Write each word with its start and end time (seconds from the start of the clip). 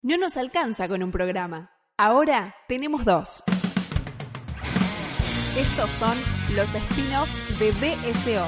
No 0.00 0.16
nos 0.16 0.36
alcanza 0.36 0.86
con 0.86 1.02
un 1.02 1.10
programa. 1.10 1.72
Ahora 1.96 2.54
tenemos 2.68 3.04
dos. 3.04 3.42
Estos 5.56 5.90
son 5.90 6.16
los 6.54 6.72
spin-off 6.72 7.58
de 7.58 7.72
BSO, 7.72 8.46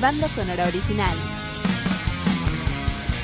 banda 0.00 0.28
sonora 0.28 0.68
original. 0.68 1.16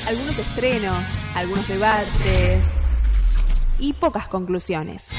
Algunos 0.05 0.37
estrenos, 0.37 1.17
algunos 1.33 1.65
debates 1.69 3.01
y 3.79 3.93
pocas 3.93 4.27
conclusiones. 4.27 5.13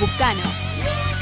Buscanos 0.00 0.72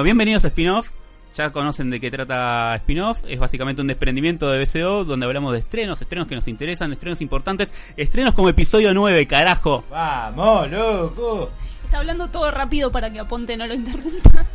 Bueno, 0.00 0.14
bienvenidos 0.14 0.46
a 0.46 0.48
Spin-Off. 0.48 0.92
Ya 1.36 1.52
conocen 1.52 1.90
de 1.90 2.00
qué 2.00 2.10
trata 2.10 2.74
Spin-Off. 2.76 3.18
Es 3.28 3.38
básicamente 3.38 3.82
un 3.82 3.88
desprendimiento 3.88 4.50
de 4.50 4.64
BCO 4.64 5.04
donde 5.04 5.26
hablamos 5.26 5.52
de 5.52 5.58
estrenos, 5.58 6.00
estrenos 6.00 6.26
que 6.26 6.34
nos 6.34 6.48
interesan, 6.48 6.90
estrenos 6.90 7.20
importantes, 7.20 7.70
estrenos 7.98 8.32
como 8.32 8.48
episodio 8.48 8.94
9, 8.94 9.26
carajo. 9.26 9.84
Vamos, 9.90 10.70
loco. 10.70 11.50
Está 11.84 11.98
hablando 11.98 12.28
todo 12.30 12.50
rápido 12.50 12.90
para 12.90 13.12
que 13.12 13.20
Aponte 13.20 13.58
no 13.58 13.66
lo 13.66 13.74
interrumpa. 13.74 14.46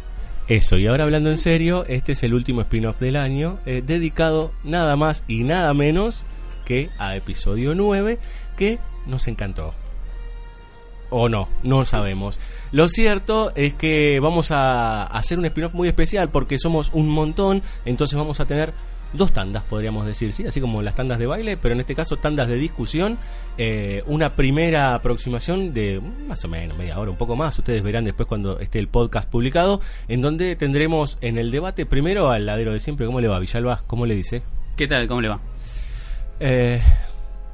Eso, 0.48 0.78
y 0.80 0.88
ahora 0.88 1.04
hablando 1.04 1.30
en 1.30 1.38
serio, 1.38 1.86
este 1.88 2.14
es 2.14 2.24
el 2.24 2.34
último 2.34 2.62
spin-off 2.62 3.00
del 3.00 3.16
año, 3.16 3.60
eh, 3.68 3.84
dedicado 3.86 4.52
nada 4.64 4.96
más 4.96 5.24
y 5.28 5.44
nada 5.44 5.76
menos 5.76 6.24
que 6.66 6.90
a 6.98 7.16
episodio 7.16 7.76
9, 7.76 8.18
que 8.58 8.80
nos 9.06 9.28
encantó. 9.28 9.76
O 11.10 11.30
no, 11.30 11.48
no 11.64 11.86
sabemos. 11.86 12.40
Lo 12.72 12.88
cierto 12.88 13.52
es 13.56 13.74
que 13.74 14.20
vamos 14.20 14.52
a 14.52 15.04
hacer 15.04 15.38
un 15.40 15.46
spin-off 15.46 15.74
muy 15.74 15.88
especial 15.88 16.30
porque 16.30 16.58
somos 16.58 16.92
un 16.94 17.10
montón, 17.10 17.62
entonces 17.86 18.18
vamos 18.18 18.40
a 18.40 18.46
tener 18.46 18.74
dos 19.14 19.32
tandas, 19.32 19.64
podríamos 19.64 20.06
decir, 20.06 20.34
¿sí? 20.34 20.46
así 20.46 20.62
como 20.62 20.82
las 20.82 20.96
tandas 20.96 21.20
de 21.20 21.26
baile, 21.26 21.58
pero 21.58 21.74
en 21.74 21.80
este 21.80 21.96
caso 21.96 22.18
tandas 22.18 22.48
de 22.48 22.56
discusión. 22.56 23.18
Eh, 23.58 24.04
una 24.08 24.36
primera 24.36 24.94
aproximación 24.94 25.74
de 25.74 26.02
más 26.28 26.44
o 26.44 26.48
menos 26.48 26.78
media 26.78 27.00
hora, 27.00 27.12
un 27.12 27.18
poco 27.18 27.36
más, 27.36 27.58
ustedes 27.58 27.82
verán 27.84 28.04
después 28.04 28.28
cuando 28.28 28.60
esté 28.60 28.80
el 28.80 28.88
podcast 28.88 29.30
publicado, 29.30 29.82
en 30.08 30.22
donde 30.22 30.56
tendremos 30.56 31.18
en 31.22 31.38
el 31.38 31.52
debate 31.52 31.86
primero 31.86 32.30
al 32.30 32.46
ladero 32.46 32.74
de 32.74 32.80
siempre. 32.80 33.06
¿Cómo 33.06 33.22
le 33.22 33.28
va, 33.28 33.40
Villalba? 33.40 33.84
¿Cómo 33.88 34.06
le 34.06 34.16
dice? 34.16 34.44
¿Qué 34.76 34.88
tal? 34.88 35.08
¿Cómo 35.08 35.22
le 35.22 35.30
va? 35.30 35.40
Eh, 36.40 36.82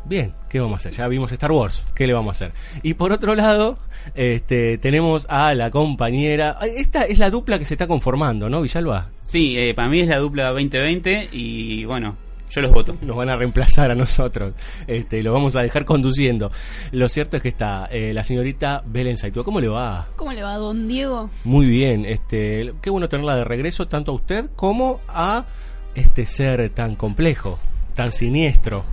bien, 0.05 0.33
¿qué 0.49 0.59
vamos 0.59 0.73
a 0.73 0.89
hacer? 0.89 0.93
Ya 0.93 1.07
vimos 1.07 1.31
Star 1.31 1.51
Wars, 1.51 1.85
¿qué 1.95 2.07
le 2.07 2.13
vamos 2.13 2.41
a 2.41 2.45
hacer? 2.45 2.57
Y 2.83 2.93
por 2.95 3.11
otro 3.11 3.35
lado, 3.35 3.77
este, 4.15 4.77
tenemos 4.77 5.25
a 5.29 5.53
la 5.53 5.71
compañera. 5.71 6.57
Esta 6.75 7.03
es 7.03 7.19
la 7.19 7.29
dupla 7.29 7.59
que 7.59 7.65
se 7.65 7.73
está 7.73 7.87
conformando, 7.87 8.49
¿no, 8.49 8.61
Villalba? 8.61 9.09
Sí, 9.23 9.57
eh, 9.57 9.73
para 9.73 9.89
mí 9.89 10.01
es 10.01 10.07
la 10.07 10.17
dupla 10.17 10.49
2020 10.49 11.29
y 11.31 11.85
bueno, 11.85 12.17
yo 12.51 12.61
los 12.61 12.71
voto. 12.71 12.97
Nos 13.01 13.15
van 13.15 13.29
a 13.29 13.37
reemplazar 13.37 13.91
a 13.91 13.95
nosotros. 13.95 14.53
Este, 14.85 15.23
lo 15.23 15.31
vamos 15.31 15.55
a 15.55 15.61
dejar 15.61 15.85
conduciendo. 15.85 16.51
Lo 16.91 17.07
cierto 17.07 17.37
es 17.37 17.43
que 17.43 17.49
está 17.49 17.87
eh, 17.89 18.13
la 18.13 18.23
señorita 18.25 18.83
Belén 18.85 19.17
Saitúa. 19.17 19.45
¿Cómo 19.45 19.61
le 19.61 19.69
va? 19.69 20.09
¿Cómo 20.17 20.33
le 20.33 20.43
va, 20.43 20.55
don 20.57 20.87
Diego? 20.87 21.29
Muy 21.45 21.67
bien. 21.67 22.05
Este, 22.05 22.73
qué 22.81 22.89
bueno 22.89 23.07
tenerla 23.07 23.37
de 23.37 23.45
regreso, 23.45 23.87
tanto 23.87 24.11
a 24.11 24.15
usted 24.15 24.49
como 24.55 24.99
a 25.07 25.45
este 25.95 26.25
ser 26.25 26.69
tan 26.71 26.95
complejo, 26.95 27.57
tan 27.95 28.11
siniestro, 28.11 28.83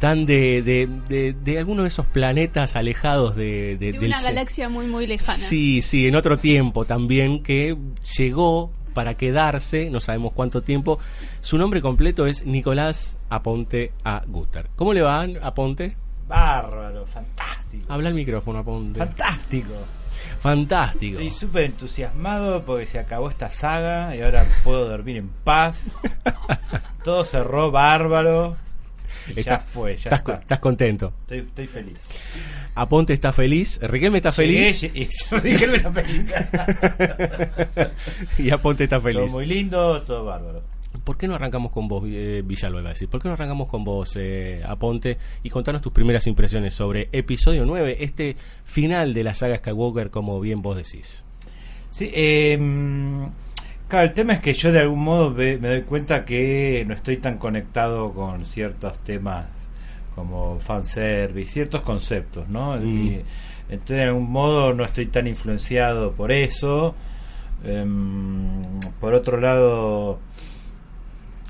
tan 0.00 0.26
de, 0.26 0.62
de, 0.62 0.88
de, 1.08 1.32
de 1.34 1.58
alguno 1.58 1.82
de 1.82 1.88
esos 1.88 2.06
planetas 2.06 2.74
alejados 2.74 3.36
de, 3.36 3.76
de- 3.76 3.92
del 3.92 4.04
una 4.06 4.20
galaxia 4.22 4.68
muy, 4.68 4.86
muy 4.86 5.06
lejana. 5.06 5.38
Sí, 5.38 5.82
sí, 5.82 6.08
en 6.08 6.16
otro 6.16 6.38
tiempo 6.38 6.84
también 6.86 7.42
que 7.42 7.76
llegó 8.16 8.72
para 8.94 9.14
quedarse, 9.16 9.88
no 9.90 10.00
sabemos 10.00 10.32
cuánto 10.32 10.62
tiempo. 10.62 10.98
Su 11.42 11.58
nombre 11.58 11.80
completo 11.80 12.26
es 12.26 12.44
Nicolás 12.44 13.18
Aponte 13.28 13.92
A. 14.02 14.24
Gutter. 14.26 14.68
¿Cómo 14.74 14.92
le 14.92 15.02
va, 15.02 15.26
Aponte? 15.42 15.96
Bárbaro, 16.26 17.06
fantástico. 17.06 17.84
Habla 17.88 18.08
el 18.08 18.14
micrófono, 18.14 18.58
Aponte. 18.60 18.98
Fantástico. 18.98 19.74
Fantástico. 20.40 21.18
Estoy 21.20 21.30
súper 21.38 21.64
entusiasmado 21.64 22.62
porque 22.64 22.86
se 22.86 22.98
acabó 22.98 23.28
esta 23.30 23.50
saga 23.50 24.14
y 24.16 24.22
ahora 24.22 24.44
puedo 24.64 24.88
dormir 24.88 25.16
en 25.16 25.28
paz. 25.28 25.98
Todo 27.04 27.24
cerró 27.24 27.70
bárbaro. 27.70 28.56
Ya 29.28 29.34
Estás- 29.36 29.64
fue, 29.70 29.96
ya 29.96 30.04
estás, 30.04 30.20
está. 30.20 30.34
estás 30.34 30.60
contento. 30.60 31.12
Estoy, 31.20 31.38
estoy 31.38 31.66
feliz. 31.66 32.00
Aponte 32.74 33.12
está 33.12 33.32
feliz. 33.32 33.78
Riquelme 33.82 34.18
está 34.18 34.32
feliz. 34.32 34.80
Llegué, 34.80 35.08
que 35.42 35.64
era 35.64 35.92
feliz. 35.92 36.32
y 38.38 38.50
Aponte 38.50 38.84
está 38.84 38.96
todo 38.98 39.04
feliz. 39.12 39.32
muy 39.32 39.46
lindo, 39.46 40.00
todo 40.02 40.24
bárbaro. 40.24 40.62
¿Por 41.04 41.16
qué 41.16 41.28
no 41.28 41.34
arrancamos 41.36 41.72
con 41.72 41.86
vos, 41.88 42.04
eh, 42.08 42.42
Villalba, 42.44 42.80
iba 42.80 42.90
a 42.90 42.92
decir? 42.92 43.08
¿Por 43.08 43.22
qué 43.22 43.28
no 43.28 43.34
arrancamos 43.34 43.68
con 43.68 43.84
vos, 43.84 44.10
eh, 44.16 44.62
Aponte, 44.66 45.18
y 45.42 45.48
contanos 45.48 45.82
tus 45.82 45.92
primeras 45.92 46.26
impresiones 46.26 46.74
sobre 46.74 47.08
episodio 47.12 47.64
9, 47.64 47.96
este 48.00 48.36
final 48.64 49.14
de 49.14 49.24
la 49.24 49.34
saga 49.34 49.56
Skywalker, 49.58 50.10
como 50.10 50.40
bien 50.40 50.62
vos 50.62 50.76
decís? 50.76 51.24
Sí, 51.90 52.10
eh, 52.14 52.58
claro, 53.90 54.06
el 54.06 54.14
tema 54.14 54.32
es 54.34 54.40
que 54.40 54.54
yo 54.54 54.72
de 54.72 54.80
algún 54.80 55.00
modo 55.00 55.30
me 55.32 55.58
doy 55.58 55.82
cuenta 55.82 56.24
que 56.24 56.84
no 56.86 56.94
estoy 56.94 57.18
tan 57.18 57.36
conectado 57.38 58.12
con 58.12 58.46
ciertos 58.46 58.98
temas 59.00 59.46
como 60.14 60.58
fanservice, 60.60 61.52
ciertos 61.52 61.82
conceptos, 61.82 62.48
¿no? 62.48 62.76
Mm. 62.76 62.86
Y, 62.86 63.20
entonces, 63.68 63.96
de 63.98 64.04
algún 64.04 64.30
modo, 64.30 64.72
no 64.74 64.84
estoy 64.84 65.06
tan 65.06 65.26
influenciado 65.26 66.12
por 66.12 66.32
eso. 66.32 66.94
Em, 67.64 68.62
por 69.00 69.14
otro 69.14 69.38
lado, 69.40 70.18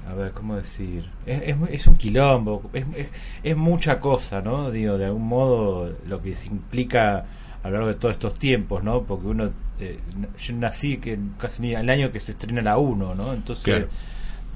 a 0.09 0.15
ver, 0.15 0.33
¿cómo 0.33 0.57
decir? 0.57 1.09
Es, 1.25 1.43
es, 1.45 1.57
es 1.71 1.87
un 1.87 1.97
quilombo, 1.97 2.71
es, 2.73 2.85
es, 2.97 3.09
es 3.43 3.57
mucha 3.57 4.01
cosa, 4.01 4.43
¿no? 4.43 4.71
Digo, 4.71 4.99
de 4.99 5.07
algún 5.07 5.27
modo, 5.27 5.95
lo 6.07 6.21
que 6.23 6.35
se 6.35 6.49
implica 6.49 7.27
a 7.63 7.69
lo 7.69 7.75
largo 7.75 7.89
de 7.89 7.95
todos 7.95 8.13
estos 8.13 8.35
tiempos, 8.35 8.83
¿no? 8.83 9.03
Porque 9.03 9.27
uno, 9.27 9.51
eh, 9.81 9.99
yo 10.39 10.55
nací 10.55 10.99
que 10.99 11.19
casi 11.39 11.63
ni 11.63 11.75
el 11.75 11.89
año 11.91 12.11
que 12.13 12.21
se 12.21 12.33
estrena 12.33 12.63
la 12.63 12.79
1, 12.79 13.15
¿no? 13.15 13.33
Entonces, 13.33 13.65
Claro. 13.65 13.89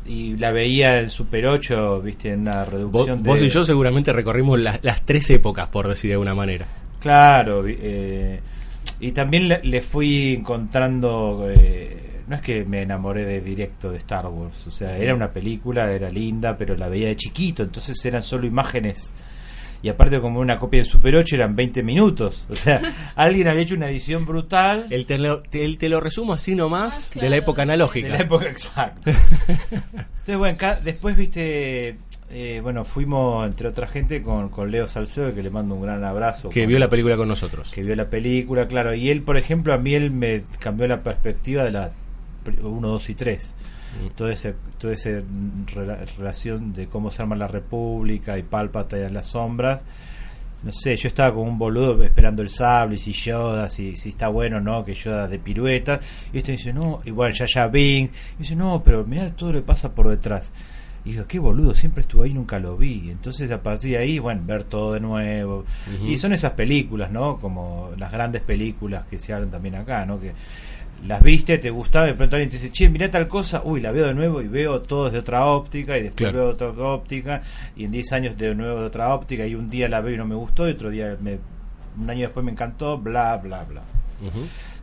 y 0.07 0.37
la 0.37 0.53
veía 0.53 1.01
en 1.01 1.09
Super 1.11 1.47
8, 1.47 2.01
viste, 2.03 2.33
en 2.33 2.41
una 2.43 2.65
Vos, 2.65 2.73
reducción 2.73 3.23
de... 3.23 3.29
vos 3.31 3.43
y 3.43 3.49
yo 3.49 3.65
seguramente 3.65 4.13
recorrimos 4.13 4.59
las- 4.61 4.83
las 4.85 5.03
tres 5.05 5.29
épocas, 5.31 5.69
por 5.69 5.89
decir 5.89 6.09
de 6.11 6.15
alguna 6.15 6.35
manera. 6.35 6.67
Claro, 7.01 7.65
eh, 7.67 8.41
y 9.01 9.13
también 9.13 9.49
le, 9.49 9.63
le 9.63 9.83
fui 9.83 10.35
encontrando, 10.35 11.47
eh, 11.51 12.23
no 12.27 12.37
es 12.37 12.43
que 12.43 12.65
me 12.65 12.83
enamoré 12.83 13.25
de 13.25 13.41
directo 13.41 13.91
de 13.91 13.99
Star 13.99 14.27
Wars, 14.27 14.67
o 14.67 14.71
sea, 14.71 14.97
era 14.97 15.15
una 15.15 15.31
película, 15.31 15.91
era 15.93 16.11
linda, 16.11 16.57
pero 16.57 16.77
la 16.77 16.89
veía 16.89 17.09
de 17.09 17.17
chiquito, 17.17 17.63
entonces 17.63 18.03
eran 18.05 18.23
solo 18.23 18.47
imágenes. 18.47 19.13
Y 19.85 19.91
aparte 19.91 20.19
como 20.19 20.41
una 20.41 20.59
copia 20.59 20.81
de 20.81 20.87
Super 20.87 21.15
8 21.15 21.35
eran 21.37 21.55
20 21.55 21.83
minutos, 21.83 22.47
o 22.49 22.57
sea, 22.57 22.81
alguien 23.17 23.49
había 23.49 23.61
hecho 23.63 23.75
una 23.75 23.91
edición 23.91 24.25
brutal 24.25 24.87
El 24.89 25.05
te, 25.05 25.19
lo, 25.19 25.41
te- 25.43 25.63
el 25.65 25.77
te 25.77 25.91
lo 25.91 26.01
resumo 26.01 26.33
así 26.33 26.55
nomás 26.55 27.09
Ah, 27.09 27.13
claro. 27.13 27.25
de 27.27 27.31
la 27.31 27.37
época 27.37 27.63
analógica. 27.63 28.07
de 28.07 28.13
la 28.15 28.21
época 28.21 28.47
exacta. 28.49 29.11
Entonces, 29.51 30.39
bueno, 30.39 30.59
después, 30.83 31.17
viste, 31.17 31.99
eh, 32.31 32.61
bueno, 32.63 32.85
fuimos 32.87 33.47
entre 33.47 33.69
otra 33.69 33.87
gente 33.87 34.23
con, 34.23 34.49
con 34.49 34.71
Leo 34.71 34.89
Salcedo, 34.89 35.35
que 35.35 35.43
le 35.43 35.51
mando 35.51 35.75
un 35.75 35.83
gran 35.83 36.03
abrazo. 36.03 36.49
que 36.49 36.61
con- 36.63 36.69
vio 36.71 36.79
la 36.79 36.89
película 36.89 37.17
con 37.19 37.29
nosotros. 37.29 37.71
que 37.71 37.83
vio 37.83 37.95
la 37.95 38.09
película, 38.09 38.67
claro, 38.67 38.95
y 38.95 39.11
él, 39.11 39.21
por 39.23 39.37
ejemplo, 39.37 39.75
a 39.75 39.79
mí 39.79 39.95
él 39.95 40.11
me 40.11 40.45
cambió 40.61 40.87
la 40.89 41.03
perspectiva 41.03 41.63
de 41.63 41.73
la 41.73 41.93
1, 42.63 42.89
2 42.89 43.11
y 43.11 43.15
3. 43.15 43.55
Toda 44.17 44.33
esa 44.33 44.53
toda 44.79 44.95
rela- 44.95 46.05
relación 46.17 46.73
de 46.73 46.87
cómo 46.89 47.11
se 47.11 47.23
arma 47.23 47.37
la 47.37 47.47
República 47.49 48.39
y 48.39 48.43
Pálpata 48.43 48.97
en 48.99 49.15
las 49.15 49.29
sombras. 49.29 49.81
No 50.63 50.73
sé, 50.73 50.97
yo 50.97 51.09
estaba 51.09 51.35
como 51.35 51.51
un 51.51 51.59
boludo 51.59 52.03
esperando 52.03 52.41
el 52.41 52.49
sable 52.49 52.95
y 52.97 52.99
si 52.99 53.13
Yoda, 53.13 53.69
si, 53.69 53.97
si 53.99 54.09
está 54.11 54.29
bueno 54.29 54.57
o 54.57 54.61
no, 54.61 54.83
que 54.85 54.95
Yoda 54.95 55.29
de 55.29 55.39
pirueta. 55.39 56.01
Y 56.33 56.39
este 56.39 56.53
dice, 56.53 56.73
no, 56.73 57.01
y 57.05 57.11
bueno, 57.11 57.35
ya 57.35 57.45
ya 57.47 57.67
Bing. 57.69 58.09
Y 58.37 58.39
dice, 58.39 58.57
no, 58.57 58.83
pero 58.83 59.05
mirá 59.05 59.29
todo 59.31 59.53
lo 59.53 59.59
que 59.61 59.67
pasa 59.67 59.93
por 59.95 60.09
detrás. 60.09 60.51
Y 61.05 61.13
digo, 61.13 61.27
qué 61.27 61.39
boludo, 61.39 61.75
siempre 61.75 62.01
estuvo 62.01 62.23
ahí, 62.23 62.33
nunca 62.33 62.59
lo 62.59 62.79
vi. 62.79 63.11
Entonces 63.11 63.51
a 63.51 63.63
partir 63.63 63.91
de 63.91 63.99
ahí, 63.99 64.19
bueno, 64.19 64.41
ver 64.47 64.65
todo 64.65 64.95
de 64.95 65.01
nuevo. 65.01 65.67
Y 66.03 66.17
son 66.17 66.33
esas 66.33 66.53
películas, 66.53 67.11
¿no? 67.11 67.37
Como 67.37 67.91
las 67.99 68.11
grandes 68.11 68.41
películas 68.41 69.05
que 69.11 69.19
se 69.19 69.35
hablan 69.35 69.51
también 69.51 69.75
acá, 69.75 70.07
¿no? 70.07 70.19
Que 70.19 70.33
las 71.07 71.23
viste, 71.23 71.59
te 71.59 71.71
gustaba, 71.71 72.07
y 72.07 72.11
de 72.11 72.15
pronto 72.15 72.37
alguien 72.37 72.51
te 72.51 72.57
dice, 72.57 72.71
che, 72.73 72.89
mirá 72.89 73.11
tal 73.11 73.29
cosa, 73.29 73.63
uy, 73.65 73.81
la 73.81 73.93
veo 73.93 74.07
de 74.07 74.15
nuevo 74.15 74.41
y 74.41 74.49
veo 74.49 74.81
todo 74.81 75.07
desde 75.07 75.19
otra 75.19 75.45
óptica, 75.47 75.99
y 75.99 76.03
después 76.05 76.31
Claro. 76.31 76.39
veo 76.39 76.49
otra 76.51 76.69
óptica, 76.69 77.43
y 77.77 77.85
en 77.85 77.91
10 77.93 78.13
años 78.13 78.37
de 78.39 78.55
nuevo 78.55 78.81
de 78.81 78.87
otra 78.87 79.15
óptica, 79.15 79.47
y 79.47 79.55
un 79.55 79.69
día 79.69 79.89
la 79.89 80.01
veo 80.01 80.15
y 80.15 80.19
no 80.19 80.25
me 80.25 80.35
gustó, 80.35 80.69
y 80.69 80.73
otro 80.73 80.91
día, 80.91 81.17
me, 81.21 81.39
un 81.99 82.09
año 82.11 82.23
después 82.23 82.45
me 82.45 82.53
encantó, 82.53 82.99
bla, 82.99 83.37
bla, 83.37 83.65
bla. 83.65 83.83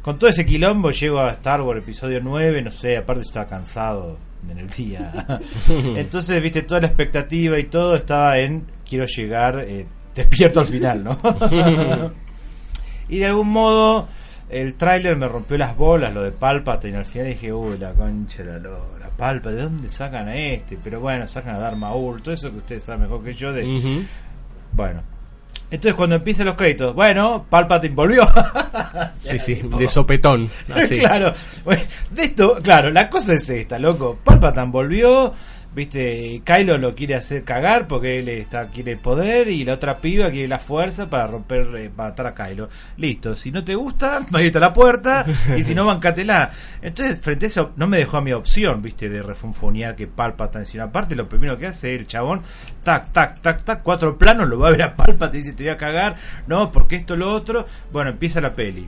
Con 0.02 0.20
todo 0.20 0.30
ese 0.30 0.46
quilombo 0.46 0.92
llego 0.92 1.20
a 1.20 1.32
Star 1.32 1.62
Wars 1.62 1.82
episodio 1.82 2.20
9, 2.22 2.62
no 2.62 2.72
sé, 2.72 2.98
aparte 2.98 3.22
estaba 3.24 3.48
cansado 3.48 4.18
en 4.50 4.58
el 4.58 4.70
día. 4.70 5.40
Entonces, 5.96 6.42
viste, 6.42 6.64
toda 6.64 6.82
la 6.82 6.88
expectativa 6.88 7.58
y 7.60 7.64
todo 7.66 7.96
estaba 7.96 8.38
en 8.40 8.66
quiero 8.88 9.06
llegar 9.06 9.60
eh, 9.60 9.86
despierto 10.16 10.60
al 10.60 10.68
final, 10.68 11.04
¿no? 11.04 11.18
y 13.10 13.18
de 13.20 13.26
algún 13.26 13.50
modo 13.50 14.08
el 14.52 14.76
tráiler 14.76 15.16
me 15.16 15.28
rompió 15.28 15.58
las 15.58 15.78
bolas, 15.78 16.14
lo 16.14 16.22
de 16.22 16.32
Palpatine, 16.32 16.98
al 16.98 17.06
final 17.06 17.28
dije, 17.28 17.54
uy, 17.54 17.78
la 17.78 17.94
concha, 17.94 18.44
la 18.44 18.60
lora, 18.60 19.10
Palpa, 19.18 19.50
¿de 19.50 19.64
dónde 19.64 19.90
sacan 19.90 20.28
a 20.28 20.36
este? 20.36 20.78
Pero 20.84 21.00
bueno, 21.00 21.28
sacan 21.28 21.56
a 21.56 21.60
Darth 21.60 21.78
Maul, 21.78 22.22
todo 22.22 22.34
eso 22.34 22.52
que 22.52 22.58
ustedes 22.58 22.84
saben 22.84 23.04
mejor 23.04 23.24
que 23.24 23.34
yo 23.34 23.54
de... 23.54 24.06
Bueno. 24.74 25.04
Entonces 25.70 25.94
cuando 25.96 26.18
empiezan 26.18 26.48
los 26.48 26.56
créditos, 26.56 26.94
bueno, 26.94 27.46
Palpatine 27.50 27.96
volvió. 27.96 28.28
Sí, 29.14 29.40
sí, 29.40 29.62
de 29.78 29.88
sopetón. 29.88 30.50
Así. 30.74 31.00
claro, 31.00 31.34
de 32.12 32.24
esto, 32.24 32.60
claro, 32.62 32.90
la 32.90 33.10
cosa 33.10 33.34
es 33.34 33.50
esta, 33.50 33.80
loco. 33.80 34.20
Palpatine 34.24 34.66
volvió, 34.66 35.34
viste, 35.74 36.42
Kylo 36.44 36.78
lo 36.78 36.96
quiere 36.96 37.16
hacer 37.16 37.44
cagar 37.44 37.88
porque 37.88 38.20
él 38.20 38.30
está 38.30 38.68
quiere 38.68 38.92
el 38.92 39.00
poder 39.00 39.50
y 39.50 39.64
la 39.64 39.74
otra 39.74 40.00
piba 40.00 40.30
quiere 40.30 40.48
la 40.48 40.60
fuerza 40.60 41.10
para 41.10 41.28
romper, 41.28 41.76
eh, 41.76 41.90
para 41.96 42.10
matar 42.10 42.28
a 42.28 42.36
Kylo. 42.36 42.70
Listo, 42.98 43.36
si 43.36 43.52
no 43.52 43.64
te 43.64 43.76
gusta, 43.76 44.26
ahí 44.34 44.48
está 44.48 44.60
la 44.60 44.74
puerta 44.74 45.26
y 45.58 45.64
si 45.64 45.76
no, 45.76 45.86
bancatela. 45.86 46.52
Entonces, 46.82 47.20
frente 47.22 47.46
a 47.46 47.48
eso, 47.48 47.72
no 47.76 47.88
me 47.88 47.98
dejó 47.98 48.18
a 48.18 48.22
mi 48.22 48.34
opción, 48.34 48.82
viste, 48.82 49.10
de 49.10 49.24
refunfunear 49.24 49.96
que 49.96 50.08
Palpatine, 50.08 50.66
sino 50.66 50.84
aparte 50.84 51.16
lo 51.16 51.30
primero 51.30 51.58
que 51.58 51.68
hace 51.68 51.96
el 51.96 52.08
chabón, 52.08 52.42
tac, 52.84 53.12
tac, 53.12 53.42
tac, 53.42 53.64
tac, 53.64 53.84
cuatro 53.84 54.18
planos, 54.18 54.48
lo 54.48 54.60
va 54.60 54.68
a 54.68 54.72
ver 54.72 54.84
a 54.84 54.96
Palpatine 54.96 55.40
y 55.40 55.44
dice, 55.44 55.56
te 55.56 55.64
voy 55.64 55.74
a 55.74 55.78
cagar, 55.78 56.16
no, 56.48 56.72
porque 56.72 56.96
esto, 56.98 57.16
lo 57.16 57.32
otro. 57.32 57.66
Bueno, 57.92 58.12
empieza 58.12 58.42
la 58.42 58.56
peli. 58.56 58.88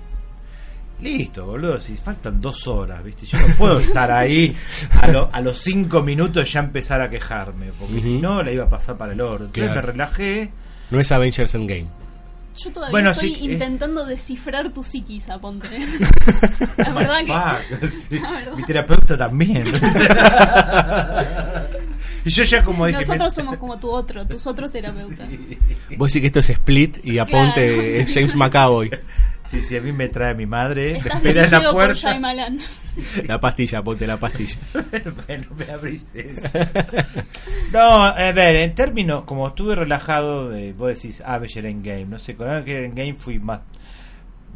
Listo, 1.04 1.46
boludo, 1.46 1.80
si 1.80 1.96
faltan 1.98 2.40
dos 2.42 2.68
horas, 2.68 3.04
¿viste? 3.04 3.26
Yo 3.26 3.38
no 3.40 3.56
puedo 3.58 3.76
estar 3.80 4.12
ahí 4.12 4.56
a, 5.02 5.08
lo- 5.08 5.30
a 5.32 5.42
los 5.42 5.60
cinco 5.60 6.02
minutos 6.02 6.52
ya 6.52 6.60
empezar 6.62 7.02
a 7.02 7.10
quejarme, 7.10 7.72
porque 7.80 8.02
si 8.02 8.18
no 8.20 8.42
la 8.44 8.52
iba 8.52 8.64
a 8.66 8.70
pasar 8.70 8.98
para 8.98 9.14
el 9.14 9.22
oro. 9.22 9.46
Entonces 9.46 9.64
Claro. 9.66 9.76
me 9.76 9.82
relajé. 9.82 10.52
No 10.92 11.00
es 11.00 11.12
Avengers 11.12 11.54
Endgame. 11.56 11.88
Yo 12.56 12.72
todavía 12.72 12.92
Bueno, 12.92 13.10
estoy 13.12 13.34
sí, 13.34 13.40
eh. 13.50 13.54
intentando 13.54 14.06
descifrar 14.06 14.70
tu 14.70 14.84
psiquis, 14.84 15.28
aponte. 15.32 15.68
La 16.78 16.92
verdad 16.94 17.20
que... 17.26 17.78
Fuck, 17.88 17.92
sí. 18.10 18.20
La 18.20 18.32
verdad. 18.32 18.54
Mi 18.58 18.64
terapeuta 18.64 19.18
también. 19.18 19.74
y 22.26 22.30
yo 22.30 22.44
ya 22.44 22.64
como 22.64 22.86
dije... 22.86 23.00
Nosotros 23.00 23.26
me- 23.38 23.44
somos 23.44 23.58
como 23.58 23.80
tu 23.80 23.90
otro, 23.90 24.26
tus 24.28 24.46
otros 24.48 24.72
terapeutas. 24.72 25.28
Vos 25.98 26.10
decís 26.14 26.22
que 26.22 26.28
esto 26.28 26.40
es 26.42 26.50
Split 26.52 26.98
y 27.04 27.18
aponte 27.18 27.74
Claro. 27.74 27.82
es 27.82 28.14
James 28.14 28.36
McAvoy. 28.36 28.92
Sí, 29.44 29.62
sí, 29.62 29.76
a 29.78 29.82
mí 29.82 29.92
me 29.92 30.08
trae 30.08 30.34
mi 30.34 30.46
madre, 30.46 30.94
me 30.94 30.98
Estás 31.00 31.16
espera 31.18 31.46
en 31.46 31.52
la 31.52 31.58
puerta. 31.74 31.94
La 33.28 33.40
pastilla, 33.40 33.80
aponte 33.80 34.08
la 34.08 34.18
pastilla. 34.18 34.56
bueno, 35.28 35.48
me 35.58 35.72
abriste 35.72 36.32
eso. 36.32 36.48
No, 37.72 38.04
a 38.04 38.32
ver, 38.32 38.56
en 38.58 38.76
términos, 38.76 39.24
como 39.26 39.48
estuve 39.48 39.76
relajado, 39.76 40.54
eh, 40.56 40.74
vos 40.78 40.90
decís 40.90 41.22
Avenger 41.26 41.66
Endgame, 41.66 42.06
no 42.06 42.20
sé, 42.20 42.36
con 42.36 42.48
Avenger 42.50 42.84
Endgame 42.84 43.14
fui 43.16 43.40
más... 43.40 43.62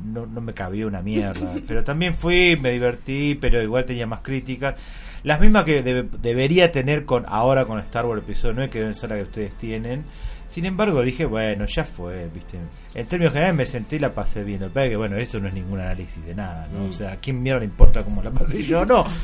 No, 0.05 0.27
no 0.27 0.41
me 0.41 0.53
cabía 0.53 0.85
una 0.85 1.01
mierda, 1.01 1.55
pero 1.67 1.83
también 1.83 2.13
fui, 2.13 2.55
me 2.61 2.69
divertí, 2.69 3.33
pero 3.33 3.59
igual 3.63 3.85
tenía 3.85 4.05
más 4.05 4.19
críticas. 4.21 4.75
Las 5.23 5.39
mismas 5.41 5.63
que 5.65 5.83
debe- 5.83 6.07
debería 6.21 6.71
tener 6.71 7.03
con 7.05 7.25
ahora 7.27 7.65
con 7.65 7.79
Star 7.79 8.05
Wars 8.05 8.21
Episodio 8.21 8.53
9, 8.53 8.69
que 8.69 8.79
deben 8.79 8.93
ser 8.93 9.09
las 9.09 9.17
que 9.17 9.23
ustedes 9.23 9.55
tienen. 9.57 10.05
Sin 10.47 10.65
embargo, 10.65 11.01
dije, 11.03 11.25
bueno, 11.25 11.65
ya 11.67 11.83
fue, 11.83 12.29
¿viste? 12.33 12.57
En 12.95 13.05
términos 13.05 13.33
generales 13.33 13.57
me 13.57 13.65
senté 13.65 13.97
y 13.97 13.99
la 13.99 14.13
pasé 14.13 14.43
bien. 14.43 14.61
Lo 14.61 14.67
que 14.67 14.73
pasa 14.73 14.85
es 14.85 14.89
que, 14.91 14.95
bueno, 14.97 15.17
esto 15.17 15.39
no 15.39 15.47
es 15.49 15.53
ningún 15.53 15.79
análisis 15.79 16.25
de 16.25 16.33
nada, 16.33 16.67
¿no? 16.73 16.85
Mm. 16.85 16.89
O 16.89 16.91
sea, 16.91 17.11
¿a 17.11 17.15
quién 17.17 17.43
mierda 17.43 17.59
le 17.59 17.65
importa 17.65 18.03
cómo 18.03 18.23
la 18.23 18.31
pasé 18.31 18.63
yo? 18.63 18.83
No. 18.85 19.05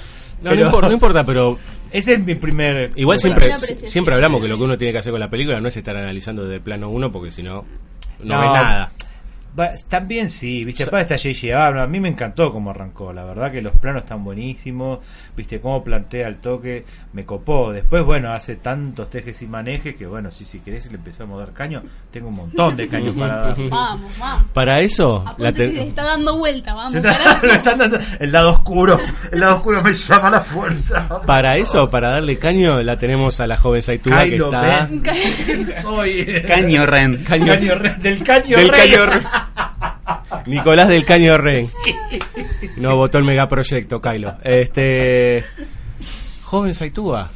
No, 0.42 0.50
Pero- 0.50 0.62
no, 0.62 0.66
importa, 0.68 0.88
no 0.90 0.94
importa, 0.96 1.26
pero 1.26 1.58
ese 1.90 2.14
es 2.16 2.20
mi 2.20 2.36
primer. 2.36 2.90
igual 2.98 3.18
siempre, 3.18 3.58
siempre 3.58 4.14
hablamos 4.16 4.42
que 4.42 4.50
lo 4.50 4.58
que 4.58 4.64
uno 4.64 4.78
tiene 4.78 4.92
que 4.92 4.98
hacer 4.98 5.12
con 5.12 5.20
la 5.22 5.30
película 5.30 5.62
no 5.62 5.70
es 5.70 5.78
estar 5.78 5.96
analizando 5.96 6.44
desde 6.44 6.56
el 6.56 6.62
plano 6.62 6.90
uno 6.90 7.14
porque 7.14 7.32
si 7.32 7.44
no, 7.44 7.64
no, 8.20 8.36
No. 8.36 8.42
ve 8.42 8.48
nada. 8.48 8.92
Va, 9.60 9.72
También 9.88 10.30
sí, 10.30 10.66
viste, 10.66 10.82
O 10.84 10.86
sea- 10.88 10.98
aparte 10.98 11.14
está 11.16 11.30
J.J. 11.30 11.66
Abrams, 11.68 11.84
a 11.88 11.88
mí 11.92 12.00
me 12.00 12.10
encantó 12.10 12.52
cómo 12.52 12.72
arrancó, 12.72 13.14
la 13.14 13.24
verdad 13.24 13.52
que 13.52 13.62
los 13.62 13.74
planos 13.74 14.02
están 14.04 14.24
buenísimos, 14.24 14.98
viste, 15.38 15.62
cómo 15.62 15.84
plantea 15.84 16.28
el 16.28 16.38
toque, 16.38 16.86
me 17.14 17.24
copó. 17.24 17.72
Después, 17.72 18.04
bueno, 18.04 18.32
hace 18.34 18.56
tantos 18.56 19.12
tejes 19.12 19.40
y 19.44 19.48
manejes 19.48 19.96
que, 19.96 20.08
bueno, 20.08 20.32
si, 20.32 20.44
si 20.46 20.60
querés 20.62 20.90
le 20.92 20.98
empezamos 20.98 21.38
a 21.38 21.46
dar 21.46 21.54
caño, 21.54 21.84
tengo 22.10 22.30
un 22.30 22.36
montón 22.36 22.76
de 22.76 22.88
caños 22.88 23.16
para 23.16 23.36
dar. 23.38 23.58
Vamos, 23.70 24.12
vamos. 24.18 24.46
Para 24.54 24.80
eso, 24.82 25.18
Aponte 25.18 25.44
la 25.44 25.52
te- 25.52 25.68
le 25.68 25.84
está 25.88 26.04
dando 26.04 26.36
vuelta, 26.38 26.74
vamos. 26.74 26.96
Está- 26.96 27.40
están 27.54 27.78
dando 27.78 28.00
el 28.20 28.32
lado 28.32 28.54
oscuro, 28.54 29.00
el 29.32 29.40
lado 29.40 29.58
oscuro 29.58 29.84
me 29.84 29.94
llama 29.94 30.30
a 30.30 30.32
la 30.32 30.42
fuerza. 30.42 31.22
para 31.28 31.58
eso, 31.58 31.90
para 31.92 32.10
darle 32.10 32.40
caño, 32.40 32.82
la 32.82 32.98
tenemos 32.98 33.40
a 33.40 33.46
la 33.46 33.58
joven 33.58 33.84
Saituba 33.84 34.24
que 34.24 34.38
está 34.38 34.88
Ben. 34.88 35.04
Soy 35.82 36.44
Caño 36.48 36.86
Ren. 36.88 37.24
Caño 37.24 37.54
Re- 37.56 37.96
del 38.00 38.24
caño 38.24 38.58
del 38.58 38.70
rey. 38.70 38.90
caño 38.92 39.06
Re- 39.06 39.22
Nicolás 40.46 40.88
del 40.88 41.06
Caño 41.06 41.38
Rey. 41.38 41.68
No 42.78 42.96
votó 42.98 43.18
el 43.18 43.24
megaproyecto, 43.24 44.02
Kylo. 44.02 44.36
Este 44.44 45.44
joven 46.44 46.74
Saitúa. 46.76 47.30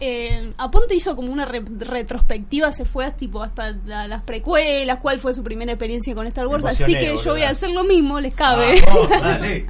Eh, 0.00 0.52
Aponte 0.58 0.94
hizo 0.94 1.14
como 1.14 1.32
una 1.32 1.44
re- 1.44 1.62
retrospectiva, 1.78 2.72
se 2.72 2.84
fue 2.84 3.10
tipo 3.12 3.42
hasta 3.42 3.72
la- 3.86 4.08
las 4.08 4.22
precuelas, 4.22 4.98
cuál 5.00 5.18
fue 5.20 5.34
su 5.34 5.42
primera 5.44 5.72
experiencia 5.72 6.14
con 6.14 6.26
Star 6.26 6.46
Wars. 6.48 6.64
Así 6.64 6.94
que 6.94 7.16
yo 7.22 7.32
voy 7.32 7.42
a 7.42 7.50
hacer 7.50 7.70
lo 7.70 7.84
mismo, 7.84 8.20
les 8.20 8.34
cabe. 8.34 8.82
Vamos, 8.86 9.08
dale. 9.20 9.66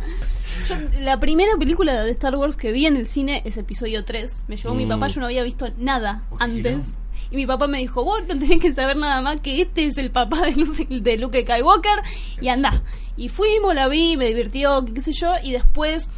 Yo, 0.69 0.76
la 1.00 1.20
primera 1.20 1.52
película 1.58 2.02
de 2.02 2.11
Star 2.12 2.35
Wars 2.37 2.56
que 2.56 2.73
vi 2.73 2.87
en 2.87 2.97
el 2.97 3.06
cine 3.06 3.43
es 3.44 3.58
episodio 3.58 4.05
3. 4.05 4.44
Me 4.49 4.56
llevó 4.56 4.75
mi 4.75 4.87
Mm. 4.87 4.90
papá, 4.90 5.08
yo 5.08 5.20
no 5.20 5.26
había 5.26 5.43
visto 5.43 5.69
nada 5.76 6.23
Uy, 6.31 6.38
antes. 6.40 6.94
Y 7.31 7.37
mi 7.37 7.47
papá 7.47 7.67
me 7.67 7.79
dijo, 7.79 8.05
vos 8.05 8.21
no 8.29 8.38
tenés 8.38 8.61
que 8.61 8.73
saber 8.73 8.97
nada 8.97 9.21
más 9.21 9.41
que 9.41 9.62
este 9.62 9.87
es 9.87 9.99
el 9.99 10.11
papá 10.11 10.41
de 10.43 10.53
Luke, 10.53 10.87
de 10.88 11.17
Luke 11.17 11.43
Skywalker 11.43 12.03
y 12.40 12.49
anda. 12.49 12.83
Y 13.16 13.28
fuimos, 13.28 13.75
la 13.75 13.88
vi, 13.88 14.16
me 14.16 14.26
divirtió, 14.26 14.85
qué 14.85 15.00
sé 15.00 15.12
yo, 15.12 15.33
y 15.43 15.52
después 15.52 16.09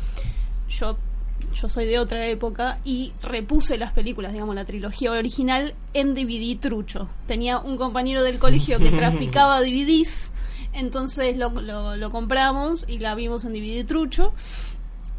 yo 0.69 0.99
yo 1.57 1.69
soy 1.69 1.87
de 1.87 1.99
otra 1.99 2.27
época 2.27 2.79
y 2.85 3.13
repuse 3.23 3.79
las 3.79 3.93
películas, 3.93 4.33
digamos, 4.33 4.55
la 4.55 4.67
trilogía 4.67 5.13
original 5.13 5.75
en 5.95 6.15
DVD 6.15 6.59
trucho. 6.59 7.09
Tenía 7.27 7.59
un 7.59 7.77
compañero 7.79 8.23
del 8.23 8.39
colegio 8.39 8.79
que 8.79 8.91
traficaba 8.97 9.61
DVDs, 9.61 10.33
entonces 10.73 11.37
lo, 11.39 11.51
lo, 11.51 11.97
lo 11.97 12.11
compramos 12.11 12.85
y 12.87 12.99
la 12.99 13.15
vimos 13.15 13.45
en 13.45 13.55
DVD 13.55 13.87
trucho. 13.87 14.35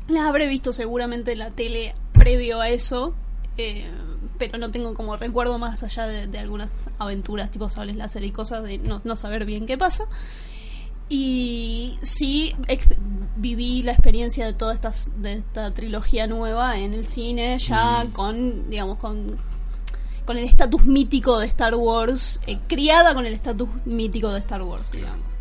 La 0.07 0.27
habré 0.27 0.47
visto 0.47 0.73
seguramente 0.73 1.33
en 1.33 1.39
la 1.39 1.51
tele 1.51 1.95
previo 2.13 2.61
a 2.61 2.69
eso, 2.69 3.15
eh, 3.57 3.89
pero 4.37 4.57
no 4.57 4.71
tengo 4.71 4.93
como 4.93 5.17
recuerdo 5.17 5.59
más 5.59 5.83
allá 5.83 6.07
de, 6.07 6.27
de 6.27 6.39
algunas 6.39 6.75
aventuras 6.97 7.51
tipo 7.51 7.69
sables 7.69 7.95
láser 7.95 8.23
y 8.23 8.31
cosas 8.31 8.63
de 8.63 8.77
no, 8.77 9.01
no 9.03 9.15
saber 9.17 9.45
bien 9.45 9.65
qué 9.65 9.77
pasa. 9.77 10.05
Y 11.09 11.97
sí 12.01 12.53
viví 13.37 13.81
la 13.81 13.93
experiencia 13.93 14.45
de 14.45 14.53
toda 14.53 14.73
estas, 14.73 15.09
de 15.17 15.33
esta 15.33 15.73
trilogía 15.73 16.27
nueva 16.27 16.77
en 16.77 16.93
el 16.93 17.05
cine, 17.05 17.57
ya 17.59 18.07
con, 18.11 18.69
digamos, 18.69 18.97
con, 18.97 19.37
con 20.25 20.37
el 20.37 20.43
estatus 20.43 20.83
mítico 20.83 21.39
de 21.39 21.47
Star 21.47 21.75
Wars, 21.75 22.41
eh, 22.45 22.59
criada 22.67 23.13
con 23.13 23.25
el 23.25 23.33
estatus 23.33 23.69
mítico 23.85 24.31
de 24.31 24.39
Star 24.39 24.61
Wars, 24.61 24.91
digamos. 24.91 25.36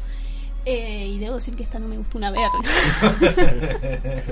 Eh, 0.68 1.06
y 1.14 1.18
debo 1.18 1.36
decir 1.36 1.54
que 1.54 1.62
esta 1.62 1.78
no 1.78 1.86
me 1.86 1.96
gustó 1.96 2.18
una 2.18 2.32
verga. 2.32 2.50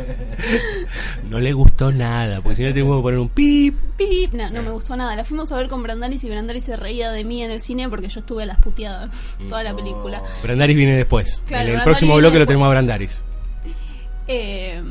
No 1.30 1.40
le 1.40 1.52
gustó 1.52 1.90
nada, 1.90 2.40
porque 2.42 2.56
si 2.56 2.62
no 2.62 2.68
tenemos 2.70 2.98
que 2.98 3.02
poner 3.02 3.18
un 3.18 3.28
pip. 3.28 3.74
Pip, 3.96 4.32
no, 4.34 4.50
no 4.50 4.62
me 4.62 4.70
gustó 4.70 4.96
nada. 4.96 5.16
La 5.16 5.24
fuimos 5.24 5.50
a 5.52 5.56
ver 5.56 5.68
con 5.68 5.82
Brandaris 5.82 6.22
y 6.24 6.28
Brandaris 6.28 6.64
se 6.64 6.76
reía 6.76 7.10
de 7.10 7.24
mí 7.24 7.42
en 7.42 7.50
el 7.50 7.60
cine 7.60 7.88
porque 7.88 8.08
yo 8.08 8.20
estuve 8.20 8.42
a 8.42 8.46
las 8.46 8.58
puteadas 8.58 9.10
toda 9.48 9.62
la 9.62 9.74
película. 9.74 10.22
Brandaris 10.42 10.76
viene 10.76 10.96
después. 10.96 11.42
Claro, 11.46 11.62
en 11.62 11.68
el 11.68 11.72
Brandaris 11.76 11.84
próximo 11.98 12.16
bloque 12.16 12.38
lo 12.38 12.46
tenemos 12.46 12.66
a 12.66 12.70
Brandaris. 12.70 13.24
Eh, 14.28 14.82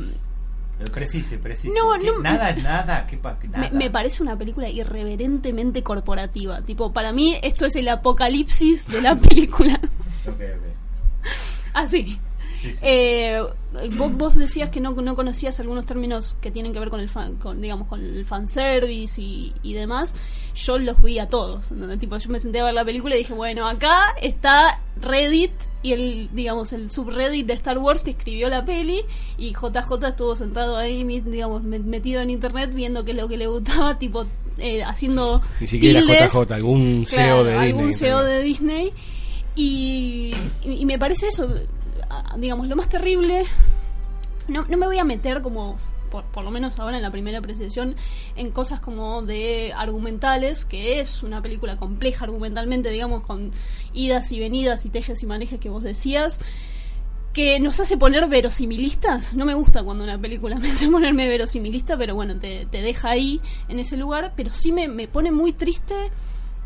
Precise, 0.93 1.37
precise. 1.37 1.73
No. 1.73 1.97
Nada, 2.21 2.53
nada, 2.55 3.05
¿qué 3.07 3.17
pa- 3.17 3.37
nada. 3.51 3.69
me, 3.71 3.77
me 3.77 3.89
parece 3.89 4.21
una 4.23 4.37
película 4.37 4.67
irreverentemente 4.69 5.81
corporativa. 5.83 6.61
Tipo, 6.61 6.91
para 6.91 7.11
mí 7.13 7.37
esto 7.41 7.65
es 7.65 7.75
el 7.75 7.87
apocalipsis 7.89 8.87
de 8.87 9.01
la 9.01 9.15
película. 9.15 9.79
Ok, 10.27 10.35
ok. 10.35 10.73
Así. 11.73 12.19
Sí, 12.61 12.71
sí. 12.71 12.79
Eh, 12.81 13.43
vos, 13.97 14.13
vos 14.13 14.35
decías 14.35 14.69
que 14.69 14.79
no, 14.79 14.91
no 14.91 15.15
conocías 15.15 15.59
algunos 15.59 15.85
términos 15.85 16.37
que 16.39 16.49
tienen 16.49 16.71
que 16.71 16.79
ver 16.79 16.89
con 16.89 17.01
el 17.01 17.09
fan, 17.09 17.35
con, 17.35 17.59
digamos, 17.61 17.89
con 17.89 17.99
el 18.01 18.23
fanservice 18.25 19.21
y, 19.21 19.53
y 19.63 19.73
demás. 19.73 20.15
Yo 20.55 20.77
los 20.77 21.01
vi 21.01 21.19
a 21.19 21.27
todos. 21.27 21.71
Tipo, 21.99 22.17
yo 22.17 22.29
me 22.29 22.39
senté 22.39 22.61
a 22.61 22.63
ver 22.63 22.73
la 22.73 22.85
película 22.85 23.15
y 23.15 23.17
dije, 23.19 23.33
bueno, 23.33 23.67
acá 23.67 23.97
está 24.21 24.79
Reddit 25.01 25.51
y 25.81 25.91
el, 25.91 26.29
digamos, 26.31 26.71
el 26.71 26.89
subreddit 26.89 27.45
de 27.47 27.53
Star 27.55 27.79
Wars 27.79 28.03
que 28.05 28.11
escribió 28.11 28.47
la 28.47 28.63
peli 28.63 29.01
y 29.37 29.49
JJ 29.51 30.07
estuvo 30.07 30.37
sentado 30.37 30.77
ahí, 30.77 31.03
digamos, 31.03 31.63
me- 31.63 31.79
metido 31.79 32.21
en 32.21 32.29
internet 32.29 32.71
viendo 32.73 33.03
qué 33.03 33.11
es 33.11 33.17
lo 33.17 33.27
que 33.27 33.35
le 33.35 33.47
gustaba, 33.47 33.99
tipo, 33.99 34.25
eh, 34.57 34.83
haciendo 34.83 35.41
Ni 35.59 35.67
siquiera 35.67 35.99
tildes. 35.99 36.31
JJ, 36.31 36.53
algún 36.53 37.03
Claro, 37.03 37.43
CEO 37.43 37.43
de 37.43 37.53
algún 37.55 37.87
Disney. 37.87 38.09
CEO 38.09 38.23
de 38.23 38.41
Disney 38.41 38.93
y, 39.55 40.33
y- 40.63 40.85
me 40.85 40.97
parece 40.99 41.27
eso 41.27 41.47
digamos 42.37 42.67
lo 42.67 42.75
más 42.75 42.89
terrible 42.89 43.45
no, 44.47 44.65
no 44.67 44.77
me 44.77 44.85
voy 44.85 44.97
a 44.99 45.03
meter 45.03 45.41
como 45.41 45.77
por, 46.11 46.25
por 46.25 46.43
lo 46.43 46.51
menos 46.51 46.79
ahora 46.79 46.97
en 46.97 47.03
la 47.03 47.11
primera 47.11 47.39
apreciación 47.39 47.95
en 48.35 48.51
cosas 48.51 48.79
como 48.79 49.21
de 49.21 49.73
argumentales 49.75 50.65
que 50.65 50.99
es 50.99 51.23
una 51.23 51.41
película 51.41 51.77
compleja 51.77 52.25
argumentalmente 52.25 52.89
digamos 52.89 53.23
con 53.23 53.51
idas 53.93 54.31
y 54.31 54.39
venidas 54.39 54.85
y 54.85 54.89
tejes 54.89 55.23
y 55.23 55.25
manejes 55.25 55.59
que 55.59 55.69
vos 55.69 55.83
decías 55.83 56.39
que 57.33 57.59
nos 57.59 57.79
hace 57.79 57.97
poner 57.97 58.27
verosimilistas. 58.27 59.33
No 59.33 59.45
me 59.45 59.55
gusta 59.55 59.81
cuando 59.81 60.03
una 60.03 60.19
película 60.21 60.55
me 60.59 60.69
hace 60.69 60.87
ponerme 60.87 61.27
verosimilista, 61.27 61.97
pero 61.97 62.13
bueno, 62.13 62.35
te, 62.37 62.67
te 62.67 62.83
deja 62.83 63.09
ahí 63.09 63.41
en 63.69 63.79
ese 63.79 63.97
lugar. 63.97 64.33
Pero 64.35 64.53
sí 64.53 64.71
me, 64.71 64.87
me 64.87 65.07
pone 65.07 65.31
muy 65.31 65.51
triste 65.51 65.95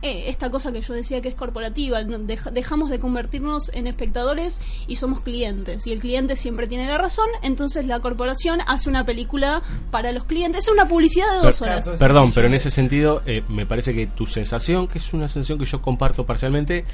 eh, 0.01 0.25
esta 0.27 0.49
cosa 0.51 0.71
que 0.71 0.81
yo 0.81 0.93
decía 0.93 1.21
que 1.21 1.29
es 1.29 1.35
corporativa. 1.35 2.03
No- 2.03 2.19
deja- 2.19 2.51
dejamos 2.51 2.89
de 2.89 2.99
convertirnos 2.99 3.69
en 3.73 3.87
espectadores 3.87 4.59
y 4.87 4.97
somos 4.97 5.21
clientes. 5.21 5.87
Y 5.87 5.91
el 5.91 5.99
cliente 5.99 6.35
siempre 6.35 6.67
tiene 6.67 6.87
la 6.87 6.97
razón, 6.97 7.27
entonces 7.41 7.85
la 7.87 7.99
corporación 7.99 8.59
hace 8.67 8.89
una 8.89 9.05
película 9.05 9.61
para 9.91 10.11
los 10.11 10.23
clientes. 10.25 10.65
Es 10.67 10.71
una 10.71 10.87
publicidad 10.87 11.25
de 11.33 11.47
dos 11.47 11.59
Per- 11.59 11.69
horas. 11.69 11.89
Perdón, 11.97 12.31
pero 12.33 12.47
en 12.47 12.53
ese 12.53 12.69
sentido 12.71 13.21
eh, 13.25 13.43
me 13.47 13.65
parece 13.65 13.93
que 13.93 14.07
tu 14.07 14.25
sensación, 14.27 14.87
que 14.87 14.99
es 14.99 15.13
una 15.13 15.27
sensación 15.27 15.57
que 15.59 15.65
yo 15.65 15.81
comparto 15.81 16.25
parcialmente, 16.25 16.85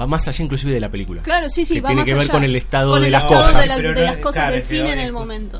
va 0.00 0.06
más 0.06 0.26
allá 0.28 0.44
inclusive 0.44 0.72
de 0.72 0.80
la 0.80 0.90
película. 0.90 1.22
Claro, 1.22 1.48
sí, 1.50 1.64
sí, 1.64 1.74
Que 1.74 1.80
va 1.80 1.88
tiene 1.88 2.00
más 2.02 2.06
que 2.08 2.14
ver 2.14 2.22
allá. 2.24 2.32
con 2.32 2.44
el 2.44 2.56
estado 2.56 2.90
Con 2.92 3.00
de 3.00 3.06
el 3.06 3.12
las 3.12 3.22
estado 3.24 3.42
cosas. 3.42 3.60
de, 3.60 3.66
la- 3.68 3.76
Pero 3.76 3.88
de 3.88 3.94
no- 4.00 4.06
las 4.06 4.16
cosas 4.18 4.34
claro, 4.34 4.54
del 4.54 4.62
cine 4.62 4.82
hoy 4.84 4.90
en 4.92 4.98
el 5.00 5.12
momento. 5.12 5.58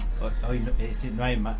Hoy 0.49 0.61
no, 0.61 0.71
es 0.79 0.91
decir, 0.91 1.13
no 1.13 1.25
hay 1.25 1.37
más. 1.37 1.57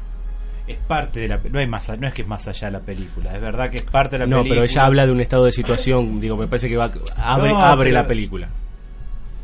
Es 0.69 0.77
parte 0.77 1.21
de 1.21 1.29
la. 1.29 1.41
No, 1.51 1.59
hay 1.59 1.67
más, 1.67 1.89
no 1.99 2.07
es 2.07 2.13
que 2.15 2.23
es 2.23 2.29
más 2.29 2.47
allá 2.47 2.67
de 2.67 2.73
la 2.73 2.81
película. 2.81 3.35
Es 3.35 3.41
verdad 3.41 3.71
que 3.71 3.79
es 3.79 3.83
parte 3.83 4.17
de 4.17 4.21
la 4.21 4.27
No, 4.27 4.39
película. 4.43 4.61
pero 4.61 4.65
ella 4.71 4.85
habla 4.85 5.07
de 5.07 5.13
un 5.13 5.21
estado 5.21 5.47
de 5.47 5.53
situación, 5.53 6.21
digo, 6.21 6.37
me 6.37 6.47
parece 6.47 6.69
que 6.69 6.77
va 6.77 6.93
abre, 7.17 7.49
No, 7.51 7.61
abre 7.65 7.91
la 7.91 8.07
película. 8.07 8.49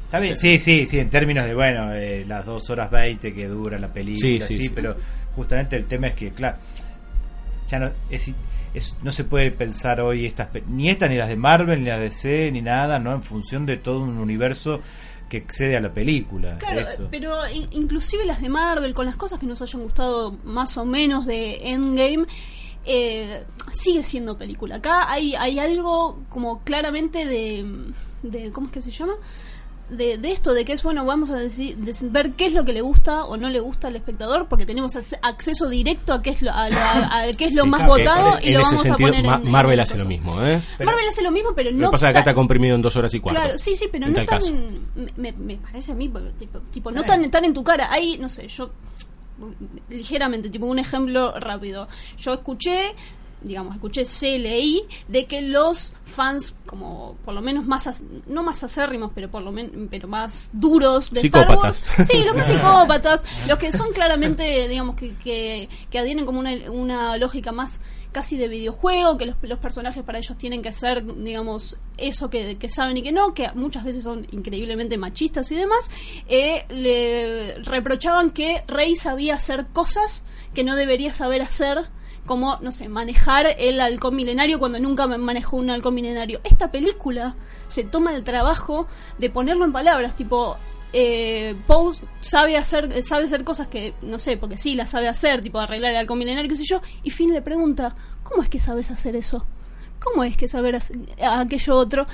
Está 0.05 0.21
bien, 0.21 0.37
sí, 0.39 0.59
sí, 0.61 0.87
sí, 0.87 0.99
en 1.01 1.11
términos 1.11 1.45
de, 1.47 1.55
bueno, 1.55 1.93
eh, 1.93 2.25
las 2.29 2.45
dos 2.47 2.71
horas 2.71 2.91
20 2.91 3.35
que 3.35 3.49
dura 3.49 3.79
la 3.81 3.89
película, 3.89 4.21
Sí, 4.21 4.41
sí, 4.41 4.69
pero 4.69 4.95
justamente 5.35 5.75
el 5.77 5.87
tema 5.87 6.07
es 6.09 6.15
que, 6.15 6.31
claro, 6.31 6.59
ya 7.69 7.79
no, 7.81 7.91
es, 8.11 8.31
es- 8.75 8.95
no 9.03 9.11
se 9.11 9.25
puede 9.25 9.51
pensar 9.51 10.01
hoy 10.01 10.25
estas, 10.27 10.49
ni 10.69 10.89
esta 10.91 11.09
ni 11.09 11.17
las 11.17 11.29
de 11.29 11.37
Marvel, 11.37 11.81
ni 11.81 11.87
las 11.89 11.99
de 11.99 12.05
DC, 12.11 12.51
ni 12.53 12.61
nada, 12.63 12.99
¿no? 13.01 13.13
En 13.15 13.23
función 13.23 13.67
de 13.67 13.77
todo 13.77 14.01
un 14.01 14.19
universo 14.19 14.81
que 15.29 15.39
excede 15.39 15.77
a 15.77 15.81
la 15.81 15.93
película. 15.93 16.59
Claro, 16.59 16.81
eso. 16.81 17.09
pero 17.11 17.35
in- 17.51 17.69
inclusive 17.73 18.25
las 18.25 18.41
de 18.41 18.49
Marvel, 18.49 18.95
con 18.95 19.07
las 19.07 19.17
cosas 19.17 19.39
que 19.41 19.47
nos 19.47 19.61
hayan 19.63 19.83
gustado 19.83 20.37
más 20.45 20.77
o 20.77 20.85
menos 20.85 21.27
de 21.27 21.71
Endgame, 21.71 22.27
eh, 22.85 23.45
sigue 23.73 24.03
siendo 24.05 24.37
película. 24.37 24.77
Acá 24.77 25.11
hay, 25.11 25.35
hay 25.35 25.59
algo 25.59 26.19
como 26.29 26.63
claramente 26.65 27.27
de, 27.27 27.65
de... 28.23 28.53
¿Cómo 28.53 28.67
es 28.69 28.73
que 28.73 28.83
se 28.83 28.91
llama? 28.91 29.15
De, 29.91 30.17
de 30.17 30.33
esto, 30.33 30.55
de 30.55 30.65
que 30.65 30.73
es 30.73 30.83
bueno, 30.83 31.05
vamos 31.05 31.29
a 31.29 31.35
deci- 31.35 31.77
dec- 31.77 32.11
ver 32.11 32.33
qué 32.33 32.47
es 32.47 32.55
lo 32.55 32.65
que 32.65 32.73
le 32.73 32.81
gusta 32.81 33.27
o 33.27 33.37
no 33.37 33.51
le 33.51 33.61
gusta 33.61 33.89
al 33.89 33.97
espectador, 33.97 34.49
porque 34.49 34.65
tenemos 34.65 34.95
ac- 34.97 35.19
acceso 35.21 35.69
directo 35.69 36.15
a 36.15 36.23
qué 36.23 36.31
es 36.31 36.41
lo, 36.41 36.51
a, 36.53 36.65
a- 36.65 37.21
a 37.21 37.33
qué 37.39 37.45
es 37.45 37.55
lo 37.55 37.65
Sí, 37.65 37.69
más 37.69 37.81
claro, 37.83 37.93
votado 37.99 38.39
en 38.39 38.45
y 38.49 38.53
lo 38.53 38.61
ese 38.61 38.65
vamos 38.71 38.81
sentido, 38.83 39.09
a 39.09 39.11
poner 39.11 39.25
Ma- 39.27 39.37
en- 39.37 39.45
en 39.47 39.51
Marvel 39.53 39.73
el 39.75 39.81
hace 39.81 39.99
lo 39.99 40.07
mismo, 40.07 40.43
¿eh? 40.43 40.63
Pero- 40.79 40.91
Marvel 40.91 41.07
hace 41.09 41.23
lo 41.23 41.31
mismo, 41.31 41.51
pero 41.55 41.71
Lo 41.71 41.77
no 41.77 41.89
que 41.89 41.93
pasa 41.93 42.07
es 42.07 42.13
que 42.15 42.19
acá 42.19 42.19
está 42.31 42.35
comprimido 42.35 42.77
en 42.77 42.81
dos 42.83 42.97
horas 42.97 43.13
y 43.13 43.21
cuarto. 43.21 43.39
Claro, 43.43 43.59
sí, 43.59 43.77
sí, 43.77 43.89
pero 43.93 44.09
no 44.09 44.25
tan. 44.25 44.41
Me, 45.17 45.33
me 45.33 45.57
parece 45.59 45.93
a 45.93 45.95
mí, 45.95 46.09
porque, 46.09 46.31
tipo, 46.31 46.61
tipo, 46.61 46.91
no 46.91 47.03
tan, 47.05 47.31
tan 47.31 47.45
en 47.45 47.53
tu 47.53 47.63
cara. 47.63 47.93
Hay, 47.93 48.17
no 48.17 48.31
sé, 48.31 48.49
yo. 48.49 48.71
Ligeramente, 49.91 50.49
tipo, 50.51 50.67
un 50.67 50.79
ejemplo 50.79 51.39
rápido. 51.39 51.89
Yo 52.17 52.35
escuché, 52.35 52.95
digamos, 53.45 53.75
escuché, 53.75 54.05
sé, 54.05 54.39
leí 54.39 54.83
de 55.09 55.27
que 55.27 55.43
los 55.43 55.93
fans, 56.05 56.55
como 56.67 57.17
por 57.25 57.35
lo 57.35 57.41
menos 57.41 57.67
más. 57.67 58.03
No 58.27 58.43
más 58.43 58.65
acérrimos, 58.65 59.13
pero 59.15 59.31
por 59.31 59.43
lo 59.43 59.53
menos. 59.53 59.73
Pero 59.91 60.09
más 60.09 60.51
duros 60.53 61.11
de 61.13 61.21
Psicópatas. 61.21 61.77
Star 61.77 61.99
Wars. 61.99 62.11
Sí, 62.11 62.25
los 62.25 62.37
más 62.37 62.49
psicópatas. 62.49 63.25
Los 63.47 63.59
que 63.59 63.73
son 63.73 63.93
claramente, 63.93 64.69
digamos, 64.69 64.97
que, 64.97 65.15
que, 65.17 65.69
que 65.91 65.99
adhieren 65.99 66.27
como 66.27 66.41
una, 66.41 66.53
una 66.71 67.17
lógica 67.17 67.53
más 67.53 67.81
casi 68.15 68.37
de 68.37 68.47
videojuego, 68.47 69.19
que 69.19 69.27
los, 69.27 69.37
los 69.43 69.59
personajes 69.59 70.05
para 70.05 70.19
ellos 70.19 70.39
tienen 70.39 70.63
que 70.63 70.73
ser, 70.73 71.05
digamos, 71.05 71.77
eso 71.99 72.31
que, 72.31 72.57
que 72.57 72.69
saben 72.69 72.97
y 72.97 73.03
que 73.03 73.11
no, 73.11 73.35
que 73.35 73.51
muchas 73.55 73.83
veces 73.83 74.05
son 74.05 74.27
increíblemente 74.31 74.97
machistas 74.97 75.51
y 75.51 75.57
demás, 75.57 75.91
eh, 76.29 76.65
le 76.69 77.59
reprochaban 77.65 78.31
que 78.31 78.63
Rey 78.69 78.95
sabía 78.95 79.35
hacer 79.35 79.67
cosas 79.67 80.23
que 80.55 80.63
no 80.63 80.77
debería 80.77 81.13
saber 81.13 81.43
hacer, 81.43 81.89
como, 82.27 82.59
no 82.61 82.73
sé, 82.73 82.89
manejar 82.89 83.47
el 83.59 83.81
halcón 83.81 84.17
milenario 84.17 84.59
cuando 84.59 84.79
nunca 84.81 85.07
manejó 85.07 85.57
un 85.57 85.71
halcón 85.71 85.95
milenario. 85.95 86.41
Esta 86.45 86.71
película 86.71 87.37
se 87.69 87.85
toma 87.85 88.15
el 88.15 88.25
trabajo 88.25 88.87
de 89.19 89.31
ponerlo 89.31 89.65
en 89.65 89.73
palabras, 89.73 90.17
tipo, 90.17 90.57
eh, 90.93 91.57
sabe 92.21 92.57
hacer 92.57 93.03
sabe 93.03 93.25
hacer 93.25 93.43
cosas 93.43 93.67
que 93.67 93.95
no 94.03 94.21
sé 94.21 94.37
porque 94.37 94.59
sí 94.59 94.77
las 94.77 94.91
sabe 94.91 95.09
hacer 95.09 95.41
tipo 95.41 95.59
arreglar 95.59 95.91
el 95.91 95.97
halcón 95.97 96.21
milenario 96.21 96.49
qué 96.49 96.57
sé 96.57 96.63
yo 96.65 96.81
y 97.03 97.11
Finn 97.11 97.33
le 97.33 97.43
pregunta 97.43 97.97
cómo 98.23 98.45
es 98.45 98.49
que 98.49 98.61
sabes 98.61 98.93
hacer 98.93 99.17
eso 99.17 99.45
cómo 99.99 100.23
es 100.23 100.37
que 100.37 100.47
saber 100.47 100.79
aquello 101.21 101.75
otro 101.75 102.07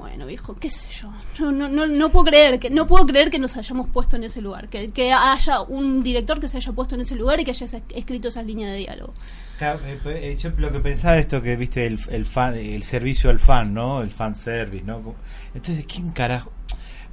bueno 0.00 0.26
viejo 0.26 0.54
qué 0.56 0.70
sé 0.70 0.88
yo. 0.90 1.12
No, 1.38 1.52
no, 1.52 1.68
no, 1.68 1.86
no 1.86 2.10
puedo 2.10 2.24
creer 2.26 2.58
que 2.58 2.68
no 2.70 2.86
puedo 2.86 3.06
creer 3.06 3.30
que 3.30 3.38
nos 3.38 3.56
hayamos 3.56 3.88
puesto 3.88 4.16
en 4.16 4.24
ese 4.24 4.40
lugar 4.40 4.68
que, 4.68 4.88
que 4.88 5.12
haya 5.12 5.60
un 5.62 6.02
director 6.02 6.40
que 6.40 6.48
se 6.48 6.56
haya 6.56 6.72
puesto 6.72 6.94
en 6.96 7.02
ese 7.02 7.14
lugar 7.16 7.38
y 7.40 7.44
que 7.44 7.52
haya 7.52 7.66
es- 7.66 7.76
escrito 7.94 8.28
esas 8.28 8.44
líneas 8.44 8.72
de 8.72 8.78
diálogo. 8.78 9.14
Claro, 9.58 9.78
eh, 9.86 9.98
eh, 10.06 10.36
yo 10.40 10.50
lo 10.56 10.72
que 10.72 10.80
pensaba 10.80 11.18
esto 11.18 11.40
que 11.42 11.54
viste 11.56 11.86
el, 11.86 11.98
el 12.10 12.26
fan 12.26 12.54
el 12.56 12.82
servicio 12.82 13.30
al 13.30 13.38
fan 13.38 13.72
no 13.74 14.02
el 14.02 14.10
fan 14.10 14.34
service 14.34 14.84
no 14.84 15.14
entonces 15.54 15.84
quién 15.86 16.10
carajo 16.10 16.50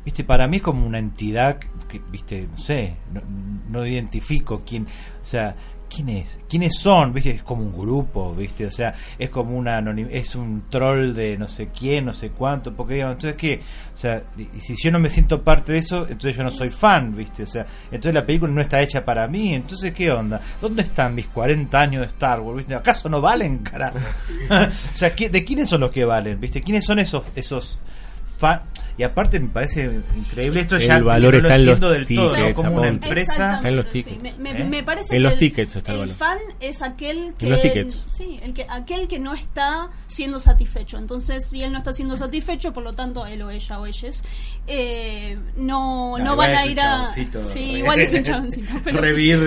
viste 0.05 0.23
para 0.23 0.47
mí 0.47 0.57
es 0.57 0.63
como 0.63 0.85
una 0.87 0.97
entidad 0.99 1.59
que 1.89 1.99
viste 2.09 2.47
no 2.49 2.57
sé 2.57 2.95
no, 3.13 3.21
no 3.69 3.85
identifico 3.85 4.63
quién 4.65 4.83
o 4.85 5.25
sea 5.25 5.55
quién 5.89 6.09
es 6.09 6.39
quiénes 6.49 6.77
son 6.79 7.13
viste 7.13 7.31
es 7.31 7.43
como 7.43 7.63
un 7.63 7.71
grupo 7.77 8.33
viste 8.35 8.65
o 8.65 8.71
sea 8.71 8.93
es 9.17 9.29
como 9.29 9.57
una 9.57 9.79
es 10.11 10.35
un 10.35 10.63
troll 10.69 11.13
de 11.13 11.37
no 11.37 11.47
sé 11.47 11.69
quién 11.69 12.05
no 12.05 12.13
sé 12.13 12.29
cuánto 12.31 12.73
porque 12.75 12.95
digamos 12.95 13.15
entonces 13.15 13.37
qué 13.37 13.61
o 13.93 13.97
sea 13.97 14.23
y 14.37 14.59
si 14.61 14.75
yo 14.75 14.91
no 14.91 14.99
me 14.99 15.09
siento 15.09 15.41
parte 15.43 15.71
de 15.71 15.79
eso 15.79 16.01
entonces 16.03 16.35
yo 16.35 16.43
no 16.43 16.51
soy 16.51 16.69
fan 16.69 17.15
viste 17.15 17.43
o 17.43 17.47
sea 17.47 17.65
entonces 17.85 18.13
la 18.13 18.25
película 18.25 18.51
no 18.51 18.61
está 18.61 18.81
hecha 18.81 19.03
para 19.05 19.27
mí 19.27 19.53
entonces 19.53 19.93
qué 19.93 20.11
onda 20.11 20.41
dónde 20.61 20.83
están 20.83 21.15
mis 21.15 21.27
40 21.27 21.79
años 21.79 22.01
de 22.01 22.07
Star 22.07 22.41
Wars 22.41 22.57
viste 22.57 22.75
acaso 22.75 23.07
no 23.09 23.21
valen 23.21 23.59
carajo 23.59 23.97
o 24.49 24.97
sea 24.97 25.15
¿qué- 25.15 25.29
de 25.29 25.43
quiénes 25.45 25.69
son 25.69 25.81
los 25.81 25.91
que 25.91 26.05
valen 26.05 26.39
viste 26.39 26.61
quiénes 26.61 26.85
son 26.85 26.99
esos 26.99 27.23
esos 27.35 27.79
fan 28.37 28.61
y 28.99 29.03
aparte 29.03 29.39
me 29.39 29.49
parece 29.49 30.01
increíble 30.15 30.61
esto 30.61 30.75
El 30.77 30.81
ya 30.87 30.99
valor 30.99 31.35
no 31.35 31.39
lo 31.41 31.47
está 31.47 31.55
en 31.55 31.65
los 31.67 31.79
del 31.79 32.05
todo 32.07 32.29
¿no? 32.29 32.35
tickets, 32.35 32.55
como 32.55 32.69
una 32.77 32.87
aponte. 32.87 33.07
empresa 33.07 33.55
Está 33.57 33.67
en 33.69 33.75
los 33.75 33.89
tickets. 33.89 34.15
sí. 34.33 34.35
Me, 34.39 34.53
me- 34.53 34.61
¿Eh? 34.61 34.63
me 34.63 34.83
parece 34.83 35.15
En 35.15 35.19
que 35.19 35.23
los 35.23 35.33
el- 35.33 35.39
tickets 35.39 35.75
está 35.75 35.93
el 35.93 36.09
fan 36.09 36.37
es 36.59 36.81
aquel 36.81 37.35
que 37.37 37.47
los 37.47 37.61
tickets. 37.61 38.03
sí, 38.11 38.39
el 38.41 38.55
que 38.55 38.65
aquel 38.67 39.07
que 39.07 39.19
no 39.19 39.35
está 39.35 39.89
siendo 40.07 40.39
satisfecho. 40.39 40.97
Entonces, 40.97 41.47
si 41.47 41.61
él 41.61 41.71
no 41.73 41.77
está 41.77 41.93
siendo 41.93 42.17
satisfecho, 42.17 42.73
por 42.73 42.81
lo 42.83 42.93
tanto 42.93 43.27
él 43.27 43.39
o 43.43 43.51
ella 43.51 43.79
o 43.79 43.85
ellas 43.85 44.23
eh, 44.65 45.37
no 45.55 46.17
No, 46.17 46.35
van 46.35 46.49
es 46.51 46.57
a 46.57 46.63
un 46.63 46.71
ir 46.71 46.79
a 46.79 46.83
chaboncito, 46.83 47.47
Sí, 47.49 47.59
igual 47.73 47.99
es 47.99 48.13
un 48.13 48.23
chaboncito, 48.23 48.73
pero 48.83 48.99
re 48.99 49.13
sí. 49.15 49.31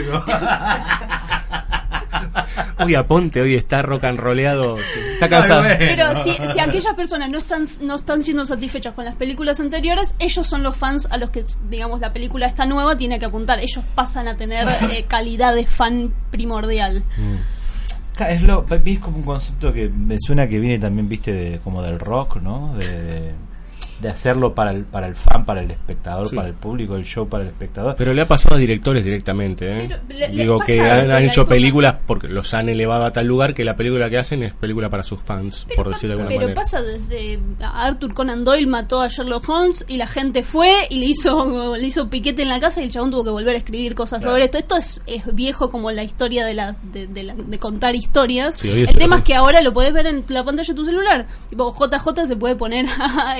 Hoy 2.79 2.95
Aponte, 2.95 3.41
hoy 3.41 3.55
está 3.57 3.83
rock 3.83 4.05
and 4.05 4.19
roleado. 4.19 4.79
Está 5.12 5.29
cansado. 5.29 5.62
Bueno. 5.62 5.77
Pero 5.79 6.23
si, 6.23 6.37
si 6.53 6.61
aquellas 6.61 6.95
personas 6.95 7.31
no 7.31 7.39
están, 7.39 7.65
no 7.83 7.97
están 7.97 8.23
siendo 8.23 8.47
satisfechas 8.47 8.95
con 8.95 9.05
las 9.05 9.15
películas 9.17 9.61
anteriores, 9.61 10.15
ellos 10.19 10.47
son 10.47 10.62
los 10.62 10.77
fans 10.77 11.07
a 11.11 11.19
los 11.19 11.31
que, 11.31 11.45
digamos, 11.69 12.00
la 12.00 12.12
película 12.12 12.47
esta 12.47 12.67
nueva 12.67 12.97
tiene 12.97 13.19
que 13.19 13.27
apuntar. 13.27 13.59
Ellos 13.61 13.85
pasan 13.95 14.29
a 14.29 14.37
tener 14.37 14.67
eh, 14.91 15.05
calidad 15.07 15.55
de 15.55 15.67
fan 15.67 16.12
primordial. 16.31 17.03
Ca- 18.17 18.31
Es, 18.31 18.43
lo, 18.43 18.67
es 18.85 18.99
como 18.99 19.19
un 19.19 19.23
concepto 19.25 19.73
que 19.73 19.89
me 19.89 20.17
suena 20.19 20.49
que 20.49 20.59
viene 20.59 20.79
también, 20.79 21.09
viste, 21.09 21.33
de- 21.33 21.59
como 21.61 21.83
del 21.83 21.99
rock, 21.99 22.37
¿no? 22.37 22.75
De, 22.77 23.33
de 24.00 24.09
hacerlo 24.09 24.54
para 24.54 24.71
el, 24.71 24.85
para 24.85 25.07
el 25.07 25.14
fan, 25.14 25.45
para 25.45 25.61
el 25.61 25.71
espectador, 25.71 26.28
Sí. 26.28 26.37
para 26.37 26.49
el 26.49 26.54
público, 26.54 26.97
el 26.97 27.04
show 27.04 27.28
para 27.28 27.45
el 27.45 27.50
espectador. 27.50 27.95
Pero 27.97 28.12
le 28.14 28.23
ha 28.23 28.28
pasado 28.28 28.57
a 28.57 28.59
directores 28.59 29.04
directamente, 29.04 29.85
¿eh? 29.85 29.88
Pero 30.09 30.19
le- 30.21 30.28
Digo 30.28 30.61
que 30.61 30.80
han, 30.80 31.11
hecho 31.23 31.47
películas 31.47 31.97
porque 32.07 32.28
los 32.28 32.52
han 32.54 32.69
elevado 32.69 33.04
a 33.04 33.12
tal 33.12 33.26
lugar 33.26 33.54
que 33.54 33.64
la 33.64 33.76
película 33.76 34.09
que 34.11 34.19
hacen 34.19 34.42
es 34.42 34.54
película 34.54 34.88
para 34.90 35.02
sus 35.02 35.21
fans, 35.21 35.66
por 35.76 35.88
decirlo 35.88 36.16
de 36.16 36.23
alguna 36.23 36.28
pero 36.28 36.40
manera. 36.49 36.61
pasa 36.61 36.80
desde 36.83 37.38
Arthur 37.61 38.14
Conan 38.14 38.45
Doyle 38.45 38.66
mató 38.66 39.00
a 39.02 39.09
Sherlock 39.09 39.49
Holmes 39.49 39.85
y 39.88 39.97
la 39.97 40.07
gente 40.07 40.42
fue 40.42 40.73
y 40.88 41.00
le 41.00 41.07
hizo 41.07 41.76
le 41.76 41.87
hizo 41.87 42.09
piquete 42.09 42.42
en 42.42 42.49
la 42.49 42.61
casa 42.61 42.80
y 42.80 42.85
el 42.85 42.90
chabón 42.90 43.11
tuvo 43.11 43.25
que 43.25 43.30
volver 43.30 43.54
a 43.54 43.59
escribir 43.59 43.95
cosas 43.95 44.21
Claro. 44.21 44.33
sobre 44.33 44.45
esto. 44.45 44.59
Esto 44.59 44.76
es, 44.76 45.00
es 45.07 45.23
viejo 45.35 45.71
como 45.71 45.90
la 45.90 46.02
historia 46.02 46.45
de 46.45 46.54
la, 46.54 46.76
de, 46.92 47.07
de 47.07 47.23
la- 47.23 47.35
de 47.35 47.59
contar 47.59 47.95
historias. 47.95 48.54
Sí, 48.59 48.69
el 48.71 48.95
tema 48.97 49.19
es 49.19 49.25
que 49.25 49.35
ahora 49.35 49.61
lo 49.61 49.73
podés 49.73 49.92
ver 49.92 50.07
en 50.07 50.25
la 50.28 50.45
pantalla 50.45 50.66
de 50.69 50.75
tu 50.75 50.85
celular. 50.85 51.26
Tipo 51.50 51.75
JJ 51.75 52.26
se 52.26 52.37
puede 52.37 52.57
poner 52.57 52.87
a 53.25 53.38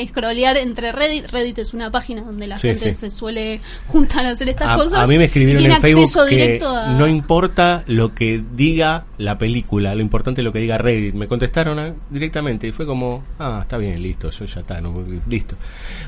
entre 0.57 0.93
Reddit. 0.93 1.31
Reddit 1.31 1.59
es 1.59 1.75
una 1.75 1.91
página 1.91 2.23
donde 2.23 2.47
la 2.47 2.57
Sí, 2.57 2.69
gente 2.69 2.95
sí. 2.95 3.01
se 3.01 3.11
suele 3.11 3.61
juntar 3.89 4.27
a 4.27 4.31
hacer 4.31 4.49
estas 4.49 4.69
a, 4.69 4.77
cosas. 4.77 5.01
a 5.01 5.07
mí 5.07 5.19
me 5.19 5.25
escribieron 5.25 5.63
y 5.63 5.67
tiene 5.67 5.75
en 5.77 5.83
Facebook 5.83 6.29
que 6.29 6.61
a... 6.65 6.93
no 6.93 7.07
importa 7.07 7.85
lo 7.87 8.15
que 8.15 8.43
diga 8.55 9.07
la 9.19 9.39
película, 9.39 9.95
lo 9.95 10.03
importante 10.03 10.41
es 10.41 10.45
lo 10.45 10.53
que 10.53 10.61
diga 10.61 10.79
Reddit. 10.79 11.15
Me 11.15 11.27
contestaron 11.29 11.79
ah, 11.79 11.95
directamente 12.11 12.67
y 12.67 12.73
fue 12.73 12.87
como, 12.87 13.23
ah, 13.39 13.61
está 13.63 13.79
bien, 13.79 14.03
listo, 14.03 14.31
yo 14.31 14.45
ya 14.45 14.61
está, 14.61 14.81
no, 14.81 15.05
listo. 15.29 15.57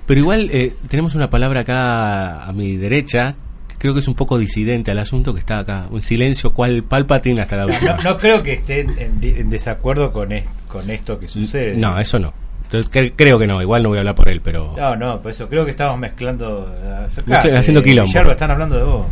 Pero 0.06 0.20
igual 0.20 0.50
eh, 0.52 0.75
tenemos 0.88 1.14
una 1.14 1.30
palabra 1.30 1.61
acá 1.61 2.44
a 2.44 2.52
mi 2.52 2.76
derecha, 2.76 3.34
que 3.68 3.76
creo 3.76 3.94
que 3.94 4.00
es 4.00 4.08
un 4.08 4.14
poco 4.14 4.38
disidente 4.38 4.90
al 4.90 4.99
asunto, 4.99 5.32
que 5.32 5.40
está 5.40 5.58
acá, 5.58 5.87
un 5.90 6.02
silencio 6.02 6.52
cual 6.52 6.84
Palpatine 6.84 7.40
hasta 7.40 7.56
la 7.56 7.66
última. 7.66 7.96
No, 7.96 8.02
no 8.02 8.18
creo 8.18 8.42
que 8.42 8.54
esté 8.54 8.80
en, 8.80 9.50
desacuerdo 9.50 10.12
con, 10.12 10.30
con 10.68 10.90
esto 10.90 11.18
que 11.18 11.28
sucede. 11.28 11.76
No, 11.76 11.99
eso 11.99 12.18
no. 12.18 12.32
Entonces, 12.73 12.91
cre- 12.91 13.12
creo 13.14 13.38
que 13.38 13.47
no, 13.47 13.61
igual 13.61 13.83
no 13.83 13.91
voy 13.91 13.99
a 13.99 14.00
hablar 14.00 14.14
por 14.14 14.31
él, 14.31 14.41
pero... 14.43 14.75
No, 14.79 14.97
no, 14.97 15.21
por 15.21 15.31
eso 15.31 15.47
creo 15.47 15.67
que 15.67 15.73
estamos 15.73 15.99
mezclando. 15.99 16.75
Estoy 17.07 17.52
haciendo 17.52 17.83
quilombo. 17.83 18.07
Guillermo, 18.09 18.31
están 18.33 18.50
hablando 18.50 18.76
de 18.79 18.83
vos. 18.85 19.07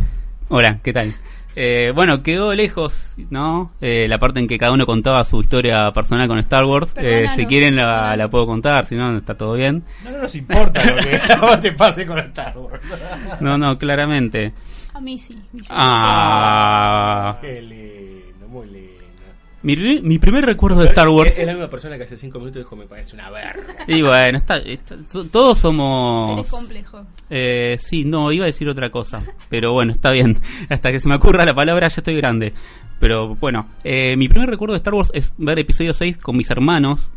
Hola, 0.48 0.78
¿qué 0.82 0.94
tal? 0.94 1.14
Eh, 1.54 1.92
bueno, 1.94 2.22
quedó 2.22 2.54
lejos, 2.54 3.10
¿no? 3.28 3.72
Eh, 3.82 4.06
la 4.08 4.18
parte 4.18 4.40
en 4.40 4.46
que 4.48 4.56
cada 4.56 4.72
uno 4.72 4.86
contaba 4.86 5.22
su 5.26 5.42
historia 5.42 5.90
personal 5.92 6.26
con 6.26 6.38
Star 6.38 6.64
Wars. 6.64 6.94
Eh, 6.96 7.26
si 7.36 7.44
quieren 7.44 7.76
la, 7.76 8.16
la 8.16 8.28
puedo 8.28 8.46
contar, 8.46 8.86
si 8.86 8.94
no, 8.96 9.14
está 9.14 9.34
todo 9.36 9.52
bien. 9.54 9.82
No, 10.04 10.10
no 10.12 10.18
nos 10.22 10.34
importa 10.36 10.82
lo 10.82 10.96
que 11.02 11.16
a 11.32 11.36
vos 11.36 11.60
te 11.60 11.72
pase 11.72 12.06
con 12.06 12.18
Star 12.18 12.56
Wars. 12.56 12.80
No, 13.40 13.58
no, 13.58 13.76
claramente. 13.76 14.54
A 14.94 15.00
mí 15.00 15.18
sí. 15.18 15.38
mi- 15.52 15.60
Ah, 15.68 17.36
Qué 17.42 17.60
lindo, 17.60 18.48
muy 18.48 18.66
lindo. 18.68 18.99
Mi, 19.62 19.76
mi 20.00 20.18
primer 20.18 20.44
recuerdo 20.46 20.80
de 20.80 20.88
Star 20.88 21.08
Wars. 21.08 21.36
Es 21.36 21.46
la 21.46 21.52
misma 21.52 21.68
persona 21.68 21.96
que 21.98 22.04
hace 22.04 22.16
cinco 22.16 22.38
minutos 22.38 22.60
dijo, 22.62 22.76
me 22.76 22.86
parece 22.86 23.14
una 23.14 23.28
verga. 23.30 23.76
Y 23.86 24.00
bueno, 24.02 24.38
está, 24.38 24.56
está- 24.58 24.96
to- 25.12 25.26
todos 25.26 25.58
somos. 25.58 26.30
Seres 26.36 26.50
complejos. 26.50 27.06
Eh, 27.28 27.76
sí, 27.78 28.04
no, 28.04 28.32
iba 28.32 28.44
a 28.44 28.46
decir 28.46 28.68
otra 28.68 28.90
cosa. 28.90 29.22
Pero 29.48 29.72
bueno, 29.72 29.92
está 29.92 30.10
bien. 30.10 30.38
Hasta 30.68 30.90
que 30.92 31.00
se 31.00 31.08
me 31.08 31.16
ocurra 31.16 31.44
la 31.44 31.54
palabra, 31.54 31.88
ya 31.88 31.96
estoy 31.98 32.16
grande. 32.16 32.52
Pero 32.98 33.34
bueno, 33.36 33.66
eh, 33.84 34.16
mi 34.16 34.28
primer 34.28 34.48
recuerdo 34.50 34.72
de 34.74 34.78
Star 34.78 34.94
Wars 34.94 35.10
es 35.14 35.34
ver 35.38 35.58
episodio 35.58 35.92
6 35.94 36.18
con 36.18 36.36
mis 36.36 36.50
hermanos, 36.50 37.10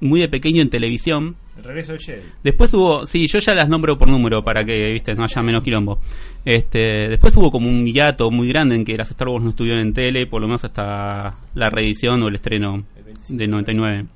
muy 0.00 0.20
de 0.20 0.28
pequeño 0.28 0.62
en 0.62 0.70
televisión. 0.70 1.36
El 1.56 1.64
regreso 1.64 1.92
de 1.92 1.98
Jedi. 1.98 2.22
Después 2.42 2.72
hubo, 2.74 3.06
sí, 3.06 3.26
yo 3.26 3.38
ya 3.38 3.54
las 3.54 3.68
nombro 3.68 3.96
por 3.96 4.08
número 4.08 4.44
para 4.44 4.64
que, 4.64 4.92
viste, 4.92 5.14
no 5.14 5.24
haya 5.24 5.42
menos 5.42 5.62
quilombo. 5.62 6.00
Este, 6.44 7.08
después 7.08 7.36
hubo 7.36 7.50
como 7.50 7.68
un 7.68 7.86
hiato 7.86 8.30
muy 8.30 8.48
grande 8.48 8.76
en 8.76 8.84
que 8.84 8.96
las 8.96 9.10
Star 9.10 9.28
Wars 9.28 9.42
no 9.42 9.50
estuvieron 9.50 9.80
en 9.80 9.92
tele, 9.92 10.26
por 10.26 10.42
lo 10.42 10.48
menos 10.48 10.64
hasta 10.64 11.34
la 11.54 11.70
reedición 11.70 12.22
o 12.22 12.28
el 12.28 12.34
estreno 12.34 12.84
del 13.28 13.50
99. 13.50 14.06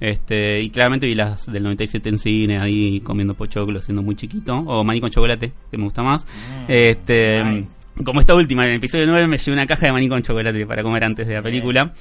Este, 0.00 0.60
y 0.60 0.70
claramente 0.70 1.06
vi 1.06 1.14
las 1.14 1.50
del 1.50 1.62
97 1.62 2.08
en 2.08 2.18
cine, 2.18 2.58
ahí 2.58 3.00
comiendo 3.00 3.34
pochoclo, 3.34 3.80
siendo 3.80 4.02
muy 4.02 4.16
chiquito, 4.16 4.54
o 4.54 4.84
maní 4.84 5.00
con 5.00 5.10
chocolate, 5.10 5.52
que 5.70 5.78
me 5.78 5.84
gusta 5.84 6.02
más. 6.02 6.26
este, 6.68 7.42
nice. 7.42 7.86
como 8.04 8.20
esta 8.20 8.34
última, 8.34 8.64
en 8.64 8.72
el 8.72 8.76
episodio 8.76 9.06
9 9.06 9.26
me 9.28 9.38
llevé 9.38 9.56
una 9.56 9.66
caja 9.66 9.86
de 9.86 9.92
maní 9.92 10.08
con 10.08 10.22
chocolate 10.22 10.66
para 10.66 10.82
comer 10.82 11.04
antes 11.04 11.26
de 11.26 11.34
la 11.34 11.42
película. 11.42 11.94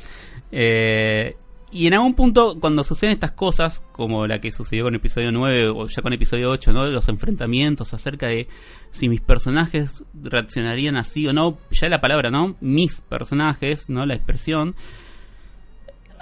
Eh, 0.51 1.35
y 1.73 1.87
en 1.87 1.95
algún 1.95 2.13
punto, 2.13 2.59
cuando 2.59 2.83
suceden 2.83 3.13
estas 3.13 3.31
cosas, 3.31 3.81
como 3.93 4.27
la 4.27 4.39
que 4.39 4.51
sucedió 4.51 4.85
con 4.85 4.95
episodio 4.95 5.31
9 5.31 5.69
o 5.69 5.87
ya 5.87 6.01
con 6.01 6.13
episodio 6.13 6.51
8, 6.51 6.71
¿no? 6.71 6.85
Los 6.85 7.09
enfrentamientos 7.09 7.93
acerca 7.93 8.27
de 8.27 8.47
si 8.91 9.09
mis 9.09 9.21
personajes 9.21 10.03
reaccionarían 10.13 10.97
así 10.97 11.27
o 11.27 11.33
no, 11.33 11.57
ya 11.71 11.89
la 11.89 11.99
palabra, 11.99 12.29
¿no? 12.29 12.55
Mis 12.61 13.01
personajes, 13.01 13.89
¿no? 13.89 14.05
La 14.05 14.13
expresión, 14.13 14.75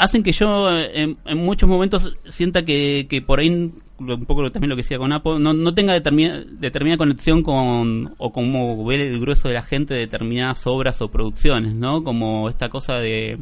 hacen 0.02 0.24
que 0.24 0.32
yo 0.32 0.76
eh, 0.76 1.16
en, 1.26 1.38
muchos 1.38 1.70
momentos 1.70 2.16
sienta 2.28 2.66
que, 2.66 3.06
que 3.10 3.22
por 3.22 3.40
ahí 3.40 3.50
un 3.50 4.26
poco 4.26 4.50
también 4.52 4.70
lo 4.70 4.76
que 4.76 4.82
decía 4.82 4.98
con 4.98 5.14
Apple 5.14 5.40
no, 5.40 5.54
no 5.54 5.76
tenga 5.76 5.94
determina- 5.94 6.44
determinada 6.44 6.98
conexión 6.98 7.44
con 7.44 8.16
o 8.18 8.32
como 8.32 8.84
ver 8.84 9.00
el 9.00 9.20
grueso 9.20 9.48
de 9.48 9.54
la 9.54 9.62
gente 9.62 9.94
de 9.94 10.00
determinadas 10.02 10.66
obras 10.66 11.02
o 11.02 11.12
producciones 11.12 11.76
no 11.76 12.04
como 12.04 12.50
esta 12.50 12.70
cosa 12.70 12.96
de 12.96 13.38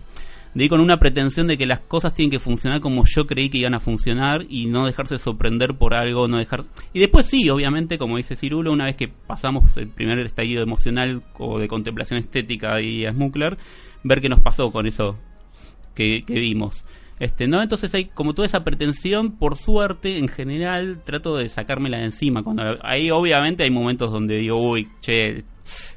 de 0.54 0.64
ir 0.64 0.70
con 0.70 0.82
una 0.82 1.00
pretensión 1.00 1.48
de 1.48 1.58
que 1.58 1.66
las 1.66 1.80
cosas 1.80 2.14
tienen 2.14 2.32
que 2.32 2.40
funcionar 2.40 2.82
como 2.82 3.04
yo 3.06 3.28
creí 3.28 3.50
que 3.50 3.60
iban 3.60 3.76
a 3.76 3.80
funcionar 3.80 4.46
y 4.50 4.66
no 4.66 4.86
dejarse 4.86 5.20
sorprender 5.20 5.76
por 5.76 5.94
algo, 5.94 6.28
no 6.28 6.38
dejar... 6.38 6.64
Y 6.94 7.00
después 7.00 7.28
sí, 7.28 7.50
obviamente, 7.50 7.98
como 7.98 8.18
dice 8.18 8.36
Cirulo, 8.36 8.72
una 8.72 8.86
vez 8.86 8.96
que 8.96 9.08
pasamos 9.08 9.78
el 9.78 9.90
primer 9.90 10.20
estallido 10.20 10.64
emocional 10.64 11.24
o 11.38 11.60
de 11.60 11.68
contemplación 11.68 12.20
estética 12.20 12.82
y 12.82 13.06
a 13.06 13.12
Smukler, 13.12 13.58
ver 14.04 14.22
qué 14.22 14.30
nos 14.30 14.42
pasó 14.42 14.72
con 14.72 14.88
eso 14.88 15.18
que, 15.94 16.24
que 16.26 16.34
vimos. 16.34 16.84
Este, 17.20 17.48
¿no? 17.48 17.62
Entonces 17.62 17.94
hay 17.94 18.06
como 18.06 18.34
toda 18.34 18.46
esa 18.46 18.64
pretensión, 18.64 19.34
por 19.34 19.58
suerte, 19.58 20.18
en 20.18 20.30
general, 20.30 21.02
trato 21.04 21.36
de 21.36 21.50
sacármela 21.50 21.98
de 21.98 22.06
encima. 22.06 22.44
Cuando, 22.44 22.64
ahí 22.82 23.12
obviamente 23.12 23.64
hay 23.64 23.72
momentos 23.72 24.10
donde 24.10 24.38
digo, 24.38 24.58
uy, 24.58 24.88
che, 25.02 25.44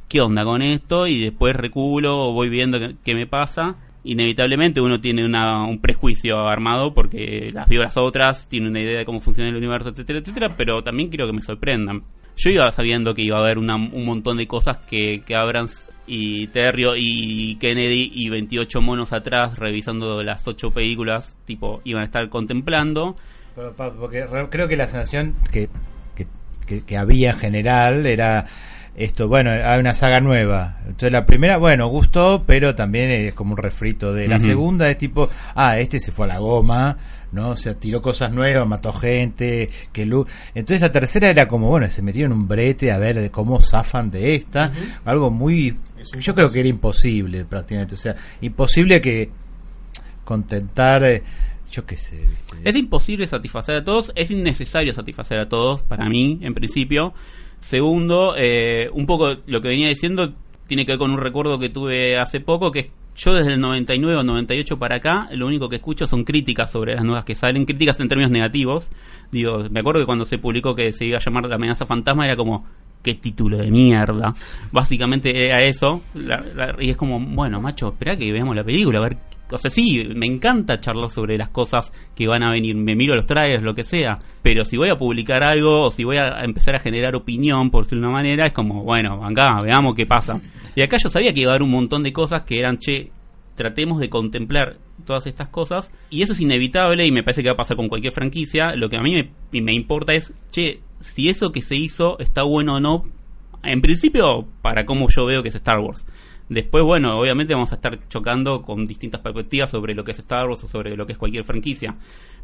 ¿qué 0.08 0.20
onda 0.20 0.44
con 0.44 0.62
esto? 0.62 1.06
Y 1.06 1.20
después 1.20 1.54
reculo, 1.54 2.32
voy 2.32 2.48
viendo 2.48 2.80
qué, 2.80 2.96
qué 3.04 3.14
me 3.14 3.28
pasa. 3.28 3.76
Inevitablemente 4.04 4.80
uno 4.80 5.00
tiene 5.00 5.24
una, 5.24 5.62
un 5.64 5.80
prejuicio 5.80 6.48
armado 6.48 6.92
porque 6.92 7.50
las 7.52 7.68
vio 7.68 7.82
las 7.82 7.96
otras, 7.96 8.48
tiene 8.48 8.68
una 8.68 8.80
idea 8.80 8.98
de 8.98 9.04
cómo 9.04 9.20
funciona 9.20 9.48
el 9.50 9.56
universo, 9.56 9.90
etcétera, 9.90 10.18
etcétera, 10.18 10.48
pero 10.56 10.82
también 10.82 11.08
quiero 11.08 11.26
que 11.26 11.32
me 11.32 11.42
sorprendan. 11.42 12.02
Yo 12.36 12.50
iba 12.50 12.70
sabiendo 12.72 13.14
que 13.14 13.22
iba 13.22 13.36
a 13.36 13.40
haber 13.40 13.58
una- 13.58 13.76
un 13.76 14.04
montón 14.04 14.38
de 14.38 14.46
cosas 14.46 14.78
que, 14.88 15.22
que 15.24 15.36
Abrams 15.36 15.88
y 16.06 16.48
Terrio 16.48 16.94
y 16.96 17.56
Kennedy 17.56 18.10
y 18.12 18.28
28 18.28 18.80
monos 18.80 19.12
atrás 19.12 19.56
revisando 19.58 20.22
las 20.24 20.48
8 20.48 20.70
películas, 20.72 21.38
tipo, 21.44 21.80
iban 21.84 22.02
a 22.02 22.06
estar 22.06 22.28
contemplando. 22.28 23.14
Porque 23.76 24.26
re- 24.26 24.48
creo 24.50 24.66
que 24.66 24.76
la 24.76 24.88
sensación 24.88 25.36
que, 25.52 25.68
que- 26.66 26.82
que 26.84 26.96
había 26.96 27.30
en 27.32 27.38
general 27.38 28.06
era 28.06 28.46
esto, 28.94 29.26
bueno, 29.28 29.50
hay 29.50 29.80
una 29.80 29.94
saga 29.94 30.20
nueva. 30.20 30.78
Entonces 30.84 31.12
la 31.12 31.24
primera, 31.24 31.56
bueno, 31.56 31.86
gustó, 31.88 32.44
pero 32.46 32.74
también 32.74 33.10
es 33.10 33.34
como 33.34 33.52
un 33.52 33.56
refrito 33.58 34.12
de 34.12 34.28
la 34.28 34.36
segunda 34.50 34.90
es 34.90 34.98
tipo, 34.98 35.28
ah, 35.54 35.78
este 35.78 35.98
se 36.00 36.12
fue 36.12 36.26
a 36.26 36.28
la 36.28 36.38
goma, 36.38 36.98
¿no? 37.32 37.50
O 37.50 37.56
sea, 37.56 37.74
tiró 37.74 38.02
cosas 38.02 38.32
nuevas, 38.32 38.68
mató 38.68 38.92
gente, 38.92 39.70
que 39.92 40.04
lu- 40.04 40.26
Entonces 40.54 40.82
la 40.82 40.92
tercera 40.92 41.30
era 41.30 41.48
como, 41.48 41.68
bueno, 41.68 41.90
se 41.90 42.02
metió 42.02 42.26
en 42.26 42.32
un 42.32 42.46
brete 42.46 42.92
a 42.92 42.98
ver 42.98 43.18
de 43.18 43.30
cómo 43.30 43.60
zafan 43.62 44.10
de 44.10 44.34
esta, 44.34 44.70
algo 45.06 45.30
muy 45.30 45.76
yo 46.20 46.34
creo 46.34 46.50
que 46.50 46.58
era 46.60 46.68
imposible 46.68 47.44
prácticamente, 47.44 47.94
o 47.94 47.98
sea, 47.98 48.16
imposible 48.40 49.00
que 49.00 49.30
contentar 50.24 51.04
eh, 51.04 51.22
yo 51.70 51.86
qué 51.86 51.96
sé, 51.96 52.16
¿viste? 52.16 52.56
Es 52.64 52.76
imposible 52.76 53.26
satisfacer 53.26 53.76
a 53.76 53.84
todos, 53.84 54.12
es 54.14 54.30
innecesario 54.30 54.92
satisfacer 54.94 55.38
a 55.38 55.48
todos, 55.48 55.82
para 55.82 56.08
mí, 56.08 56.38
en 56.42 56.52
principio. 56.54 57.14
Segundo, 57.62 58.34
eh, 58.36 58.90
un 58.92 59.06
poco 59.06 59.36
lo 59.46 59.62
que 59.62 59.68
venía 59.68 59.88
diciendo 59.88 60.34
tiene 60.66 60.84
que 60.84 60.92
ver 60.92 60.98
con 60.98 61.10
un 61.10 61.18
recuerdo 61.18 61.58
que 61.58 61.68
tuve 61.70 62.18
hace 62.18 62.40
poco, 62.40 62.70
que 62.70 62.80
es 62.80 62.86
yo 63.14 63.34
desde 63.34 63.54
el 63.54 63.60
99 63.60 64.16
o 64.16 64.24
98 64.24 64.78
para 64.78 64.96
acá, 64.96 65.28
lo 65.32 65.46
único 65.46 65.68
que 65.68 65.76
escucho 65.76 66.06
son 66.06 66.24
críticas 66.24 66.70
sobre 66.70 66.94
las 66.94 67.04
nuevas 67.04 67.24
que 67.24 67.34
salen, 67.34 67.66
críticas 67.66 68.00
en 68.00 68.08
términos 68.08 68.30
negativos. 68.30 68.90
Digo, 69.30 69.66
me 69.70 69.80
acuerdo 69.80 70.00
que 70.00 70.06
cuando 70.06 70.24
se 70.24 70.38
publicó 70.38 70.74
que 70.74 70.92
se 70.92 71.04
iba 71.04 71.18
a 71.18 71.20
llamar 71.20 71.46
La 71.46 71.56
amenaza 71.56 71.86
fantasma 71.86 72.24
era 72.24 72.36
como, 72.36 72.66
qué 73.02 73.14
título 73.14 73.58
de 73.58 73.70
mierda. 73.70 74.34
Básicamente 74.70 75.46
era 75.46 75.62
eso. 75.62 76.02
Y 76.78 76.90
es 76.90 76.96
como, 76.96 77.20
bueno, 77.20 77.60
macho, 77.60 77.88
espera 77.88 78.16
que 78.16 78.32
veamos 78.32 78.56
la 78.56 78.64
película, 78.64 78.98
a 78.98 79.02
ver. 79.02 79.16
O 79.50 79.58
sea, 79.58 79.70
sí, 79.70 80.08
me 80.14 80.24
encanta 80.24 80.80
charlar 80.80 81.10
sobre 81.10 81.36
las 81.36 81.50
cosas 81.50 81.92
que 82.14 82.26
van 82.26 82.42
a 82.42 82.50
venir. 82.50 82.74
Me 82.74 82.96
miro 82.96 83.14
los 83.14 83.26
trailers, 83.26 83.62
lo 83.62 83.74
que 83.74 83.84
sea. 83.84 84.18
Pero 84.40 84.64
si 84.64 84.78
voy 84.78 84.88
a 84.88 84.96
publicar 84.96 85.42
algo 85.42 85.86
o 85.86 85.90
si 85.90 86.04
voy 86.04 86.16
a 86.16 86.42
empezar 86.42 86.74
a 86.74 86.78
generar 86.78 87.14
opinión, 87.14 87.70
por 87.70 87.84
decirlo 87.84 88.02
de 88.02 88.08
una 88.08 88.16
manera, 88.16 88.46
es 88.46 88.52
como, 88.52 88.82
bueno, 88.82 89.24
acá, 89.24 89.58
veamos 89.62 89.94
qué 89.94 90.06
pasa. 90.06 90.40
Y 90.74 90.80
acá 90.80 90.96
yo 90.96 91.10
sabía 91.10 91.34
que 91.34 91.40
iba 91.40 91.50
a 91.50 91.54
haber 91.54 91.62
un 91.62 91.70
montón 91.70 92.02
de 92.02 92.14
cosas 92.14 92.42
que 92.42 92.60
eran, 92.60 92.78
che, 92.78 93.10
tratemos 93.54 94.00
de 94.00 94.08
contemplar 94.08 94.78
todas 95.04 95.26
estas 95.26 95.48
cosas. 95.48 95.90
Y 96.10 96.22
eso 96.22 96.32
es 96.32 96.40
inevitable 96.40 97.06
y 97.06 97.12
me 97.12 97.22
parece 97.22 97.42
que 97.42 97.48
va 97.48 97.54
a 97.54 97.56
pasar 97.56 97.76
con 97.76 97.88
cualquier 97.88 98.12
franquicia. 98.12 98.74
Lo 98.76 98.88
que 98.88 98.96
a 98.96 99.02
mí 99.02 99.30
me, 99.52 99.72
importa 99.72 100.14
es 100.14 100.32
che 100.50 100.80
si 101.00 101.28
eso 101.28 101.52
que 101.52 101.62
se 101.62 101.76
hizo 101.76 102.18
está 102.18 102.42
bueno 102.42 102.76
o 102.76 102.80
no 102.80 103.04
en 103.62 103.80
principio 103.80 104.46
para 104.60 104.86
cómo 104.86 105.08
yo 105.08 105.26
veo 105.26 105.42
que 105.42 105.48
es 105.48 105.54
Star 105.54 105.80
Wars. 105.80 106.04
Después 106.48 106.84
bueno 106.84 107.18
obviamente 107.18 107.54
vamos 107.54 107.72
a 107.72 107.76
estar 107.76 108.08
chocando 108.08 108.62
con 108.62 108.86
distintas 108.86 109.20
perspectivas 109.20 109.70
sobre 109.70 109.94
lo 109.94 110.04
que 110.04 110.12
es 110.12 110.18
Star 110.18 110.48
Wars 110.48 110.64
o 110.64 110.68
sobre 110.68 110.96
lo 110.96 111.06
que 111.06 111.12
es 111.12 111.18
cualquier 111.18 111.44
franquicia. 111.44 111.96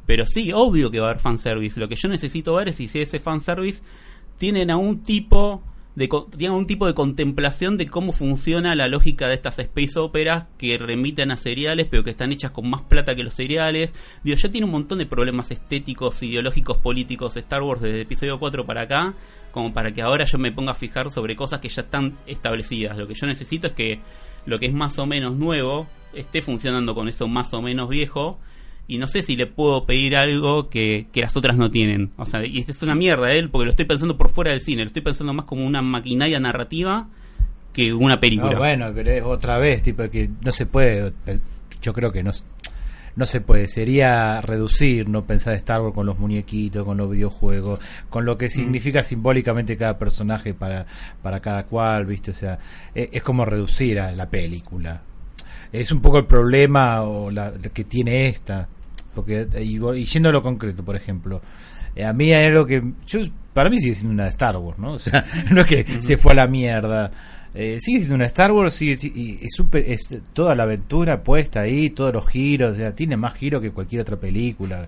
Pero 0.06 0.24
sí, 0.26 0.52
obvio 0.52 0.90
que 0.90 1.00
va 1.00 1.08
a 1.08 1.10
haber 1.10 1.22
fanservice. 1.22 1.78
Lo 1.78 1.88
que 1.88 1.96
yo 1.96 2.08
necesito 2.08 2.54
ver 2.54 2.68
es 2.68 2.76
si 2.76 2.88
ese 2.94 3.20
fanservice 3.20 3.82
tienen 4.38 4.70
algún 4.70 5.02
tipo 5.02 5.62
de 5.98 6.46
algún 6.46 6.68
tipo 6.68 6.86
de 6.86 6.94
contemplación 6.94 7.76
de 7.76 7.88
cómo 7.88 8.12
funciona 8.12 8.76
la 8.76 8.86
lógica 8.86 9.26
de 9.26 9.34
estas 9.34 9.58
space 9.58 9.98
operas 9.98 10.46
que 10.56 10.78
remiten 10.78 11.32
a 11.32 11.36
seriales, 11.36 11.88
pero 11.90 12.04
que 12.04 12.10
están 12.10 12.30
hechas 12.30 12.52
con 12.52 12.70
más 12.70 12.82
plata 12.82 13.16
que 13.16 13.24
los 13.24 13.34
seriales. 13.34 13.92
Digo, 14.22 14.36
ya 14.36 14.48
tiene 14.48 14.66
un 14.66 14.70
montón 14.70 14.98
de 14.98 15.06
problemas 15.06 15.50
estéticos, 15.50 16.22
ideológicos, 16.22 16.76
políticos 16.76 17.36
Star 17.36 17.62
Wars 17.62 17.82
desde 17.82 17.96
el 17.96 18.02
episodio 18.02 18.38
4 18.38 18.64
para 18.64 18.82
acá, 18.82 19.14
como 19.50 19.74
para 19.74 19.92
que 19.92 20.00
ahora 20.00 20.24
yo 20.24 20.38
me 20.38 20.52
ponga 20.52 20.70
a 20.70 20.76
fijar 20.76 21.10
sobre 21.10 21.34
cosas 21.34 21.58
que 21.58 21.68
ya 21.68 21.82
están 21.82 22.16
establecidas. 22.26 22.96
Lo 22.96 23.08
que 23.08 23.14
yo 23.14 23.26
necesito 23.26 23.66
es 23.66 23.72
que 23.72 23.98
lo 24.46 24.60
que 24.60 24.66
es 24.66 24.72
más 24.72 25.00
o 25.00 25.06
menos 25.06 25.34
nuevo 25.34 25.88
esté 26.14 26.42
funcionando 26.42 26.94
con 26.94 27.08
eso 27.08 27.26
más 27.26 27.52
o 27.54 27.60
menos 27.60 27.88
viejo. 27.88 28.38
Y 28.88 28.98
no 28.98 29.06
sé 29.06 29.22
si 29.22 29.36
le 29.36 29.46
puedo 29.46 29.84
pedir 29.84 30.16
algo 30.16 30.70
que, 30.70 31.06
que 31.12 31.20
las 31.20 31.36
otras 31.36 31.56
no 31.56 31.70
tienen. 31.70 32.10
O 32.16 32.24
sea, 32.24 32.44
y 32.44 32.64
es 32.66 32.82
una 32.82 32.94
mierda 32.94 33.30
él, 33.32 33.50
porque 33.50 33.66
lo 33.66 33.70
estoy 33.70 33.84
pensando 33.84 34.16
por 34.16 34.30
fuera 34.30 34.50
del 34.50 34.62
cine. 34.62 34.82
Lo 34.82 34.88
estoy 34.88 35.02
pensando 35.02 35.34
más 35.34 35.44
como 35.44 35.66
una 35.66 35.82
maquinaria 35.82 36.40
narrativa 36.40 37.08
que 37.72 37.92
una 37.92 38.18
película. 38.18 38.52
No, 38.52 38.58
bueno, 38.58 38.90
pero 38.94 39.10
es 39.10 39.22
otra 39.22 39.58
vez, 39.58 39.82
tipo 39.82 40.08
que 40.08 40.30
no 40.42 40.52
se 40.52 40.66
puede, 40.66 41.12
yo 41.82 41.92
creo 41.92 42.10
que 42.10 42.22
no, 42.22 42.32
no 43.14 43.26
se 43.26 43.40
puede, 43.40 43.68
sería 43.68 44.40
reducir, 44.40 45.08
no 45.08 45.24
pensar 45.24 45.54
Star 45.54 45.80
Wars 45.82 45.94
con 45.94 46.06
los 46.06 46.18
muñequitos, 46.18 46.84
con 46.84 46.96
los 46.96 47.10
videojuegos, 47.10 47.80
con 48.08 48.24
lo 48.24 48.38
que 48.38 48.48
significa 48.48 49.04
simbólicamente 49.04 49.76
cada 49.76 49.98
personaje 49.98 50.54
para, 50.54 50.86
para 51.22 51.40
cada 51.40 51.64
cual, 51.66 52.06
¿viste? 52.06 52.30
O 52.30 52.34
sea, 52.34 52.58
es, 52.94 53.10
es 53.12 53.22
como 53.22 53.44
reducir 53.44 54.00
a 54.00 54.12
la 54.12 54.30
película. 54.30 55.02
Es 55.72 55.92
un 55.92 56.00
poco 56.00 56.18
el 56.18 56.26
problema 56.26 57.02
o 57.02 57.30
la, 57.30 57.52
que 57.52 57.84
tiene 57.84 58.28
esta, 58.28 58.68
porque 59.14 59.46
y, 59.60 59.76
y 59.78 60.04
yendo 60.04 60.28
a 60.28 60.32
lo 60.32 60.42
concreto, 60.42 60.84
por 60.84 60.96
ejemplo, 60.96 61.40
eh, 61.96 62.04
a 62.04 62.12
mí 62.12 62.32
hay 62.32 62.46
algo 62.46 62.66
que 62.66 62.82
yo 63.06 63.20
para 63.52 63.70
mí 63.70 63.78
sigue 63.78 63.94
siendo 63.94 64.14
una 64.14 64.24
de 64.24 64.30
Star 64.30 64.56
Wars, 64.56 64.78
¿no? 64.78 64.92
O 64.94 64.98
sea, 64.98 65.24
no 65.50 65.60
es 65.62 65.66
que 65.66 65.84
se 66.02 66.16
fue 66.16 66.32
a 66.32 66.36
la 66.36 66.46
mierda. 66.46 67.10
Eh, 67.54 67.78
sigue 67.80 67.98
siendo 67.98 68.16
una 68.16 68.26
Star 68.26 68.52
Wars, 68.52 68.74
sigue, 68.74 68.96
si- 68.96 69.12
y 69.14 69.38
es, 69.44 69.52
súper- 69.56 69.84
es 69.90 70.14
toda 70.32 70.54
la 70.54 70.64
aventura 70.64 71.22
puesta 71.24 71.62
ahí, 71.62 71.90
todos 71.90 72.12
los 72.12 72.28
giros, 72.28 72.72
o 72.72 72.74
sea, 72.74 72.94
tiene 72.94 73.16
más 73.16 73.34
giros 73.34 73.62
que 73.62 73.70
cualquier 73.72 74.02
otra 74.02 74.16
película. 74.16 74.84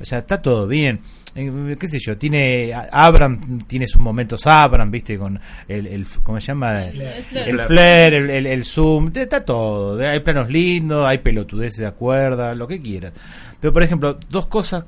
O 0.00 0.04
sea, 0.04 0.18
está 0.20 0.40
todo 0.40 0.66
bien. 0.66 1.00
Eh, 1.34 1.76
qué 1.78 1.88
sé 1.88 1.98
yo, 1.98 2.16
tiene 2.16 2.72
Abram 2.92 3.58
tiene 3.66 3.88
sus 3.88 4.00
momentos 4.00 4.46
Abram, 4.46 4.90
¿viste? 4.92 5.18
Con 5.18 5.38
el, 5.66 5.86
el 5.88 6.06
¿cómo 6.22 6.40
se 6.40 6.46
llama? 6.46 6.84
El- 6.86 7.00
el 7.02 7.24
flare. 7.24 7.50
el 7.50 7.60
flare, 7.60 8.16
el, 8.18 8.30
el- 8.30 8.46
el 8.46 8.64
zoom, 8.64 9.10
está 9.12 9.44
todo. 9.44 9.98
Hay 10.08 10.20
planos 10.20 10.48
lindos, 10.48 11.04
hay 11.06 11.18
pelotudeces 11.18 11.80
de 11.80 11.86
acuerda, 11.86 12.54
lo 12.54 12.68
que 12.68 12.80
quieras. 12.80 13.12
Pero, 13.64 13.72
por 13.72 13.82
ejemplo, 13.82 14.18
dos 14.28 14.44
cosas, 14.46 14.84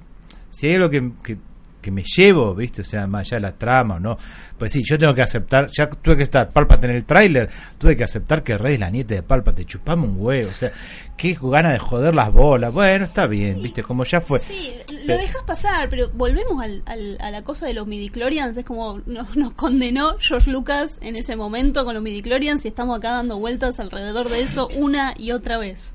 si 0.51 0.67
hay 0.67 0.75
algo 0.75 0.91
que, 0.91 1.11
que, 1.25 1.39
que 1.81 1.91
me 1.91 2.03
llevo, 2.05 2.55
¿viste? 2.55 2.83
O 2.83 2.85
sea, 2.85 3.07
más 3.07 3.23
allá 3.23 3.37
de 3.37 3.41
la 3.41 3.53
trama, 3.53 3.99
¿no? 3.99 4.19
Pues 4.59 4.71
sí, 4.75 4.83
yo 4.87 4.99
tengo 4.99 5.15
que 5.15 5.23
aceptar, 5.23 5.69
ya 5.75 5.89
tuve 5.89 6.19
que 6.19 6.25
estar 6.25 6.51
Pálpate 6.51 6.85
en 6.87 6.93
el 6.93 7.07
tráiler, 7.07 7.49
tuve 7.79 7.97
que 7.97 8.05
aceptar 8.05 8.43
que 8.43 8.59
Rey 8.59 8.75
es 8.75 8.81
la 8.81 8.91
nieta 8.91 9.15
de 9.15 9.23
Pálpate, 9.23 9.65
chupame 9.65 10.05
un 10.05 10.17
huevo, 10.19 10.51
o 10.51 10.53
sea, 10.53 10.73
qué 11.17 11.39
gana 11.41 11.73
de 11.73 11.79
joder 11.79 12.15
las 12.15 12.31
bolas. 12.31 12.71
Bueno, 12.71 13.07
está 13.07 13.27
bien, 13.27 13.63
¿viste? 13.63 13.83
Como 13.83 14.05
ya 14.05 14.21
fue. 14.21 14.41
Sí, 14.41 14.75
lo 15.07 15.17
dejas 15.17 15.43
pasar, 15.47 15.89
pero 15.89 16.11
volvemos 16.13 16.63
al, 16.63 16.83
al- 16.85 17.17
a 17.23 17.31
la 17.31 17.43
cosa 17.45 17.65
de 17.65 17.73
los 17.73 17.87
midichlorians. 17.87 18.59
Es 18.59 18.67
como 18.67 19.01
nos, 19.07 19.37
nos 19.39 19.53
condenó 19.53 20.17
George 20.21 20.51
Lucas 20.51 20.99
en 21.01 21.17
ese 21.17 21.35
momento 21.35 21.87
con 21.87 21.95
los 21.95 22.03
midichlorians 22.03 22.63
y 22.67 22.69
estamos 22.69 22.99
acá 22.99 23.13
dando 23.13 23.39
vueltas 23.39 23.81
alrededor 23.81 24.29
de 24.29 24.43
eso 24.43 24.69
una 24.77 25.15
y 25.17 25.31
otra 25.31 25.57
vez. 25.57 25.95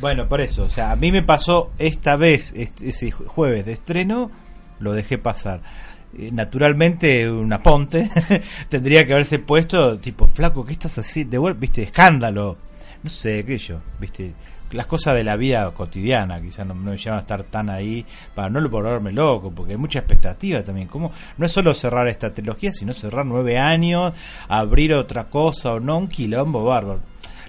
Bueno, 0.00 0.28
por 0.28 0.40
eso, 0.40 0.64
o 0.64 0.70
sea, 0.70 0.92
a 0.92 0.96
mí 0.96 1.10
me 1.10 1.22
pasó 1.22 1.72
esta 1.78 2.16
vez, 2.16 2.52
este, 2.56 2.90
ese 2.90 3.10
jue- 3.10 3.26
jueves 3.26 3.64
de 3.66 3.72
estreno, 3.72 4.30
lo 4.78 4.92
dejé 4.92 5.18
pasar. 5.18 5.60
Eh, 6.16 6.30
naturalmente, 6.32 7.28
una 7.30 7.62
ponte 7.62 8.08
tendría 8.68 9.04
que 9.06 9.12
haberse 9.12 9.40
puesto, 9.40 9.98
tipo, 9.98 10.26
flaco, 10.28 10.64
¿qué 10.64 10.72
estás 10.72 10.98
así? 10.98 11.24
De 11.24 11.38
vuelta, 11.38 11.58
viste, 11.60 11.82
escándalo. 11.82 12.56
No 13.02 13.10
sé, 13.10 13.44
qué 13.44 13.58
yo, 13.58 13.80
viste. 13.98 14.34
Las 14.70 14.86
cosas 14.86 15.14
de 15.14 15.24
la 15.24 15.36
vida 15.36 15.70
cotidiana, 15.72 16.40
quizás 16.42 16.66
no, 16.66 16.74
no 16.74 16.90
me 16.90 16.98
llevan 16.98 17.16
a 17.18 17.20
estar 17.22 17.42
tan 17.44 17.70
ahí 17.70 18.04
para 18.34 18.50
no 18.50 18.68
volverme 18.68 19.12
loco, 19.12 19.50
porque 19.50 19.72
hay 19.72 19.78
mucha 19.78 20.00
expectativa 20.00 20.62
también. 20.62 20.88
como 20.88 21.10
No 21.38 21.46
es 21.46 21.52
solo 21.52 21.72
cerrar 21.72 22.06
esta 22.06 22.34
trilogía, 22.34 22.72
sino 22.74 22.92
cerrar 22.92 23.24
nueve 23.24 23.56
años, 23.58 24.12
abrir 24.46 24.92
otra 24.92 25.24
cosa 25.24 25.72
o 25.74 25.80
no, 25.80 25.96
un 25.98 26.08
quilombo 26.08 26.64
bárbaro. 26.64 27.00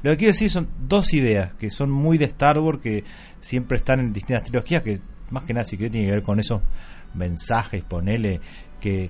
Lo 0.03 0.11
que 0.11 0.17
quiero 0.17 0.31
decir 0.33 0.49
son 0.49 0.67
dos 0.87 1.13
ideas 1.13 1.53
que 1.55 1.69
son 1.69 1.89
muy 1.91 2.17
de 2.17 2.25
Star 2.25 2.57
Wars, 2.59 2.79
que 2.81 3.03
siempre 3.39 3.77
están 3.77 3.99
en 3.99 4.13
distintas 4.13 4.43
trilogías, 4.43 4.83
que 4.83 4.99
más 5.31 5.43
que 5.43 5.53
nada 5.53 5.65
si 5.65 5.77
querés 5.77 5.91
tiene 5.91 6.07
que 6.07 6.13
ver 6.13 6.23
con 6.23 6.39
esos 6.39 6.61
mensajes, 7.13 7.83
ponele, 7.83 8.39
que, 8.79 9.09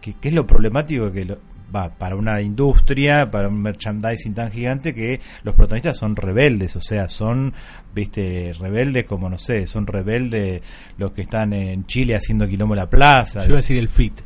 que, 0.00 0.14
que 0.14 0.28
es 0.28 0.34
lo 0.34 0.46
problemático 0.46 1.10
que 1.12 1.24
lo- 1.24 1.38
va 1.74 1.90
para 1.90 2.14
una 2.14 2.40
industria, 2.40 3.28
para 3.30 3.48
un 3.48 3.60
merchandising 3.60 4.32
tan 4.34 4.52
gigante 4.52 4.94
que 4.94 5.20
los 5.42 5.54
protagonistas 5.56 5.96
son 5.98 6.14
rebeldes, 6.14 6.76
o 6.76 6.80
sea, 6.80 7.08
son, 7.08 7.52
viste, 7.92 8.52
rebeldes 8.60 9.06
como, 9.06 9.28
no 9.28 9.38
sé, 9.38 9.66
son 9.66 9.86
rebeldes 9.88 10.62
los 10.98 11.12
que 11.12 11.22
están 11.22 11.52
en 11.52 11.84
Chile 11.86 12.14
haciendo 12.14 12.46
quilombo 12.46 12.76
la 12.76 12.88
plaza. 12.88 13.40
Yo 13.40 13.46
iba 13.48 13.54
a 13.54 13.62
decir 13.62 13.78
el 13.78 13.88
fit. 13.88 14.20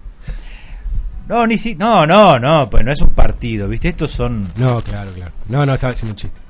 No, 1.29 1.47
ni 1.47 1.59
si, 1.59 1.75
no, 1.75 2.07
no, 2.07 2.39
no, 2.39 2.69
pues 2.71 2.85
no 2.85 2.93
es 2.93 3.01
un 3.03 3.11
partido, 3.11 3.69
viste, 3.69 3.89
estos 3.89 4.11
son 4.11 4.49
No, 4.57 4.81
claro, 4.83 5.11
claro. 5.13 5.33
No, 5.49 5.67
no, 5.67 5.75
estaba 5.75 5.93
haciendo 5.93 6.13
un 6.13 6.17
chiste. 6.17 6.41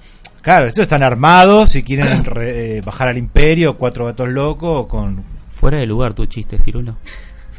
Claro, 0.40 0.66
estos 0.66 0.82
están 0.82 1.02
armados 1.02 1.74
y 1.76 1.82
quieren 1.82 2.24
re- 2.24 2.78
eh, 2.78 2.80
bajar 2.80 3.08
al 3.08 3.18
imperio, 3.18 3.76
cuatro 3.76 4.06
gatos 4.06 4.28
locos 4.28 4.86
con... 4.86 5.22
Fuera 5.50 5.78
de 5.78 5.86
lugar 5.86 6.14
tu 6.14 6.26
chiste, 6.26 6.58
Cirulo. 6.58 6.96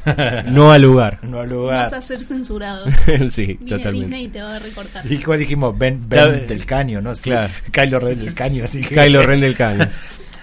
No 0.48 0.72
al 0.72 0.82
lugar. 0.82 1.20
No 1.24 1.40
Vas 1.40 1.50
lugar. 1.50 1.94
a 1.94 2.02
ser 2.02 2.24
censurado. 2.26 2.86
sí, 3.30 3.46
Viene 3.48 3.66
totalmente. 3.66 4.00
Disney 4.06 4.24
y 4.24 4.28
te 4.30 4.42
va 4.42 4.56
a 4.56 4.60
recortar. 4.60 5.04
Como 5.24 5.38
dijimos, 5.38 5.78
Ben, 5.78 6.00
Ben 6.08 6.20
Claro. 6.24 6.48
del 6.48 6.66
Caño, 6.66 7.02
¿no? 7.02 7.16
Sí, 7.16 7.30
Claro. 7.30 7.54
Kylo 7.72 8.00
Ren 8.00 8.20
del 8.20 8.34
Caño, 8.34 8.64
así 8.64 8.82
que... 8.82 8.96
Kylo 8.96 9.24
Ren 9.24 9.42
del 9.42 9.56
caño. 9.58 9.88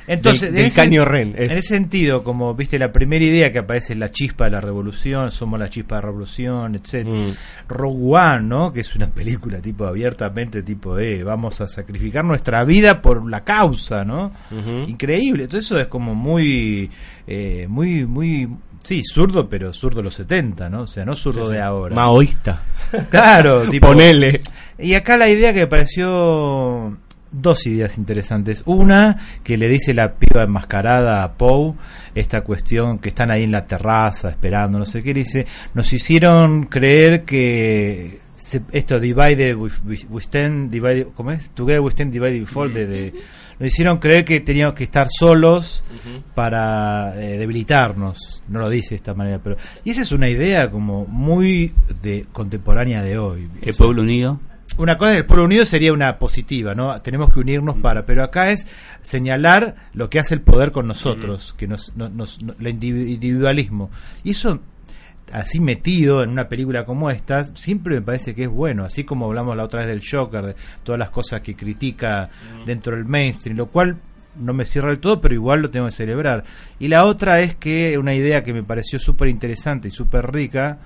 Entonces, 0.06 0.52
Del- 0.52 0.60
en 0.60 0.66
ese- 0.66 0.80
Caño 0.80 1.04
Ren, 1.04 1.34
es. 1.36 1.50
En 1.50 1.58
ese 1.58 1.62
sentido, 1.62 2.22
como 2.22 2.54
viste 2.54 2.78
la 2.78 2.92
primera 2.92 3.24
idea 3.24 3.50
que 3.52 3.58
aparece 3.60 3.94
es 3.94 3.98
la 3.98 4.10
chispa 4.10 4.44
de 4.44 4.50
la 4.52 4.60
revolución, 4.60 5.30
somos 5.30 5.58
la 5.58 5.68
chispa 5.68 5.96
de 5.96 6.02
la 6.02 6.06
revolución, 6.06 6.74
etcétera. 6.74 7.16
Mm. 7.16 7.32
Rogue 7.68 8.16
One, 8.16 8.42
¿no? 8.42 8.72
Que 8.72 8.80
es 8.80 8.94
una 8.94 9.06
película 9.14 9.60
tipo 9.60 9.84
abiertamente 9.86 10.62
tipo, 10.62 10.98
eh, 10.98 11.22
vamos 11.24 11.60
a 11.60 11.68
sacrificar 11.68 12.24
nuestra 12.24 12.64
vida 12.64 13.02
por 13.02 13.28
la 13.28 13.42
causa, 13.44 14.04
¿no? 14.04 14.32
Increíble. 14.86 15.48
Todo 15.48 15.60
eso 15.60 15.78
es 15.78 15.86
como 15.86 16.14
muy, 16.14 16.90
eh, 17.26 17.66
muy, 17.68 18.04
muy, 18.06 18.48
sí, 18.82 19.02
zurdo, 19.04 19.48
pero 19.48 19.72
zurdo 19.72 19.96
de 19.98 20.04
los 20.04 20.14
70, 20.14 20.68
¿no? 20.68 20.82
O 20.82 20.86
sea, 20.86 21.04
no 21.04 21.16
zurdo 21.16 21.48
de 21.48 21.60
ahora. 21.60 21.94
Maoísta. 21.96 22.62
Claro, 23.10 23.62
tipo. 23.70 23.88
Ponele. 23.88 24.40
Y 24.78 24.94
acá 24.94 25.16
la 25.16 25.28
idea 25.28 25.52
que 25.52 25.60
me 25.60 25.66
pareció 25.66 26.96
dos 27.32 27.66
ideas 27.66 27.98
interesantes. 27.98 28.62
Una, 28.66 29.16
que 29.42 29.56
le 29.56 29.68
dice 29.68 29.92
la 29.94 30.14
piba 30.14 30.42
enmascarada 30.44 31.22
a 31.24 31.34
Poe, 31.34 31.74
esta 32.14 32.40
cuestión 32.42 32.98
que 32.98 33.08
están 33.10 33.30
ahí 33.30 33.42
en 33.44 33.52
la 33.52 33.66
terraza 33.66 34.30
esperando, 34.30 34.78
no 34.78 34.84
sé 34.86 35.02
qué, 35.02 35.12
le 35.12 35.20
dice, 35.20 35.46
nos 35.74 35.92
hicieron 35.92 36.64
creer 36.66 37.24
que 37.24 38.20
se- 38.36 38.62
esto 38.72 39.00
divide 39.00 39.54
we- 39.54 39.70
we 40.10 40.20
stand 40.20 40.70
divide, 40.70 41.08
¿cómo 41.14 41.32
es? 41.32 41.50
Together 41.50 41.80
we 41.80 41.90
stand 41.90 42.12
divide 42.12 42.44
fall, 42.46 42.72
de- 42.72 42.86
de- 42.86 43.14
nos 43.58 43.68
hicieron 43.68 43.98
creer 43.98 44.24
que 44.24 44.40
teníamos 44.40 44.74
que 44.74 44.84
estar 44.84 45.06
solos 45.10 45.82
para 46.34 47.14
eh, 47.22 47.38
debilitarnos, 47.38 48.42
no 48.48 48.58
lo 48.60 48.68
dice 48.68 48.90
de 48.90 48.96
esta 48.96 49.14
manera, 49.14 49.40
pero 49.42 49.56
y 49.84 49.90
esa 49.90 50.02
es 50.02 50.12
una 50.12 50.28
idea 50.28 50.70
como 50.70 51.06
muy 51.06 51.72
de 52.02 52.26
contemporánea 52.32 53.02
de 53.02 53.16
hoy. 53.18 53.48
El 53.62 53.70
O 53.70 53.72
sea, 53.72 53.84
pueblo 53.86 54.02
unido. 54.02 54.40
Una 54.78 54.98
cosa 54.98 55.12
del 55.12 55.24
pueblo 55.24 55.44
unido 55.44 55.64
sería 55.64 55.92
una 55.92 56.18
positiva, 56.18 56.74
¿no? 56.74 57.00
Tenemos 57.00 57.32
que 57.32 57.40
unirnos 57.40 57.76
para, 57.76 58.04
pero 58.04 58.22
acá 58.22 58.50
es 58.50 58.66
señalar 59.02 59.76
lo 59.94 60.10
que 60.10 60.18
hace 60.18 60.34
el 60.34 60.40
poder 60.42 60.70
con 60.72 60.86
nosotros, 60.86 61.54
que 61.56 61.66
nos, 61.66 61.92
no- 61.96 62.08
nos, 62.08 62.42
no- 62.42 62.54
el 62.60 62.66
individu- 62.66 63.08
individualismo. 63.08 63.90
Y 64.24 64.32
eso, 64.32 64.60
así 65.32 65.60
metido 65.60 66.22
en 66.22 66.30
una 66.30 66.48
película 66.48 66.84
como 66.84 67.10
esta, 67.10 67.44
siempre 67.44 67.94
me 67.94 68.02
parece 68.02 68.34
que 68.34 68.44
es 68.44 68.48
bueno, 68.50 68.84
así 68.84 69.04
como 69.04 69.26
hablamos 69.26 69.56
la 69.56 69.64
otra 69.64 69.80
vez 69.80 69.88
del 69.88 70.02
Joker, 70.08 70.44
de 70.46 70.56
todas 70.82 70.98
las 70.98 71.10
cosas 71.10 71.40
que 71.40 71.54
critica 71.56 72.28
dentro 72.66 72.94
del 72.96 73.04
mainstream, 73.06 73.56
lo 73.56 73.66
cual 73.66 73.96
no 74.38 74.52
me 74.52 74.66
cierra 74.66 74.88
del 74.90 74.98
todo, 74.98 75.20
pero 75.20 75.34
igual 75.34 75.62
lo 75.62 75.70
tengo 75.70 75.86
que 75.86 75.92
celebrar. 75.92 76.44
Y 76.78 76.88
la 76.88 77.06
otra 77.06 77.40
es 77.40 77.54
que 77.56 77.96
una 77.96 78.14
idea 78.14 78.42
que 78.42 78.52
me 78.52 78.62
pareció 78.62 78.98
súper 78.98 79.28
interesante 79.28 79.88
y 79.88 79.90
súper 79.90 80.30
rica, 80.30 80.78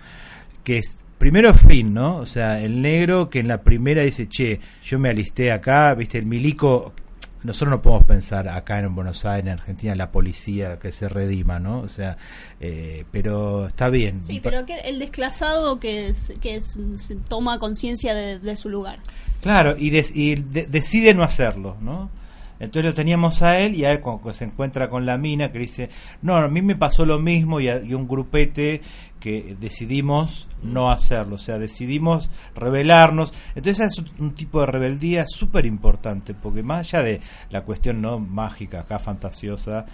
que 0.63 0.79
es 0.79 0.97
primero 1.21 1.53
Finn, 1.53 1.93
¿no? 1.93 2.17
O 2.17 2.27
sea, 2.27 2.61
el 2.63 2.81
negro 2.81 3.29
que 3.29 3.41
en 3.41 3.47
la 3.49 3.61
primera 3.63 4.03
dice, 4.03 4.27
che, 4.29 4.59
yo 4.83 4.99
me 4.99 5.11
alisté 5.11 5.53
acá, 5.53 5.95
viste, 5.95 6.17
el 6.17 6.25
milico, 6.25 6.95
nosotros 7.43 7.71
no 7.71 7.83
podemos 7.83 8.05
pensar 8.07 8.49
acá 8.49 8.81
en 8.81 8.95
Buenos 8.95 9.27
Aires, 9.27 9.47
en 9.53 9.59
Argentina, 9.59 9.95
la 9.95 10.11
policía 10.11 10.79
que 10.79 10.93
se 10.93 11.11
redima, 11.11 11.59
¿no? 11.59 11.81
O 11.81 11.89
sea, 11.89 12.17
eh, 12.59 13.05
pero 13.13 13.67
está 13.67 13.91
bien. 13.91 14.23
Sí, 14.23 14.41
pero 14.43 14.65
que 14.65 14.79
el 14.81 14.99
desclasado 14.99 15.79
que, 15.79 16.09
es- 16.09 16.33
que 16.41 16.57
es- 16.57 16.79
se 16.97 17.17
toma 17.17 17.59
conciencia 17.59 18.15
de, 18.15 18.39
de 18.39 18.57
su 18.57 18.71
lugar. 18.71 18.99
Claro, 19.43 19.75
y, 19.79 19.91
des- 19.91 20.17
y 20.17 20.37
de- 20.37 20.67
decide 20.67 21.13
no 21.15 21.23
hacerlo, 21.23 21.77
¿no? 21.83 22.11
Entonces 22.61 22.85
lo 22.85 22.95
teníamos 22.95 23.43
a 23.43 23.59
él 23.59 23.75
y 23.75 23.85
a 23.87 23.91
él 23.91 24.01
cuando 24.01 24.33
se 24.33 24.45
encuentra 24.45 24.89
con 24.91 25.07
la 25.07 25.17
mina 25.19 25.51
que 25.51 25.59
dice, 25.59 25.89
no, 26.23 26.37
a 26.37 26.47
mí 26.49 26.63
me 26.63 26.77
pasó 26.77 27.05
lo 27.07 27.19
mismo 27.19 27.59
y, 27.61 27.69
a- 27.69 27.83
y 27.83 27.95
un 27.95 28.07
grupete 28.07 28.83
que 29.19 29.57
decidimos 29.61 30.49
no 30.63 30.91
hacerlo, 30.91 31.37
o 31.37 31.39
sea, 31.39 31.59
decidimos 31.59 32.31
rebelarnos. 32.55 33.35
Entonces 33.55 33.99
es 33.99 34.05
un 34.19 34.35
tipo 34.35 34.61
de 34.61 34.67
rebeldía 34.67 35.27
súper 35.27 35.67
importante, 35.67 36.35
porque 36.35 36.63
más 36.63 36.81
allá 36.95 37.03
de 37.03 37.21
la 37.51 37.63
cuestión 37.63 38.01
no 38.01 38.19
mágica, 38.19 38.81
acá 38.81 38.99
fantasiosa, 38.99 39.87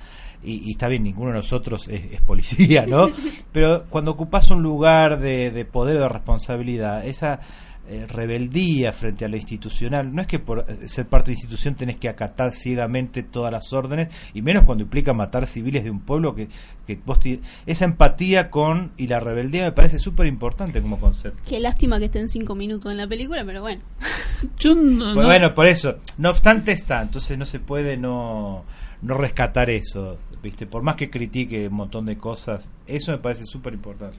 y, 0.44 0.68
y 0.68 0.72
está 0.72 0.86
bien, 0.88 1.02
ninguno 1.02 1.30
de 1.30 1.36
nosotros 1.38 1.88
es, 1.88 2.12
es 2.12 2.20
policía, 2.20 2.84
¿no? 2.86 3.10
Pero 3.52 3.84
cuando 3.90 4.12
ocupas 4.12 4.50
un 4.50 4.62
lugar 4.62 5.18
de, 5.18 5.50
de 5.50 5.64
poder 5.64 5.96
o 5.96 6.00
de 6.00 6.08
responsabilidad, 6.08 7.04
esa 7.06 7.40
eh, 7.88 8.06
rebeldía 8.08 8.92
frente 8.92 9.24
a 9.24 9.28
lo 9.28 9.36
institucional, 9.36 10.14
no 10.14 10.20
es 10.20 10.26
que 10.26 10.38
por 10.38 10.66
eh, 10.68 10.88
ser 10.88 11.06
parte 11.06 11.26
de 11.26 11.32
la 11.32 11.38
institución 11.40 11.74
tenés 11.74 11.96
que 11.96 12.08
acatar 12.08 12.52
ciegamente 12.52 13.22
todas 13.22 13.52
las 13.52 13.72
órdenes, 13.72 14.08
y 14.34 14.42
menos 14.42 14.64
cuando 14.64 14.84
implica 14.84 15.12
matar 15.12 15.46
civiles 15.46 15.84
de 15.84 15.90
un 15.90 16.00
pueblo 16.00 16.34
que, 16.34 16.48
que 16.86 16.98
vos 17.04 17.20
te- 17.20 17.40
esa 17.66 17.84
empatía 17.84 18.50
con 18.50 18.92
y 18.96 19.06
la 19.08 19.20
rebeldía 19.20 19.62
me 19.64 19.72
parece 19.72 19.98
súper 19.98 20.26
importante 20.26 20.82
como 20.82 20.98
concepto. 20.98 21.40
Qué 21.48 21.60
lástima 21.60 21.98
que 21.98 22.06
estén 22.06 22.28
cinco 22.28 22.54
minutos 22.54 22.90
en 22.90 22.98
la 22.98 23.06
película, 23.06 23.44
pero 23.44 23.60
bueno. 23.62 23.82
Yo 24.58 24.74
no- 24.74 25.14
Pues 25.14 25.16
no- 25.16 25.26
bueno, 25.26 25.54
por 25.54 25.66
eso, 25.66 25.96
no 26.18 26.30
obstante 26.30 26.72
está, 26.72 27.02
entonces 27.02 27.38
no 27.38 27.46
se 27.46 27.60
puede 27.60 27.96
no, 27.96 28.64
no 29.02 29.14
rescatar 29.16 29.70
eso, 29.70 30.18
¿viste? 30.42 30.66
Por 30.66 30.82
más 30.82 30.96
que 30.96 31.10
critique 31.10 31.68
un 31.68 31.74
montón 31.74 32.06
de 32.06 32.16
cosas, 32.18 32.68
eso 32.86 33.12
me 33.12 33.18
parece 33.18 33.44
súper 33.44 33.74
importante. 33.74 34.18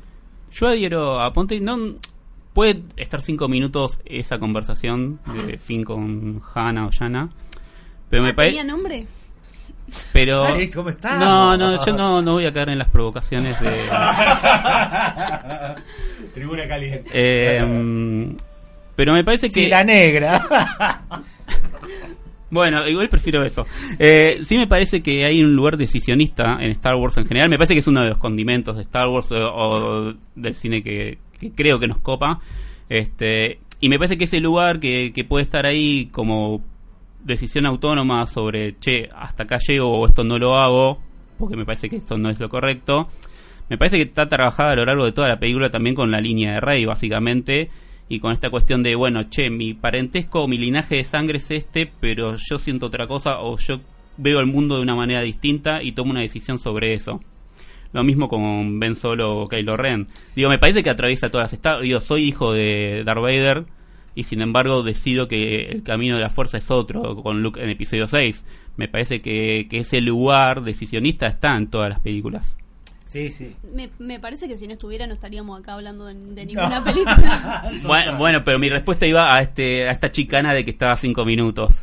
Yo 0.52 0.68
adhiero 0.68 1.20
a 1.20 1.34
Ponte. 1.34 1.60
No, 1.60 1.78
puede 2.58 2.82
estar 2.96 3.22
cinco 3.22 3.48
minutos 3.48 4.00
esa 4.04 4.40
conversación 4.40 5.20
de 5.46 5.60
fin 5.60 5.84
con 5.84 6.42
Hannah 6.56 6.88
o 6.88 6.90
Yana. 6.90 7.30
Pero 8.10 8.24
me 8.24 8.30
Ah, 8.30 8.36
parece. 8.36 8.58
¿Tenía 8.58 8.74
nombre? 8.74 9.06
Pero. 10.12 10.44
Ay, 10.56 10.68
¿cómo 10.72 10.90
estamos? 10.90 11.20
No, 11.20 11.56
no, 11.56 11.86
yo 11.86 11.94
no, 11.94 12.24
no 12.24 12.34
voy 12.34 12.48
a 12.48 12.52
caer 12.52 12.70
en 12.70 12.80
las 12.80 12.90
provocaciones 12.90 13.62
de. 13.62 13.70
Tribuna 16.34 16.68
caliente. 16.68 17.08
Eh, 17.14 17.64
mm, 17.64 18.38
pero 18.96 19.14
me 19.14 19.24
parece 19.24 19.50
que. 19.50 19.54
Sí, 19.66 19.68
la 19.68 19.84
negra. 19.84 21.04
Bueno, 22.50 22.88
igual 22.88 23.10
prefiero 23.10 23.44
eso. 23.44 23.66
Eh, 24.00 24.40
sí 24.46 24.56
me 24.58 24.68
parece 24.68 25.04
que 25.04 25.26
hay 25.26 25.44
un 25.44 25.54
lugar 25.54 25.76
decisionista 25.76 26.58
en 26.62 26.72
Star 26.72 26.96
Wars 26.96 27.18
en 27.18 27.28
general. 27.28 27.50
Me 27.50 27.58
parece 27.58 27.74
que 27.74 27.82
es 27.82 27.88
uno 27.88 28.02
de 28.04 28.08
los 28.12 28.20
condimentos 28.20 28.78
de 28.78 28.84
Star 28.84 29.10
Wars 29.10 29.30
o, 29.34 29.54
o 29.54 30.14
del 30.34 30.56
cine 30.56 30.82
que, 30.82 31.18
que 31.40 31.52
creo 31.52 31.80
que 31.80 31.88
nos 31.88 32.00
copa. 32.00 32.40
Este, 32.90 33.60
y 33.80 33.90
me 33.90 33.98
parece 33.98 34.18
que 34.18 34.26
ese 34.26 34.40
lugar 34.40 34.80
que, 34.80 35.26
puede 35.28 35.44
estar 35.44 35.66
ahí 35.66 36.08
como 36.12 36.64
decisión 37.24 37.66
autónoma 37.66 38.26
sobre, 38.28 38.78
che, 38.80 39.10
hasta 39.16 39.44
acá 39.44 39.58
llego 39.60 40.00
o 40.00 40.08
esto 40.08 40.24
no 40.24 40.40
lo 40.40 40.58
hago, 40.58 41.00
porque 41.38 41.56
me 41.56 41.66
parece 41.66 41.90
que 41.90 41.98
esto 41.98 42.18
no 42.18 42.30
es 42.30 42.40
lo 42.40 42.50
correcto. 42.50 43.10
Me 43.70 43.78
parece 43.78 43.98
que 43.98 44.04
está 44.04 44.30
trabajada 44.30 44.72
a 44.72 44.76
lo 44.76 44.86
largo 44.86 45.06
de 45.06 45.12
toda 45.12 45.28
la 45.28 45.40
película 45.40 45.70
también 45.70 45.96
con 45.96 46.10
la 46.10 46.22
línea 46.22 46.54
de 46.54 46.62
Rey, 46.62 46.86
básicamente, 46.86 47.70
y 48.10 48.20
con 48.20 48.32
esta 48.32 48.50
cuestión 48.50 48.82
de, 48.82 48.96
bueno, 48.96 49.24
che, 49.30 49.50
mi 49.50 49.74
parentesco 49.74 50.48
mi 50.48 50.58
linaje 50.58 50.96
de 50.96 51.04
sangre 51.04 51.38
es 51.38 51.52
este, 51.52 51.92
pero 52.00 52.38
yo 52.38 52.60
siento 52.60 52.86
otra 52.86 53.08
cosa 53.08 53.42
o 53.42 53.58
yo 53.58 53.82
veo 54.16 54.40
el 54.40 54.46
mundo 54.46 54.78
de 54.78 54.84
una 54.84 54.96
manera 54.96 55.22
distinta 55.22 55.84
y 55.84 55.92
tomo 55.92 56.12
una 56.12 56.22
decisión 56.22 56.60
sobre 56.60 56.94
eso. 56.94 57.22
Lo 57.94 58.04
mismo 58.04 58.30
con 58.30 58.80
Ben 58.80 58.96
Solo 58.96 59.38
o 59.40 59.48
Kylo 59.48 59.78
Ren. 59.78 60.08
Digo, 60.36 60.50
me 60.50 60.60
parece 60.60 60.84
que 60.84 60.90
atraviesa 60.90 61.30
todas 61.30 61.46
las 61.46 61.54
estados. 61.54 61.84
Digo, 61.84 62.02
soy 62.02 62.24
hijo 62.24 62.54
de 62.54 63.04
Darth 63.06 63.22
Vader 63.22 63.66
y 64.16 64.24
sin 64.24 64.42
embargo 64.42 64.84
decido 64.84 65.28
que 65.28 65.66
el 65.66 65.84
camino 65.84 66.16
de 66.16 66.24
la 66.24 66.30
fuerza 66.30 66.58
es 66.58 66.72
otro 66.72 67.16
con 67.22 67.44
Luke 67.44 67.62
en 67.62 67.70
episodio 67.70 68.08
6. 68.08 68.46
Me 68.76 68.88
parece 68.88 69.22
que, 69.22 69.68
que 69.70 69.80
ese 69.80 70.02
lugar 70.02 70.64
decisionista 70.64 71.28
está 71.28 71.56
en 71.56 71.68
todas 71.68 71.90
las 71.90 72.00
películas. 72.00 72.58
Sí, 73.06 73.30
sí. 73.30 73.56
Me, 73.74 73.90
me 74.00 74.20
parece 74.20 74.48
que 74.48 74.58
si 74.58 74.68
no 74.68 74.74
estuviera 74.74 75.08
no 75.08 75.14
estaríamos 75.14 75.60
acá 75.60 75.74
hablando 75.74 76.06
de, 76.06 76.16
de 76.16 76.46
ninguna 76.48 76.84
película. 76.84 77.72
Bueno, 77.86 78.18
bueno, 78.18 78.42
pero 78.44 78.60
mi 78.60 78.70
respuesta 78.70 79.08
iba 79.08 79.34
a 79.34 79.42
este 79.42 79.88
a 79.88 79.92
esta 79.92 80.12
chicana 80.12 80.54
de 80.54 80.66
que 80.66 80.72
estaba 80.72 80.96
cinco 80.98 81.24
minutos. 81.24 81.76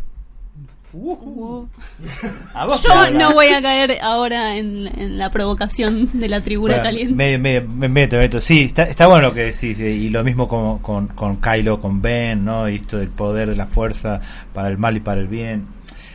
Uh. 0.97 1.67
¿A 2.55 2.67
vos 2.67 2.83
Yo 2.83 3.11
no 3.11 3.33
voy 3.35 3.49
a 3.49 3.61
caer 3.61 3.99
ahora 4.01 4.57
en, 4.57 4.87
en 4.99 5.19
la 5.19 5.29
provocación 5.31 6.09
de 6.13 6.29
la 6.29 6.41
tribuna 6.41 6.75
Bueno, 6.75 6.85
caliente. 6.85 7.15
Me, 7.15 7.37
me, 7.37 7.61
me 7.61 7.89
meto, 7.89 8.17
me 8.17 8.23
meto. 8.23 8.41
Sí, 8.41 8.63
está, 8.63 8.85
está 8.85 9.07
bueno 9.09 9.29
lo 9.29 9.35
que 9.35 9.41
decís. 9.47 9.79
eh, 9.81 9.91
Y 9.91 10.09
lo 10.11 10.23
mismo 10.23 10.47
con, 10.47 10.79
con, 10.79 11.09
con 11.09 11.37
Kylo, 11.41 11.81
con 11.81 12.01
Ben, 12.01 12.45
¿no? 12.45 12.69
Y 12.69 12.77
esto 12.77 12.99
del 12.99 13.09
poder 13.09 13.51
de 13.51 13.57
la 13.57 13.67
fuerza 13.67 14.21
para 14.53 14.69
el 14.69 14.79
mal 14.79 14.97
y 14.97 15.01
para 15.01 15.21
el 15.21 15.27
bien. 15.27 15.65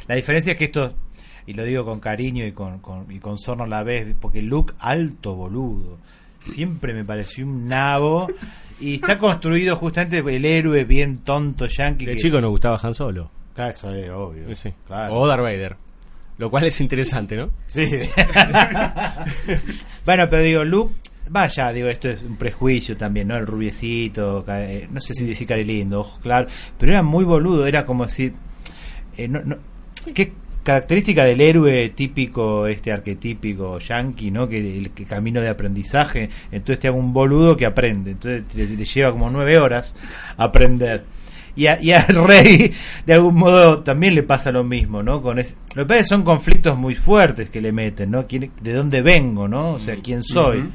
La 0.08 0.16
diferencia 0.16 0.54
es 0.54 0.58
que 0.58 0.66
esto, 0.66 0.94
y 1.46 1.54
lo 1.54 1.64
digo 1.66 1.84
con 1.86 2.00
cariño 2.00 2.46
y 2.46 2.54
con, 2.54 2.80
con, 2.80 3.12
y 3.12 3.20
con 3.20 3.38
sorno 3.38 3.66
a 3.66 3.68
la 3.68 3.84
vez, 3.84 4.16
porque 4.20 4.42
Luke, 4.42 4.74
alto 4.80 5.36
boludo. 5.36 5.98
Siempre 6.42 6.94
me 6.94 7.04
pareció 7.04 7.46
un 7.46 7.68
nabo. 7.68 8.28
Y 8.82 8.96
está 8.96 9.18
construido 9.20 9.76
justamente 9.76 10.20
el 10.20 10.46
héroe 10.46 10.86
bien 10.86 11.18
tonto 11.18 11.68
yankee. 11.68 12.06
Que- 12.06 12.16
chico 12.16 12.40
nos 12.40 12.50
gustaba 12.52 12.80
Han 12.82 12.94
Solo. 12.94 13.30
Claro, 13.60 13.76
eso 13.76 13.94
es 13.94 14.10
obvio. 14.10 14.56
Sí. 14.56 14.74
Claro. 14.88 15.16
O 15.16 15.28
Darth 15.28 15.42
Vader. 15.42 15.76
Lo 16.38 16.50
cual 16.50 16.64
es 16.64 16.80
interesante, 16.80 17.36
¿no? 17.36 17.50
Sí. 17.68 17.86
bueno, 20.06 20.30
pero 20.30 20.42
digo, 20.42 20.64
Luke, 20.64 20.96
vaya, 21.30 21.74
digo, 21.74 21.90
esto 21.90 22.08
es 22.08 22.24
un 22.24 22.38
prejuicio 22.38 22.96
también, 22.96 23.28
¿no? 23.28 23.36
El 23.36 23.46
rubiecito, 23.46 24.46
eh, 24.48 24.88
no 24.90 25.02
sé 25.02 25.14
si 25.14 25.26
decir 25.26 25.46
cari 25.46 25.66
lindo, 25.66 26.00
ojos 26.00 26.22
claros, 26.22 26.54
pero 26.78 26.94
era 26.94 27.04
muy 27.04 27.26
boludo, 27.26 27.68
era 27.68 27.86
como 27.86 28.06
decir, 28.06 28.32
eh, 29.18 29.28
no, 29.28 29.42
no, 29.44 29.58
¿qué 30.14 30.32
característica 30.64 31.26
del 31.26 31.42
héroe 31.42 31.90
típico, 31.90 32.66
este 32.66 32.94
arquetípico 32.94 33.80
yankee, 33.80 34.32
¿no? 34.32 34.48
Que 34.48 34.78
el 34.78 34.92
que 34.92 35.04
camino 35.04 35.42
de 35.42 35.50
aprendizaje, 35.50 36.30
entonces 36.50 36.80
te 36.80 36.88
hago 36.88 36.98
un 36.98 37.12
boludo 37.12 37.58
que 37.58 37.66
aprende, 37.66 38.12
entonces 38.12 38.48
te, 38.48 38.66
te 38.66 38.86
lleva 38.86 39.12
como 39.12 39.30
nueve 39.30 39.60
horas 39.60 39.98
aprender. 40.38 41.19
Y, 41.56 41.66
a, 41.68 41.82
y 41.82 41.92
al 41.92 42.06
rey, 42.28 42.72
de 43.06 43.14
algún 43.14 43.36
modo, 43.36 43.80
también 43.84 44.16
le 44.16 44.24
pasa 44.24 44.52
lo 44.52 44.64
mismo, 44.64 45.04
¿no? 45.04 45.22
Con 45.22 45.40
ese, 45.40 45.56
lo 45.76 45.84
que 45.84 45.88
pasa 45.88 46.00
es 46.02 46.06
que 46.06 46.10
son 46.10 46.24
conflictos 46.24 46.78
muy 46.78 46.96
fuertes 46.96 47.50
que 47.50 47.62
le 47.62 47.72
meten, 47.72 48.12
¿no? 48.12 48.28
¿Quién- 48.28 48.52
¿De 48.62 48.74
dónde 48.74 49.02
vengo, 49.02 49.48
no? 49.48 49.72
O 49.72 49.80
sea, 49.80 49.96
¿quién 49.98 50.24
soy? 50.24 50.70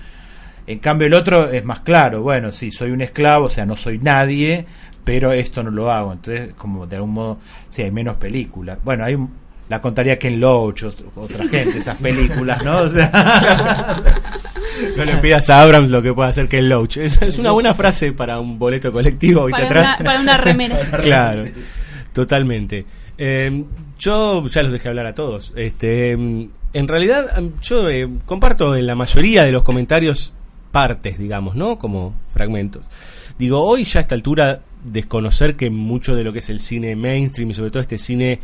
En 0.67 0.79
cambio, 0.79 1.07
el 1.07 1.15
otro 1.15 1.51
es 1.51 1.65
más 1.65 1.81
claro. 1.81 2.23
Bueno, 2.23 2.51
sí, 2.53 2.71
soy 2.71 2.91
un 2.91 3.01
esclavo, 3.03 3.47
o 3.47 3.51
sea, 3.51 3.67
no 3.67 3.77
soy 3.77 3.99
nadie, 3.99 4.65
pero 5.05 5.33
esto 5.33 5.63
no 5.63 5.71
lo 5.71 5.91
hago. 5.93 6.13
Entonces, 6.13 6.55
como 6.57 6.87
de 6.87 6.97
algún 6.97 7.13
modo, 7.13 7.39
sí, 7.69 7.83
hay 7.83 7.91
menos 7.91 8.17
películas. 8.17 8.79
Bueno, 8.83 9.05
hay 9.05 9.15
un- 9.15 9.31
la 9.69 9.81
contaría 9.81 10.19
Ken 10.19 10.39
Loach, 10.41 10.83
o- 10.85 10.93
otra 11.17 11.47
gente, 11.49 11.79
esas 11.79 11.97
películas, 11.99 12.63
¿no? 12.65 12.83
O 12.83 12.89
sea, 12.89 14.03
No 14.97 15.05
le 15.05 15.17
pidas 15.19 15.49
a 15.51 15.63
Abrams 15.63 15.91
lo 15.91 16.03
que 16.03 16.13
puede 16.13 16.29
hacer 16.31 16.49
que 16.49 16.59
el 16.59 16.69
Loach. 16.69 16.97
Es, 16.99 17.21
es 17.23 17.39
una 17.39 17.53
buena 17.53 17.75
frase 17.75 18.13
para 18.13 18.41
un 18.41 18.59
boleto 18.59 18.93
colectivo. 18.93 19.49
para, 19.49 19.67
una, 19.71 19.99
para 20.03 20.21
una 20.21 20.37
remera. 20.37 20.77
claro, 21.03 21.45
totalmente. 22.13 22.85
Eh, 23.17 23.65
yo 23.99 24.47
ya 24.49 24.63
los 24.63 24.73
dejé 24.73 24.89
hablar 24.89 25.07
a 25.07 25.15
todos. 25.15 25.53
Este, 25.57 26.13
en 26.13 26.89
realidad, 26.89 27.41
yo 27.63 27.89
eh, 27.89 28.09
comparto 28.27 28.75
en 28.77 28.87
la 28.87 28.95
mayoría 28.95 29.45
de 29.45 29.53
los 29.53 29.63
comentarios 29.63 30.33
partes, 30.73 31.19
digamos, 31.19 31.55
¿no? 31.55 31.79
Como 31.79 32.15
fragmentos. 32.33 32.85
Digo, 33.39 33.61
hoy 33.63 33.85
ya 33.85 34.01
a 34.01 34.03
esta 34.03 34.15
altura 34.15 34.61
desconocer 34.85 35.57
que 35.57 35.71
mucho 35.71 36.15
de 36.15 36.25
lo 36.25 36.33
que 36.33 36.41
es 36.41 36.51
el 36.51 36.61
cine 36.61 36.95
mainstream 36.97 37.51
y 37.51 37.55
sobre 37.55 37.71
todo 37.71 37.81
este 37.81 37.97
cine 37.97 38.41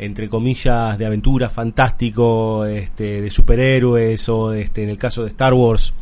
entre 0.00 0.30
comillas 0.30 0.96
de 0.96 1.04
aventura 1.04 1.50
fantástico, 1.50 2.64
este, 2.64 3.20
de 3.20 3.30
superhéroes 3.30 4.30
o 4.30 4.54
este, 4.54 4.82
en 4.82 4.88
el 4.88 4.96
caso 4.96 5.22
de 5.22 5.28
Star 5.28 5.52
Wars. 5.52 5.92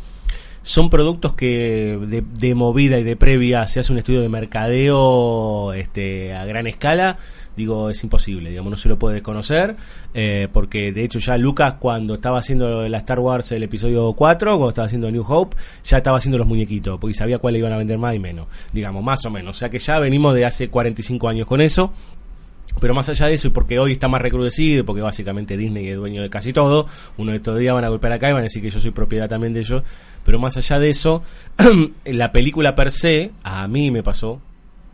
Son 0.63 0.89
productos 0.89 1.33
que 1.33 1.99
de, 2.07 2.23
de 2.23 2.55
movida 2.55 2.99
y 2.99 3.03
de 3.03 3.17
previa 3.17 3.67
se 3.67 3.81
hace 3.81 3.93
un 3.93 3.99
estudio 3.99 4.21
de 4.21 4.29
mercadeo 4.29 5.73
este, 5.73 6.33
a 6.35 6.45
gran 6.45 6.69
escala, 6.69 7.17
digo, 7.57 7.91
es 7.91 8.03
imposible, 8.05 8.51
digamos, 8.51 8.71
no 8.71 8.77
se 8.77 8.89
lo 8.89 8.99
puede 8.99 9.17
desconocer, 9.17 9.77
eh, 10.15 10.47
porque 10.53 10.93
de 10.93 11.05
hecho 11.05 11.19
ya 11.19 11.37
Lucas 11.37 11.75
cuando 11.75 12.15
estaba 12.15 12.39
haciendo 12.39 12.89
la 12.89 12.99
Star 12.99 13.19
Wars 13.19 13.51
el 13.51 13.65
episodio 13.65 14.13
4, 14.13 14.53
cuando 14.53 14.69
estaba 14.69 14.87
haciendo 14.87 15.11
New 15.11 15.25
Hope, 15.27 15.57
ya 15.85 15.99
estaba 15.99 16.19
haciendo 16.19 16.39
los 16.39 16.47
muñequitos, 16.47 17.01
porque 17.01 17.15
sabía 17.15 17.39
cuáles 17.39 17.59
iban 17.59 17.73
a 17.73 17.79
vender 17.79 17.99
más 17.99 18.15
y 18.15 18.21
menos, 18.21 18.47
digamos, 18.73 19.03
más 19.03 19.25
o 19.25 19.31
menos, 19.31 19.57
o 19.57 19.59
sea 19.59 19.71
que 19.71 19.81
ya 19.81 19.99
venimos 19.99 20.35
de 20.35 20.45
hace 20.45 20.69
45 20.69 21.29
años 21.29 21.47
con 21.49 21.61
eso, 21.61 21.93
pero 22.81 22.95
más 22.95 23.09
allá 23.09 23.27
de 23.27 23.35
eso, 23.35 23.49
y 23.49 23.51
porque 23.51 23.79
hoy 23.79 23.93
está 23.93 24.09
más 24.09 24.23
recrudecido, 24.23 24.85
porque 24.85 25.03
básicamente 25.03 25.57
Disney 25.57 25.89
es 25.89 25.97
dueño 25.97 26.23
de 26.23 26.31
casi 26.31 26.53
todo, 26.53 26.87
uno 27.17 27.33
de 27.33 27.39
estos 27.39 27.59
días 27.59 27.75
van 27.75 27.85
a 27.85 27.89
golpear 27.89 28.13
acá 28.13 28.31
y 28.31 28.33
van 28.33 28.41
a 28.41 28.45
decir 28.45 28.63
que 28.63 28.71
yo 28.71 28.81
soy 28.81 28.91
propiedad 28.91 29.29
también 29.29 29.55
de 29.55 29.61
ellos, 29.61 29.83
pero 30.25 30.39
más 30.39 30.57
allá 30.57 30.79
de 30.79 30.91
eso, 30.91 31.23
la 32.05 32.33
película 32.33 32.75
per 32.75 32.91
se, 32.91 33.33
a 33.43 33.67
mí 33.69 33.91
me 33.91 34.03
pasó, 34.03 34.41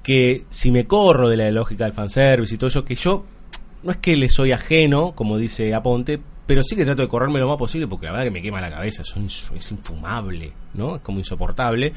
que 0.03 0.45
si 0.51 0.71
me 0.71 0.87
corro 0.87 1.29
de 1.29 1.37
la 1.37 1.51
lógica 1.51 1.85
del 1.85 1.95
fanservice 1.95 2.55
y 2.55 2.59
todo 2.59 2.69
eso, 2.69 2.85
que 2.85 2.95
yo 2.95 3.25
no 3.83 3.91
es 3.91 3.97
que 3.99 4.17
le 4.17 4.29
soy 4.29 4.53
ajeno, 4.53 5.13
como 5.15 5.37
dice 5.39 5.75
Aponte, 5.75 6.21
pero 6.47 6.63
sí 6.63 6.77
que 6.77 6.85
trato 6.85 7.03
de 7.03 7.09
correrme 7.09 7.39
lo 7.41 7.49
más 7.49 7.57
posible 7.57 7.87
porque 7.87 8.07
la 8.07 8.13
verdad 8.13 8.25
que 8.27 8.31
me 8.31 8.43
quema 8.43 8.61
la 8.61 8.71
cabeza, 8.71 9.03
son, 9.05 9.27
es 9.27 9.71
infumable, 9.71 10.53
¿no? 10.75 10.97
Es 10.97 11.03
como 11.03 11.19
insoportable. 11.19 11.93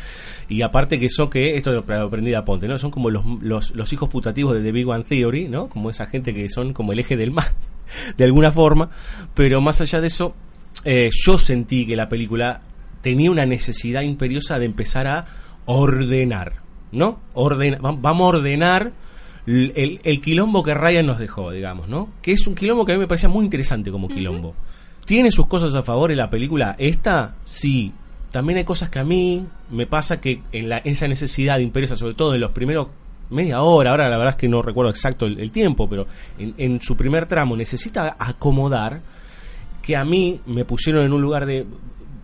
Y 0.49 0.61
aparte 0.61 0.99
que 0.99 1.07
eso 1.07 1.29
que, 1.29 1.57
esto 1.57 1.71
lo 1.71 1.79
aprendí 2.05 2.29
de 2.31 2.37
Aponte, 2.37 2.67
¿no? 2.67 2.77
Son 2.79 2.91
como 2.91 3.09
los, 3.09 3.25
los, 3.41 3.93
hijos 3.93 4.09
putativos 4.09 4.55
de 4.55 4.61
The 4.63 4.71
Big 4.71 4.87
One 4.87 5.03
Theory, 5.03 5.47
¿no? 5.49 5.67
Como 5.67 5.89
esa 5.89 6.05
gente 6.05 6.33
que 6.33 6.47
son 6.49 6.73
como 6.73 6.93
el 6.93 6.99
eje 6.99 7.17
del 7.17 7.31
mal. 7.31 7.51
de 8.17 8.23
alguna 8.23 8.51
forma, 8.51 8.89
pero 9.33 9.61
más 9.61 9.81
allá 9.81 10.01
de 10.01 10.07
eso, 10.07 10.35
eh, 10.85 11.09
yo 11.25 11.37
sentí 11.39 11.85
que 11.85 11.95
la 11.95 12.07
película 12.09 12.61
tenía 13.01 13.31
una 13.31 13.45
necesidad 13.45 14.01
imperiosa 14.01 14.59
de 14.59 14.65
empezar 14.65 15.07
a 15.07 15.25
ordenar, 15.65 16.53
¿no? 16.91 17.19
Ordena- 17.33 17.79
va- 17.83 17.95
vamos 17.99 18.25
a 18.25 18.37
ordenar 18.37 18.91
el, 19.47 19.99
el 20.03 20.21
quilombo 20.21 20.61
que 20.61 20.73
Ryan 20.73 21.05
nos 21.05 21.19
dejó, 21.19 21.51
digamos, 21.51 21.87
¿no? 21.87 22.09
Que 22.21 22.33
es 22.33 22.45
un 22.47 22.55
quilombo 22.55 22.85
que 22.85 22.91
a 22.91 22.95
mí 22.95 22.99
me 22.99 23.07
parecía 23.07 23.29
muy 23.29 23.45
interesante 23.45 23.91
como 23.91 24.09
quilombo. 24.09 24.53
¿Tiene 25.05 25.31
sus 25.31 25.47
cosas 25.47 25.73
a 25.73 25.83
favor 25.83 26.11
en 26.11 26.17
la 26.17 26.29
película? 26.29 26.75
Esta, 26.77 27.35
sí. 27.43 27.93
También 28.29 28.57
hay 28.57 28.65
cosas 28.65 28.89
que 28.89 28.99
a 28.99 29.05
mí 29.05 29.45
me 29.71 29.87
pasa 29.87 30.19
que 30.19 30.41
en 30.51 30.67
la, 30.67 30.79
esa 30.79 31.07
necesidad 31.07 31.59
imperiosa, 31.59 31.95
sobre 31.95 32.13
todo 32.13 32.35
en 32.35 32.41
los 32.41 32.51
primeros 32.51 32.89
media 33.29 33.61
hora, 33.61 33.91
ahora 33.91 34.09
la 34.09 34.17
verdad 34.17 34.33
es 34.33 34.39
que 34.39 34.47
no 34.49 34.61
recuerdo 34.61 34.89
exacto 34.89 35.25
el, 35.25 35.39
el 35.39 35.51
tiempo, 35.51 35.89
pero 35.89 36.05
en, 36.37 36.53
en 36.57 36.81
su 36.81 36.95
primer 36.97 37.25
tramo 37.25 37.55
necesita 37.55 38.15
acomodar 38.19 39.01
que 39.81 39.95
a 39.95 40.03
mí 40.03 40.41
me 40.45 40.65
pusieron 40.65 41.05
en 41.05 41.13
un 41.13 41.21
lugar 41.21 41.45
de 41.45 41.65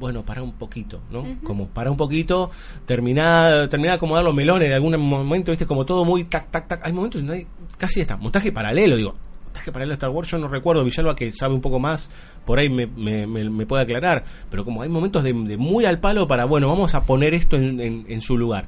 bueno, 0.04 0.24
para 0.26 0.44
un 0.44 0.52
poquito, 0.54 1.00
¿no? 1.12 1.26
Como 1.44 1.68
para 1.68 1.89
un 1.89 1.96
poquito, 1.98 2.52
terminar, 2.86 3.68
terminar 3.70 3.94
de 3.94 3.96
acomodar 3.96 4.24
los 4.24 4.36
melones 4.36 4.68
de 4.68 4.76
algún 4.76 4.98
momento, 5.00 5.52
viste, 5.52 5.66
como 5.66 5.86
todo 5.86 6.04
muy 6.06 6.26
tac, 6.26 6.52
tac, 6.52 6.68
tac. 6.68 6.86
Hay 6.86 6.92
momentos 6.94 7.22
donde 7.22 7.36
hay 7.38 7.48
casi 7.78 8.02
está, 8.02 8.18
montaje 8.18 8.52
paralelo, 8.52 8.98
digo, 8.98 9.16
montaje 9.46 9.72
paralelo 9.72 9.92
de 9.92 9.96
Star 9.96 10.10
Wars, 10.10 10.30
yo 10.30 10.38
no 10.38 10.48
recuerdo, 10.50 10.84
Villalba 10.84 11.16
que 11.16 11.32
sabe 11.32 11.54
un 11.54 11.62
poco 11.62 11.80
más, 11.80 12.10
por 12.46 12.60
ahí 12.60 12.68
me, 12.70 12.86
me, 12.88 13.26
me- 13.26 13.50
me 13.50 13.66
puede 13.66 13.84
aclarar, 13.84 14.26
pero 14.52 14.66
como 14.66 14.82
hay 14.82 14.89
momentos 14.89 15.24
de, 15.24 15.32
de 15.34 15.58
muy 15.58 15.86
al 15.86 16.00
palo 16.00 16.28
para, 16.28 16.46
bueno, 16.46 16.68
vamos 16.68 16.94
a 16.96 17.06
poner 17.06 17.34
esto 17.34 17.56
en, 17.56 17.80
en- 17.80 18.06
en 18.10 18.22
su 18.22 18.38
lugar. 18.38 18.68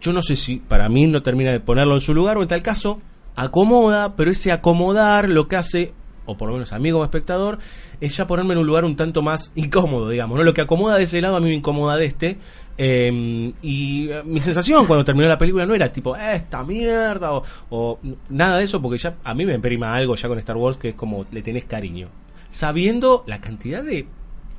Yo 0.00 0.12
no 0.12 0.20
sé 0.22 0.34
si 0.36 0.56
para 0.56 0.88
mí 0.88 1.06
no 1.06 1.22
termina 1.22 1.52
de 1.52 1.60
ponerlo 1.60 1.94
en 1.94 2.00
su 2.00 2.12
lugar 2.12 2.36
o 2.36 2.42
en 2.42 2.48
tal 2.48 2.60
caso 2.62 3.00
acomoda, 3.36 4.14
pero 4.16 4.30
ese 4.30 4.52
acomodar 4.52 5.28
lo 5.28 5.48
que 5.48 5.56
hace, 5.56 5.94
o 6.26 6.36
por 6.36 6.48
lo 6.48 6.54
menos 6.54 6.72
a 6.72 6.78
mí 6.78 6.90
como 6.90 7.04
espectador, 7.04 7.58
es 8.00 8.16
ya 8.16 8.26
ponerme 8.26 8.54
en 8.54 8.60
un 8.60 8.66
lugar 8.66 8.84
un 8.84 8.96
tanto 8.96 9.22
más 9.22 9.50
incómodo, 9.54 10.08
digamos, 10.08 10.38
¿no? 10.38 10.44
Lo 10.44 10.54
que 10.54 10.60
acomoda 10.60 10.96
de 10.98 11.04
ese 11.04 11.20
lado 11.20 11.36
a 11.36 11.40
mí 11.40 11.48
me 11.48 11.54
incomoda 11.54 11.96
de 11.96 12.06
este. 12.06 12.38
eh, 12.78 13.52
y 13.62 14.08
eh, 14.10 14.22
mi 14.24 14.40
sensación 14.40 14.86
cuando 14.86 15.04
terminó 15.04 15.28
la 15.28 15.36
película 15.38 15.66
no 15.66 15.74
era 15.74 15.92
tipo, 15.92 16.16
"Eh, 16.16 16.34
esta 16.36 16.64
mierda, 16.64 17.32
o, 17.32 17.42
o 17.70 17.98
nada 18.30 18.58
de 18.58 18.64
eso, 18.64 18.80
porque 18.80 18.98
ya 18.98 19.16
a 19.24 19.34
mí 19.34 19.44
me 19.44 19.54
imprima 19.54 19.94
algo 19.94 20.14
ya 20.16 20.28
con 20.28 20.38
Star 20.38 20.56
Wars 20.56 20.78
que 20.78 20.90
es 20.90 20.94
como 20.94 21.24
le 21.30 21.42
tenés 21.42 21.64
cariño. 21.66 22.08
Sabiendo 22.48 23.24
la 23.26 23.40
cantidad 23.40 23.82
de. 23.82 24.06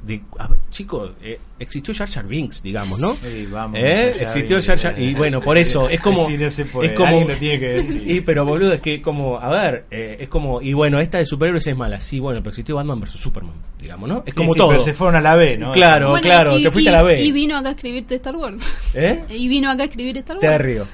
De 0.06 0.22
a 0.38 0.48
ver, 0.48 0.60
chicos, 0.70 1.12
eh, 1.22 1.40
existió 1.60 1.94
Jar 1.94 2.10
Jar 2.10 2.28
Binks, 2.28 2.62
digamos, 2.62 3.00
¿no? 3.00 3.14
Sí, 3.14 3.48
vamos, 3.52 3.80
¿Eh? 3.82 4.12
Jar 4.16 4.24
Existió 4.24 4.58
Binks, 4.58 4.68
Jar 4.68 4.78
Jar. 4.80 5.00
Y 5.00 5.14
bueno, 5.16 5.40
por 5.42 5.58
eso, 5.58 5.88
es 5.90 6.00
como. 6.02 6.28
Sí, 6.28 6.38
no 6.38 6.50
se 6.50 6.66
puede, 6.66 6.90
es 6.90 6.94
como 6.94 7.08
alguien 7.10 7.28
lo 7.30 7.36
tiene 7.36 7.60
que 7.60 7.68
decir. 7.76 8.00
Sí, 8.02 8.22
pero 8.26 8.44
boludo, 8.46 8.74
es 8.74 8.82
que 8.82 9.02
como, 9.02 9.38
a 9.40 9.50
ver, 9.50 9.86
eh, 9.92 10.18
es 10.20 10.28
como, 10.30 10.62
y 10.62 10.74
bueno, 10.74 11.00
esta 11.00 11.20
de 11.20 11.26
superhéroes 11.26 11.66
es 11.68 11.78
mala, 11.78 12.02
sí, 12.02 12.20
bueno, 12.20 12.42
pero 12.42 12.50
existió 12.52 12.76
Batman 12.76 13.00
vs 13.00 13.12
Superman, 13.12 13.54
digamos, 13.80 14.10
¿no? 14.10 14.18
Es 14.26 14.34
Sí, 14.34 14.38
como 14.38 14.54
sí, 14.54 14.60
todo. 14.60 14.70
Pero 14.70 14.82
se 14.82 14.94
fueron 14.94 15.16
a 15.16 15.22
la 15.22 15.36
B, 15.36 15.58
¿no? 15.58 15.72
Claro, 15.72 16.10
Bueno, 16.10 16.22
claro, 16.22 16.58
y- 16.60 16.64
te 16.64 16.72
fuiste 16.72 16.92
y- 16.92 16.94
a 16.94 16.98
la 16.98 17.04
B. 17.04 17.22
Y 17.24 17.32
vino 17.32 17.58
acá 17.58 17.70
a 17.70 17.72
escribirte 17.72 18.16
Star 18.16 18.36
Wars. 18.36 18.62
¿Eh? 18.94 19.24
Y 19.30 19.48
vino 19.48 19.72
acá 19.72 19.84
a 19.84 19.86
escribir 19.86 20.18
Star 20.18 20.36
Wars. 20.36 20.42
Terrio. 20.42 20.88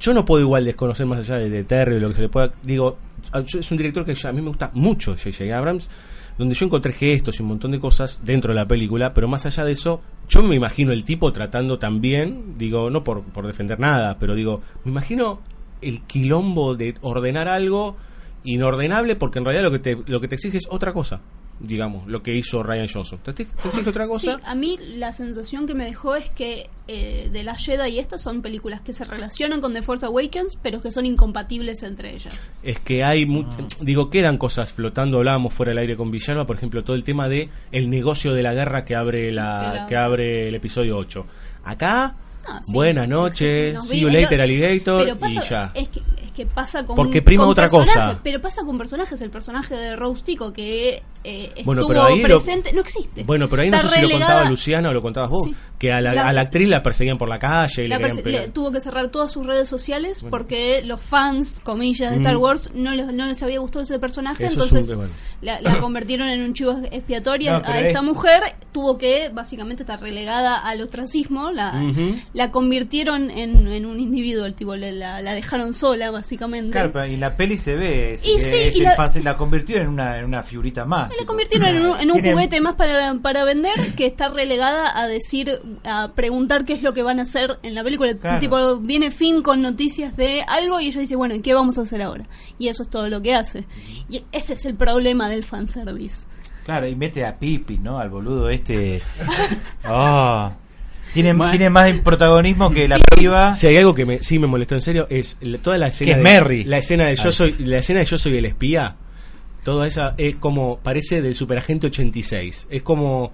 Yo 0.00 0.12
no 0.12 0.24
puedo 0.24 0.42
igual 0.42 0.64
desconocer 0.64 1.06
más 1.06 1.20
allá 1.20 1.36
de, 1.38 1.48
de 1.48 1.64
Terry, 1.64 1.98
lo 2.00 2.08
que 2.08 2.14
se 2.16 2.20
le 2.22 2.28
pueda. 2.28 2.52
Digo, 2.62 2.98
yo- 3.46 3.60
es 3.60 3.70
un 3.70 3.76
director 3.76 4.04
que 4.04 4.14
ya- 4.14 4.28
a 4.28 4.32
mí 4.32 4.42
me 4.42 4.48
gusta 4.48 4.70
mucho, 4.74 5.12
J.J. 5.16 5.56
Abrams, 5.56 5.88
donde 6.38 6.54
yo 6.54 6.66
encontré 6.66 6.92
gestos 6.92 7.38
y 7.38 7.42
un 7.42 7.48
montón 7.48 7.70
de 7.70 7.80
cosas 7.80 8.20
dentro 8.24 8.52
de 8.52 8.56
la 8.56 8.68
película, 8.68 9.14
pero 9.14 9.28
más 9.28 9.46
allá 9.46 9.64
de 9.64 9.72
eso, 9.72 10.02
yo 10.28 10.42
me 10.42 10.54
imagino 10.54 10.92
el 10.92 11.04
tipo 11.04 11.32
tratando 11.32 11.78
también, 11.78 12.58
digo, 12.58 12.90
no 12.90 13.04
por, 13.04 13.22
por 13.24 13.46
defender 13.46 13.80
nada, 13.80 14.18
pero 14.18 14.34
digo, 14.34 14.60
me 14.84 14.90
imagino 14.90 15.40
el 15.80 16.02
quilombo 16.02 16.74
de 16.74 16.94
ordenar 17.00 17.48
algo 17.48 17.96
inordenable, 18.44 19.16
porque 19.16 19.38
en 19.38 19.44
realidad 19.44 19.64
lo 19.64 19.72
que 19.72 19.78
te, 19.78 19.98
lo 20.06 20.20
que 20.20 20.28
te 20.28 20.36
exige 20.36 20.58
es 20.58 20.66
otra 20.70 20.92
cosa, 20.92 21.20
digamos, 21.60 22.06
lo 22.06 22.22
que 22.22 22.34
hizo 22.34 22.62
Ryan 22.62 22.88
Johnson. 22.92 23.18
¿Te, 23.22 23.32
te 23.32 23.42
exige 23.64 23.88
otra 23.90 24.06
cosa? 24.06 24.36
Sí, 24.36 24.42
a 24.44 24.54
mí 24.54 24.78
la 24.94 25.12
sensación 25.12 25.66
que 25.66 25.74
me 25.74 25.84
dejó 25.84 26.14
es 26.16 26.28
que 26.30 26.68
eh, 26.88 27.28
de 27.32 27.42
la 27.42 27.56
Jedi 27.56 27.90
y 27.92 27.98
estas 27.98 28.20
son 28.22 28.42
películas 28.42 28.80
que 28.82 28.92
se 28.92 29.04
relacionan 29.04 29.60
con 29.60 29.72
The 29.74 29.82
Force 29.82 30.04
Awakens, 30.06 30.58
pero 30.62 30.80
que 30.82 30.92
son 30.92 31.06
incompatibles 31.06 31.82
entre 31.82 32.14
ellas. 32.14 32.50
es 32.62 32.78
que 32.80 33.02
hay 33.04 33.26
mu- 33.26 33.44
digo 33.80 34.10
quedan 34.10 34.38
cosas 34.38 34.72
flotando 34.72 35.16
hablábamos 35.18 35.52
fuera 35.52 35.70
del 35.70 35.78
aire 35.78 35.96
con 35.96 36.10
Villalba 36.10 36.46
por 36.46 36.56
ejemplo 36.56 36.84
todo 36.84 36.94
el 36.94 37.04
tema 37.04 37.28
de 37.28 37.48
el 37.72 37.90
negocio 37.90 38.34
de 38.34 38.42
la 38.42 38.54
guerra 38.54 38.84
que 38.84 38.94
abre 38.94 39.32
la 39.32 39.70
Claro. 39.72 39.88
que 39.88 39.96
abre 39.96 40.48
el 40.48 40.54
episodio 40.54 40.96
8 40.96 41.26
acá 41.64 42.16
Ah, 42.48 42.60
sí. 42.62 42.72
buenas 42.72 43.08
noches 43.08 43.76
see 43.88 43.98
you 44.00 44.08
later 44.08 44.40
alligator 44.40 45.18
pasa- 45.18 45.44
y 45.44 45.48
ya 45.48 45.72
Es 45.74 45.88
que, 45.88 46.00
que 46.36 46.46
pasa 46.46 46.84
con. 46.84 46.94
Porque 46.94 47.22
prima 47.22 47.42
con 47.44 47.52
otra 47.52 47.68
cosa. 47.68 48.20
Pero 48.22 48.40
pasa 48.40 48.62
con 48.64 48.76
personajes. 48.78 49.20
El 49.22 49.30
personaje 49.30 49.74
de 49.74 49.96
Rose 49.96 50.22
Tico 50.22 50.52
que 50.52 51.02
eh, 51.24 51.46
estuvo 51.48 51.64
Bueno, 51.64 51.82
pero 51.88 52.02
ahí 52.04 52.18
lo- 52.20 52.28
presente. 52.28 52.72
No 52.72 52.80
existe. 52.82 53.24
bueno 53.24 53.48
pero 53.48 53.62
ahí 53.62 53.70
no 53.70 53.80
sé 53.80 53.88
si 53.88 54.00
lo 54.02 54.10
contaba 54.10 54.44
Luciana 54.48 54.90
o 54.90 54.92
lo 54.92 55.02
contabas 55.02 55.30
vos 55.30 55.44
Sí. 55.44 55.54
que 55.78 55.90
a 55.92 56.00
la, 56.00 56.14
La- 56.14 56.28
a 56.28 56.32
la 56.32 56.42
actriz 56.42 56.68
la 56.68 56.82
perseguían 56.82 57.18
por 57.18 57.28
la 57.28 57.38
calle 57.38 57.84
y 57.84 57.88
La 57.88 57.98
le 57.98 58.14
le- 58.22 58.48
tuvo 58.48 58.70
que 58.70 58.80
cerrar 58.80 59.08
todas 59.08 59.32
sus 59.32 59.44
redes 59.46 59.68
sociales 59.68 60.20
Bueno. 60.20 60.30
porque 60.30 60.82
los 60.84 61.00
fans, 61.00 61.60
comillas, 61.64 62.10
de 62.10 62.18
Mm. 62.18 62.20
Star 62.20 62.36
Wars 62.36 62.70
no 62.74 62.92
les, 62.94 63.06
no 63.12 63.26
les 63.26 63.42
había 63.42 63.58
gustado 63.58 63.82
ese 63.82 63.98
personaje, 63.98 64.46
Eso 64.46 64.60
es 64.64 64.70
un- 64.72 64.78
entonces 64.78 64.96
bueno. 64.96 65.12
la, 65.40 65.60
la 65.60 65.78
convirtieron 65.80 66.28
en 66.28 66.42
un 66.42 66.52
chivo 66.54 66.78
expiatorio 66.90 67.52
No, 67.52 67.62
a 67.64 67.78
esta 67.80 67.98
es- 67.98 68.04
mujer, 68.04 68.42
tuvo 68.72 68.98
que 68.98 69.30
básicamente 69.32 69.82
estar 69.82 70.00
relegada 70.00 70.58
al 70.58 70.80
ostracismo, 70.82 71.50
la, 71.50 71.72
la 72.34 72.50
convirtieron 72.50 73.30
en, 73.30 73.66
en 73.68 73.86
un 73.86 73.98
individuo, 74.00 74.44
el 74.44 74.54
tipo, 74.54 74.76
la, 74.76 75.20
la 75.22 75.32
dejaron 75.34 75.72
sola 75.74 76.10
básicamente. 76.10 76.25
Claro, 76.72 76.90
pero 76.92 77.04
en 77.04 77.20
la 77.20 77.36
peli 77.36 77.56
se 77.58 77.76
ve 77.76 78.18
Y 78.22 78.40
sí, 78.42 78.56
es 78.56 78.76
y 78.76 78.80
el 78.80 78.84
la- 78.84 78.96
fácil, 78.96 79.24
la 79.24 79.36
convirtió 79.36 79.76
en 79.78 79.88
una, 79.88 80.18
en 80.18 80.24
una 80.24 80.42
figurita 80.42 80.84
más. 80.84 81.08
La 81.10 81.14
tipo. 81.16 81.26
convirtieron 81.26 81.68
en 81.68 81.86
un, 81.86 82.00
en 82.00 82.10
un 82.10 82.20
juguete 82.22 82.60
más 82.60 82.74
para, 82.74 83.14
para 83.22 83.44
vender 83.44 83.94
que 83.94 84.06
está 84.06 84.28
relegada 84.28 84.98
a 84.98 85.06
decir, 85.06 85.60
a 85.84 86.12
preguntar 86.14 86.64
qué 86.64 86.72
es 86.72 86.82
lo 86.82 86.92
que 86.94 87.02
van 87.02 87.18
a 87.20 87.22
hacer 87.22 87.58
en 87.62 87.74
la 87.74 87.82
película. 87.84 88.14
Claro. 88.14 88.40
Tipo, 88.40 88.76
viene 88.78 89.10
Finn 89.10 89.42
con 89.42 89.62
noticias 89.62 90.16
de 90.16 90.42
algo 90.48 90.80
y 90.80 90.86
ella 90.88 91.00
dice, 91.00 91.16
bueno, 91.16 91.34
¿y 91.34 91.40
qué 91.40 91.54
vamos 91.54 91.78
a 91.78 91.82
hacer 91.82 92.02
ahora? 92.02 92.26
Y 92.58 92.68
eso 92.68 92.82
es 92.82 92.90
todo 92.90 93.08
lo 93.08 93.22
que 93.22 93.34
hace. 93.34 93.64
Y 94.08 94.24
ese 94.32 94.54
es 94.54 94.64
el 94.66 94.74
problema 94.74 95.28
del 95.28 95.44
fanservice. 95.44 96.26
Claro, 96.64 96.88
y 96.88 96.96
mete 96.96 97.24
a 97.24 97.38
Pipi, 97.38 97.78
¿no? 97.78 97.98
Al 98.00 98.10
boludo 98.10 98.48
este. 98.50 99.00
Oh. 99.88 100.50
Tiene, 101.22 101.32
Bueno. 101.32 101.50
tiene 101.50 101.70
más 101.70 101.90
protagonismo 102.00 102.70
que 102.70 102.86
la 102.88 102.98
piba. 102.98 103.54
Si 103.54 103.66
hay 103.66 103.76
algo 103.78 103.94
que 103.94 104.04
me, 104.04 104.22
sí 104.22 104.38
me 104.38 104.46
molestó 104.46 104.74
en 104.74 104.82
serio 104.82 105.06
es 105.10 105.38
toda 105.62 105.78
la 105.78 105.88
escena 105.88 106.06
Que 106.06 106.12
es 106.12 106.16
de 106.18 106.22
Merry. 106.22 106.64
la 106.64 106.78
escena 106.78 107.06
de 107.06 107.16
yo 107.16 107.32
soy 107.32 107.54
la 107.58 107.78
escena 107.78 108.00
de 108.00 108.06
yo 108.06 108.18
soy 108.18 108.36
el 108.36 108.44
espía. 108.44 108.96
Toda 109.64 109.86
esa 109.88 110.14
es 110.16 110.36
como 110.36 110.78
parece 110.78 111.22
del 111.22 111.34
Superagente 111.34 111.88
86. 111.88 112.68
Es 112.70 112.82
como 112.82 113.32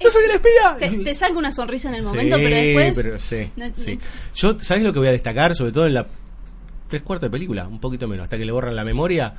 yo 0.00 0.10
soy 0.10 0.24
el 0.24 0.30
espía. 0.30 0.76
Te, 0.78 0.90
te 1.04 1.14
saca 1.14 1.34
una 1.36 1.52
sonrisa 1.52 1.88
en 1.88 1.96
el 1.96 2.00
Sí, 2.02 2.06
momento, 2.08 2.36
pero 2.36 2.56
después... 2.56 2.92
pero 2.96 3.18
sí, 3.18 3.50
no- 3.56 3.66
sí. 3.74 3.98
Yo, 4.34 4.58
¿sabes 4.60 4.82
lo 4.82 4.92
que 4.92 4.98
voy 5.00 5.08
a 5.08 5.12
destacar? 5.12 5.54
Sobre 5.54 5.72
todo 5.72 5.86
en 5.86 5.94
la 5.94 6.06
tres 6.88 7.02
cuartos 7.02 7.26
de 7.28 7.30
película, 7.32 7.66
un 7.68 7.80
poquito 7.80 8.06
menos, 8.08 8.24
hasta 8.24 8.38
que 8.38 8.44
le 8.44 8.52
borran 8.52 8.76
la 8.76 8.84
memoria. 8.84 9.34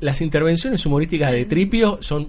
Las 0.00 0.20
intervenciones 0.20 0.84
humorísticas 0.86 1.32
de 1.32 1.44
Tripio 1.46 1.98
son 2.02 2.28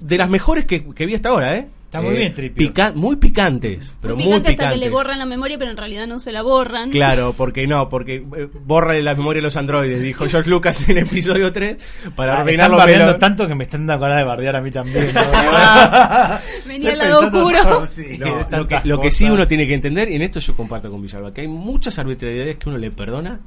de 0.00 0.18
las 0.18 0.28
mejores 0.28 0.64
que, 0.64 0.84
que 0.94 1.06
vi 1.06 1.14
hasta 1.14 1.28
ahora, 1.28 1.56
¿eh? 1.56 1.68
Está 1.94 2.02
muy 2.04 2.16
Eh, 2.16 2.18
bien, 2.18 2.34
Tripio. 2.34 2.68
pica- 2.68 2.92
muy 2.92 3.14
picantes, 3.14 3.94
pero 4.00 4.16
muy 4.16 4.24
muy, 4.24 4.32
picante 4.32 4.50
picantes. 4.50 4.66
hasta 4.66 4.78
que 4.80 4.84
le 4.84 4.90
borran 4.90 5.16
la 5.20 5.26
memoria, 5.26 5.56
pero 5.58 5.70
en 5.70 5.76
realidad 5.76 6.08
no 6.08 6.18
se 6.18 6.32
la 6.32 6.42
borran. 6.42 6.90
Claro, 6.90 7.34
porque 7.36 7.68
no, 7.68 7.88
porque 7.88 8.16
eh, 8.36 8.48
borra 8.64 8.94
la 8.94 9.14
memoria 9.14 9.38
de 9.38 9.42
los 9.44 9.56
androides, 9.56 10.02
dijo 10.02 10.26
George 10.28 10.50
Lucas 10.50 10.88
en 10.88 10.98
episodio 10.98 11.52
3, 11.52 11.76
para 12.16 12.38
Ah, 12.38 12.40
ordenar 12.42 12.68
los 12.70 12.78
bardeando 12.80 13.16
tanto 13.16 13.46
que 13.46 13.54
me 13.54 13.62
están 13.62 13.86
dando 13.86 14.02
ganas 14.06 14.18
de 14.18 14.24
bardear 14.24 14.56
a 14.56 14.60
mí 14.60 14.72
también. 14.72 15.06
¿no? 15.14 15.20
Venía 16.66 16.94
el 16.94 17.00
Estoy 17.00 17.08
lado 17.08 17.20
oscuro. 17.20 17.86
sí, 17.88 18.18
No, 18.18 18.44
de 18.50 18.56
lo, 18.56 18.66
que, 18.66 18.80
lo 18.82 19.00
que 19.00 19.10
sí 19.12 19.30
uno 19.30 19.46
tiene 19.46 19.68
que 19.68 19.74
entender, 19.74 20.10
y 20.10 20.16
en 20.16 20.22
esto 20.22 20.40
yo 20.40 20.56
comparto 20.56 20.90
con 20.90 21.00
Villalba, 21.00 21.32
que 21.32 21.42
hay 21.42 21.48
muchas 21.48 21.96
arbitrariedades 22.00 22.56
que 22.56 22.68
uno 22.70 22.78
le 22.78 22.90
perdona 22.90 23.38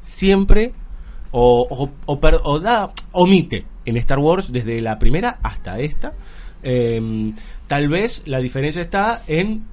siempre 0.00 0.72
o, 1.32 1.66
o, 1.68 1.90
o 2.06 2.20
o 2.44 2.60
da, 2.60 2.90
omite 3.10 3.64
en 3.84 3.96
Star 3.96 4.20
Wars 4.20 4.52
desde 4.52 4.80
la 4.80 5.00
primera 5.00 5.40
hasta 5.42 5.80
esta. 5.80 6.12
Eh, 6.62 7.32
tal 7.66 7.88
vez 7.88 8.22
la 8.26 8.38
diferencia 8.38 8.82
está 8.82 9.22
en. 9.26 9.64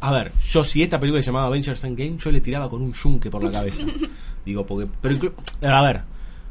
A 0.00 0.12
ver, 0.12 0.32
yo 0.50 0.64
si 0.64 0.82
esta 0.82 1.00
película 1.00 1.22
se 1.22 1.26
llamaba 1.26 1.46
Avengers 1.46 1.82
Endgame, 1.84 2.16
yo 2.18 2.30
le 2.30 2.40
tiraba 2.40 2.70
con 2.70 2.82
un 2.82 2.92
yunque 2.92 3.30
por 3.30 3.42
la 3.42 3.50
cabeza. 3.50 3.84
Digo, 4.44 4.64
porque. 4.66 4.88
Pero 5.00 5.74
a 5.74 5.82
ver, 5.82 6.02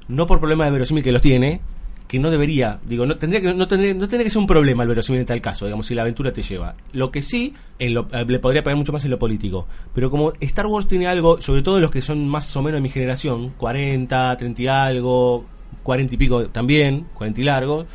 no 0.08 0.28
por 0.28 0.40
problema 0.40 0.66
de 0.66 0.72
verosímil 0.72 1.04
que 1.04 1.12
los 1.12 1.22
tiene, 1.22 1.62
que 2.08 2.20
no 2.20 2.30
debería, 2.32 2.80
digo, 2.86 3.06
no 3.06 3.18
tendría 3.18 3.42
que 3.42 3.54
no 3.54 3.68
tendría, 3.68 3.94
no 3.94 4.02
tendría 4.08 4.24
que 4.26 4.30
ser 4.30 4.40
un 4.40 4.48
problema 4.48 4.84
el 4.84 4.90
verosímil 4.90 5.20
en 5.22 5.28
tal 5.28 5.42
caso, 5.42 5.66
digamos, 5.66 5.88
si 5.88 5.94
la 5.96 6.02
aventura 6.04 6.32
te 6.34 6.42
lleva. 6.42 6.74
Lo 6.94 7.12
que 7.12 7.22
sí, 7.22 7.54
en 7.80 7.94
lo- 7.94 8.08
eh, 8.14 8.26
le 8.28 8.40
podría 8.40 8.64
pegar 8.64 8.78
mucho 8.78 8.92
más 8.94 9.04
en 9.06 9.12
lo 9.12 9.20
político. 9.20 9.68
Pero 9.94 10.10
como 10.10 10.32
Star 10.42 10.68
Wars 10.68 10.88
tiene 10.88 11.08
algo, 11.08 11.42
sobre 11.42 11.62
todo 11.64 11.80
los 11.80 11.92
que 11.92 12.02
son 12.02 12.28
más 12.28 12.56
o 12.56 12.62
menos 12.62 12.78
de 12.78 12.82
mi 12.82 12.90
generación, 12.90 13.54
40, 13.58 14.36
30 14.38 14.62
y 14.62 14.68
algo, 14.68 15.46
40 15.84 16.16
y 16.16 16.18
pico 16.18 16.48
también, 16.50 17.08
40 17.14 17.42
y 17.42 17.44
largo, 17.44 17.86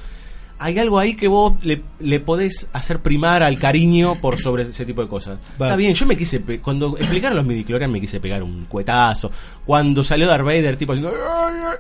hay 0.63 0.79
algo 0.79 0.99
ahí 0.99 1.15
que 1.17 1.29
vos 1.29 1.55
le, 1.63 1.83
le 2.01 2.21
podés 2.21 2.69
hacer 2.73 3.01
primar 3.01 3.43
al 3.43 3.59
cariño 3.59 4.21
por 4.21 4.39
sobre 4.41 4.63
ese 4.63 4.85
tipo 4.87 5.03
de 5.03 5.09
cosas. 5.09 5.39
Está 5.71 5.77
bien, 5.77 5.95
yo 5.95 6.07
me 6.07 6.17
quise, 6.17 6.41
pe- 6.41 6.61
cuando 6.61 6.97
explicaron 6.97 7.37
los 7.37 7.47
midichlorians 7.47 7.93
me 7.93 8.01
quise 8.01 8.21
pegar 8.21 8.43
un 8.43 8.65
cuetazo. 8.67 9.31
Cuando 9.67 10.03
salió 10.05 10.27
Darth 10.27 10.45
Vader, 10.45 10.77
tipo 10.77 10.93
haciendo, 10.93 11.13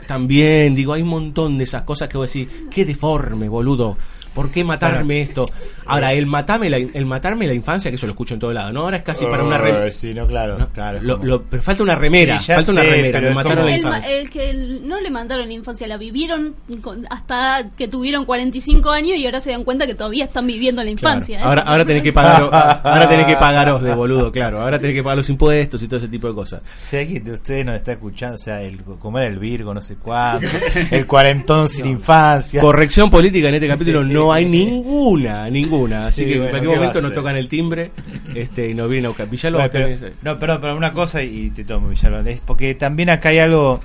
también, 0.07 0.74
digo, 0.74 0.93
hay 0.93 1.03
un 1.03 1.09
montón 1.09 1.59
de 1.59 1.64
esas 1.64 1.83
cosas 1.83 2.09
que 2.09 2.18
vos 2.18 2.33
decís, 2.33 2.49
qué 2.70 2.85
deforme, 2.85 3.49
boludo. 3.49 3.97
¿Por 4.35 4.51
qué 4.51 4.64
matarme 4.64 5.20
esto? 5.20 5.45
Ahora, 5.85 6.12
el 6.12 6.26
matarme, 6.26 6.70
la, 6.70 6.76
el 6.78 7.05
matarme 7.07 7.47
la 7.47 7.55
infancia, 7.55 7.91
que 7.91 7.97
eso 7.97 8.07
lo 8.07 8.12
escucho 8.12 8.35
en 8.35 8.41
todo 8.41 8.53
lado, 8.53 8.72
¿no? 8.72 8.80
Ahora 8.83 8.99
es 8.99 9.03
casi 9.03 9.26
para 9.26 9.43
una 9.45 9.59
remera. 9.59 9.91
Sí, 9.91 10.14
no, 10.14 10.26
claro, 10.26 10.57
claro. 10.72 11.01
Lo- 11.03 11.18
lo- 11.18 11.43
pero 11.43 11.62
falta 11.62 11.83
una 11.83 11.95
remera, 11.97 12.41
Sí, 12.41 12.53
falta 12.53 12.72
una 12.72 12.83
sé, 12.83 12.87
remera, 12.91 13.20
me 13.20 13.30
mataron 13.30 13.66
la 13.66 13.74
El, 13.74 13.83
ma- 13.83 13.89
infancia. 13.89 14.16
el 14.18 14.30
que 14.30 14.78
no 14.83 15.01
le 15.01 15.11
mandaron 15.11 15.47
la 15.49 15.53
infancia, 15.55 15.87
la 15.87 15.97
vivieron 15.97 16.55
con- 16.80 17.05
hasta 17.11 17.68
que 17.76 17.89
tuvieron 17.89 18.24
45 18.24 18.91
años 18.91 19.18
y 19.18 19.26
ahora 19.26 19.41
se 19.41 19.51
dan 19.51 19.64
cuenta 19.64 19.87
que 19.87 19.95
todavía 19.95 20.24
están 20.24 20.47
viviendo 20.47 20.83
la 20.85 20.91
infancia. 20.91 21.39
¿eh? 21.41 21.43
Ahora, 21.43 21.62
ahora 21.62 21.85
tenés 21.85 22.03
que 22.03 22.12
pagar, 22.12 22.43
ahora 22.85 23.09
tenés 23.09 23.26
que 23.26 23.37
pagaros 23.37 23.83
de 23.83 23.95
boludo, 23.95 24.30
claro. 24.33 24.62
Ahora 24.62 24.78
tenés 24.78 24.95
que 24.95 25.03
pagar 25.03 25.16
los 25.18 25.28
impuestos 25.28 25.83
y 25.83 25.89
todo 25.89 25.99
ese 25.99 26.09
tipo 26.09 26.28
de 26.28 26.35
cosas. 26.35 26.62
Si 26.80 26.97
alguien 26.97 27.24
de 27.24 27.33
ustedes 27.33 27.66
nos 27.66 27.74
está 27.74 27.93
escuchando, 27.93 28.37
o 28.37 28.39
sea, 28.39 28.62
el, 28.62 28.80
como 28.83 29.18
era 29.18 29.26
el 29.26 29.39
Virgo, 29.39 29.74
no 29.74 29.83
sé 29.83 29.97
cuánto, 29.97 30.47
el 30.91 31.07
cuarentón 31.07 31.68
sin 31.68 31.87
infancia. 31.87 32.61
Corrección 32.61 33.11
política 33.11 33.49
en 33.49 33.57
este 33.57 33.68
capítulo 33.68 34.05
no 34.05 34.21
hay 34.30 34.44
ninguna, 34.50 35.48
ninguna. 35.48 36.08
Así 36.08 36.24
Sí, 36.24 36.30
que 36.30 36.34
en 36.34 36.40
cualquier 36.40 36.62
¿qué 36.62 36.68
va 36.68 36.74
momento 36.76 37.00
nos 37.00 37.14
tocan 37.14 37.36
el 37.36 37.48
timbre 37.48 37.92
este, 38.34 38.68
y 38.68 38.74
nos 38.74 38.90
vienen 38.90 39.06
a 39.06 39.08
buscar. 39.08 39.30
Villalobos 39.30 39.70
Bueno, 39.70 39.86
pero- 39.88 39.88
tenés- 39.88 40.12
no, 40.20 40.38
perdón, 40.38 40.58
pero 40.60 40.76
una 40.76 40.92
cosa 40.92 41.22
y 41.22 41.48
te 41.50 41.64
tomo, 41.64 41.88
Villalón, 41.88 42.28
es 42.28 42.42
porque 42.42 42.74
también 42.74 43.08
acá 43.08 43.30
hay 43.30 43.38
algo 43.38 43.80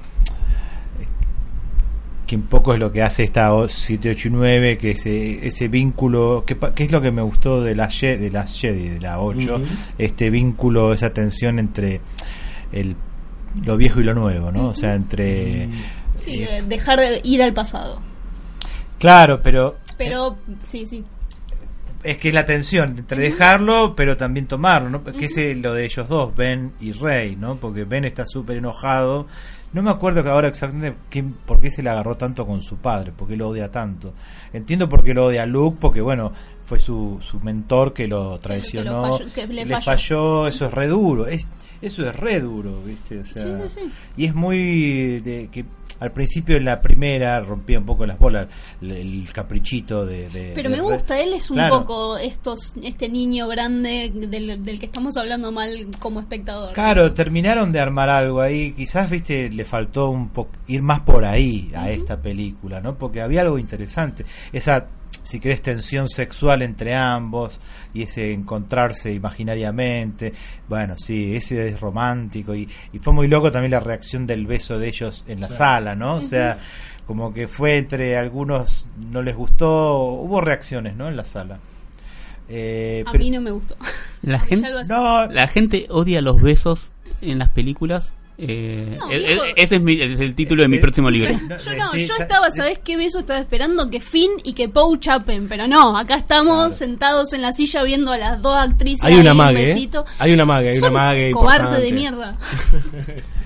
que 2.25 2.35
un 2.35 2.41
poco 2.43 2.73
es 2.73 2.79
lo 2.79 2.91
que 2.91 3.01
hace 3.01 3.23
esta 3.23 3.53
O- 3.53 3.69
789, 3.69 4.77
que 4.77 4.91
ese, 4.91 5.47
ese 5.47 5.69
vínculo, 5.69 6.43
que, 6.45 6.57
que 6.75 6.83
es 6.83 6.91
lo 6.91 7.01
que 7.01 7.09
me 7.11 7.21
gustó 7.21 7.63
de 7.63 7.73
la, 7.73 7.88
Ye- 7.88 8.17
de 8.17 8.29
las 8.29 8.59
Jedi, 8.59 8.89
de 8.89 8.99
la 8.99 9.21
8, 9.21 9.55
Ujú. 9.55 9.65
este 9.97 10.29
vínculo, 10.29 10.91
esa 10.91 11.11
tensión 11.13 11.57
entre 11.57 12.01
el, 12.73 12.97
lo 13.65 13.77
viejo 13.77 14.01
y 14.01 14.03
lo 14.03 14.13
nuevo, 14.13 14.51
¿no? 14.51 14.67
O 14.67 14.73
sea, 14.73 14.93
entre... 14.95 15.69
Sí, 16.19 16.41
eh, 16.43 16.61
de 16.63 16.67
dejar 16.67 16.99
de 16.99 17.21
ir 17.23 17.41
al 17.41 17.53
pasado. 17.53 18.01
claro, 18.99 19.39
pero 19.41 19.77
Pero, 19.98 20.38
sí, 20.66 20.86
sí. 20.86 21.04
es 22.04 22.18
que 22.18 22.28
es 22.30 22.34
la 22.34 22.45
tensión 22.45 22.95
entre 22.98 23.20
dejarlo 23.20 23.93
pero 23.95 24.16
también 24.18 24.45
tomarlo 24.48 24.89
¿no? 24.89 25.04
que 25.04 25.26
es 25.26 25.38
eh, 25.38 25.56
lo 25.56 25.74
de 25.74 25.86
ellos 25.86 26.08
dos 26.08 26.36
Ben 26.36 26.74
y 26.80 26.91
Rey 26.91 27.36
no 27.36 27.56
porque 27.58 27.84
Ben 27.86 28.06
está 28.06 28.26
súper 28.26 28.58
enojado 28.58 29.26
no 29.74 29.82
me 29.84 29.89
acuerdo 29.89 30.24
que 30.24 30.30
ahora 30.30 30.48
exactamente 30.48 30.95
quién- 31.10 31.34
por 31.34 31.60
qué 31.60 31.70
se 31.72 31.82
le 31.84 31.89
agarró 31.89 32.16
tanto 32.16 32.45
con 32.45 32.62
su 32.62 32.78
padre 32.78 33.12
por 33.12 33.28
qué 33.28 33.36
lo 33.36 33.50
odia 33.50 33.72
tanto 33.72 34.14
entiendo 34.54 34.88
por 34.88 35.04
qué 35.04 35.14
lo 35.16 35.26
odia 35.26 35.43
a 35.43 35.45
Luke 35.48 35.78
porque 35.82 36.02
bueno 36.02 36.32
fue 36.66 36.78
su, 36.80 37.18
su 37.22 37.39
mentor 37.39 37.93
que 37.93 38.08
lo 38.08 38.38
traicionó 38.39 39.18
que 39.34 39.48
le 39.48 39.66
le 39.66 39.66
falló. 39.66 39.82
falló 39.84 40.48
eso 40.48 40.66
es 40.68 40.74
re 40.74 40.88
duro 40.88 41.26
es, 41.28 41.48
eso 41.82 42.08
es 42.08 42.16
re 42.16 42.39
duro 42.39 42.80
viste 42.86 43.20
o 43.22 43.26
sea, 43.26 43.43
Sí, 43.43 43.70
sí, 43.70 43.80
sí. 43.82 43.91
y 44.18 44.26
es 44.26 44.36
muy 44.36 45.20
de 45.22 45.50
que 45.52 45.66
al 46.00 46.12
principio 46.12 46.58
en 46.58 46.66
la 46.66 46.82
primera 46.82 47.39
rompía 47.39 47.80
un 47.80 47.86
poco 47.86 48.06
las 48.06 48.18
bolas 48.20 48.48
el, 48.82 48.91
el 48.91 49.28
caprichito 49.34 50.06
de, 50.06 50.30
de- 50.30 50.52
Pero 50.56 50.70
de 50.70 50.76
me 50.78 50.82
gusta, 50.82 51.20
él 51.20 51.34
es 51.34 51.50
un 51.50 51.58
Claro. 51.58 51.80
poco 51.80 52.18
estos 52.18 52.74
este 52.84 53.10
niño 53.10 53.48
grande 53.48 54.12
del, 54.14 54.64
del 54.64 54.80
que 54.80 54.86
estamos 54.86 55.18
hablando 55.18 55.52
mal 55.52 55.88
como 56.00 56.20
espectador. 56.20 56.74
Claro, 56.74 57.12
terminaron 57.14 57.72
de 57.72 57.80
armar 57.80 58.10
algo 58.10 58.41
ahí. 58.41 58.74
Quizás, 58.74 59.10
viste, 59.10 59.50
le 59.50 59.66
faltó 59.66 60.10
un 60.10 60.30
poco 60.30 60.52
ir 60.68 60.82
más 60.82 61.00
por 61.02 61.26
ahí 61.26 61.72
a 61.76 61.89
esta 61.91 62.22
película, 62.22 62.82
¿no? 62.82 62.95
Porque 62.98 63.22
había 63.22 63.41
algo 63.41 63.58
interesante. 63.58 64.26
Esa, 64.54 64.88
si 65.24 65.39
querés, 65.39 65.61
tensión 65.61 66.07
sexual 66.09 66.61
entre 66.61 66.95
ambos 66.95 67.59
y 67.93 68.03
ese 68.03 68.34
encontrarse 68.34 69.13
imaginariamente. 69.13 70.34
Bueno, 70.70 70.95
sí, 70.97 71.36
ese 71.36 71.70
es 71.70 71.80
romántico 71.80 72.55
y, 72.55 72.68
y 72.93 72.99
fue 72.99 73.13
muy 73.13 73.28
loco 73.28 73.51
también 73.51 73.72
la 73.72 73.80
reacción 73.80 74.26
del 74.28 74.45
beso 74.47 74.80
de 74.80 74.88
ellos 74.88 75.26
en 75.28 75.41
la 75.41 75.49
sala, 75.49 75.95
¿no? 75.95 76.15
O 76.15 76.22
sea, 76.22 76.59
como 77.05 77.34
que 77.34 77.47
fue 77.47 77.78
entre 77.78 78.18
algunos 78.18 78.88
no 79.11 79.22
les 79.22 79.36
gustó, 79.36 79.99
hubo 80.03 80.41
reacciones, 80.41 80.95
¿no? 80.95 81.07
En 81.07 81.15
la 81.18 81.24
sala. 81.26 81.59
Eh, 82.49 83.03
A 83.05 83.11
pero- 83.11 83.24
mí 83.24 83.30
no 83.32 83.41
me 83.41 83.51
gustó. 83.51 83.76
La 84.22 84.39
gente, 84.41 84.70
no, 84.88 85.26
la 85.28 85.47
gente 85.47 85.88
odia 85.89 86.22
los 86.22 86.41
besos 86.41 86.91
en 87.22 87.39
las 87.39 87.49
películas. 87.49 88.13
Eh, 88.39 88.95
No, 88.99 89.09
eh, 89.11 89.17
viejo. 89.19 89.43
eh, 89.45 89.53
ese 89.55 89.75
es, 89.77 89.81
mi- 89.81 89.99
es 89.99 90.19
el 90.19 90.35
título 90.35 90.61
de 90.61 90.67
mi 90.67 90.77
Eh, 90.77 90.79
próximo 90.79 91.09
libro. 91.09 91.33
No, 91.33 91.57
Yo 91.57 91.71
eh, 91.71 91.77
no, 91.77 91.95
yo 91.95 92.13
estaba, 92.19 92.47
eh, 92.49 92.51
¿sabés 92.55 92.77
qué 92.79 92.95
beso? 92.95 93.19
Estaba 93.19 93.39
esperando 93.39 93.89
que 93.89 93.99
Finn 93.99 94.29
y 94.43 94.53
que 94.53 94.69
Poe 94.69 94.99
chapen, 94.99 95.47
pero 95.47 95.67
no, 95.67 95.97
acá 95.97 96.17
estamos 96.17 96.55
Claro. 96.57 96.71
sentados 96.71 97.33
en 97.33 97.41
la 97.41 97.51
silla 97.53 97.81
viendo 97.83 98.11
a 98.11 98.17
las 98.17 98.41
dos 98.41 98.55
actrices. 98.55 99.03
Hay 99.03 99.15
una 99.15 99.31
un 99.31 99.38
mague, 99.38 99.63
¿eh? 99.63 99.65
besito. 99.73 100.05
Hay 100.19 100.33
una 100.33 100.45
mague, 100.45 100.69
hay 100.69 100.75
Son 100.75 100.91
una 100.91 101.01
mague. 101.03 101.31
cobarde 101.31 101.57
importante. 101.63 101.85
de 101.85 101.91
mierda. 101.93 102.38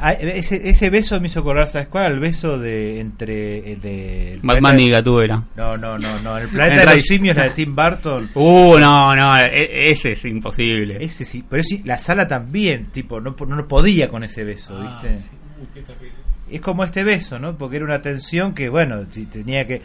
Ah, 0.00 0.12
ese, 0.12 0.68
ese 0.68 0.90
beso 0.90 1.20
me 1.20 1.26
hizo 1.28 1.40
acordar, 1.40 1.66
¿sabes 1.66 1.88
cuál? 1.88 2.12
El 2.12 2.20
beso 2.20 2.58
de 2.58 3.00
entre 3.00 3.72
el 3.72 3.80
de 3.80 4.32
el 4.34 4.40
Batman 4.40 4.58
planeta- 4.74 4.82
y 4.82 4.90
Gatúbela. 4.90 5.44
No, 5.56 5.76
no, 5.76 5.98
no, 5.98 6.18
no. 6.20 6.38
El 6.38 6.48
planeta 6.48 6.88
de 6.90 6.96
los 6.96 7.04
simios, 7.04 7.36
la 7.36 7.44
de 7.44 7.50
Tim 7.50 7.74
Burton. 7.74 8.30
Uh, 8.34 8.78
no, 8.78 9.16
no, 9.16 9.38
e- 9.38 9.90
ese 9.90 10.12
es 10.12 10.24
imposible. 10.24 10.98
Ese 11.04 11.24
sí, 11.24 11.44
pero 11.48 11.62
sí, 11.64 11.82
la 11.84 11.98
sala 11.98 12.28
también, 12.28 12.86
tipo, 12.92 13.20
no, 13.20 13.34
no 13.46 13.68
podía 13.68 14.08
con 14.08 14.22
ese 14.24 14.44
beso, 14.44 14.78
Ah, 14.80 15.00
¿viste? 15.02 15.18
sí. 15.18 15.30
Uy, 15.60 15.66
qué 15.74 15.82
terrible. 15.82 16.12
Es 16.50 16.60
como 16.60 16.84
este 16.84 17.04
beso, 17.04 17.38
¿no? 17.38 17.58
Porque 17.58 17.76
era 17.76 17.84
una 17.84 18.00
tensión 18.00 18.54
que, 18.54 18.68
bueno, 18.68 19.04
si 19.10 19.26
tenía 19.26 19.66
que. 19.66 19.82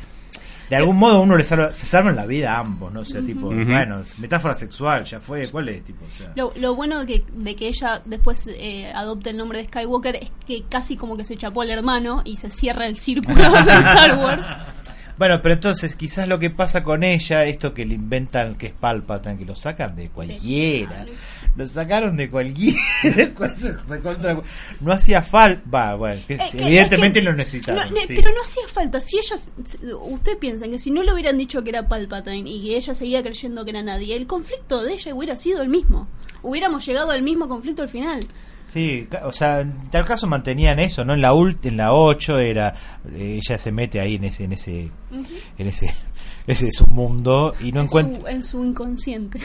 De 0.70 0.76
algún 0.76 0.98
modo 0.98 1.22
uno 1.22 1.38
le 1.38 1.44
salva, 1.44 1.74
se 1.74 1.86
salvan 1.86 2.16
la 2.16 2.26
vida 2.26 2.56
a 2.56 2.60
ambos, 2.60 2.92
¿no? 2.92 3.02
O 3.02 3.06
sea, 3.06 3.22
tipo, 3.22 3.48
Ujú. 3.48 3.66
bueno, 3.66 4.00
es 4.00 4.18
metáfora 4.20 4.56
sexual, 4.56 5.04
ya 5.04 5.20
fue, 5.20 5.48
¿cuál 5.50 5.70
es? 5.70 5.84
Tipo, 5.84 6.06
o 6.06 6.12
sea. 6.12 6.32
Lo, 6.36 6.54
lo 6.56 6.76
bueno 6.76 7.00
de 7.00 7.06
que, 7.06 7.26
de 7.34 7.56
que 7.56 7.68
ella 7.68 8.02
después 8.06 8.48
eh, 8.48 8.92
adopte 8.96 9.32
el 9.32 9.38
nombre 9.38 9.60
de 9.60 9.66
Skywalker 9.66 10.16
es 10.16 10.32
que 10.48 10.64
casi 10.70 10.96
como 10.96 11.18
que 11.18 11.26
se 11.26 11.38
chapó 11.38 11.62
al 11.62 11.70
hermano 11.70 12.22
y 12.26 12.38
se 12.38 12.50
cierra 12.50 12.88
el 12.88 12.98
círculo 12.98 13.36
de 13.52 13.60
Star 13.60 14.18
Wars. 14.18 14.46
Bueno, 15.18 15.42
pero 15.42 15.54
entonces 15.54 15.96
quizás 15.96 16.28
lo 16.28 16.40
que 16.40 16.50
pasa 16.50 16.84
con 16.84 17.04
ella, 17.04 17.46
esto 17.46 17.74
que 17.74 17.86
le 17.86 17.94
inventan 17.96 18.56
que 18.56 18.68
es 18.68 18.74
Palpatine, 18.74 19.38
que 19.38 19.46
lo 19.46 19.56
sacan 19.56 19.96
de 19.96 20.10
cualquiera, 20.10 21.06
lo 21.56 21.68
sacaron 21.68 22.18
de 22.18 22.30
cualquiera, 22.30 22.80
no 24.82 24.92
hacía 24.92 25.22
falta, 25.22 25.96
bueno, 25.96 26.22
que 26.28 26.36
Es 26.36 26.50
sí, 26.50 26.58
que- 26.58 26.66
evidentemente 26.66 27.20
es 27.20 27.26
que 27.26 27.30
lo 27.32 27.36
necesitaron, 27.36 27.84
no, 27.90 27.92
ne- 27.92 28.08
sí. 28.08 28.16
Pero 28.16 28.32
no 28.32 28.42
hacía 28.44 28.68
falta. 28.68 29.02
Si 29.02 29.18
ellas. 29.18 29.52
Usted 30.02 30.38
piensa 30.38 30.68
que 30.68 30.80
si 30.80 30.92
no 30.92 31.04
le 31.04 31.14
hubieran 31.14 31.38
dicho 31.38 31.64
que 31.64 31.70
era 31.70 31.88
Palpatine 31.88 32.50
y 32.50 32.62
que 32.64 32.78
ella 32.78 32.96
seguía 32.96 33.22
creyendo 33.24 33.64
que 33.64 33.72
era 33.72 33.84
nadie, 33.84 34.16
el 34.16 34.28
conflicto 34.28 34.84
de 34.84 34.94
ella 34.94 35.14
hubiera 35.16 35.38
sido 35.38 35.62
el 35.62 35.70
mismo. 35.70 36.08
Hubiéramos 36.42 36.86
llegado 36.86 37.12
al 37.12 37.22
mismo 37.22 37.48
conflicto 37.48 37.84
al 37.84 37.90
final. 37.90 38.26
Sí, 38.66 39.08
o 39.24 39.32
sea, 39.32 39.62
en 39.62 39.78
tal 39.90 40.06
caso 40.06 40.26
mantenían 40.26 40.80
eso, 40.80 41.04
¿no? 41.04 41.14
En 41.14 41.22
la 41.22 41.34
ult, 41.34 41.66
en 41.66 41.78
la 41.78 41.94
8 41.94 42.40
era 42.40 42.74
eh, 43.14 43.40
ella 43.44 43.58
se 43.58 43.72
mete 43.72 44.00
ahí 44.00 44.16
en 44.16 44.24
ese 44.24 44.46
en 44.46 44.54
ese 44.54 44.92
en 45.58 45.68
ese 45.68 45.94
ese 46.48 46.72
submundo 46.72 47.54
y 47.60 47.72
no 47.72 47.82
en, 47.82 47.86
encuentra 47.86 48.22
su, 48.22 48.28
en 48.28 48.44
su 48.44 48.64
inconsciente. 48.64 49.40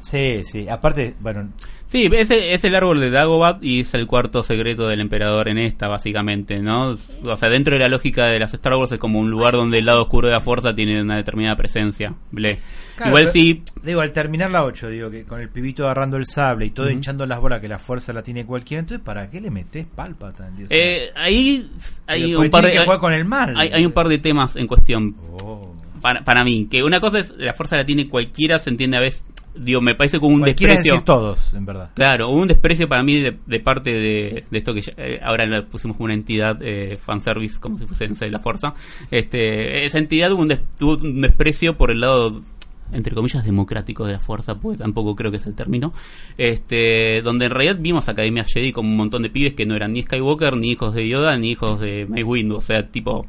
Sí, 0.00 0.42
sí, 0.44 0.68
aparte, 0.68 1.14
bueno, 1.20 1.48
Sí, 1.86 2.08
ese 2.12 2.54
es 2.54 2.62
el 2.62 2.76
árbol 2.76 3.00
de 3.00 3.10
Dagobah 3.10 3.58
y 3.60 3.80
es 3.80 3.94
el 3.94 4.06
cuarto 4.06 4.44
secreto 4.44 4.86
del 4.86 5.00
emperador 5.00 5.48
en 5.48 5.58
esta, 5.58 5.88
básicamente, 5.88 6.60
¿no? 6.60 6.90
O 7.24 7.36
sea, 7.36 7.48
dentro 7.48 7.72
de 7.74 7.80
la 7.80 7.88
lógica 7.88 8.26
de 8.26 8.38
las 8.38 8.54
Star 8.54 8.74
Wars 8.74 8.92
es 8.92 9.00
como 9.00 9.18
un 9.18 9.28
lugar 9.28 9.54
donde 9.54 9.78
el 9.78 9.86
lado 9.86 10.02
oscuro 10.02 10.28
de 10.28 10.34
la 10.34 10.40
fuerza 10.40 10.72
tiene 10.72 11.02
una 11.02 11.16
determinada 11.16 11.56
presencia. 11.56 12.14
Ble. 12.30 12.60
Claro, 12.94 13.10
Igual 13.10 13.22
pero- 13.24 13.32
sí, 13.32 13.62
Digo, 13.82 14.02
al 14.02 14.12
terminar 14.12 14.52
la 14.52 14.62
8, 14.62 14.88
digo 14.88 15.10
que 15.10 15.24
con 15.24 15.40
el 15.40 15.48
pibito 15.48 15.82
agarrando 15.82 16.16
el 16.16 16.26
sable 16.26 16.66
y 16.66 16.70
todo 16.70 16.88
hinchando 16.90 17.26
las 17.26 17.40
bolas 17.40 17.60
que 17.60 17.66
la 17.66 17.80
fuerza 17.80 18.12
la 18.12 18.22
tiene 18.22 18.46
cualquiera, 18.46 18.78
entonces 18.82 19.04
¿para 19.04 19.28
qué 19.28 19.40
le 19.40 19.50
metes 19.50 19.86
Palpatine? 19.92 20.50
Dios? 20.58 20.68
eh, 20.70 21.10
ahí 21.16 21.68
hay 22.06 22.36
un 22.36 22.50
par 22.50 22.62
de... 22.62 22.68
tiene 22.70 22.82
que 22.82 22.84
jugar 22.84 23.00
con 23.00 23.12
el 23.12 23.24
mal. 23.24 23.54
Hay, 23.56 23.70
hay 23.72 23.84
un 23.84 23.90
par 23.92 24.06
de 24.06 24.18
temas 24.18 24.54
en 24.54 24.68
cuestión 24.68 25.16
Oh. 25.42 25.74
para, 26.00 26.22
para 26.22 26.44
mí. 26.44 26.68
Que 26.70 26.84
una 26.84 27.00
cosa 27.00 27.18
es 27.18 27.34
la 27.36 27.52
fuerza 27.52 27.76
la 27.76 27.84
tiene 27.84 28.06
cualquiera, 28.08 28.60
se 28.60 28.70
entiende 28.70 28.96
a 28.96 29.00
veces. 29.00 29.24
Digo, 29.54 29.80
me 29.80 29.94
parece 29.96 30.20
como 30.20 30.34
un 30.34 30.40
Cualquiera 30.42 30.74
es 30.74 30.78
desprecio. 30.78 30.92
decir 30.94 31.04
todos, 31.04 31.52
en 31.54 31.66
verdad. 31.66 31.90
Claro, 31.94 32.28
hubo 32.30 32.40
un 32.40 32.48
desprecio 32.48 32.88
para 32.88 33.02
mí 33.02 33.18
de, 33.20 33.36
de 33.46 33.60
parte 33.60 33.90
de, 33.92 34.44
de 34.48 34.58
esto 34.58 34.72
que 34.72 34.82
ya- 34.82 34.92
eh, 34.96 35.18
ahora 35.22 35.66
pusimos 35.70 35.96
como 35.96 36.04
una 36.04 36.14
entidad 36.14 36.58
eh, 36.62 36.98
fanservice, 37.02 37.58
como 37.58 37.76
si 37.78 37.84
fuese, 37.86 38.08
no 38.08 38.14
sé, 38.14 38.30
la 38.30 38.38
fuerza. 38.38 38.74
Este, 39.10 39.84
esa 39.84 39.98
entidad 39.98 40.30
hubo 40.32 40.42
un, 40.42 40.48
des- 40.48 40.60
tuvo 40.78 40.96
un 40.98 41.20
desprecio 41.20 41.76
por 41.76 41.90
el 41.90 42.00
lado, 42.00 42.42
entre 42.92 43.12
comillas, 43.14 43.44
democrático 43.44 44.06
de 44.06 44.12
la 44.14 44.20
fuerza, 44.20 44.54
porque 44.60 44.78
tampoco 44.78 45.16
creo 45.16 45.30
que 45.32 45.38
es 45.38 45.46
el 45.46 45.54
término. 45.54 45.92
Este, 46.38 47.20
donde 47.22 47.46
en 47.46 47.50
realidad 47.50 47.76
vimos 47.80 48.08
Academia 48.08 48.44
Jedi 48.44 48.72
con 48.72 48.86
un 48.86 48.96
montón 48.96 49.22
de 49.22 49.30
pibes 49.30 49.54
que 49.54 49.66
no 49.66 49.74
eran 49.76 49.92
ni 49.92 50.02
Skywalker, 50.02 50.56
ni 50.56 50.70
hijos 50.70 50.94
de 50.94 51.08
Yoda, 51.08 51.36
ni 51.38 51.50
hijos 51.50 51.80
de 51.80 52.06
Mace 52.06 52.24
Windu. 52.24 52.56
O 52.56 52.60
sea, 52.60 52.88
tipo, 52.88 53.26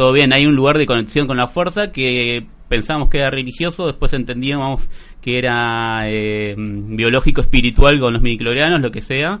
todo 0.00 0.12
bien, 0.12 0.32
hay 0.32 0.46
un 0.46 0.56
lugar 0.56 0.78
de 0.78 0.86
conexión 0.86 1.26
con 1.26 1.36
la 1.36 1.46
fuerza 1.46 1.92
que 1.92 2.46
pensábamos 2.70 3.10
que 3.10 3.18
era 3.18 3.28
religioso, 3.28 3.86
después 3.86 4.14
entendíamos 4.14 4.88
que 5.20 5.36
era 5.36 6.04
eh, 6.08 6.54
biológico, 6.56 7.42
espiritual 7.42 8.00
con 8.00 8.14
los 8.14 8.22
midiclorianos, 8.22 8.80
lo 8.80 8.92
que 8.92 9.02
sea, 9.02 9.40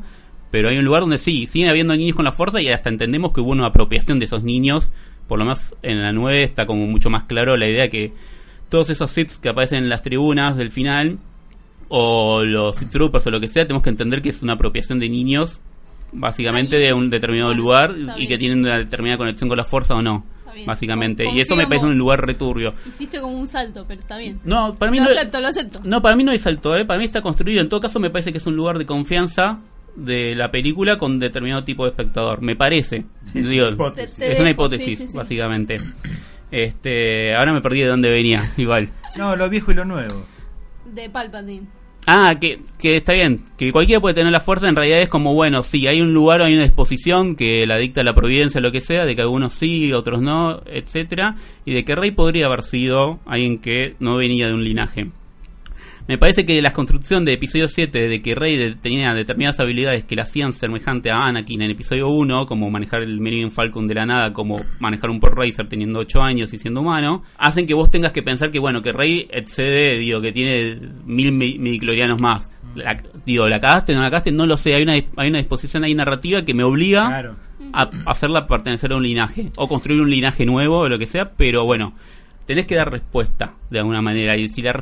pero 0.50 0.68
hay 0.68 0.76
un 0.76 0.84
lugar 0.84 1.00
donde 1.00 1.16
sí, 1.16 1.46
siguen 1.46 1.70
habiendo 1.70 1.96
niños 1.96 2.14
con 2.14 2.26
la 2.26 2.32
fuerza 2.32 2.60
y 2.60 2.68
hasta 2.68 2.90
entendemos 2.90 3.32
que 3.32 3.40
hubo 3.40 3.52
una 3.52 3.64
apropiación 3.64 4.18
de 4.18 4.26
esos 4.26 4.42
niños 4.42 4.92
Por 5.28 5.38
lo 5.38 5.46
menos 5.46 5.74
en 5.80 6.02
la 6.02 6.12
9 6.12 6.42
está 6.42 6.66
como 6.66 6.86
mucho 6.86 7.08
más 7.08 7.24
claro 7.24 7.56
la 7.56 7.66
idea 7.66 7.88
que 7.88 8.12
todos 8.68 8.90
esos 8.90 9.10
Sith 9.10 9.40
que 9.40 9.48
aparecen 9.48 9.84
en 9.84 9.88
las 9.88 10.02
tribunas 10.02 10.58
del 10.58 10.68
final, 10.68 11.20
o 11.88 12.44
los 12.44 12.76
Sith 12.76 12.90
Troopers 12.90 13.26
o 13.26 13.30
lo 13.30 13.40
que 13.40 13.48
sea, 13.48 13.64
tenemos 13.64 13.82
que 13.82 13.88
entender 13.88 14.20
que 14.20 14.28
es 14.28 14.42
una 14.42 14.52
apropiación 14.52 14.98
de 14.98 15.08
niños, 15.08 15.62
básicamente 16.12 16.76
de 16.76 16.92
un 16.92 17.08
determinado 17.08 17.54
lugar 17.54 17.94
y 18.18 18.26
que 18.26 18.36
tienen 18.36 18.58
una 18.58 18.76
determinada 18.76 19.16
conexión 19.16 19.48
con 19.48 19.56
la 19.56 19.64
fuerza 19.64 19.94
o 19.94 20.02
no, 20.02 20.26
bien. 20.52 20.66
básicamente. 20.66 21.24
Y 21.32 21.40
eso 21.40 21.56
me 21.56 21.66
parece 21.66 21.86
un 21.86 21.96
lugar 21.98 22.24
returbio. 22.26 22.74
Hiciste 22.88 23.20
como 23.20 23.38
un 23.38 23.48
salto, 23.48 23.84
pero 23.86 24.00
está 24.00 24.16
bien. 24.18 24.40
No, 24.44 24.74
para 24.76 24.90
mí 24.90 24.98
lo 24.98 25.04
no, 25.04 25.10
acepto, 25.10 25.40
lo 25.40 25.48
acepto. 25.48 25.80
no, 25.84 26.00
para 26.02 26.16
mí 26.16 26.24
no 26.24 26.32
es 26.32 26.46
alto, 26.46 26.76
¿eh? 26.76 26.84
para 26.84 26.98
mí 26.98 27.04
está 27.04 27.22
construido. 27.22 27.60
En 27.60 27.68
todo 27.68 27.80
caso, 27.80 28.00
me 28.00 28.10
parece 28.10 28.32
que 28.32 28.38
es 28.38 28.46
un 28.46 28.56
lugar 28.56 28.78
de 28.78 28.86
confianza 28.86 29.60
de 29.96 30.34
la 30.36 30.50
película 30.50 30.96
con 30.96 31.18
determinado 31.18 31.64
tipo 31.64 31.84
de 31.84 31.90
espectador. 31.90 32.42
Me 32.42 32.56
parece. 32.56 33.04
Digo, 33.34 33.68
hipótesis. 33.68 34.16
Te- 34.16 34.26
te 34.26 34.32
es 34.32 34.40
una 34.40 34.50
hipótesis, 34.50 34.98
sí, 34.98 35.04
sí, 35.06 35.08
sí. 35.08 35.16
básicamente. 35.16 35.80
Este, 36.50 37.34
ahora 37.34 37.52
me 37.52 37.60
perdí 37.60 37.80
de 37.80 37.86
dónde 37.88 38.10
venía, 38.10 38.52
igual. 38.56 38.90
No, 39.16 39.36
lo 39.36 39.48
viejo 39.48 39.72
y 39.72 39.74
lo 39.74 39.84
nuevo. 39.84 40.24
De 40.84 41.08
Palpatine. 41.10 41.66
Ah, 42.06 42.34
que, 42.40 42.60
que 42.78 42.96
está 42.96 43.12
bien, 43.12 43.44
que 43.58 43.72
cualquiera 43.72 44.00
puede 44.00 44.14
tener 44.14 44.32
la 44.32 44.40
fuerza, 44.40 44.68
en 44.68 44.74
realidad 44.74 45.02
es 45.02 45.08
como, 45.08 45.34
bueno, 45.34 45.62
sí, 45.62 45.86
hay 45.86 46.00
un 46.00 46.14
lugar, 46.14 46.40
hay 46.40 46.54
una 46.54 46.62
disposición 46.62 47.36
que 47.36 47.66
la 47.66 47.78
dicta 47.78 48.02
la 48.02 48.14
providencia, 48.14 48.60
lo 48.60 48.72
que 48.72 48.80
sea, 48.80 49.04
de 49.04 49.14
que 49.14 49.22
algunos 49.22 49.54
sí, 49.54 49.92
otros 49.92 50.22
no, 50.22 50.62
etcétera, 50.66 51.36
y 51.64 51.74
de 51.74 51.84
que 51.84 51.94
Rey 51.94 52.10
podría 52.10 52.46
haber 52.46 52.62
sido 52.62 53.20
alguien 53.26 53.58
que 53.58 53.96
no 54.00 54.16
venía 54.16 54.48
de 54.48 54.54
un 54.54 54.64
linaje. 54.64 55.10
Me 56.10 56.18
parece 56.18 56.44
que 56.44 56.60
la 56.60 56.72
construcción 56.72 57.24
de 57.24 57.34
episodio 57.34 57.68
7, 57.68 58.08
de 58.08 58.20
que 58.20 58.34
Rey 58.34 58.56
de- 58.56 58.74
tenía 58.74 59.14
determinadas 59.14 59.60
habilidades 59.60 60.02
que 60.02 60.16
le 60.16 60.22
hacían 60.22 60.52
semejante 60.52 61.08
a 61.12 61.18
Anakin 61.26 61.62
en 61.62 61.70
episodio 61.70 62.08
1, 62.08 62.46
como 62.46 62.68
manejar 62.68 63.02
el 63.02 63.20
Millennium 63.20 63.52
Falcon 63.52 63.86
de 63.86 63.94
la 63.94 64.06
nada, 64.06 64.32
como 64.32 64.60
manejar 64.80 65.08
un 65.10 65.20
Pod 65.20 65.34
Racer 65.36 65.68
teniendo 65.68 66.00
8 66.00 66.20
años 66.20 66.52
y 66.52 66.58
siendo 66.58 66.80
humano, 66.80 67.22
hacen 67.38 67.64
que 67.64 67.74
vos 67.74 67.92
tengas 67.92 68.10
que 68.10 68.24
pensar 68.24 68.50
que, 68.50 68.58
bueno, 68.58 68.82
que 68.82 68.90
Rey 68.90 69.28
excede, 69.30 69.98
digo, 69.98 70.20
que 70.20 70.32
tiene 70.32 70.80
mil 71.06 71.30
mi- 71.30 71.60
midichlorianos 71.60 72.20
más. 72.20 72.50
La- 72.74 73.00
digo, 73.24 73.48
¿la 73.48 73.60
cagaste? 73.60 73.94
¿No 73.94 74.00
la 74.02 74.10
cagaste? 74.10 74.32
No 74.32 74.46
lo 74.46 74.56
sé. 74.56 74.74
Hay 74.74 74.82
una, 74.82 74.94
hay 74.94 75.28
una 75.28 75.38
disposición 75.38 75.84
ahí 75.84 75.94
narrativa 75.94 76.44
que 76.44 76.54
me 76.54 76.64
obliga 76.64 77.06
Claro. 77.06 77.36
a 77.72 77.88
hacerla 78.06 78.48
pertenecer 78.48 78.90
a 78.90 78.96
un 78.96 79.04
linaje 79.04 79.50
o 79.56 79.68
construir 79.68 80.00
un 80.00 80.10
linaje 80.10 80.44
nuevo 80.44 80.78
o 80.80 80.88
lo 80.88 80.98
que 80.98 81.06
sea, 81.06 81.30
pero 81.36 81.64
bueno, 81.64 81.94
tenés 82.46 82.66
que 82.66 82.74
dar 82.74 82.90
respuesta 82.90 83.54
de 83.70 83.78
alguna 83.78 84.02
manera. 84.02 84.36
Y 84.36 84.48
si 84.48 84.60
la 84.60 84.72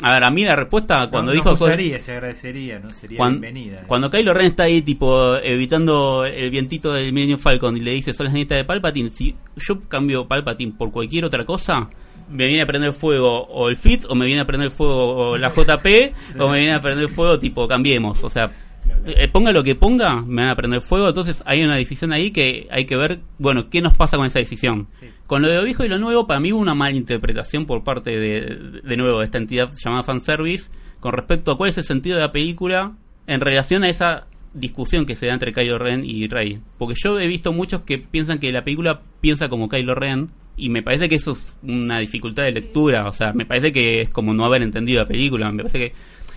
a 0.00 0.12
ver, 0.14 0.24
a 0.24 0.30
mí 0.30 0.44
la 0.44 0.56
respuesta 0.56 1.08
cuando 1.10 1.32
no, 1.32 1.34
dijo 1.34 1.56
soy- 1.56 1.68
gustaría, 1.70 2.00
se 2.00 2.12
agradecería, 2.12 2.78
¿no? 2.78 2.88
Sería 2.90 3.18
cuan- 3.18 3.40
bienvenida. 3.40 3.84
cuando 3.86 4.10
Kylo 4.10 4.32
Ren 4.34 4.46
está 4.46 4.64
ahí, 4.64 4.82
tipo, 4.82 5.36
evitando 5.36 6.24
el 6.24 6.50
vientito 6.50 6.92
del 6.92 7.12
Millennium 7.12 7.38
Falcon 7.38 7.76
y 7.76 7.80
le 7.80 7.92
dice, 7.92 8.14
son 8.14 8.24
las 8.26 8.34
nietas 8.34 8.58
de 8.58 8.64
Palpatine, 8.64 9.10
si 9.10 9.36
yo 9.56 9.80
cambio 9.88 10.26
Palpatine 10.26 10.72
por 10.76 10.90
cualquier 10.90 11.24
otra 11.24 11.44
cosa, 11.44 11.90
me 12.30 12.46
viene 12.46 12.62
a 12.62 12.66
prender 12.66 12.92
fuego 12.94 13.40
o 13.44 13.68
el 13.68 13.76
FIT, 13.76 14.06
o 14.08 14.14
me 14.14 14.24
viene 14.26 14.40
a 14.40 14.46
prender 14.46 14.70
fuego 14.70 15.30
o 15.32 15.36
la 15.38 15.48
JP, 15.54 16.14
o 16.40 16.48
me 16.48 16.58
viene 16.58 16.72
a 16.74 16.80
prender 16.80 17.08
fuego, 17.08 17.38
tipo, 17.38 17.68
cambiemos. 17.68 18.24
O 18.24 18.30
sea, 18.30 18.50
eh, 19.04 19.28
ponga 19.28 19.52
lo 19.52 19.62
que 19.62 19.74
ponga, 19.74 20.22
me 20.22 20.42
van 20.42 20.50
a 20.50 20.56
prender 20.56 20.80
fuego. 20.80 21.08
Entonces 21.08 21.42
hay 21.46 21.62
una 21.62 21.76
decisión 21.76 22.12
ahí 22.12 22.30
que 22.30 22.68
hay 22.70 22.84
que 22.84 22.96
ver, 22.96 23.20
bueno, 23.38 23.68
qué 23.70 23.80
nos 23.80 23.96
pasa 23.96 24.16
con 24.16 24.26
esa 24.26 24.38
decisión. 24.38 24.86
Con 25.26 25.42
lo 25.42 25.48
de 25.48 25.56
lo 25.56 25.64
viejo 25.64 25.84
y 25.84 25.88
lo 25.88 25.98
nuevo, 25.98 26.26
para 26.26 26.40
mí 26.40 26.52
hubo 26.52 26.60
una 26.60 26.74
mala 26.74 26.96
interpretación 26.96 27.66
por 27.66 27.84
parte 27.84 28.18
de, 28.18 28.80
de 28.82 28.96
nuevo, 28.96 29.20
de 29.20 29.24
esta 29.24 29.38
entidad 29.38 29.70
llamada 29.82 30.02
fanservice, 30.02 30.70
con 31.00 31.12
respecto 31.12 31.52
a 31.52 31.56
cuál 31.56 31.70
es 31.70 31.78
el 31.78 31.84
sentido 31.84 32.16
de 32.16 32.22
la 32.22 32.32
película 32.32 32.92
en 33.26 33.40
relación 33.40 33.84
a 33.84 33.88
esa 33.88 34.26
discusión 34.54 35.06
que 35.06 35.16
se 35.16 35.26
da 35.26 35.32
entre 35.32 35.52
Kylo 35.52 35.78
Ren 35.78 36.04
y 36.04 36.28
Rey. 36.28 36.60
Porque 36.78 36.94
yo 37.02 37.18
he 37.18 37.26
visto 37.26 37.52
muchos 37.52 37.82
que 37.82 37.98
piensan 37.98 38.38
que 38.38 38.52
la 38.52 38.64
película 38.64 39.00
piensa 39.20 39.48
como 39.48 39.68
Kylo 39.68 39.94
Ren 39.94 40.30
y 40.56 40.68
me 40.68 40.82
parece 40.82 41.08
que 41.08 41.14
eso 41.14 41.32
es 41.32 41.56
una 41.62 41.98
dificultad 41.98 42.44
de 42.44 42.52
lectura. 42.52 43.06
O 43.08 43.12
sea, 43.12 43.32
me 43.32 43.46
parece 43.46 43.72
que 43.72 44.02
es 44.02 44.10
como 44.10 44.34
no 44.34 44.44
haber 44.44 44.62
entendido 44.62 45.02
la 45.02 45.08
película. 45.08 45.50
Me 45.50 45.64
parece 45.64 45.78
que, 45.78 45.92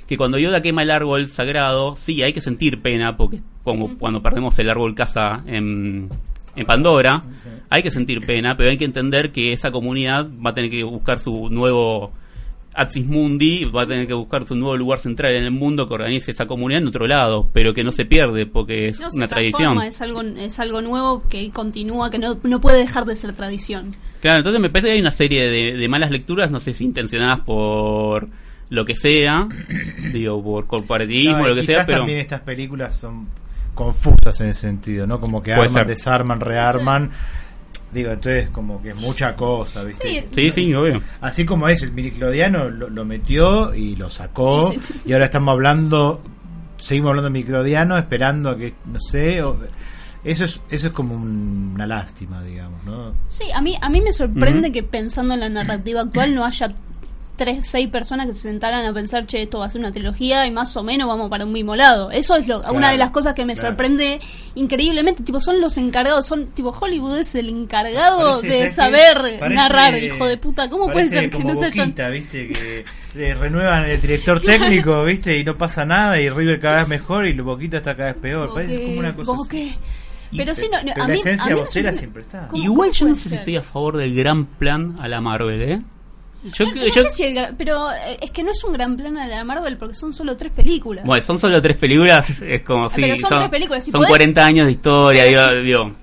que 0.07 0.17
cuando 0.17 0.37
Yoda 0.37 0.61
quema 0.61 0.83
el 0.83 0.91
árbol 0.91 1.27
sagrado, 1.29 1.95
sí, 1.95 2.21
hay 2.23 2.33
que 2.33 2.41
sentir 2.41 2.81
pena 2.81 3.17
porque 3.17 3.39
como 3.63 3.97
cuando 3.97 4.21
perdemos 4.21 4.57
el 4.59 4.69
árbol 4.69 4.93
casa 4.93 5.43
en, 5.47 6.09
en 6.55 6.65
Pandora, 6.65 7.21
hay 7.69 7.81
que 7.81 7.91
sentir 7.91 8.25
pena, 8.25 8.55
pero 8.55 8.69
hay 8.69 8.77
que 8.77 8.85
entender 8.85 9.31
que 9.31 9.53
esa 9.53 9.71
comunidad 9.71 10.27
va 10.45 10.51
a 10.51 10.53
tener 10.53 10.69
que 10.69 10.83
buscar 10.83 11.19
su 11.19 11.49
nuevo 11.49 12.13
Axis 12.75 13.05
Mundi 13.05 13.63
va 13.63 13.83
a 13.83 13.87
tener 13.87 14.05
que 14.05 14.13
buscar 14.13 14.45
su 14.45 14.53
nuevo 14.55 14.75
lugar 14.75 14.99
central 14.99 15.33
en 15.33 15.43
el 15.43 15.51
mundo 15.51 15.87
que 15.87 15.93
organice 15.93 16.31
esa 16.31 16.45
comunidad 16.45 16.81
en 16.81 16.89
otro 16.89 17.07
lado, 17.07 17.49
pero 17.53 17.73
que 17.73 17.83
no 17.83 17.91
se 17.91 18.05
pierde 18.05 18.45
porque 18.45 18.89
es 18.89 18.99
No 18.99 19.09
una 19.13 19.27
tradición. 19.27 19.81
Es 19.81 20.01
algo, 20.01 20.21
es 20.21 20.59
algo 20.59 20.81
nuevo 20.81 21.23
que 21.29 21.49
continúa, 21.51 22.11
que 22.11 22.19
no, 22.19 22.37
no 22.43 22.59
puede 22.59 22.79
dejar 22.79 23.05
de 23.05 23.15
ser 23.15 23.33
tradición. 23.33 23.95
Claro, 24.21 24.39
entonces 24.39 24.61
me 24.61 24.69
parece 24.69 24.89
que 24.89 24.93
hay 24.93 24.99
una 24.99 25.11
serie 25.11 25.49
de, 25.49 25.77
de 25.77 25.87
malas 25.87 26.11
lecturas, 26.11 26.51
no 26.51 26.59
sé 26.59 26.73
si 26.73 26.83
intencionadas 26.83 27.39
por 27.39 28.27
lo 28.69 28.85
que 28.85 28.95
sea, 28.95 29.47
digo, 30.13 30.41
por 30.43 30.67
corporativismo, 30.67 31.39
No, 31.39 31.47
lo 31.49 31.55
que 31.55 31.61
quizás 31.61 31.75
sea, 31.75 31.85
pero 31.85 31.97
también 31.99 32.19
estas 32.19 32.41
películas 32.41 32.95
son 32.97 33.27
confusas 33.73 34.39
en 34.41 34.49
ese 34.49 34.61
sentido, 34.61 35.05
¿no? 35.05 35.19
Como 35.19 35.41
que 35.43 35.51
Puede 35.51 35.67
arman, 35.67 35.73
ser. 35.83 35.87
desarman, 35.87 36.39
rearman. 36.39 37.11
Digo, 37.91 38.11
entonces 38.11 38.49
como 38.49 38.81
que 38.81 38.89
es 38.89 38.99
mucha 39.01 39.35
cosa, 39.35 39.83
¿viste? 39.83 40.09
Sí, 40.09 40.25
sí, 40.31 40.51
sí, 40.51 40.73
obvio. 40.73 41.01
Así 41.21 41.45
como 41.45 41.67
es, 41.69 41.81
el 41.81 41.91
miniclodiano 41.93 42.69
lo, 42.69 42.89
lo 42.89 43.05
metió 43.05 43.73
y 43.73 43.95
lo 43.95 44.09
sacó. 44.09 44.71
Sí, 44.71 44.79
sí, 44.81 44.93
sí. 44.93 45.01
Y 45.05 45.13
ahora 45.13 45.25
estamos 45.25 45.53
hablando, 45.53 46.21
seguimos 46.77 47.09
hablando 47.09 47.29
de 47.29 47.33
miniclodiano, 47.33 47.97
esperando 47.97 48.49
a 48.49 48.57
que, 48.57 48.73
no 48.85 48.99
sé, 48.99 49.41
o- 49.43 49.57
eso 50.25 50.43
es 50.43 50.59
eso 50.71 50.87
es 50.87 50.93
como 50.93 51.13
un- 51.15 51.71
una 51.75 51.85
lástima, 51.85 52.41
digamos, 52.43 52.83
¿no? 52.83 53.13
Sí, 53.29 53.45
a 53.53 53.61
mí, 53.61 53.77
a 53.79 53.87
mí 53.89 54.01
me 54.01 54.11
sorprende 54.11 54.71
que 54.71 54.81
pensando 54.83 55.33
en 55.35 55.39
la 55.41 55.49
narrativa 55.49 56.01
actual 56.01 56.33
no 56.35 56.43
haya 56.43 56.73
tres, 57.35 57.65
seis 57.67 57.87
personas 57.89 58.27
que 58.27 58.33
se 58.33 58.41
sentaran 58.41 58.85
a 58.85 58.93
pensar, 58.93 59.25
che, 59.25 59.41
esto 59.41 59.59
va 59.59 59.65
a 59.65 59.69
ser 59.69 59.79
una 59.81 59.91
trilogía 59.91 60.45
y 60.47 60.51
más 60.51 60.75
o 60.77 60.83
menos 60.83 61.07
vamos 61.07 61.29
para 61.29 61.45
un 61.45 61.51
mismo 61.51 61.75
lado. 61.75 62.11
Eso 62.11 62.35
es 62.35 62.47
lo, 62.47 62.61
una 62.71 62.91
de 62.91 62.97
las 62.97 63.11
cosas 63.11 63.33
que 63.33 63.45
me 63.45 63.53
claro. 63.53 63.69
sorprende 63.69 64.19
increíblemente. 64.55 65.23
Tipo, 65.23 65.39
son 65.39 65.61
los 65.61 65.77
encargados, 65.77 66.25
son 66.25 66.47
tipo 66.47 66.69
Hollywood 66.69 67.17
es 67.19 67.35
el 67.35 67.49
encargado 67.49 68.41
Parece- 68.41 68.47
de 68.63 68.69
saber 68.71 69.17
Parece- 69.39 69.55
narrar, 69.55 69.97
hijo 70.01 70.25
de 70.27 70.37
puta. 70.37 70.69
¿Cómo 70.69 70.91
puede 70.91 71.09
ser 71.09 71.29
que 71.29 71.37
como 71.37 71.53
no 71.53 71.59
se 71.59 71.65
Boquita, 71.69 72.09
¿viste? 72.09 72.47
Que 72.49 72.85
eh, 73.15 73.33
renuevan 73.33 73.85
el 73.85 74.01
director 74.01 74.41
técnico, 74.41 75.03
¿viste? 75.03 75.37
Y 75.37 75.43
no 75.43 75.57
pasa 75.57 75.85
nada 75.85 76.19
y 76.19 76.29
River 76.29 76.59
cada 76.59 76.79
vez 76.79 76.87
mejor 76.87 77.25
y 77.27 77.33
Boquita 77.33 77.77
está 77.77 77.95
cada 77.95 78.13
vez 78.13 78.21
peor. 78.21 78.53
Parece 78.53 78.83
como 78.83 78.99
una 78.99 79.15
cosa. 79.15 79.31
Boque. 79.33 79.75
Pero 80.35 80.53
sí, 80.55 80.67
no, 80.71 80.79
no, 80.81 80.91
Pero 80.93 81.03
a 81.03 81.07
la 81.07 81.13
mí, 81.13 81.19
esencia 81.19 81.45
a 81.51 81.55
mí 81.55 81.61
sorprende- 81.61 81.93
siempre 81.97 82.21
está. 82.23 82.47
¿Cómo- 82.49 82.61
Igual 82.63 82.91
yo 82.91 83.07
no 83.07 83.15
sé 83.15 83.29
si 83.29 83.35
estoy 83.35 83.55
a 83.57 83.61
favor 83.61 83.97
del 83.97 84.13
gran 84.15 84.45
plan 84.45 84.97
a 84.99 85.07
la 85.07 85.21
Marvel, 85.21 85.61
¿eh? 85.61 85.81
Yo, 86.53 86.65
No, 86.65 86.73
que- 86.73 86.79
no 86.79 86.85
yo- 86.87 87.01
sé 87.03 87.09
si 87.09 87.23
el 87.23 87.33
gran- 87.33 87.55
pero 87.57 87.91
eh, 87.91 88.17
es 88.21 88.31
que 88.31 88.43
no 88.43 88.51
es 88.51 88.63
un 88.63 88.73
gran 88.73 88.95
plan 88.97 89.17
a 89.17 89.25
la 89.27 89.43
Marvel 89.43 89.77
porque 89.77 89.95
son 89.95 90.13
solo 90.13 90.37
tres 90.37 90.51
películas. 90.51 91.03
Bueno, 91.05 91.23
son 91.23 91.39
solo 91.39 91.61
tres 91.61 91.75
películas, 91.77 92.29
es 92.41 92.61
como 92.61 92.89
si 92.89 93.01
Pero 93.01 93.17
son 93.17 93.29
tres 93.39 93.49
películas, 93.49 93.83
si 93.85 93.91
son 93.91 94.01
podés- 94.01 94.09
40 94.09 94.45
años 94.45 94.65
de 94.67 94.71
historia, 94.73 95.23
Pero 95.23 95.49
digo, 95.49 95.59
si- 95.61 95.65
digo, 95.65 95.95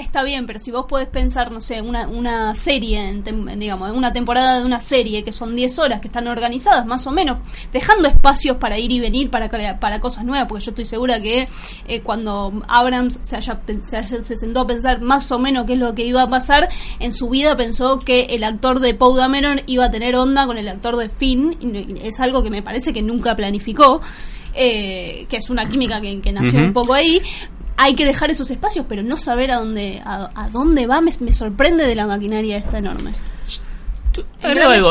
Está 0.00 0.22
bien, 0.22 0.46
pero 0.46 0.58
si 0.58 0.70
vos 0.70 0.86
podés 0.86 1.08
pensar, 1.08 1.52
no 1.52 1.60
sé, 1.60 1.80
una, 1.82 2.08
una 2.08 2.54
serie, 2.54 3.08
en 3.08 3.22
tem- 3.22 3.56
digamos, 3.58 3.94
una 3.96 4.12
temporada 4.12 4.58
de 4.58 4.64
una 4.64 4.80
serie 4.80 5.22
que 5.22 5.32
son 5.32 5.54
10 5.54 5.78
horas, 5.78 6.00
que 6.00 6.08
están 6.08 6.26
organizadas 6.26 6.86
más 6.86 7.06
o 7.06 7.12
menos, 7.12 7.38
dejando 7.72 8.08
espacios 8.08 8.56
para 8.56 8.78
ir 8.78 8.90
y 8.92 8.98
venir 9.00 9.30
para, 9.30 9.48
para 9.78 10.00
cosas 10.00 10.24
nuevas, 10.24 10.48
porque 10.48 10.64
yo 10.64 10.70
estoy 10.70 10.84
segura 10.86 11.20
que 11.20 11.48
eh, 11.86 12.00
cuando 12.00 12.52
Abrams 12.66 13.20
se, 13.22 13.36
haya, 13.36 13.60
se, 13.82 13.96
haya- 13.96 14.22
se 14.22 14.36
sentó 14.36 14.60
a 14.60 14.66
pensar 14.66 15.00
más 15.00 15.30
o 15.32 15.38
menos 15.38 15.66
qué 15.66 15.74
es 15.74 15.78
lo 15.78 15.94
que 15.94 16.04
iba 16.06 16.22
a 16.22 16.30
pasar, 16.30 16.68
en 16.98 17.12
su 17.12 17.28
vida 17.28 17.56
pensó 17.56 17.98
que 17.98 18.22
el 18.30 18.42
actor 18.44 18.80
de 18.80 18.94
Poe 18.94 19.16
Dameron 19.18 19.60
iba 19.66 19.84
a 19.84 19.90
tener 19.90 20.16
onda 20.16 20.46
con 20.46 20.56
el 20.58 20.68
actor 20.68 20.96
de 20.96 21.08
Finn, 21.08 21.56
y 21.60 22.06
es 22.08 22.18
algo 22.20 22.42
que 22.42 22.50
me 22.50 22.62
parece 22.62 22.92
que 22.92 23.02
nunca 23.02 23.36
planificó. 23.36 24.00
eh, 24.54 25.26
que 25.28 25.36
es 25.36 25.48
una 25.48 25.68
química 25.68 26.00
que, 26.00 26.20
que 26.20 26.32
nació 26.32 26.58
un 26.64 26.72
poco 26.72 26.92
ahí 26.94 27.22
hay 27.82 27.94
que 27.94 28.04
dejar 28.04 28.30
esos 28.30 28.50
espacios, 28.50 28.84
pero 28.86 29.02
no 29.02 29.16
saber 29.16 29.50
a 29.50 29.56
dónde 29.58 30.02
a, 30.04 30.30
a 30.34 30.50
dónde 30.50 30.86
va 30.86 31.00
me, 31.00 31.10
me 31.20 31.32
sorprende 31.32 31.86
de 31.86 31.94
la 31.94 32.06
maquinaria 32.06 32.58
esta 32.58 32.76
enorme. 32.76 33.14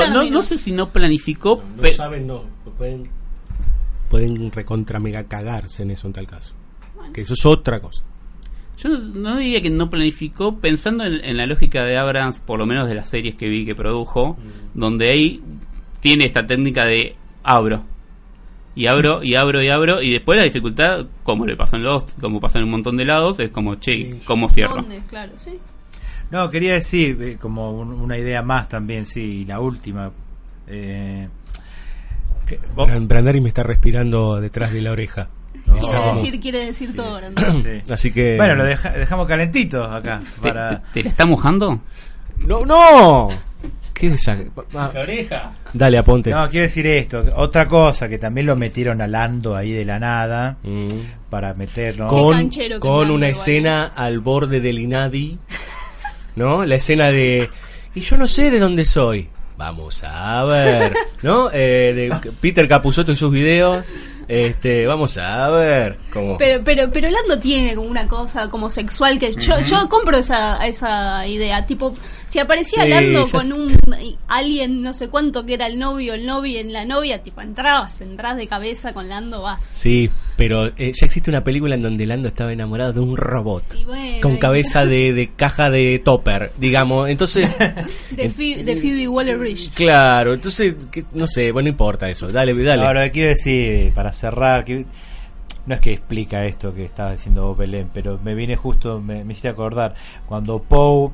No, 0.09 0.23
no 0.23 0.41
sé 0.41 0.57
si 0.57 0.71
no 0.71 0.89
planificó, 0.89 1.63
No 1.77 1.87
saben, 1.89 2.25
no. 2.25 2.43
Pueden, 2.77 3.09
pueden 4.09 4.51
recontra 4.51 4.99
mega 4.99 5.25
cagarse 5.25 5.83
en 5.83 5.91
eso 5.91 6.07
en 6.07 6.13
tal 6.13 6.25
caso. 6.25 6.55
Que 7.13 7.21
eso 7.21 7.33
es 7.35 7.45
otra 7.45 7.79
cosa. 7.79 8.03
yo 8.77 8.89
no, 8.89 8.97
no 8.97 9.37
diría 9.37 9.61
que 9.61 9.69
no 9.69 9.91
planificó, 9.91 10.57
pensando 10.57 11.03
en, 11.05 11.23
en 11.23 11.37
la 11.37 11.45
lógica 11.45 11.83
de 11.83 11.95
Abrams, 11.95 12.39
por 12.39 12.57
lo 12.57 12.65
menos 12.65 12.87
de 12.87 12.95
las 12.95 13.09
series 13.09 13.35
que 13.35 13.49
vi 13.49 13.65
que 13.65 13.75
produjo, 13.75 14.35
donde 14.73 15.11
ahí 15.11 15.43
tiene 15.99 16.25
esta 16.25 16.47
técnica 16.47 16.85
de 16.85 17.15
abro. 17.43 17.83
Y 18.79 18.87
abro, 18.87 19.21
y 19.21 19.35
abro, 19.35 19.61
y 19.61 19.67
abro, 19.67 20.01
y 20.01 20.11
después 20.13 20.37
la 20.37 20.45
dificultad, 20.45 21.05
como 21.23 21.45
le 21.45 21.57
pasó 21.57 21.75
en 21.75 21.83
Lost, 21.83 22.17
como 22.21 22.39
pasa 22.39 22.59
en 22.59 22.63
un 22.63 22.71
montón 22.71 22.95
de 22.95 23.03
lados, 23.03 23.37
es 23.41 23.49
como, 23.49 23.75
che, 23.75 24.21
¿cómo 24.23 24.47
cierro? 24.49 24.75
¿Dónde? 24.75 25.01
Claro, 25.09 25.33
sí. 25.35 25.59
No, 26.31 26.49
quería 26.49 26.75
decir, 26.75 27.17
eh, 27.21 27.37
como 27.37 27.71
un- 27.71 27.91
una 27.91 28.17
idea 28.17 28.41
más 28.41 28.69
también, 28.69 29.05
sí, 29.05 29.41
y 29.41 29.45
la 29.45 29.59
última. 29.59 30.11
Eh, 30.67 31.27
que- 32.47 32.57
Brandari 32.73 33.41
me 33.41 33.49
está 33.49 33.63
respirando 33.63 34.39
detrás 34.39 34.71
de 34.71 34.81
la 34.81 34.91
oreja. 34.91 35.27
No, 35.65 35.73
Quiere 35.75 36.05
decir, 36.13 36.39
quiere 36.39 36.65
decir 36.67 36.95
todo, 36.95 37.15
Brandon. 37.17 37.61
Sí. 37.63 37.91
Así 37.91 38.11
que. 38.13 38.37
Bueno, 38.37 38.55
lo 38.55 38.63
deja- 38.63 38.91
dejamos 38.91 39.27
calentito 39.27 39.83
acá. 39.83 40.21
¿Te, 40.41 40.47
Para... 40.47 40.69
te- 40.69 40.81
te 40.93 41.03
la 41.03 41.09
está 41.09 41.25
mojando? 41.25 41.81
¡No! 42.47 42.65
¡No! 42.65 43.27
¿Qué 43.99 44.09
desa... 44.09 44.37
ah, 44.75 44.91
oreja. 44.97 45.51
Dale, 45.73 45.97
aponte. 45.97 46.29
No, 46.29 46.49
quiero 46.49 46.63
decir 46.67 46.87
esto. 46.87 47.25
Otra 47.35 47.67
cosa 47.67 48.07
que 48.07 48.17
también 48.17 48.45
lo 48.47 48.55
metieron 48.55 49.01
a 49.01 49.07
Lando 49.07 49.55
ahí 49.57 49.73
de 49.73 49.83
la 49.83 49.99
nada 49.99 50.55
Mm. 50.63 50.87
para 51.29 51.53
meterlo. 51.53 52.07
Con, 52.07 52.33
canchero 52.37 52.75
que 52.75 52.79
con 52.79 53.11
una 53.11 53.27
igual. 53.27 53.31
escena 53.31 53.83
al 53.95 54.19
borde 54.19 54.61
del 54.61 54.79
Inadi. 54.79 55.37
¿No? 56.35 56.65
La 56.65 56.75
escena 56.75 57.07
de. 57.11 57.49
Y 57.95 58.01
yo 58.01 58.15
no 58.17 58.27
sé 58.27 58.49
de 58.51 58.59
dónde 58.59 58.85
soy. 58.85 59.27
Vamos 59.57 60.01
a 60.07 60.43
ver. 60.45 60.93
¿No? 61.21 61.49
Eh, 61.51 61.93
de 61.93 62.31
Peter 62.39 62.65
Capusotto 62.69 63.11
en 63.11 63.17
sus 63.17 63.31
videos. 63.31 63.83
Este, 64.29 64.85
vamos 64.85 65.17
a 65.17 65.49
ver. 65.49 65.97
Como... 66.13 66.37
Pero, 66.37 66.63
pero, 66.63 66.91
pero 66.91 67.09
Lando 67.09 67.39
tiene 67.39 67.73
como 67.73 67.89
una 67.89 68.07
cosa 68.07 68.47
como 68.47 68.69
sexual 68.69 69.17
que 69.17 69.33
yo, 69.33 69.59
yo 69.61 69.89
compro 69.89 70.17
esa, 70.17 70.65
esa 70.67 71.25
idea. 71.25 71.65
Tipo, 71.65 71.95
si 72.27 72.37
aparecía 72.37 72.83
Sí, 72.83 72.89
Lando 72.89 73.27
con 73.27 73.47
sé. 73.47 73.53
un 73.53 73.75
alien, 74.27 74.83
no 74.83 74.93
sé 74.93 75.07
cuánto 75.07 75.47
que 75.47 75.55
era 75.55 75.65
el 75.65 75.79
novio, 75.79 76.13
el 76.13 76.27
novio 76.27 76.59
en 76.59 76.71
la 76.71 76.85
novia, 76.85 77.23
tipo, 77.23 77.41
entrabas, 77.41 78.01
entras 78.01 78.37
de 78.37 78.47
cabeza 78.47 78.93
con 78.93 79.09
Lando, 79.09 79.41
vas. 79.41 79.65
Sí, 79.65 80.11
pero 80.39 80.67
eh, 80.77 80.93
ya 80.99 81.05
existe 81.05 81.29
una 81.29 81.43
película 81.43 81.75
en 81.75 81.83
donde 81.83 82.05
Lando 82.07 82.29
estaba 82.29 82.51
enamorado 82.53 82.93
de 82.93 83.01
un 83.01 83.15
robot. 83.17 83.63
Y 83.77 83.83
bueno, 83.83 84.21
Con 84.21 84.35
y- 84.35 84.39
cabeza 84.39 84.85
de, 84.85 85.13
de 85.13 85.27
caja 85.35 85.69
de 85.69 86.01
topper, 86.03 86.51
digamos. 86.57 87.09
Entonces, 87.09 87.51
de, 88.11 88.29
Phoe- 88.31 88.63
de 88.63 88.75
Phoebe 88.77 89.07
Waller-Bridge. 89.07 89.71
claro, 89.73 90.33
entonces, 90.33 90.75
que- 90.91 91.03
no 91.13 91.27
sé, 91.27 91.51
bueno, 91.51 91.65
no 91.67 91.71
importa 91.71 92.09
eso. 92.09 92.27
Dale, 92.27 92.53
dale. 92.63 92.81
Ahora, 92.85 93.09
quiero 93.11 93.29
decir, 93.29 93.91
para 93.93 94.13
cerrar, 94.13 94.63
que 94.65 94.85
no 95.65 95.75
es 95.75 95.81
que 95.81 95.91
explica 95.91 96.45
esto 96.45 96.73
que 96.73 96.85
estaba 96.85 97.11
diciendo 97.11 97.45
vos, 97.47 97.57
Belén, 97.57 97.89
pero 97.93 98.17
me 98.23 98.33
viene 98.33 98.55
justo, 98.55 99.01
me, 99.01 99.23
me 99.25 99.33
hiciste 99.33 99.49
acordar, 99.49 99.93
cuando 100.25 100.59
Poe 100.63 101.11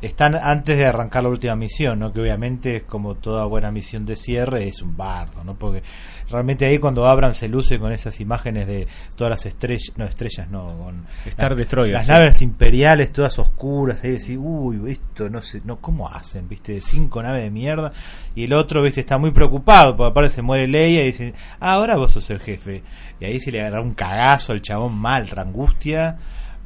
están 0.00 0.36
antes 0.36 0.76
de 0.76 0.86
arrancar 0.86 1.24
la 1.24 1.28
última 1.28 1.56
misión, 1.56 1.98
¿no? 1.98 2.12
que 2.12 2.20
obviamente 2.20 2.76
es 2.76 2.82
como 2.84 3.16
toda 3.16 3.44
buena 3.46 3.72
misión 3.72 4.06
de 4.06 4.14
cierre, 4.16 4.68
es 4.68 4.80
un 4.80 4.96
bardo, 4.96 5.42
¿no? 5.42 5.54
porque 5.58 5.82
realmente 6.30 6.66
ahí 6.66 6.78
cuando 6.78 7.04
Abran 7.06 7.34
se 7.34 7.48
luce 7.48 7.80
con 7.80 7.90
esas 7.90 8.20
imágenes 8.20 8.68
de 8.68 8.86
todas 9.16 9.30
las 9.30 9.46
estrellas, 9.46 9.92
no 9.96 10.04
estrellas, 10.04 10.48
no, 10.50 10.66
con 10.78 11.04
Star 11.26 11.50
la- 11.50 11.56
Destroyer, 11.56 11.94
las 11.94 12.06
sí. 12.06 12.12
naves 12.12 12.42
imperiales 12.42 13.12
todas 13.12 13.38
oscuras, 13.40 14.04
ahí 14.04 14.12
decís, 14.12 14.38
uy, 14.40 14.92
esto 14.92 15.28
no 15.28 15.42
sé, 15.42 15.62
no, 15.64 15.78
¿cómo 15.80 16.08
hacen? 16.08 16.48
¿Viste? 16.48 16.80
Cinco 16.80 17.20
naves 17.22 17.42
de 17.42 17.50
mierda, 17.50 17.92
y 18.36 18.44
el 18.44 18.52
otro, 18.52 18.82
¿viste? 18.82 19.00
Está 19.00 19.18
muy 19.18 19.32
preocupado, 19.32 19.96
porque 19.96 20.10
aparte 20.10 20.30
se 20.30 20.42
muere 20.42 20.68
Leia 20.68 21.02
y 21.02 21.06
dice, 21.06 21.34
ah, 21.58 21.72
ahora 21.74 21.96
vos 21.96 22.12
sos 22.12 22.30
el 22.30 22.38
jefe. 22.38 22.82
Y 23.20 23.24
ahí 23.24 23.40
se 23.40 23.50
le 23.50 23.60
agarra 23.60 23.80
un 23.82 23.94
cagazo 23.94 24.52
al 24.52 24.62
chabón 24.62 24.96
mal, 24.96 25.26
angustia, 25.36 26.16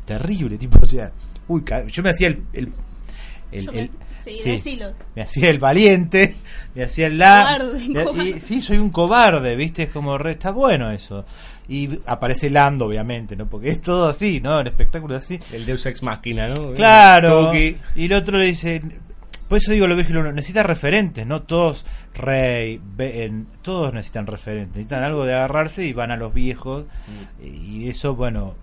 terrible, 0.05 0.59
tipo, 0.59 0.79
o 0.83 0.85
sea, 0.87 1.13
uy, 1.49 1.65
yo 1.89 2.03
me 2.03 2.11
hacía 2.11 2.29
el, 2.29 2.43
el, 2.53 2.73
el- 3.53 3.71
me- 3.73 3.81
el- 3.83 3.91
sí, 4.25 4.37
sí. 4.37 4.51
decilo. 4.53 4.93
me 5.15 5.23
hacía 5.23 5.51
el 5.51 5.59
valiente, 5.59 6.35
me 6.75 6.85
hacía 6.85 7.07
el 7.09 7.19
la 7.19 7.57
Cobarde, 7.59 7.85
y- 7.85 7.93
cobarde. 7.95 8.31
y 8.31 8.41
sí, 8.41 8.61
soy 8.63 8.79
un 8.79 8.91
cobarde, 8.91 9.57
¿viste? 9.57 9.85
Es 9.85 9.91
como 9.91 10.17
re, 10.19 10.33
está 10.33 10.51
bueno 10.51 10.91
eso. 10.91 11.25
Y 11.69 11.89
aparece 12.07 12.51
Lando, 12.51 12.87
obviamente, 12.87 13.37
¿no? 13.37 13.47
Porque 13.47 13.69
es 13.69 13.81
todo 13.81 14.09
así, 14.09 14.41
¿no? 14.41 14.61
El 14.61 14.67
espectáculo 14.67 15.17
es 15.17 15.25
así. 15.25 15.39
El 15.53 15.65
Deus 15.65 15.87
Ex 15.87 16.03
Machina, 16.03 16.49
¿no? 16.49 16.73
Claro. 16.75 17.47
Toki. 17.47 17.77
Y 17.95 18.07
el 18.07 18.13
otro 18.15 18.37
le 18.37 18.47
dice, 18.47 18.83
por 19.49 19.59
eso 19.59 19.71
digo 19.73 19.87
lo 19.87 19.95
viejo, 19.95 20.11
y 20.11 20.15
lo- 20.15 20.33
necesita 20.33 20.63
referentes, 20.65 21.27
¿no? 21.27 21.43
Todos 21.43 21.85
Rey, 22.15 22.81
Ben, 22.83 23.47
todos 23.63 23.95
necesitan 23.95 24.27
referentes, 24.27 24.77
necesitan 24.77 25.03
algo 25.05 25.25
de 25.25 25.35
agarrarse 25.35 25.85
y 25.87 25.93
van 25.93 26.11
a 26.11 26.17
los 26.17 26.35
viejos. 26.35 26.85
Y 27.43 27.89
eso, 27.89 28.15
bueno, 28.17 28.55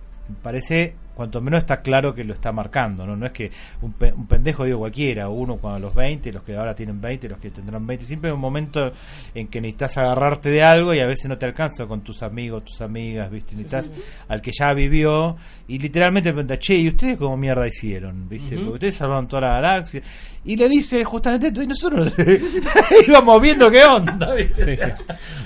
parece 0.44 0.94
cuanto 1.20 1.41
menos 1.41 1.59
está 1.59 1.82
claro 1.82 2.15
que 2.15 2.24
lo 2.24 2.34
está 2.34 2.51
marcando, 2.51 3.05
¿no? 3.05 3.15
No 3.15 3.26
es 3.26 3.32
que 3.32 3.51
un, 3.82 3.93
pe- 3.93 4.13
un 4.13 4.26
pendejo 4.26 4.63
digo 4.65 4.80
cualquiera, 4.80 5.30
uno 5.30 5.57
cuando 5.57 5.78
a 5.78 5.80
los 5.80 5.93
20, 5.95 6.32
los 6.32 6.43
que 6.43 6.55
ahora 6.55 6.74
tienen 6.74 6.99
20, 6.99 7.30
los 7.30 7.38
que 7.39 7.51
tendrán 7.51 7.86
20, 7.86 8.05
siempre 8.05 8.30
hay 8.30 8.34
un 8.34 8.39
momento 8.41 8.91
en 9.36 9.47
que 9.47 9.61
necesitas 9.61 9.97
agarrarte 9.97 10.49
de 10.49 10.63
algo 10.63 10.93
y 10.93 10.99
a 10.99 11.05
veces 11.07 11.28
no 11.28 11.38
te 11.38 11.45
alcanza 11.45 11.86
con 11.86 12.01
tus 12.01 12.24
amigos, 12.24 12.63
tus 12.65 12.82
amigas, 12.82 13.30
¿viste? 13.30 13.55
Necesitas 13.55 13.91
al 14.28 14.41
que 14.41 14.51
ya 14.57 14.74
vivió 14.74 15.36
y 15.67 15.78
literalmente 15.78 16.30
te 16.30 16.34
pregunta, 16.34 16.57
che, 16.57 16.76
¿y 16.76 16.88
ustedes 16.88 17.17
cómo 17.17 17.38
mierda 17.38 17.67
hicieron? 17.67 18.28
¿Viste? 18.28 18.55
Porque 18.55 18.70
ustedes 18.72 18.95
salvaron 18.95 19.28
toda 19.28 19.41
la 19.41 19.49
galaxia. 19.61 20.01
Y 20.45 20.55
le 20.55 20.70
dice 20.70 21.03
justamente 21.03 21.47
esto, 21.47 21.61
y 21.61 21.67
nosotros 21.67 22.13
íbamos 23.07 23.41
viendo 23.41 23.70
qué 23.70 23.84
onda, 23.84 24.34
¿viste? 24.34 24.78
Sí, 24.78 24.84
sí. 24.84 24.89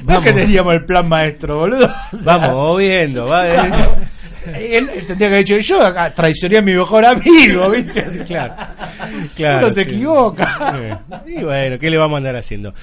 No 0.06 0.20
es 0.20 0.24
que 0.24 0.34
teníamos 0.34 0.74
el 0.76 0.86
plan 0.86 1.10
maestro, 1.10 1.58
boludo. 1.60 1.92
O 2.12 2.16
sea, 2.18 2.38
Vamos 2.38 2.78
viendo, 2.78 3.26
va. 3.26 3.44
Él, 4.48 4.90
él 4.90 5.06
tendría 5.08 5.18
que 5.18 5.26
haber 5.36 5.46
dicho, 5.46 5.58
yo 5.60 5.86
acá 5.86 6.14
traicioné 6.14 6.58
a 6.58 6.62
mi 6.62 6.74
mejor 6.74 7.06
amigo, 7.06 7.70
¿viste? 7.72 8.00
Así, 8.02 8.20
Claro. 8.24 8.54
Claro. 9.36 9.66
Uno 9.68 9.74
se 9.74 9.84
sí. 9.84 9.90
equivoca. 9.92 11.04
Y 11.28 11.44
bueno, 11.44 11.78
¿qué 11.80 11.90
le 11.90 11.98
vamos 11.98 12.16
a 12.16 12.18
andar 12.18 12.36
haciendo? 12.36 12.74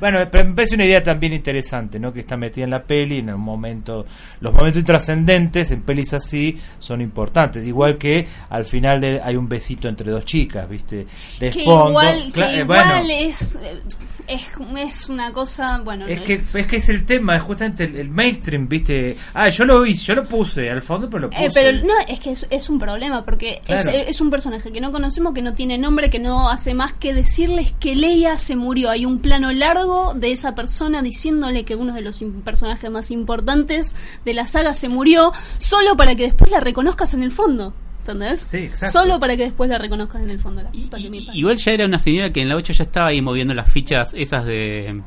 Bueno, 0.00 0.18
pero 0.30 0.48
me 0.48 0.54
parece 0.54 0.74
una 0.76 0.84
idea 0.84 1.02
también 1.02 1.32
interesante, 1.32 1.98
¿no? 1.98 2.12
Que 2.12 2.20
está 2.20 2.36
metida 2.36 2.64
en 2.64 2.70
la 2.70 2.82
peli, 2.82 3.18
en 3.18 3.30
el 3.30 3.36
momento, 3.36 4.06
los 4.40 4.52
momentos 4.52 4.78
intrascendentes 4.80 5.70
en 5.72 5.82
pelis 5.82 6.12
así 6.12 6.56
son 6.78 7.00
importantes. 7.00 7.66
Igual 7.66 7.98
que 7.98 8.26
al 8.50 8.64
final 8.64 9.00
de- 9.00 9.20
hay 9.22 9.36
un 9.36 9.48
besito 9.48 9.88
entre 9.88 10.10
dos 10.12 10.24
chicas, 10.24 10.68
¿viste? 10.68 11.06
De 11.40 11.50
Que 11.50 11.64
fondo. 11.64 11.88
igual, 11.90 12.32
que 12.32 12.40
eh, 12.42 12.60
igual 12.60 12.84
bueno, 12.86 13.08
es, 13.10 13.54
eh, 13.56 13.80
es, 14.28 14.42
es 14.76 15.08
una 15.08 15.32
cosa, 15.32 15.80
bueno, 15.84 16.06
es 16.06 16.20
no- 16.20 16.24
que, 16.24 16.40
es 16.54 16.66
que 16.66 16.76
es 16.76 16.88
el 16.90 17.04
tema, 17.04 17.36
es 17.36 17.42
justamente 17.42 17.84
el, 17.84 17.96
el 17.96 18.08
mainstream, 18.10 18.68
¿viste? 18.68 19.16
Ah, 19.34 19.48
yo 19.48 19.64
lo 19.64 19.84
hice, 19.84 20.04
yo 20.04 20.14
lo 20.14 20.24
puse 20.26 20.70
al 20.70 20.82
fondo, 20.82 21.07
pero 21.08 21.22
lo 21.22 21.30
puse. 21.30 21.44
Eh, 21.46 21.50
pero 21.52 21.86
no, 21.86 21.94
es 22.06 22.20
que 22.20 22.30
es, 22.32 22.46
es 22.50 22.68
un 22.68 22.78
problema 22.78 23.24
porque 23.24 23.60
Claro. 23.64 23.90
es, 23.90 24.08
es 24.08 24.20
un 24.20 24.30
personaje 24.30 24.70
que 24.72 24.80
no 24.80 24.90
conocemos, 24.92 25.32
que 25.34 25.42
no 25.42 25.54
tiene 25.54 25.78
nombre, 25.78 26.10
que 26.10 26.18
no 26.18 26.48
hace 26.50 26.74
más 26.74 26.92
que 26.92 27.14
decirles 27.14 27.72
que 27.80 27.94
Leia 27.94 28.38
se 28.38 28.56
murió. 28.56 28.90
Hay 28.90 29.04
un 29.06 29.18
plano 29.20 29.52
largo 29.52 30.14
de 30.14 30.32
esa 30.32 30.54
persona 30.54 31.02
diciéndole 31.02 31.64
que 31.64 31.74
uno 31.74 31.94
de 31.94 32.00
los 32.02 32.20
personajes 32.44 32.90
más 32.90 33.10
importantes 33.10 33.94
de 34.24 34.34
la 34.34 34.46
saga 34.46 34.74
se 34.74 34.88
murió, 34.88 35.32
solo 35.58 35.96
para 35.96 36.14
que 36.14 36.24
después 36.24 36.50
la 36.50 36.60
reconozcas 36.60 37.14
en 37.14 37.22
el 37.22 37.30
fondo. 37.32 37.74
¿Entendés? 38.00 38.48
Sí, 38.50 38.56
exacto. 38.58 39.00
Solo 39.00 39.20
para 39.20 39.36
que 39.36 39.42
después 39.44 39.68
la 39.68 39.76
reconozcas 39.76 40.22
en 40.22 40.30
el 40.30 40.40
fondo. 40.40 40.62
La 40.62 40.70
puta 40.70 40.96
que 40.96 41.10
me. 41.10 41.18
Igual 41.34 41.58
ya 41.58 41.72
era 41.72 41.84
una 41.84 41.98
señora 41.98 42.32
que 42.32 42.40
en 42.40 42.48
la 42.48 42.56
8 42.56 42.72
ya 42.72 42.84
estaba 42.84 43.08
ahí 43.08 43.20
moviendo 43.20 43.52
las 43.52 43.70
fichas 43.70 44.12
esas 44.14 44.46
de, 44.46 45.02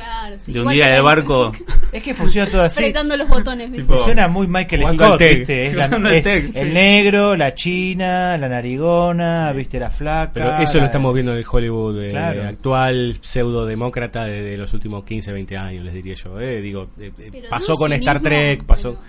Claro, 0.00 0.38
sí. 0.38 0.52
de 0.52 0.58
un 0.58 0.62
igual 0.64 0.74
día 0.76 0.86
de 0.88 1.00
barco. 1.00 1.52
Es 1.92 2.02
que 2.02 2.12
funciona 2.14 2.50
todo 2.50 2.62
así. 2.62 2.80
Apretando 2.80 3.16
los 3.16 3.26
botones, 3.28 3.70
¿viste? 3.70 3.86
Funciona 3.86 4.28
muy 4.28 4.46
Michael 4.46 4.82
Jugando 4.82 5.06
Scott, 5.06 5.18
tag. 5.18 5.36
¿viste? 5.38 5.66
Es, 5.66 5.74
la- 5.74 5.86
es 6.14 6.26
el 6.26 6.52
sí. 6.52 6.72
negro, 6.74 7.36
la 7.36 7.54
china, 7.54 8.36
la 8.36 8.48
narigona, 8.48 9.52
¿viste? 9.52 9.78
La 9.80 9.90
flaca. 9.90 10.32
Pero 10.34 10.58
eso 10.58 10.74
lo 10.74 10.80
la- 10.80 10.86
estamos 10.86 11.14
viendo 11.14 11.32
en 11.32 11.38
el 11.38 11.44
Hollywood 11.50 12.02
eh, 12.02 12.10
Claro. 12.10 12.42
actual, 12.48 13.16
pseudodemócrata 13.22 14.24
de, 14.26 14.42
de 14.42 14.56
los 14.58 14.74
últimos 14.74 15.04
15, 15.04 15.32
20 15.32 15.56
años, 15.56 15.84
les 15.84 15.94
diría 15.94 16.14
yo. 16.14 16.38
eh. 16.40 16.60
Digo, 16.60 16.88
eh, 17.00 17.10
eh, 17.18 17.44
pasó 17.48 17.76
con 17.76 17.92
Star 17.94 18.20
Trek, 18.20 18.64
pasó... 18.64 18.90
pero- 18.94 19.04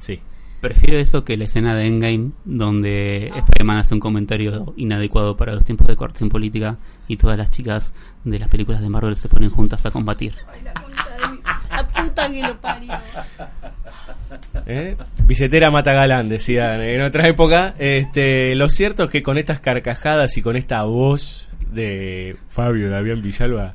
Sí. 0.00 0.20
Prefiero 0.60 0.98
eso 0.98 1.24
que 1.24 1.36
la 1.36 1.44
escena 1.44 1.74
de 1.76 1.86
Endgame, 1.86 2.30
donde 2.44 3.26
Spider-Man 3.26 3.78
hace 3.78 3.94
un 3.94 4.00
comentario 4.00 4.72
inadecuado 4.76 5.36
para 5.36 5.54
los 5.54 5.64
tiempos 5.64 5.86
de 5.86 5.96
en 6.20 6.28
política 6.28 6.78
y 7.08 7.16
todas 7.16 7.36
las 7.36 7.50
chicas 7.50 7.92
de 8.24 8.38
las 8.38 8.48
películas 8.48 8.80
de 8.80 8.88
Marvel 8.88 9.16
se 9.16 9.28
ponen 9.28 9.50
juntas 9.50 9.84
a 9.86 9.90
combatir. 9.90 10.34
Ay, 10.52 10.60
la 10.64 10.72
de 11.28 11.32
mi- 11.34 11.40
La 11.70 11.86
puta 11.88 12.30
que 12.30 12.42
lo 12.42 12.60
parió. 12.60 12.92
¿Eh? 14.66 14.96
Billetera 15.26 15.70
mata 15.70 15.92
galán, 15.92 16.28
decían 16.28 16.80
en 16.80 17.02
otra 17.02 17.28
época. 17.28 17.74
Este, 17.78 18.54
lo 18.54 18.68
cierto 18.68 19.04
es 19.04 19.10
que 19.10 19.22
con 19.22 19.38
estas 19.38 19.60
carcajadas 19.60 20.36
y 20.36 20.42
con 20.42 20.56
esta 20.56 20.82
voz 20.84 21.48
de 21.70 22.36
Fabio 22.48 22.90
Davián 22.90 23.22
Villalba, 23.22 23.74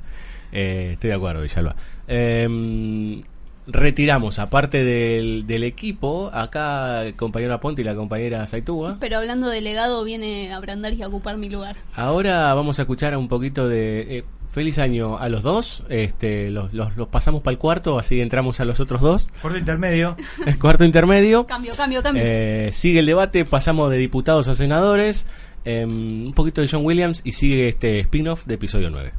eh, 0.52 0.92
estoy 0.94 1.10
de 1.12 1.16
acuerdo, 1.16 1.42
Villalba. 1.44 1.76
Em, 2.08 3.22
retiramos, 3.68 4.40
aparte 4.40 4.84
del, 4.84 5.46
del 5.48 5.64
equipo, 5.64 6.30
acá 6.34 7.04
el 7.06 7.16
compañero 7.16 7.54
Aponte 7.54 7.82
y 7.82 7.86
la 7.86 7.96
compañera 7.96 8.46
Saitúa. 8.48 8.98
Pero 9.00 9.18
hablando 9.18 9.48
de 9.48 9.62
legado, 9.62 10.04
viene 10.04 10.54
a 10.54 10.60
Brandar 10.60 10.94
y 10.94 11.02
a 11.02 11.08
ocupar 11.08 11.38
mi 11.38 11.50
lugar. 11.50 11.76
Ahora 11.96 12.54
vamos 12.54 12.80
a 12.80 12.84
escuchar 12.84 13.16
un 13.18 13.28
poquito 13.28 13.68
de 13.68 14.18
eh, 14.18 14.24
feliz 14.48 14.80
año 14.80 15.18
a 15.18 15.30
los 15.30 15.44
dos. 15.44 15.84
Este, 15.90 16.50
los, 16.50 16.74
los, 16.74 16.96
los 16.98 17.08
pasamos 17.08 17.42
para 17.42 17.54
el 17.54 17.58
cuarto, 17.58 18.00
así 18.00 18.22
entramos 18.22 18.60
a 18.60 18.66
los 18.66 18.80
otros 18.80 19.02
dos. 19.02 19.30
Corto 19.42 19.58
intermedio. 19.58 20.16
El 20.46 20.60
cuarto 20.60 20.84
intermedio. 20.84 21.46
Cambio, 21.46 21.74
cambio, 21.76 22.04
cambio. 22.04 22.24
Eh, 22.26 22.72
sigue 22.74 23.00
el 23.00 23.06
debate, 23.06 23.46
pasamos 23.46 23.90
de 23.90 23.98
diputados 23.98 24.48
a 24.48 24.56
senadores, 24.56 25.26
em, 25.66 26.26
un 26.28 26.34
poquito 26.34 26.62
de 26.62 26.68
John 26.68 26.86
Williams 26.86 27.22
y 27.24 27.34
sigue 27.34 27.70
este 27.70 28.00
spin-off 28.00 28.46
de 28.46 28.56
episodio 28.56 28.90
9. 28.90 29.14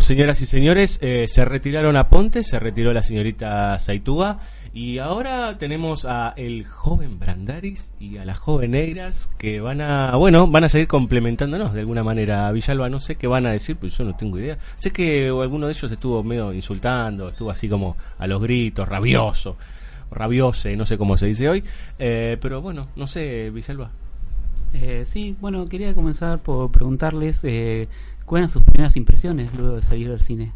Señoras 0.00 0.40
y 0.40 0.46
señores, 0.46 0.98
eh, 1.02 1.26
se 1.28 1.44
retiraron 1.44 1.96
a 1.96 2.08
Ponte, 2.08 2.44
se 2.44 2.58
retiró 2.58 2.92
la 2.92 3.02
señorita 3.02 3.78
Saitúa 3.78 4.38
y 4.72 4.98
ahora 4.98 5.58
tenemos 5.58 6.06
a 6.06 6.32
el 6.36 6.64
joven 6.66 7.18
Brandaris 7.18 7.92
y 8.00 8.16
a 8.16 8.24
la 8.24 8.34
joven 8.34 8.74
Eiras 8.74 9.28
que 9.38 9.60
van 9.60 9.80
a, 9.80 10.16
bueno, 10.16 10.46
van 10.46 10.64
a 10.64 10.68
seguir 10.68 10.88
complementándonos 10.88 11.74
de 11.74 11.80
alguna 11.80 12.02
manera. 12.02 12.50
Villalba, 12.52 12.88
no 12.88 13.00
sé 13.00 13.16
qué 13.16 13.26
van 13.26 13.44
a 13.46 13.52
decir, 13.52 13.76
pues 13.76 13.96
yo 13.98 14.04
no 14.04 14.16
tengo 14.16 14.38
idea. 14.38 14.56
Sé 14.76 14.92
que 14.92 15.28
alguno 15.28 15.66
de 15.66 15.72
ellos 15.72 15.92
estuvo 15.92 16.22
medio 16.22 16.52
insultando, 16.52 17.28
estuvo 17.28 17.50
así 17.50 17.68
como 17.68 17.96
a 18.18 18.26
los 18.26 18.40
gritos, 18.40 18.88
rabioso, 18.88 19.56
rabiose, 20.10 20.74
no 20.76 20.86
sé 20.86 20.96
cómo 20.96 21.18
se 21.18 21.26
dice 21.26 21.48
hoy, 21.48 21.64
eh, 21.98 22.38
pero 22.40 22.62
bueno, 22.62 22.88
no 22.96 23.06
sé, 23.06 23.50
Villalba. 23.50 23.90
Eh, 24.74 25.04
sí, 25.04 25.36
bueno, 25.40 25.68
quería 25.68 25.94
comenzar 25.94 26.38
por 26.38 26.72
preguntarles 26.72 27.44
eh, 27.44 27.88
cuáles 28.32 28.48
eran 28.48 28.52
sus 28.54 28.62
primeras 28.62 28.96
impresiones 28.96 29.52
luego 29.54 29.76
de 29.76 29.82
salir 29.82 30.08
del 30.08 30.22
cine. 30.22 30.52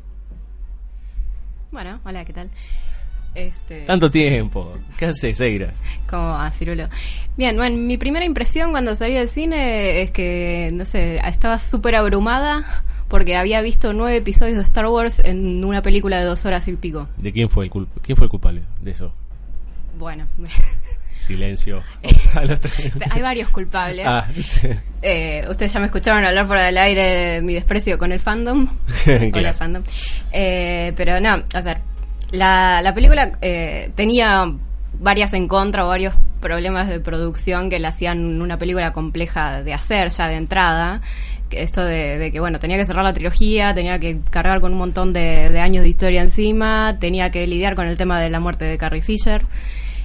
Bueno, 1.70 2.00
hola, 2.06 2.24
¿qué 2.24 2.32
tal? 2.32 2.48
Este, 3.34 3.82
Tanto 3.82 4.10
tiempo, 4.10 4.78
¿qué 4.96 5.04
haces, 5.04 5.38
Eiras? 5.42 5.82
como 6.08 6.36
a 6.36 6.50
Cirulo. 6.52 6.88
Bien, 7.36 7.54
bueno, 7.54 7.76
mi 7.76 7.98
primera 7.98 8.24
impresión 8.24 8.70
cuando 8.70 8.94
salí 8.94 9.12
del 9.12 9.28
cine 9.28 10.00
es 10.00 10.10
que, 10.10 10.70
no 10.72 10.86
sé, 10.86 11.16
estaba 11.16 11.58
súper 11.58 11.96
abrumada 11.96 12.82
porque 13.08 13.36
había 13.36 13.60
visto 13.60 13.92
nueve 13.92 14.16
episodios 14.16 14.56
de 14.56 14.62
Star 14.62 14.86
Wars 14.86 15.20
en 15.22 15.62
una 15.62 15.82
película 15.82 16.18
de 16.18 16.24
dos 16.24 16.46
horas 16.46 16.66
y 16.68 16.76
pico. 16.76 17.08
¿De 17.18 17.30
quién 17.30 17.50
fue 17.50 17.66
el 17.66 17.70
culp 17.70 17.90
quién 18.00 18.16
fue 18.16 18.24
el 18.24 18.30
culpable 18.30 18.62
de 18.80 18.90
eso? 18.90 19.12
Bueno, 19.98 20.26
Silencio. 21.16 21.82
A 22.34 22.44
los 22.44 22.60
tres. 22.60 22.92
hay 23.10 23.22
varios 23.22 23.50
culpables. 23.50 24.06
Ah, 24.06 24.26
Eh, 25.02 25.44
ustedes 25.48 25.72
ya 25.72 25.80
me 25.80 25.86
escucharon 25.86 26.24
hablar 26.24 26.46
fuera 26.46 26.62
del 26.64 26.78
aire 26.78 27.02
de 27.02 27.42
mi 27.42 27.54
desprecio 27.54 27.98
con 27.98 28.12
el 28.12 28.20
fandom. 28.20 28.68
Hola, 29.06 29.30
Claro. 29.30 29.52
fandom. 29.52 29.82
Eh, 30.32 30.92
pero 30.96 31.20
no, 31.20 31.36
o 31.36 31.62
sea, 31.62 31.80
la, 32.30 32.80
la 32.82 32.94
película 32.94 33.32
eh, 33.40 33.90
tenía 33.94 34.50
varias 34.98 35.32
en 35.34 35.46
contra 35.48 35.84
o 35.84 35.88
varios 35.88 36.14
problemas 36.40 36.88
de 36.88 37.00
producción 37.00 37.70
que 37.70 37.78
la 37.78 37.88
hacían 37.88 38.40
una 38.40 38.58
película 38.58 38.92
compleja 38.92 39.62
de 39.62 39.72
hacer 39.74 40.08
ya 40.10 40.28
de 40.28 40.36
entrada. 40.36 41.00
Esto 41.50 41.84
de, 41.84 42.18
de 42.18 42.32
que, 42.32 42.40
bueno, 42.40 42.58
tenía 42.58 42.76
que 42.76 42.84
cerrar 42.86 43.04
la 43.04 43.12
trilogía, 43.12 43.72
tenía 43.72 44.00
que 44.00 44.18
cargar 44.30 44.60
con 44.60 44.72
un 44.72 44.78
montón 44.78 45.12
de, 45.12 45.48
de 45.48 45.60
años 45.60 45.84
de 45.84 45.88
historia 45.88 46.20
encima, 46.22 46.96
tenía 46.98 47.30
que 47.30 47.46
lidiar 47.46 47.76
con 47.76 47.86
el 47.86 47.96
tema 47.96 48.18
de 48.20 48.30
la 48.30 48.40
muerte 48.40 48.64
de 48.64 48.76
Carrie 48.76 49.00
Fisher, 49.02 49.42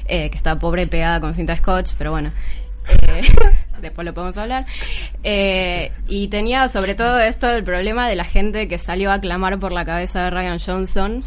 eh, 0.05 0.29
que 0.29 0.37
está 0.37 0.57
pobre 0.59 0.87
pegada 0.87 1.19
con 1.21 1.33
cinta 1.35 1.55
scotch, 1.55 1.91
pero 1.97 2.11
bueno. 2.11 2.31
Eh, 2.89 3.21
después 3.81 4.05
lo 4.05 4.13
podemos 4.13 4.35
hablar. 4.37 4.65
Eh, 5.23 5.91
y 6.07 6.27
tenía 6.29 6.67
sobre 6.67 6.95
todo 6.95 7.19
esto 7.19 7.49
el 7.49 7.63
problema 7.63 8.09
de 8.09 8.15
la 8.15 8.25
gente 8.25 8.67
que 8.67 8.77
salió 8.79 9.11
a 9.11 9.21
clamar 9.21 9.59
por 9.59 9.71
la 9.71 9.85
cabeza 9.85 10.23
de 10.23 10.29
Ryan 10.31 10.59
Johnson. 10.59 11.23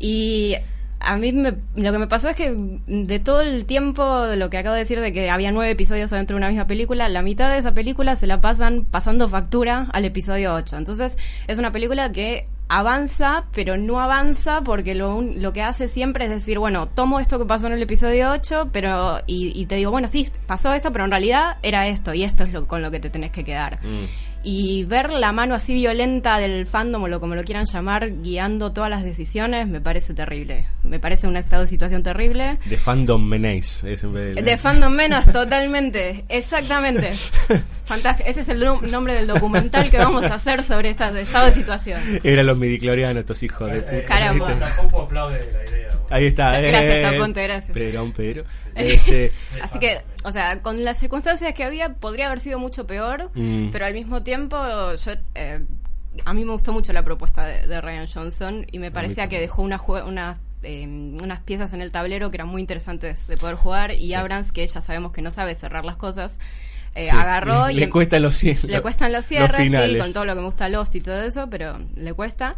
Y 0.00 0.56
a 1.00 1.16
mí 1.16 1.32
me- 1.32 1.54
lo 1.76 1.92
que 1.92 1.98
me 1.98 2.06
pasó 2.08 2.28
es 2.28 2.36
que 2.36 2.52
de 2.86 3.18
todo 3.20 3.40
el 3.42 3.66
tiempo, 3.66 4.22
de 4.22 4.36
lo 4.36 4.50
que 4.50 4.58
acabo 4.58 4.74
de 4.74 4.80
decir, 4.80 5.00
de 5.00 5.12
que 5.12 5.30
había 5.30 5.52
nueve 5.52 5.70
episodios 5.70 6.10
dentro 6.10 6.34
de 6.34 6.38
una 6.38 6.48
misma 6.48 6.66
película, 6.66 7.08
la 7.08 7.22
mitad 7.22 7.50
de 7.50 7.58
esa 7.58 7.72
película 7.72 8.16
se 8.16 8.26
la 8.26 8.40
pasan 8.40 8.84
pasando 8.90 9.28
factura 9.28 9.86
al 9.92 10.04
episodio 10.04 10.54
8. 10.54 10.76
Entonces 10.76 11.16
es 11.46 11.58
una 11.58 11.70
película 11.72 12.10
que 12.10 12.48
avanza, 12.68 13.44
pero 13.52 13.76
no 13.76 14.00
avanza 14.00 14.62
porque 14.62 14.94
lo, 14.94 15.22
lo 15.22 15.52
que 15.52 15.62
hace 15.62 15.88
siempre 15.88 16.24
es 16.24 16.30
decir, 16.30 16.58
bueno, 16.58 16.88
tomo 16.88 17.20
esto 17.20 17.38
que 17.38 17.44
pasó 17.44 17.66
en 17.66 17.74
el 17.74 17.82
episodio 17.82 18.30
8, 18.30 18.70
pero 18.72 19.20
y, 19.26 19.66
te 19.66 19.76
digo, 19.76 19.90
bueno, 19.90 20.08
sí, 20.08 20.28
pasó 20.46 20.72
eso, 20.72 20.92
pero 20.92 21.04
en 21.04 21.10
realidad 21.10 21.58
era 21.62 21.86
esto 21.88 22.14
y 22.14 22.24
esto 22.24 22.44
es 22.44 22.52
lo 22.52 22.66
con 22.66 22.82
lo 22.82 22.90
que 22.90 23.00
te 23.00 23.10
tenés 23.10 23.30
que 23.30 23.44
quedar. 23.44 23.78
Y 24.46 24.84
ver 24.84 25.10
la 25.10 25.32
mano 25.32 25.54
así 25.54 25.72
violenta 25.74 26.38
del 26.38 26.66
fandom 26.66 27.02
o 27.04 27.08
lo 27.08 27.18
como 27.18 27.34
lo 27.34 27.44
quieran 27.44 27.64
llamar, 27.64 28.20
guiando 28.22 28.72
todas 28.72 28.90
las 28.90 29.02
decisiones, 29.02 29.66
me 29.66 29.80
parece 29.80 30.12
terrible. 30.12 30.66
Me 30.82 30.98
parece 31.00 31.26
un 31.26 31.36
estado 31.38 31.62
de 31.62 31.68
situación 31.68 32.02
terrible. 32.02 32.58
De 32.66 32.76
Fandom 32.76 33.30
vez 33.30 34.36
de- 34.44 34.56
fandom 34.58 34.92
menos, 34.92 35.24
totalmente. 35.32 36.24
Exactamente. 36.28 37.12
Fantástico. 37.86 38.28
Ese 38.28 38.40
es 38.42 38.48
el 38.50 38.62
nom- 38.62 38.82
nombre 38.82 39.14
del 39.14 39.26
documental 39.26 39.90
que 39.90 39.96
vamos 39.96 40.24
a 40.24 40.34
hacer 40.34 40.62
sobre 40.62 40.90
este 40.90 41.04
estado 41.20 41.46
de 41.46 41.52
situación. 41.52 42.00
Eran 42.22 42.46
los 42.46 42.58
midiclorianos, 42.58 43.20
estos 43.20 43.42
hijos 43.42 43.70
de 43.72 43.80
puta. 43.80 44.02
Caramba. 44.06 44.54
Tampoco 44.58 45.02
aplaude 45.02 45.40
la 45.52 45.70
idea. 45.70 45.88
Ahí 46.10 46.26
está. 46.26 46.60
Gracias, 46.60 46.94
eh, 46.94 47.06
Aponte, 47.06 47.42
gracias. 47.42 47.70
Pero, 47.72 48.12
pero. 48.14 48.44
Este, 48.76 49.32
Así 49.62 49.78
que, 49.78 50.00
o 50.24 50.32
sea, 50.32 50.60
con 50.62 50.82
las 50.84 50.98
circunstancias 50.98 51.52
que 51.54 51.64
había, 51.64 51.94
podría 51.94 52.26
haber 52.26 52.40
sido 52.40 52.58
mucho 52.58 52.86
peor, 52.86 53.30
Mm. 53.34 53.68
pero 53.70 53.86
al 53.86 53.94
mismo 53.94 54.22
tiempo, 54.22 54.56
yo, 54.94 55.12
eh, 55.34 55.64
a 56.24 56.32
mí 56.34 56.44
me 56.44 56.52
gustó 56.52 56.72
mucho 56.72 56.92
la 56.92 57.02
propuesta 57.02 57.44
de, 57.44 57.66
de 57.66 57.80
Ryan 57.80 58.06
Johnson 58.12 58.66
y 58.72 58.78
me 58.78 58.90
parecía 58.90 59.28
que 59.28 59.40
dejó 59.40 59.62
una 59.62 59.78
jue- 59.78 60.04
una, 60.06 60.38
eh, 60.62 60.86
unas 60.86 61.40
piezas 61.40 61.72
en 61.72 61.80
el 61.82 61.90
tablero 61.92 62.30
que 62.30 62.36
eran 62.38 62.48
muy 62.48 62.60
interesantes 62.60 63.26
de 63.26 63.36
poder 63.36 63.56
jugar 63.56 63.92
y 63.92 64.14
Abrams, 64.14 64.50
que 64.52 64.66
ya 64.66 64.80
sabemos 64.80 65.12
que 65.12 65.22
no 65.22 65.30
sabe 65.30 65.54
cerrar 65.54 65.84
las 65.84 65.96
cosas, 65.96 66.38
eh, 66.94 67.06
sí, 67.06 67.10
agarró 67.16 67.66
le, 67.68 67.72
y... 67.74 67.76
le 67.76 67.90
cuesta 67.90 68.18
los 68.20 68.42
Le 68.42 68.80
cuestan 68.80 69.12
los 69.12 69.26
cierres, 69.26 69.68
sí, 69.70 69.98
con 69.98 70.12
todo 70.12 70.24
lo 70.24 70.34
que 70.34 70.40
me 70.40 70.46
gusta 70.46 70.68
Lost 70.68 70.94
y 70.94 71.00
todo 71.00 71.20
eso, 71.22 71.48
pero 71.50 71.78
le 71.96 72.12
cuesta. 72.14 72.54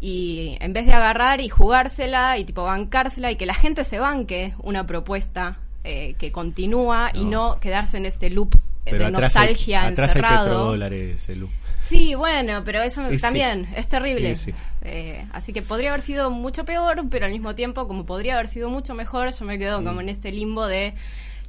Y 0.00 0.56
en 0.60 0.72
vez 0.72 0.86
de 0.86 0.92
agarrar 0.94 1.40
y 1.42 1.48
jugársela 1.50 2.38
y 2.38 2.44
tipo 2.44 2.62
bancársela 2.62 3.30
y 3.32 3.36
que 3.36 3.44
la 3.44 3.52
gente 3.54 3.84
se 3.84 3.98
banque 3.98 4.54
una 4.62 4.86
propuesta 4.86 5.58
eh, 5.84 6.14
que 6.18 6.30
continúa 6.32 7.10
y 7.14 7.24
No. 7.24 7.58
quedarse 7.60 7.96
en 7.96 8.06
este 8.06 8.30
loop 8.30 8.54
eh, 8.54 8.58
Pero 8.92 8.98
de 8.98 9.04
atrás 9.06 9.34
nostalgia 9.34 9.86
atrás 9.86 10.10
hay 10.10 10.18
encerrado. 10.20 10.44
petrodólares, 10.46 11.28
Elu. 11.28 11.48
Sí, 11.78 12.14
bueno, 12.14 12.62
pero 12.64 12.80
eso 12.82 13.02
también 13.20 13.68
es 13.76 13.88
terrible. 13.88 14.34
Eh, 14.82 15.24
así 15.32 15.52
que 15.52 15.60
podría 15.62 15.90
haber 15.92 16.02
sido 16.02 16.30
mucho 16.30 16.64
peor, 16.64 17.04
pero 17.10 17.26
al 17.26 17.32
mismo 17.32 17.54
tiempo, 17.54 17.86
como 17.86 18.06
podría 18.06 18.34
haber 18.34 18.48
sido 18.48 18.70
mucho 18.70 18.94
mejor, 18.94 19.32
yo 19.34 19.44
me 19.44 19.58
quedo 19.58 19.80
Mm. 19.80 19.84
como 19.84 20.00
en 20.00 20.08
este 20.08 20.32
limbo 20.32 20.66
de 20.66 20.94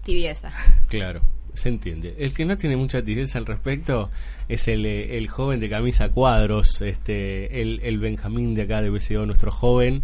tibieza. 0.03 0.51
Claro, 0.88 1.21
se 1.53 1.69
entiende. 1.69 2.15
El 2.19 2.34
que 2.34 2.43
no 2.45 2.57
tiene 2.57 2.75
mucha 2.75 3.01
tibieza 3.03 3.38
al 3.38 3.45
respecto 3.45 4.09
es 4.49 4.67
el, 4.67 4.86
eh, 4.86 5.17
el 5.17 5.27
joven 5.29 5.59
de 5.59 5.69
camisa 5.69 6.09
cuadros, 6.09 6.82
este, 6.82 7.61
el, 7.61 7.79
el 7.84 7.97
Benjamín 7.99 8.53
de 8.55 8.63
acá 8.63 8.82
de 8.82 8.89
BCO, 8.89 9.25
nuestro 9.25 9.51
joven 9.51 10.03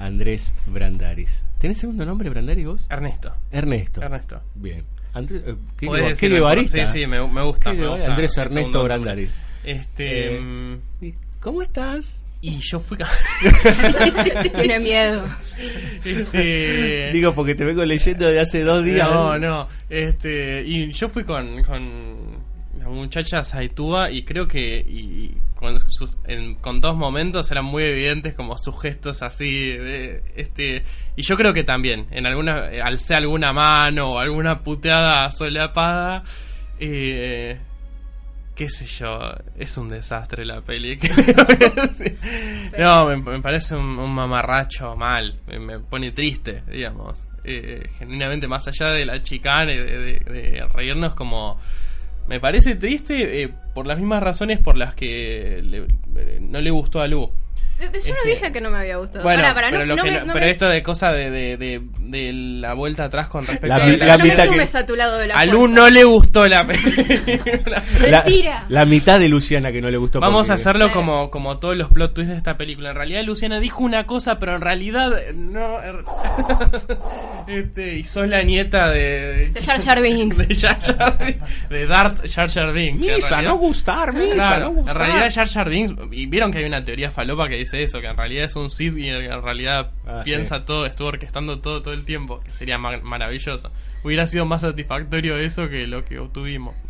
Andrés 0.00 0.54
Brandaris. 0.66 1.44
¿Tenés 1.58 1.78
segundo 1.78 2.04
nombre, 2.04 2.28
Brandaris, 2.30 2.66
vos? 2.66 2.86
Ernesto. 2.90 3.32
Ernesto. 3.52 4.02
Ernesto. 4.02 4.40
Bien. 4.56 4.84
Andrés, 5.12 5.42
eh, 5.46 5.54
¿qué, 5.76 5.88
qué 6.18 6.28
guevarista? 6.28 6.86
Sí, 6.86 7.00
sí, 7.00 7.06
me, 7.06 7.24
me 7.28 7.42
gusta. 7.44 7.70
Qué 7.70 7.76
me 7.76 7.82
gueva- 7.82 7.94
gusta 7.96 8.10
Andrés 8.10 8.36
Ernesto 8.38 8.58
segundo 8.58 8.84
Brandari. 8.84 9.22
nombre. 9.26 9.40
Este. 9.64 10.36
Eh, 10.36 10.40
mm, 10.40 10.74
¿Y 11.04 11.14
¿Cómo 11.40 11.62
estás? 11.62 12.24
y 12.42 12.58
yo 12.60 12.80
fui. 12.80 12.96
Tiene 14.54 14.80
miedo. 14.80 15.24
este. 16.04 17.10
Digo, 17.12 17.34
porque 17.34 17.54
te 17.54 17.64
vengo 17.64 17.84
leyendo 17.84 18.26
de 18.26 18.40
hace 18.40 18.62
dos 18.62 18.84
días. 18.84 19.10
No, 19.10 19.38
no. 19.38 19.68
Este, 19.90 20.62
y 20.66 20.90
yo 20.92 21.08
fui 21.10 21.24
con, 21.24 21.62
con 21.64 22.39
la 22.80 22.88
muchacha 22.88 23.44
Saitúa 23.44 24.10
y 24.10 24.24
creo 24.24 24.48
que 24.48 24.78
y 24.80 25.36
con, 25.54 25.78
sus, 25.80 26.18
en- 26.26 26.54
con 26.56 26.80
dos 26.80 26.96
momentos 26.96 27.50
eran 27.52 27.64
muy 27.66 27.84
evidentes 27.84 28.34
como 28.34 28.56
sus 28.58 28.80
gestos 28.80 29.22
así 29.22 29.48
de, 29.76 30.22
este 30.36 30.82
y 31.16 31.22
yo 31.22 31.36
creo 31.36 31.52
que 31.52 31.62
también 31.62 32.06
en 32.10 32.26
alguna 32.26 32.70
alcé 32.82 33.14
alguna 33.14 33.52
mano 33.52 34.12
o 34.14 34.18
alguna 34.18 34.62
puteada 34.62 35.30
solapada 35.30 36.22
eh, 36.78 37.58
qué 38.56 38.68
sé 38.68 38.86
yo, 38.86 39.18
es 39.58 39.76
un 39.78 39.88
desastre 39.88 40.44
la 40.44 40.60
peli. 40.60 40.98
no, 42.78 43.06
me, 43.06 43.16
me 43.16 43.40
parece 43.40 43.74
un, 43.76 43.98
un 43.98 44.12
mamarracho 44.14 44.94
mal, 44.96 45.38
me, 45.46 45.58
me 45.58 45.78
pone 45.80 46.12
triste, 46.12 46.62
digamos. 46.70 47.26
Eh, 47.44 47.88
genuinamente, 47.98 48.46
más 48.48 48.66
allá 48.68 48.88
de 48.92 49.06
la 49.06 49.22
chicana 49.22 49.72
y 49.72 49.78
de, 49.78 49.98
de- 49.98 50.20
de 50.20 50.66
reírnos, 50.74 51.14
como. 51.14 51.58
Me 52.28 52.38
parece 52.40 52.76
triste 52.76 53.42
eh, 53.42 53.50
por 53.74 53.86
las 53.86 53.98
mismas 53.98 54.22
razones 54.22 54.58
por 54.60 54.76
las 54.76 54.94
que 54.94 55.60
le- 55.64 55.86
eh, 56.16 56.38
no 56.40 56.60
le 56.60 56.70
gustó 56.70 57.00
a 57.00 57.08
Lu. 57.08 57.30
Yo 57.80 57.86
no 57.90 57.96
Este- 57.98 58.28
dije 58.28 58.52
que 58.52 58.60
no 58.60 58.70
me 58.70 58.78
había 58.78 58.96
gustado. 58.96 59.22
Bueno, 59.24 59.42
pará, 59.54 59.68
pero, 59.70 59.86
no- 59.86 59.96
no 59.96 60.02
que 60.02 60.10
me- 60.10 60.18
no- 60.20 60.26
no 60.26 60.32
pero 60.34 60.44
me- 60.46 60.50
esto 60.50 60.68
de 60.68 60.82
cosa 60.82 61.12
de, 61.12 61.30
de, 61.30 61.56
de- 61.56 61.80
de 61.98 62.32
la 62.32 62.74
vuelta 62.74 63.04
atrás 63.04 63.28
con 63.28 63.46
respecto 63.46 63.68
La 63.68 63.76
a 63.76 63.78
la, 63.86 63.96
la 63.96 64.16
no 64.18 64.24
mitad 64.24 64.36
me 64.38 64.42
que- 64.44 64.48
sumes 64.52 64.74
a 64.74 64.86
tu 64.86 64.96
lado 64.96 65.18
de 65.18 65.28
la 65.28 65.34
a 65.34 65.44
Lu 65.46 65.58
fuerza. 65.60 65.74
no 65.74 65.88
le 65.90 66.04
gustó 66.04 66.46
la 66.46 66.66
película. 66.66 67.82
La, 68.10 68.22
Mentira. 68.22 68.64
la 68.68 68.84
mitad 68.84 69.18
de 69.18 69.28
Luciana 69.28 69.72
que 69.72 69.80
no 69.80 69.90
le 69.90 69.96
gustó. 69.96 70.20
Vamos 70.20 70.46
porque- 70.48 70.52
a 70.52 70.54
hacerlo 70.56 70.86
Eh. 70.86 70.90
como, 70.92 71.30
como 71.30 71.58
todos 71.58 71.76
los 71.76 71.88
plot 71.90 72.14
twists 72.14 72.32
de 72.32 72.36
esta 72.38 72.56
película. 72.56 72.90
En 72.90 72.96
realidad 72.96 73.22
Luciana 73.24 73.60
dijo 73.60 73.82
una 73.82 74.04
cosa, 74.06 74.38
pero 74.38 74.54
en 74.56 74.60
realidad 74.60 75.12
no. 75.34 75.78
este, 77.46 77.98
y 77.98 78.04
sos 78.04 78.28
la 78.28 78.42
nieta 78.42 78.88
de. 78.88 79.48
De 79.50 79.62
Jar 79.62 79.80
Jar 79.80 80.00
Binks. 80.02 80.36
De 80.48 80.54
Jar 80.54 80.78
Jar 80.80 81.18
Binks, 81.18 81.68
De 81.68 81.86
Darth 81.86 82.26
Jar 82.28 82.48
Jar 82.50 82.72
Binks. 82.72 83.00
Misa, 83.00 83.28
realidad- 83.36 83.42
no 83.50 83.58
gustar, 83.58 84.12
misa, 84.12 84.34
Claro, 84.34 84.64
no 84.66 84.70
gustar. 84.72 84.96
en 84.96 85.02
realidad 85.02 85.32
Jar 85.34 85.48
Jar 85.48 85.68
Binks, 85.68 85.94
y 86.12 86.26
vieron 86.26 86.50
que 86.52 86.58
hay 86.58 86.64
una 86.64 86.84
teoría 86.84 87.10
falopa 87.10 87.48
que 87.48 87.56
dice 87.56 87.69
eso, 87.74 88.00
que 88.00 88.06
en 88.08 88.16
realidad 88.16 88.44
es 88.44 88.56
un 88.56 88.70
Sith 88.70 88.96
y 88.96 89.08
en 89.08 89.42
realidad 89.42 89.90
Ah, 90.06 90.22
piensa 90.24 90.58
sí. 90.58 90.62
todo, 90.66 90.86
estuvo 90.86 91.08
orquestando 91.08 91.60
todo 91.60 91.82
todo 91.82 91.94
el 91.94 92.04
tiempo, 92.04 92.40
que 92.40 92.52
sería 92.52 92.78
ma- 92.78 92.98
maravilloso. 93.02 93.70
Hubiera 94.04 94.26
sido 94.26 94.44
más 94.44 94.62
satisfactorio 94.62 95.36
eso 95.36 95.68
que 95.68 95.86
lo 95.86 96.04
que 96.04 96.18
obtuvimos. 96.18 96.74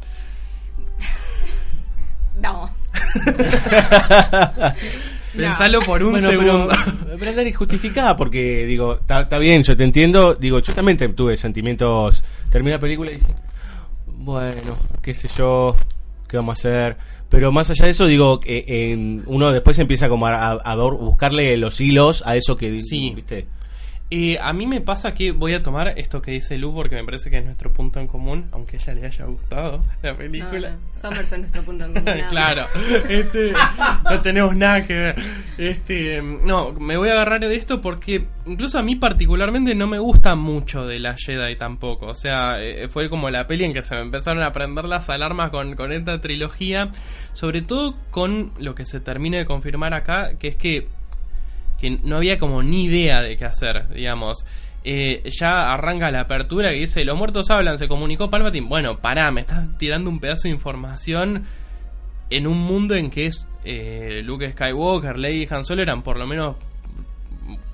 No. 2.41 2.70
Pensalo 5.37 5.81
por 5.83 6.03
un 6.03 6.12
Bueno, 6.12 6.26
segundo. 6.28 6.68
pero 7.18 7.31
es 7.31 7.57
justificada 7.57 8.16
porque, 8.16 8.64
digo, 8.64 8.95
está 8.95 9.22
está 9.22 9.39
bien, 9.39 9.62
yo 9.62 9.76
te 9.76 9.85
entiendo. 9.85 10.35
Digo, 10.35 10.59
yo 10.61 10.72
también 10.74 10.97
te- 10.97 11.09
tuve 11.11 11.37
sentimientos. 11.37 12.24
Terminé 12.51 12.72
la 12.76 12.81
película 12.81 13.11
y 13.12 13.14
dije, 13.16 13.33
bueno, 14.07 14.76
qué 15.03 15.14
sé 15.14 15.28
yo, 15.37 15.76
qué 16.28 16.37
vamos 16.39 16.59
a 16.59 16.61
hacer. 16.61 16.97
Pero 17.31 17.53
más 17.53 17.70
allá 17.70 17.85
de 17.87 17.93
eso, 17.93 18.07
digo, 18.07 18.41
eh, 18.45 18.64
en- 18.93 19.22
uno 19.26 19.53
después 19.53 19.78
empieza 19.78 20.09
como 20.09 20.26
a, 20.26 20.51
a- 20.53 20.74
buscarle 20.76 21.57
los 21.57 21.81
hilos 21.81 22.22
a 22.26 22.37
eso 22.37 22.57
que, 22.57 22.83
Sí. 22.83 23.12
¿viste? 23.14 23.47
Eh, 24.12 24.37
a 24.43 24.53
mí 24.53 24.66
me 24.66 24.81
pasa 24.81 25.14
que 25.14 25.31
voy 25.31 25.55
a 25.55 25.62
tomar 25.62 25.97
esto 25.97 26.20
que 26.20 26.33
dice 26.33 26.59
Lu 26.59 26.74
porque 26.74 26.97
me 26.97 27.05
parece 27.05 27.31
que 27.31 27.39
es 27.39 27.45
nuestro 27.45 27.72
punto 27.72 28.01
en 28.01 28.09
común, 28.09 28.49
aunque 28.51 28.76
a 28.76 28.81
ella 28.81 28.95
le 28.95 29.07
haya 29.07 29.24
gustado 29.26 29.81
la 30.03 30.16
película. 30.16 30.70
No, 30.70 30.76
no. 30.76 31.01
Somers 31.01 31.31
es 31.33 31.39
nuestro 31.39 31.62
punto 31.62 31.85
en 31.85 31.93
común. 31.95 32.20
claro, 32.28 32.64
este, 33.09 33.53
no 34.11 34.20
tenemos 34.20 34.57
nada 34.57 34.85
que 34.85 34.95
ver. 34.95 35.14
Este, 35.61 36.23
no, 36.23 36.73
me 36.73 36.97
voy 36.97 37.11
a 37.11 37.13
agarrar 37.13 37.41
de 37.41 37.55
esto 37.55 37.83
porque 37.83 38.27
incluso 38.47 38.79
a 38.79 38.83
mí 38.83 38.97
particularmente 38.97 39.75
no 39.75 39.87
me 39.87 39.99
gusta 39.99 40.35
mucho 40.35 40.87
de 40.87 40.99
la 40.99 41.17
Jedi 41.19 41.55
tampoco. 41.57 42.07
O 42.07 42.15
sea, 42.15 42.63
eh, 42.63 42.89
fue 42.89 43.11
como 43.11 43.29
la 43.29 43.47
peli 43.47 43.65
en 43.65 43.75
que 43.75 43.83
se 43.83 43.95
empezaron 43.99 44.43
a 44.43 44.53
prender 44.53 44.87
las 44.87 45.11
alarmas 45.11 45.51
con, 45.51 45.77
con 45.77 45.93
esta 45.93 46.19
trilogía, 46.19 46.91
sobre 47.35 47.61
todo 47.61 47.95
con 48.11 48.53
lo 48.59 48.75
que 48.75 48.87
se 48.87 49.01
termina 49.01 49.37
de 49.37 49.45
confirmar 49.45 49.93
acá, 49.93 50.39
que 50.39 50.49
es 50.49 50.57
que 50.57 50.89
que 51.79 51.91
no 51.91 52.17
había 52.17 52.39
como 52.39 52.63
ni 52.63 52.85
idea 52.85 53.21
de 53.21 53.37
qué 53.37 53.45
hacer, 53.45 53.89
digamos. 53.91 54.47
Eh, 54.83 55.23
ya 55.31 55.75
arranca 55.75 56.11
la 56.11 56.21
apertura 56.23 56.71
que 56.71 56.77
dice, 56.77 57.05
los 57.05 57.19
muertos 57.19 57.51
hablan, 57.51 57.77
se 57.77 57.87
comunicó 57.87 58.31
Palpatine. 58.31 58.67
Bueno, 58.67 58.97
pará, 58.97 59.31
me 59.31 59.43
estás 59.43 59.77
tirando 59.77 60.09
un 60.09 60.21
pedazo 60.21 60.45
de 60.45 60.55
información 60.55 61.45
en 62.31 62.47
un 62.47 62.59
mundo 62.59 62.95
en 62.95 63.11
que 63.11 63.27
es 63.27 63.47
eh, 63.65 64.23
Luke 64.25 64.51
Skywalker, 64.53 65.19
Lady 65.19 65.47
Han 65.51 65.65
Solo 65.65 65.83
eran 65.83 66.03
por 66.03 66.19
lo 66.19 66.27
menos 66.27 66.57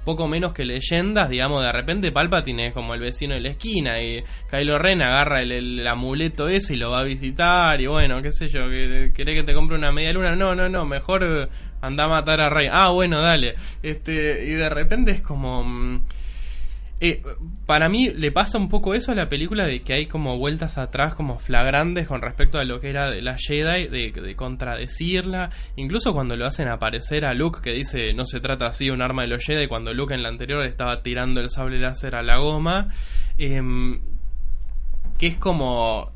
poco 0.05 0.29
menos 0.29 0.53
que 0.53 0.65
leyendas, 0.65 1.29
digamos, 1.29 1.65
de 1.65 1.73
repente 1.73 2.13
Palpatine 2.13 2.69
es 2.69 2.73
como 2.73 2.95
el 2.95 3.01
vecino 3.01 3.35
de 3.35 3.41
la 3.41 3.49
esquina 3.49 4.01
y 4.01 4.23
Kylo 4.49 4.79
Ren 4.79 5.03
agarra 5.03 5.43
el, 5.43 5.85
amuleto 5.87 6.47
ese 6.49 6.75
y 6.75 6.77
lo 6.77 6.93
va 6.93 7.01
a 7.01 7.03
visitar 7.05 7.81
y 7.81 7.87
bueno, 7.89 8.23
qué 8.23 8.31
sé 8.31 8.47
yo, 8.47 8.69
que- 8.69 9.11
¿querés 9.13 9.41
que 9.41 9.43
te 9.45 9.53
compre 9.53 9.77
una 9.77 9.91
media 9.91 10.13
luna? 10.13 10.37
No, 10.37 10.55
no, 10.55 10.69
no, 10.69 10.85
mejor 10.87 11.49
anda 11.81 12.05
a 12.05 12.09
matar 12.09 12.41
a 12.41 12.49
Rey. 12.49 12.69
Ah, 12.71 12.93
bueno, 12.93 13.21
dale. 13.21 13.57
Este, 13.83 14.45
y 14.47 14.53
de 14.53 14.69
repente 14.69 15.11
es 15.11 15.23
como... 15.23 15.65
mm, 15.65 16.01
eh, 16.99 17.23
para 17.67 17.91
mí 17.91 18.09
le 18.09 18.33
pasa 18.33 18.57
un 18.57 18.71
poco 18.71 18.95
eso 18.95 19.13
a 19.13 19.15
la 19.15 19.29
película 19.29 19.67
de 19.67 19.81
que 19.81 19.93
hay 19.93 20.07
como 20.07 20.39
vueltas 20.39 20.79
atrás 20.79 21.15
como 21.15 21.39
flagrantes 21.39 22.09
con 22.09 22.23
respecto 22.23 22.59
a 22.59 22.65
lo 22.65 22.81
que 22.81 22.89
era 22.89 23.11
de 23.11 23.21
la 23.21 23.37
Jedi, 23.37 23.89
de, 23.89 24.13
de 24.13 24.37
contradecirla, 24.37 25.51
incluso 25.77 26.15
cuando 26.15 26.37
lo 26.37 26.47
hacen 26.47 26.69
aparecer 26.69 27.27
a 27.27 27.35
Luke 27.35 27.61
que 27.63 27.73
dice 27.73 28.15
no 28.15 28.25
se 28.25 28.41
trata 28.41 28.67
así 28.67 28.87
de 28.87 28.93
un 28.93 29.03
arma 29.03 29.23
de 29.23 29.29
los 29.29 29.45
Jedi 29.45 29.67
cuando 29.67 29.93
Luke 29.93 30.15
en 30.15 30.23
la 30.23 30.31
anterior 30.31 30.65
estaba 30.65 31.03
tirando 31.03 31.41
el 31.41 31.51
sable 31.51 31.79
láser 31.79 32.15
a 32.15 32.23
la 32.23 32.39
goma, 32.39 32.89
em, 33.37 34.01
que 35.19 35.27
es 35.27 35.37
como 35.37 36.13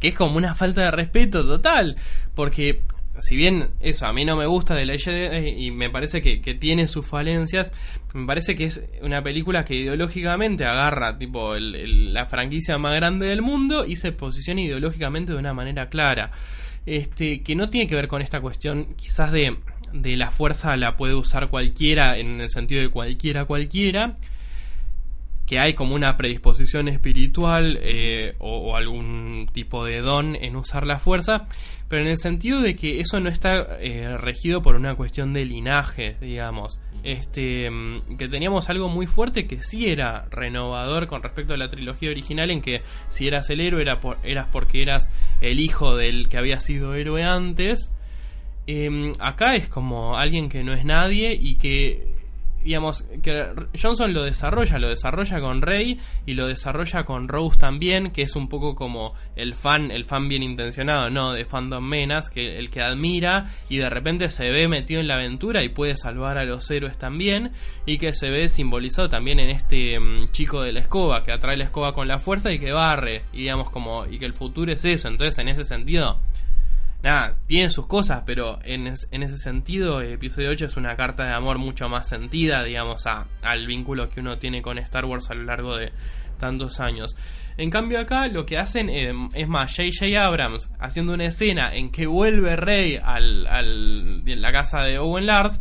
que 0.00 0.08
es 0.08 0.14
como 0.14 0.36
una 0.36 0.54
falta 0.54 0.82
de 0.82 0.90
respeto 0.90 1.46
total, 1.46 1.96
porque 2.34 2.82
si 3.18 3.36
bien 3.36 3.70
eso 3.80 4.06
a 4.06 4.12
mí 4.12 4.24
no 4.24 4.36
me 4.36 4.46
gusta 4.46 4.74
de 4.74 4.86
la 4.86 4.96
Jedi 4.96 5.66
y 5.66 5.70
me 5.70 5.90
parece 5.90 6.22
que, 6.22 6.40
que 6.40 6.54
tiene 6.54 6.86
sus 6.86 7.06
falencias, 7.06 7.72
me 8.14 8.26
parece 8.26 8.54
que 8.54 8.64
es 8.64 8.82
una 9.02 9.22
película 9.22 9.64
que 9.64 9.74
ideológicamente 9.74 10.64
agarra 10.64 11.18
tipo 11.18 11.54
el- 11.54 12.12
la 12.14 12.26
franquicia 12.26 12.78
más 12.78 12.94
grande 12.94 13.26
del 13.26 13.42
mundo 13.42 13.84
y 13.84 13.96
se 13.96 14.12
posiciona 14.12 14.60
ideológicamente 14.62 15.32
de 15.32 15.38
una 15.38 15.52
manera 15.54 15.88
clara. 15.88 16.30
Este, 16.86 17.42
que 17.42 17.54
no 17.54 17.68
tiene 17.68 17.86
que 17.86 17.94
ver 17.94 18.08
con 18.08 18.22
esta 18.22 18.40
cuestión 18.40 18.94
quizás 18.96 19.30
de, 19.30 19.58
de 19.92 20.16
la 20.16 20.30
fuerza 20.30 20.74
la 20.76 20.96
puede 20.96 21.14
usar 21.14 21.48
cualquiera 21.50 22.16
en 22.16 22.40
el 22.40 22.48
sentido 22.48 22.80
de 22.80 22.88
cualquiera 22.88 23.44
cualquiera, 23.44 24.16
que 25.46 25.58
hay 25.58 25.72
como 25.74 25.94
una 25.94 26.16
predisposición 26.18 26.88
espiritual 26.88 27.78
eh, 27.82 28.34
o, 28.38 28.70
o 28.72 28.76
algún 28.76 29.48
tipo 29.52 29.84
de 29.84 30.00
don 30.00 30.36
en 30.36 30.56
usar 30.56 30.86
la 30.86 30.98
fuerza, 30.98 31.46
pero 31.88 32.02
en 32.02 32.08
el 32.08 32.18
sentido 32.18 32.60
de 32.60 32.76
que 32.76 33.00
eso 33.00 33.18
no 33.20 33.30
está 33.30 33.78
eh, 33.80 34.16
regido 34.18 34.60
por 34.60 34.74
una 34.76 34.94
cuestión 34.94 35.32
de 35.32 35.46
linaje, 35.46 36.16
digamos. 36.20 36.80
Este, 37.02 37.70
mm, 37.70 38.16
que 38.16 38.28
teníamos 38.28 38.68
algo 38.70 38.88
muy 38.88 39.06
fuerte 39.06 39.46
que 39.46 39.62
sí 39.62 39.86
era 39.86 40.26
renovador 40.30 41.06
con 41.06 41.22
respecto 41.22 41.54
a 41.54 41.56
la 41.56 41.68
trilogía 41.68 42.10
original, 42.10 42.50
en 42.50 42.60
que 42.60 42.82
si 43.08 43.26
eras 43.26 43.48
el 43.50 43.60
héroe 43.60 43.82
era 43.82 43.98
eras 44.24 44.48
porque 44.50 44.82
eras 44.82 45.12
el 45.40 45.60
hijo 45.60 45.96
del 45.96 46.28
que 46.28 46.38
había 46.38 46.60
sido 46.60 46.94
héroe 46.94 47.22
antes. 47.24 47.92
Em, 48.66 49.14
acá 49.18 49.54
es 49.54 49.68
como 49.68 50.16
alguien 50.16 50.48
que 50.48 50.62
no 50.62 50.74
es 50.74 50.84
nadie 50.84 51.32
y 51.32 51.56
que 51.56 52.07
digamos 52.68 53.02
que 53.22 53.46
Johnson 53.80 54.12
lo 54.12 54.24
desarrolla, 54.24 54.78
lo 54.78 54.90
desarrolla 54.90 55.40
con 55.40 55.62
Rey 55.62 55.98
y 56.26 56.34
lo 56.34 56.48
desarrolla 56.48 57.04
con 57.04 57.26
Rose 57.26 57.58
también, 57.58 58.10
que 58.10 58.20
es 58.20 58.36
un 58.36 58.46
poco 58.46 58.74
como 58.74 59.14
el 59.36 59.54
fan, 59.54 59.90
el 59.90 60.04
fan 60.04 60.28
bien 60.28 60.42
intencionado, 60.42 61.08
no 61.08 61.32
de 61.32 61.46
Fandom 61.46 61.82
Menas, 61.82 62.28
que 62.28 62.58
el 62.58 62.68
que 62.68 62.82
admira 62.82 63.46
y 63.70 63.78
de 63.78 63.88
repente 63.88 64.28
se 64.28 64.50
ve 64.50 64.68
metido 64.68 65.00
en 65.00 65.08
la 65.08 65.14
aventura 65.14 65.64
y 65.64 65.70
puede 65.70 65.96
salvar 65.96 66.36
a 66.36 66.44
los 66.44 66.70
héroes 66.70 66.98
también 66.98 67.52
y 67.86 67.96
que 67.96 68.12
se 68.12 68.28
ve 68.28 68.50
simbolizado 68.50 69.08
también 69.08 69.40
en 69.40 69.48
este 69.48 69.98
mm, 69.98 70.26
chico 70.26 70.60
de 70.60 70.72
la 70.72 70.80
escoba 70.80 71.22
que 71.22 71.32
atrae 71.32 71.56
la 71.56 71.64
escoba 71.64 71.94
con 71.94 72.06
la 72.06 72.18
fuerza 72.18 72.52
y 72.52 72.58
que 72.58 72.72
barre 72.72 73.24
y 73.32 73.38
digamos 73.38 73.70
como 73.70 74.04
y 74.04 74.18
que 74.18 74.26
el 74.26 74.34
futuro 74.34 74.70
es 74.70 74.84
eso, 74.84 75.08
entonces 75.08 75.38
en 75.38 75.48
ese 75.48 75.64
sentido 75.64 76.20
nada, 77.02 77.36
tiene 77.46 77.70
sus 77.70 77.86
cosas, 77.86 78.22
pero 78.26 78.58
en, 78.64 78.86
es- 78.88 79.08
en 79.12 79.22
ese 79.22 79.38
sentido, 79.38 80.00
eh, 80.00 80.14
episodio 80.14 80.50
8 80.50 80.66
es 80.66 80.76
una 80.76 80.96
carta 80.96 81.24
de 81.24 81.32
amor 81.34 81.58
mucho 81.58 81.88
más 81.88 82.08
sentida, 82.08 82.62
digamos, 82.64 83.06
a, 83.06 83.26
al 83.42 83.66
vínculo 83.66 84.08
que 84.08 84.20
uno 84.20 84.38
tiene 84.38 84.62
con 84.62 84.78
Star 84.78 85.04
Wars 85.04 85.30
a 85.30 85.34
lo 85.34 85.44
largo 85.44 85.76
de 85.76 85.92
tantos 86.38 86.78
años. 86.80 87.16
En 87.56 87.70
cambio 87.70 87.98
acá 87.98 88.28
lo 88.28 88.46
que 88.46 88.58
hacen 88.58 88.88
eh, 88.88 89.12
es 89.34 89.48
más, 89.48 89.74
J.J. 89.76 90.24
Abrams 90.24 90.70
haciendo 90.78 91.12
una 91.14 91.24
escena 91.24 91.74
en 91.74 91.90
que 91.90 92.06
vuelve 92.06 92.54
Rey 92.54 92.96
al, 93.02 94.22
la 94.24 94.52
casa 94.52 94.82
de 94.82 94.98
Owen 94.98 95.26
Lars, 95.26 95.60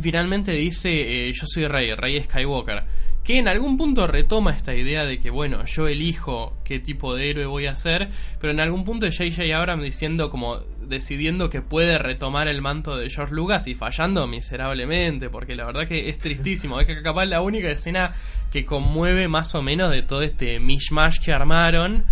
finalmente 0.00 0.52
dice 0.52 1.28
eh, 1.28 1.32
yo 1.32 1.46
soy 1.46 1.66
Rey, 1.68 1.94
Rey 1.94 2.20
Skywalker, 2.22 2.82
que 3.26 3.38
en 3.38 3.48
algún 3.48 3.76
punto 3.76 4.06
retoma 4.06 4.52
esta 4.52 4.72
idea 4.74 5.04
de 5.04 5.18
que 5.18 5.30
bueno, 5.30 5.64
yo 5.66 5.88
elijo 5.88 6.56
qué 6.64 6.78
tipo 6.78 7.14
de 7.16 7.28
héroe 7.30 7.46
voy 7.46 7.66
a 7.66 7.74
ser, 7.74 8.08
pero 8.40 8.52
en 8.52 8.60
algún 8.60 8.84
punto 8.84 9.06
J.J. 9.06 9.42
Abrams 9.56 9.82
diciendo 9.82 10.30
como 10.30 10.60
decidiendo 10.86 11.50
que 11.50 11.60
puede 11.60 11.98
retomar 11.98 12.46
el 12.46 12.62
manto 12.62 12.96
de 12.96 13.10
George 13.10 13.34
Lucas 13.34 13.66
y 13.66 13.74
fallando 13.74 14.26
miserablemente, 14.28 15.28
porque 15.28 15.56
la 15.56 15.66
verdad 15.66 15.88
que 15.88 16.08
es 16.08 16.18
tristísimo, 16.18 16.78
es 16.80 16.86
que 16.86 17.02
capaz 17.02 17.24
la 17.26 17.40
única 17.40 17.68
escena 17.68 18.12
que 18.52 18.64
conmueve 18.64 19.26
más 19.26 19.54
o 19.56 19.62
menos 19.62 19.90
de 19.90 20.02
todo 20.02 20.22
este 20.22 20.60
mishmash 20.60 21.18
que 21.18 21.32
armaron, 21.32 22.04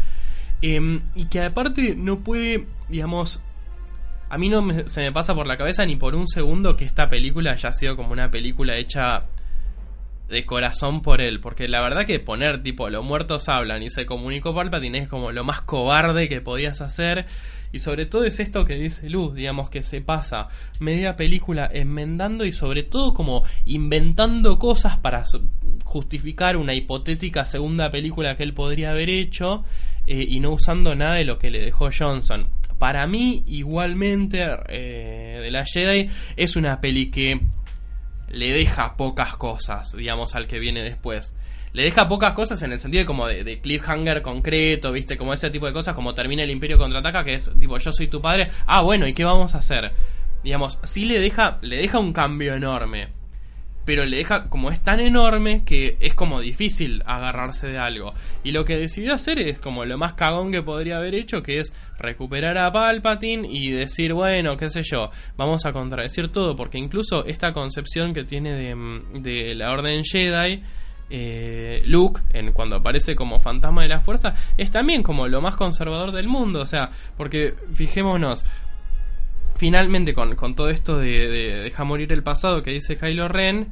em, 0.62 1.00
y 1.14 1.26
que 1.26 1.40
aparte 1.42 1.94
no 1.96 2.20
puede, 2.24 2.66
digamos, 2.88 3.40
a 4.30 4.36
mí 4.38 4.48
no 4.48 4.62
me- 4.62 4.88
se 4.88 5.02
me 5.02 5.12
pasa 5.12 5.32
por 5.34 5.46
la 5.46 5.56
cabeza 5.56 5.84
ni 5.86 5.94
por 5.94 6.16
un 6.16 6.26
segundo 6.26 6.76
que 6.76 6.84
esta 6.84 7.08
película 7.08 7.52
haya 7.52 7.70
sido 7.70 7.94
como 7.94 8.10
una 8.10 8.30
película 8.32 8.76
hecha 8.76 9.26
de 10.28 10.46
corazón 10.46 11.02
por 11.02 11.20
él, 11.20 11.40
porque 11.40 11.68
la 11.68 11.82
verdad 11.82 12.06
que 12.06 12.18
poner 12.18 12.62
tipo 12.62 12.88
los 12.88 13.04
muertos 13.04 13.48
hablan 13.48 13.82
y 13.82 13.90
se 13.90 14.06
comunicó 14.06 14.54
Palpatine 14.54 14.98
es 14.98 15.08
como 15.08 15.32
lo 15.32 15.44
más 15.44 15.60
cobarde 15.60 16.28
que 16.28 16.40
podías 16.40 16.80
hacer 16.80 17.26
y 17.74 17.80
sobre 17.80 18.06
todo 18.06 18.24
es 18.24 18.38
esto 18.38 18.64
que 18.64 18.76
dice 18.76 19.10
Luz, 19.10 19.34
digamos 19.34 19.68
que 19.68 19.82
se 19.82 20.00
pasa 20.00 20.46
media 20.78 21.16
película 21.16 21.68
enmendando 21.72 22.44
y 22.44 22.52
sobre 22.52 22.84
todo 22.84 23.12
como 23.12 23.42
inventando 23.66 24.60
cosas 24.60 24.96
para 24.96 25.24
justificar 25.84 26.56
una 26.56 26.72
hipotética 26.72 27.44
segunda 27.44 27.90
película 27.90 28.36
que 28.36 28.44
él 28.44 28.54
podría 28.54 28.92
haber 28.92 29.10
hecho 29.10 29.64
eh, 30.06 30.24
y 30.26 30.38
no 30.38 30.52
usando 30.52 30.94
nada 30.94 31.16
de 31.16 31.24
lo 31.24 31.36
que 31.38 31.50
le 31.50 31.60
dejó 31.60 31.88
Johnson. 31.96 32.46
Para 32.78 33.06
mí, 33.06 33.42
igualmente, 33.46 34.46
eh, 34.68 35.40
de 35.42 35.50
la 35.50 35.64
Jedi 35.64 36.08
es 36.36 36.54
una 36.54 36.80
peli 36.80 37.10
que 37.10 37.40
le 38.28 38.52
deja 38.52 38.96
pocas 38.96 39.36
cosas, 39.36 39.96
digamos, 39.96 40.34
al 40.34 40.46
que 40.46 40.58
viene 40.58 40.82
después. 40.82 41.36
Le 41.72 41.82
deja 41.82 42.08
pocas 42.08 42.34
cosas 42.34 42.62
en 42.62 42.72
el 42.72 42.78
sentido 42.78 43.02
de 43.02 43.06
como 43.06 43.26
de, 43.26 43.60
cliffhanger 43.60 44.22
concreto, 44.22 44.92
viste, 44.92 45.16
como 45.16 45.32
ese 45.32 45.50
tipo 45.50 45.66
de 45.66 45.72
cosas, 45.72 45.94
como 45.94 46.14
termina 46.14 46.44
el 46.44 46.50
Imperio 46.50 46.78
contraataca, 46.78 47.24
que 47.24 47.34
es 47.34 47.50
tipo, 47.58 47.76
yo 47.78 47.92
soy 47.92 48.06
tu 48.06 48.20
padre, 48.20 48.48
ah, 48.66 48.82
bueno, 48.82 49.08
¿y 49.08 49.12
qué 49.12 49.24
vamos 49.24 49.54
a 49.54 49.58
hacer? 49.58 49.92
Digamos, 50.44 50.78
sí 50.84 51.04
le 51.04 51.18
deja, 51.18 51.58
le 51.62 51.78
deja 51.78 51.98
un 51.98 52.12
cambio 52.12 52.54
enorme, 52.54 53.08
pero 53.84 54.04
le 54.04 54.18
deja, 54.18 54.48
como 54.48 54.70
es 54.70 54.80
tan 54.80 55.00
enorme, 55.00 55.64
que 55.64 55.96
es 56.00 56.14
como 56.14 56.40
difícil 56.40 57.02
agarrarse 57.06 57.68
de 57.68 57.78
algo. 57.78 58.14
Y 58.42 58.52
lo 58.52 58.64
que 58.64 58.76
decidió 58.76 59.14
hacer 59.14 59.38
es 59.38 59.58
como 59.58 59.84
lo 59.84 59.98
más 59.98 60.14
cagón 60.14 60.52
que 60.52 60.62
podría 60.62 60.96
haber 60.98 61.14
hecho, 61.14 61.42
que 61.42 61.60
es 61.60 61.72
recuperar 61.98 62.58
a 62.58 62.72
Palpatine 62.72 63.46
y 63.48 63.70
decir, 63.70 64.12
bueno, 64.12 64.56
qué 64.56 64.68
sé 64.70 64.82
yo, 64.82 65.10
vamos 65.36 65.66
a 65.66 65.72
contradecir 65.72 66.28
todo, 66.28 66.56
porque 66.56 66.78
incluso 66.78 67.24
esta 67.26 67.52
concepción 67.52 68.14
que 68.14 68.24
tiene 68.24 68.52
de, 68.52 68.74
mm, 68.74 69.56
la 69.56 69.72
Orden 69.72 70.02
Jedi, 70.04 70.62
eh, 71.10 71.82
Luke, 71.84 72.22
en, 72.32 72.52
cuando 72.52 72.76
aparece 72.76 73.14
como 73.14 73.38
fantasma 73.38 73.82
de 73.82 73.88
la 73.88 74.00
fuerza, 74.00 74.34
es 74.56 74.70
también 74.70 75.02
como 75.02 75.28
lo 75.28 75.40
más 75.40 75.56
conservador 75.56 76.12
del 76.12 76.28
mundo. 76.28 76.60
O 76.60 76.66
sea, 76.66 76.90
porque 77.16 77.54
fijémonos, 77.72 78.44
finalmente 79.56 80.14
con, 80.14 80.34
con 80.36 80.54
todo 80.54 80.68
esto 80.68 80.98
de, 80.98 81.28
de 81.28 81.60
deja 81.62 81.84
morir 81.84 82.12
el 82.12 82.22
pasado 82.22 82.62
que 82.62 82.72
dice 82.72 82.96
Kylo 82.96 83.28
Ren, 83.28 83.68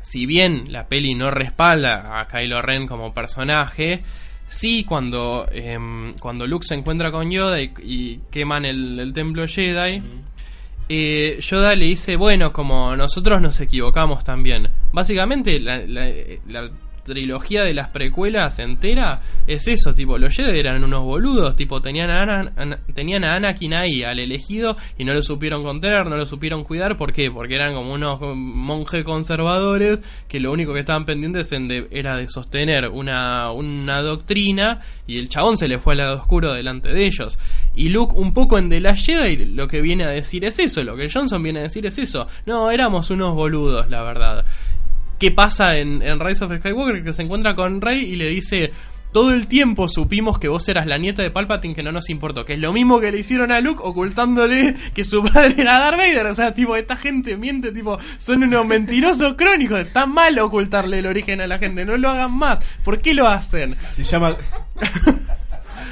si 0.00 0.26
bien 0.26 0.72
la 0.72 0.86
peli 0.88 1.14
no 1.14 1.30
respalda 1.30 2.20
a 2.20 2.28
Kylo 2.28 2.62
Ren 2.62 2.86
como 2.86 3.12
personaje, 3.12 4.02
sí 4.46 4.84
cuando, 4.84 5.48
em, 5.50 6.14
cuando 6.18 6.46
Luke 6.46 6.64
se 6.66 6.74
encuentra 6.74 7.10
con 7.10 7.30
Yoda 7.30 7.60
y, 7.60 7.72
y 7.82 8.20
queman 8.30 8.64
el, 8.64 8.98
el 9.00 9.12
templo 9.12 9.46
Jedi, 9.46 10.02
eh, 10.88 11.38
Yoda 11.40 11.74
le 11.74 11.86
dice, 11.86 12.14
bueno, 12.16 12.52
como 12.52 12.94
nosotros 12.94 13.40
nos 13.42 13.60
equivocamos 13.60 14.22
también. 14.22 14.68
Básicamente 14.92 15.58
la, 15.58 15.78
la- 15.78 16.12
la 16.46 16.70
trilogía 17.06 17.62
de 17.62 17.72
las 17.72 17.88
precuelas 17.88 18.58
entera 18.58 19.20
es 19.46 19.66
eso, 19.68 19.92
tipo, 19.94 20.18
los 20.18 20.34
Jedi 20.34 20.58
eran 20.58 20.82
unos 20.84 21.04
boludos, 21.04 21.56
tipo, 21.56 21.80
tenían 21.80 22.10
a, 22.10 22.20
Ana- 22.56 22.78
tenían 22.94 23.24
a 23.24 23.34
Anakin 23.34 23.72
ahí, 23.74 24.02
al 24.02 24.18
elegido, 24.18 24.76
y 24.98 25.04
no 25.04 25.14
lo 25.14 25.22
supieron 25.22 25.62
contener, 25.62 26.06
no 26.06 26.16
lo 26.16 26.26
supieron 26.26 26.64
cuidar, 26.64 26.96
¿por 26.96 27.12
qué? 27.12 27.30
Porque 27.30 27.54
eran 27.54 27.72
como 27.74 27.92
unos 27.92 28.18
monjes 28.36 29.04
conservadores 29.04 30.02
que 30.28 30.40
lo 30.40 30.52
único 30.52 30.74
que 30.74 30.80
estaban 30.80 31.04
pendientes 31.04 31.52
en 31.52 31.68
de- 31.68 31.86
era 31.90 32.16
de 32.16 32.26
sostener 32.28 32.88
una, 32.88 33.50
una 33.52 34.02
doctrina, 34.02 34.80
y 35.06 35.18
el 35.18 35.28
chabón 35.28 35.56
se 35.56 35.68
le 35.68 35.78
fue 35.78 35.94
al 35.94 35.98
lado 35.98 36.16
oscuro 36.16 36.52
delante 36.52 36.92
de 36.92 37.06
ellos. 37.06 37.38
Y 37.74 37.90
Luke, 37.90 38.14
un 38.16 38.32
poco 38.34 38.58
en 38.58 38.68
The 38.68 38.80
Last 38.80 39.06
Jedi, 39.06 39.44
lo 39.46 39.68
que 39.68 39.80
viene 39.80 40.04
a 40.04 40.08
decir 40.08 40.44
es 40.44 40.58
eso, 40.58 40.82
lo 40.82 40.96
que 40.96 41.08
Johnson 41.08 41.42
viene 41.42 41.60
a 41.60 41.62
decir 41.64 41.86
es 41.86 41.98
eso. 41.98 42.26
No, 42.46 42.70
éramos 42.70 43.10
unos 43.10 43.34
boludos, 43.34 43.88
la 43.88 44.02
verdad. 44.02 44.44
¿Qué 45.18 45.30
pasa 45.30 45.76
en, 45.76 46.02
en 46.02 46.20
Rise 46.20 46.44
of 46.44 46.52
Skywalker? 46.58 47.02
Que 47.02 47.12
se 47.12 47.22
encuentra 47.22 47.54
con 47.54 47.80
Rey 47.80 48.00
y 48.04 48.16
le 48.16 48.28
dice... 48.28 48.72
Todo 49.12 49.32
el 49.32 49.46
tiempo 49.46 49.88
supimos 49.88 50.38
que 50.38 50.48
vos 50.48 50.68
eras 50.68 50.86
la 50.86 50.98
nieta 50.98 51.22
de 51.22 51.30
Palpatine 51.30 51.74
que 51.74 51.82
no 51.82 51.90
nos 51.90 52.10
importó. 52.10 52.44
Que 52.44 52.52
es 52.52 52.60
lo 52.60 52.70
mismo 52.74 53.00
que 53.00 53.10
le 53.10 53.20
hicieron 53.20 53.50
a 53.50 53.62
Luke 53.62 53.80
ocultándole 53.82 54.74
que 54.94 55.04
su 55.04 55.22
padre 55.32 55.54
era 55.56 55.78
Darth 55.78 55.96
Vader. 55.96 56.26
O 56.26 56.34
sea, 56.34 56.52
tipo, 56.52 56.76
esta 56.76 56.98
gente 56.98 57.38
miente, 57.38 57.72
tipo, 57.72 57.98
son 58.18 58.42
unos 58.42 58.66
mentirosos 58.66 59.34
crónicos. 59.38 59.78
Está 59.78 60.04
mal 60.04 60.38
ocultarle 60.38 60.98
el 60.98 61.06
origen 61.06 61.40
a 61.40 61.46
la 61.46 61.58
gente. 61.58 61.86
No 61.86 61.96
lo 61.96 62.10
hagan 62.10 62.36
más. 62.36 62.60
¿Por 62.84 62.98
qué 62.98 63.14
lo 63.14 63.26
hacen? 63.26 63.74
Se 63.92 64.02
llama, 64.02 64.36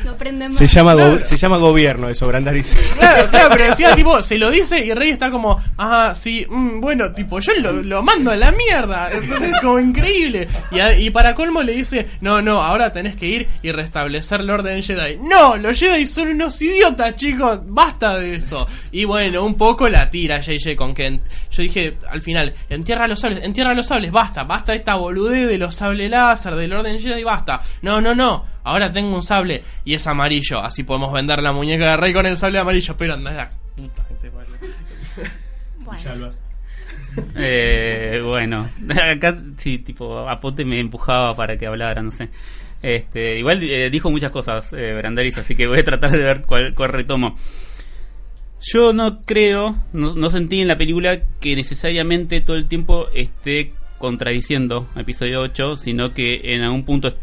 No 0.04 0.16
prenden 0.16 0.48
más. 0.50 0.58
se 0.58 0.66
llama, 0.66 1.22
se 1.22 1.36
llama 1.36 1.56
gobierno 1.56 2.08
eso, 2.08 2.26
Brandariz. 2.26 2.72
Claro, 2.98 3.28
claro, 3.30 3.48
pero 3.52 3.64
decía, 3.70 3.94
tipo, 3.96 4.22
se 4.22 4.38
lo 4.38 4.50
dice 4.50 4.78
y 4.84 4.92
Rey 4.92 5.10
está 5.10 5.30
como, 5.30 5.60
ah, 5.78 6.12
sí, 6.14 6.46
mm, 6.48 6.80
bueno, 6.80 7.10
tipo, 7.12 7.40
yo 7.40 7.52
lo, 7.54 7.72
lo 7.82 8.02
mando 8.02 8.30
a 8.30 8.36
la 8.36 8.52
mierda. 8.52 9.10
Es, 9.10 9.24
es 9.30 9.60
como 9.60 9.80
increíble. 9.80 10.46
Y, 10.70 10.80
a- 10.80 10.96
y 10.98 11.10
para 11.10 11.34
colmo 11.34 11.62
le 11.62 11.72
dice, 11.72 12.06
no, 12.20 12.42
no, 12.42 12.62
ahora 12.62 12.92
tenés 12.92 13.16
que 13.16 13.26
ir 13.26 13.48
y 13.62 13.72
restablecer 13.72 14.40
el 14.40 14.50
orden 14.50 14.82
Jedi. 14.82 15.16
No, 15.22 15.56
los 15.56 15.78
Jedi 15.78 16.06
son 16.06 16.28
unos 16.28 16.60
idiotas, 16.60 17.16
chicos, 17.16 17.60
basta 17.64 18.18
de 18.18 18.36
eso. 18.36 18.66
Y 18.92 19.04
bueno, 19.04 19.42
un 19.44 19.54
poco 19.54 19.88
la 19.88 20.10
tira 20.10 20.40
JJ 20.40 20.76
con 20.76 20.94
Kent. 20.94 21.22
Yo 21.50 21.62
dije, 21.62 21.96
al 22.10 22.20
final, 22.22 22.52
entierra 22.68 23.06
los 23.06 23.20
sables, 23.20 23.42
entierra 23.42 23.74
los 23.74 23.86
sables, 23.86 24.10
basta, 24.12 24.44
basta 24.44 24.74
esta 24.74 24.96
boludez 24.96 25.48
de 25.48 25.58
los 25.58 25.74
sables 25.74 26.10
láser, 26.10 26.54
del 26.56 26.72
orden 26.72 26.98
Jedi, 27.00 27.22
basta. 27.24 27.60
No, 27.82 28.00
no, 28.00 28.14
no. 28.14 28.53
Ahora 28.64 28.90
tengo 28.90 29.14
un 29.14 29.22
sable 29.22 29.62
y 29.84 29.94
es 29.94 30.06
amarillo. 30.06 30.60
Así 30.60 30.82
podemos 30.82 31.12
vender 31.12 31.42
la 31.42 31.52
muñeca 31.52 31.90
de 31.90 31.96
Rey 31.96 32.12
con 32.12 32.26
el 32.26 32.36
sable 32.36 32.58
amarillo. 32.58 32.96
Pero 32.96 33.14
anda 33.14 33.32
la 33.32 33.50
puta 33.76 34.04
que 34.08 34.14
te 34.14 34.30
parió. 34.30 34.54
Eh, 37.36 38.20
bueno, 38.24 38.68
acá 39.12 39.38
sí, 39.58 39.78
tipo, 39.78 40.28
Apote 40.28 40.64
me 40.64 40.80
empujaba 40.80 41.36
para 41.36 41.56
que 41.56 41.66
hablara, 41.66 42.02
no 42.02 42.10
sé. 42.10 42.28
Este, 42.82 43.38
igual 43.38 43.62
eh, 43.62 43.88
dijo 43.90 44.10
muchas 44.10 44.30
cosas, 44.30 44.70
eh, 44.72 44.94
Brandaris, 44.94 45.38
así 45.38 45.54
que 45.54 45.66
voy 45.66 45.78
a 45.78 45.84
tratar 45.84 46.10
de 46.10 46.18
ver 46.18 46.42
cuál, 46.42 46.74
cuál 46.74 46.90
retomo. 46.90 47.36
Yo 48.60 48.92
no 48.92 49.22
creo, 49.22 49.76
no, 49.92 50.14
no 50.14 50.30
sentí 50.30 50.60
en 50.60 50.68
la 50.68 50.76
película 50.76 51.20
que 51.40 51.54
necesariamente 51.54 52.40
todo 52.40 52.56
el 52.56 52.66
tiempo 52.66 53.08
esté 53.14 53.72
contradiciendo 53.98 54.88
episodio 54.96 55.40
8, 55.40 55.76
sino 55.76 56.12
que 56.12 56.54
en 56.54 56.62
algún 56.62 56.84
punto 56.84 57.14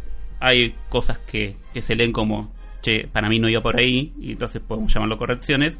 hay 0.41 0.75
cosas 0.89 1.19
que, 1.19 1.55
que 1.73 1.81
se 1.81 1.95
leen 1.95 2.11
como, 2.11 2.51
che, 2.81 3.07
para 3.07 3.29
mí 3.29 3.39
no 3.39 3.47
iba 3.47 3.61
por 3.61 3.79
ahí, 3.79 4.13
y 4.19 4.31
entonces 4.31 4.61
podemos 4.61 4.93
llamarlo 4.93 5.17
correcciones. 5.17 5.79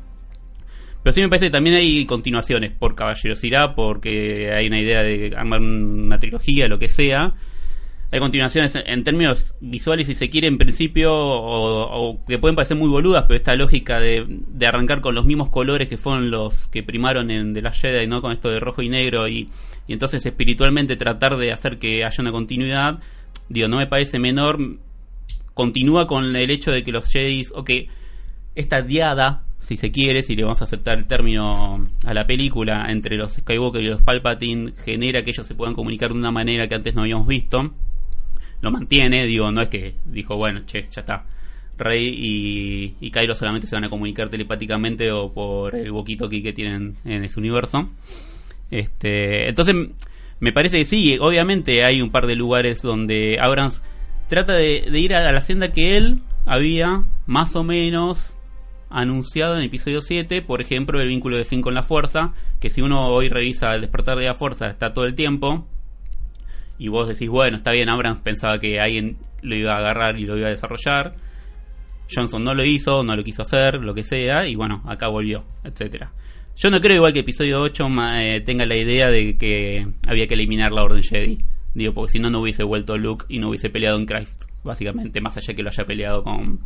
Pero 1.04 1.14
sí 1.14 1.22
me 1.22 1.30
parece 1.30 1.48
que 1.48 1.52
también 1.52 1.76
hay 1.76 2.06
continuaciones 2.06 2.72
por 2.72 2.96
caballerosidad, 2.96 3.74
porque 3.76 4.52
hay 4.56 4.68
una 4.68 4.80
idea 4.80 5.02
de 5.02 5.34
armar 5.36 5.60
una 5.62 6.20
trilogía, 6.20 6.68
lo 6.68 6.78
que 6.78 6.90
sea. 6.90 7.34
Hay 8.12 8.20
continuaciones 8.20 8.76
en- 8.76 9.04
términos 9.04 9.56
visuales, 9.62 10.06
si 10.06 10.16
se 10.16 10.30
quiere, 10.30 10.48
en 10.48 10.58
principio, 10.58 11.12
o, 11.14 12.10
o 12.12 12.26
que 12.26 12.38
pueden 12.38 12.56
parecer 12.56 12.78
muy 12.78 12.90
boludas, 12.90 13.24
pero 13.24 13.38
esta 13.38 13.56
lógica 13.56 14.00
de, 14.00 14.26
de 14.28 14.68
arrancar 14.68 15.02
con 15.02 15.16
los 15.16 15.26
mismos 15.26 15.50
colores 15.50 15.88
que 15.88 15.98
fueron 15.98 16.30
los 16.30 16.68
que 16.68 16.84
primaron 16.84 17.32
en 17.32 17.54
The 17.54 17.62
Last 17.62 17.82
Jedi, 17.82 18.08
¿no? 18.08 18.22
Con 18.22 18.34
esto 18.34 18.50
de 18.52 18.60
rojo 18.60 18.82
y 18.84 18.90
negro, 18.90 19.28
y, 19.28 19.50
y 19.88 19.94
entonces 19.94 20.24
espiritualmente 20.26 20.98
tratar 20.98 21.38
de 21.38 21.52
hacer 21.52 21.80
que 21.80 22.04
haya 22.04 22.22
una 22.22 22.32
continuidad, 22.34 23.00
digo, 23.52 23.68
no 23.68 23.78
me 23.78 23.88
parece 23.88 24.20
menor. 24.20 24.60
Continúa 25.54 26.08
con 26.08 26.36
el 26.36 26.50
hecho 26.50 26.72
de 26.72 26.84
que 26.84 26.92
los 26.92 27.08
Jedi, 27.08 27.46
ok, 27.54 27.70
esta 28.56 28.82
diada, 28.82 29.44
si 29.60 29.78
se 29.78 29.92
quiere, 29.92 30.24
si 30.24 30.36
le 30.36 30.44
vamos 30.44 30.62
a 30.62 30.64
aceptar 30.64 30.98
el 30.98 31.08
término 31.08 31.88
a 32.06 32.14
la 32.14 32.26
película, 32.26 32.86
entre 32.90 33.18
los 33.18 33.34
Skywalker 33.34 33.82
y 33.82 33.88
los 33.88 34.02
Palpatine, 34.02 34.74
genera 34.84 35.24
que 35.24 35.32
ellos 35.32 35.46
se 35.46 35.56
puedan 35.56 35.76
comunicar 35.76 36.12
de 36.12 36.18
una 36.18 36.32
manera 36.32 36.68
que 36.68 36.76
antes 36.76 36.96
no 36.96 37.02
habíamos 37.02 37.28
visto. 37.28 37.74
Lo 38.62 38.72
mantiene, 38.72 39.26
digo, 39.26 39.52
no 39.52 39.62
es 39.62 39.70
que 39.70 39.96
dijo, 40.06 40.36
bueno, 40.36 40.62
che, 40.66 40.88
ya 40.92 41.02
está. 41.02 41.26
Rey 41.78 42.08
y, 42.08 42.96
y 43.06 43.12
Kylo 43.12 43.36
solamente 43.36 43.68
se 43.68 43.76
van 43.76 43.86
a 43.86 43.90
comunicar 43.90 44.30
telepáticamente 44.30 45.12
o 45.12 45.34
por 45.34 45.76
el 45.76 45.92
walkie-talkie 45.92 46.44
que 46.44 46.54
tienen 46.54 46.96
en 47.06 47.24
ese 47.24 47.40
universo. 47.40 47.90
Este, 48.70 49.50
entonces, 49.50 49.76
me 50.42 50.52
parece 50.52 50.80
que 50.80 50.86
sí, 50.86 51.18
obviamente 51.22 51.86
hay 51.86 52.02
un 52.02 52.10
par 52.10 52.26
de 52.26 52.36
lugares 52.36 52.82
donde 52.82 53.38
Abrams 53.40 53.84
trata 54.28 54.54
de, 54.54 54.90
ir 54.92 55.14
a 55.14 55.32
la 55.32 55.40
senda 55.40 55.72
que 55.72 55.98
él 55.98 56.22
había 56.48 57.04
más 57.28 57.56
o 57.56 57.64
menos 57.64 58.34
anunciado 58.90 59.56
en 59.56 59.64
episodio 59.64 60.02
7, 60.02 60.42
por 60.42 60.60
ejemplo, 60.60 61.00
el 61.00 61.10
vínculo 61.10 61.38
de 61.38 61.46
Finn 61.46 61.62
con 61.62 61.76
la 61.76 61.84
fuerza, 61.84 62.34
que 62.60 62.72
si 62.72 62.82
uno 62.82 63.10
hoy 63.10 63.30
revisa 63.30 63.76
el 63.76 63.82
despertar 63.82 64.18
de 64.18 64.26
la 64.26 64.34
fuerza 64.34 64.66
está 64.66 64.94
todo 64.94 65.06
el 65.06 65.14
tiempo, 65.14 65.68
y 66.80 66.88
vos 66.88 67.08
decís, 67.08 67.30
bueno, 67.30 67.58
está 67.58 67.72
bien, 67.72 67.88
Abrams 67.88 68.22
pensaba 68.22 68.58
que 68.58 68.80
alguien 68.80 69.20
lo 69.44 69.56
iba 69.56 69.74
a 69.74 69.78
agarrar 69.78 70.18
y 70.18 70.26
lo 70.26 70.40
iba 70.40 70.48
a 70.48 70.52
desarrollar, 70.52 71.18
Johnson 72.12 72.44
no 72.44 72.56
lo 72.56 72.66
hizo, 72.66 73.04
no 73.04 73.16
lo 73.16 73.24
quiso 73.24 73.44
hacer, 73.44 73.76
lo 73.76 73.94
que 73.94 74.04
sea, 74.04 74.48
y 74.48 74.56
bueno, 74.56 74.82
acá 74.88 75.08
volvió, 75.08 75.46
etcétera. 75.64 76.14
Yo 76.56 76.70
no 76.70 76.80
creo 76.82 76.98
igual 76.98 77.14
que 77.14 77.20
episodio 77.20 77.62
8 77.62 77.90
ma- 77.90 78.24
eh, 78.24 78.42
tenga 78.42 78.66
la 78.66 78.76
idea 78.76 79.10
de 79.10 79.38
que 79.38 79.88
había 80.08 80.28
que 80.28 80.34
eliminar 80.36 80.72
la 80.72 80.84
Orden 80.84 81.02
Jedi. 81.02 81.40
Digo, 81.74 81.94
porque 81.94 82.14
si 82.14 82.20
no, 82.20 82.30
no 82.30 82.42
hubiese 82.42 82.64
vuelto 82.64 82.98
Luke 82.98 83.26
y 83.30 83.40
no 83.40 83.50
hubiese 83.50 83.70
peleado 83.70 83.98
en 83.98 84.06
Christ, 84.06 84.44
básicamente, 84.64 85.22
más 85.22 85.38
allá 85.38 85.54
que 85.54 85.64
lo 85.64 85.70
haya 85.70 85.86
peleado 85.86 86.24
con 86.24 86.60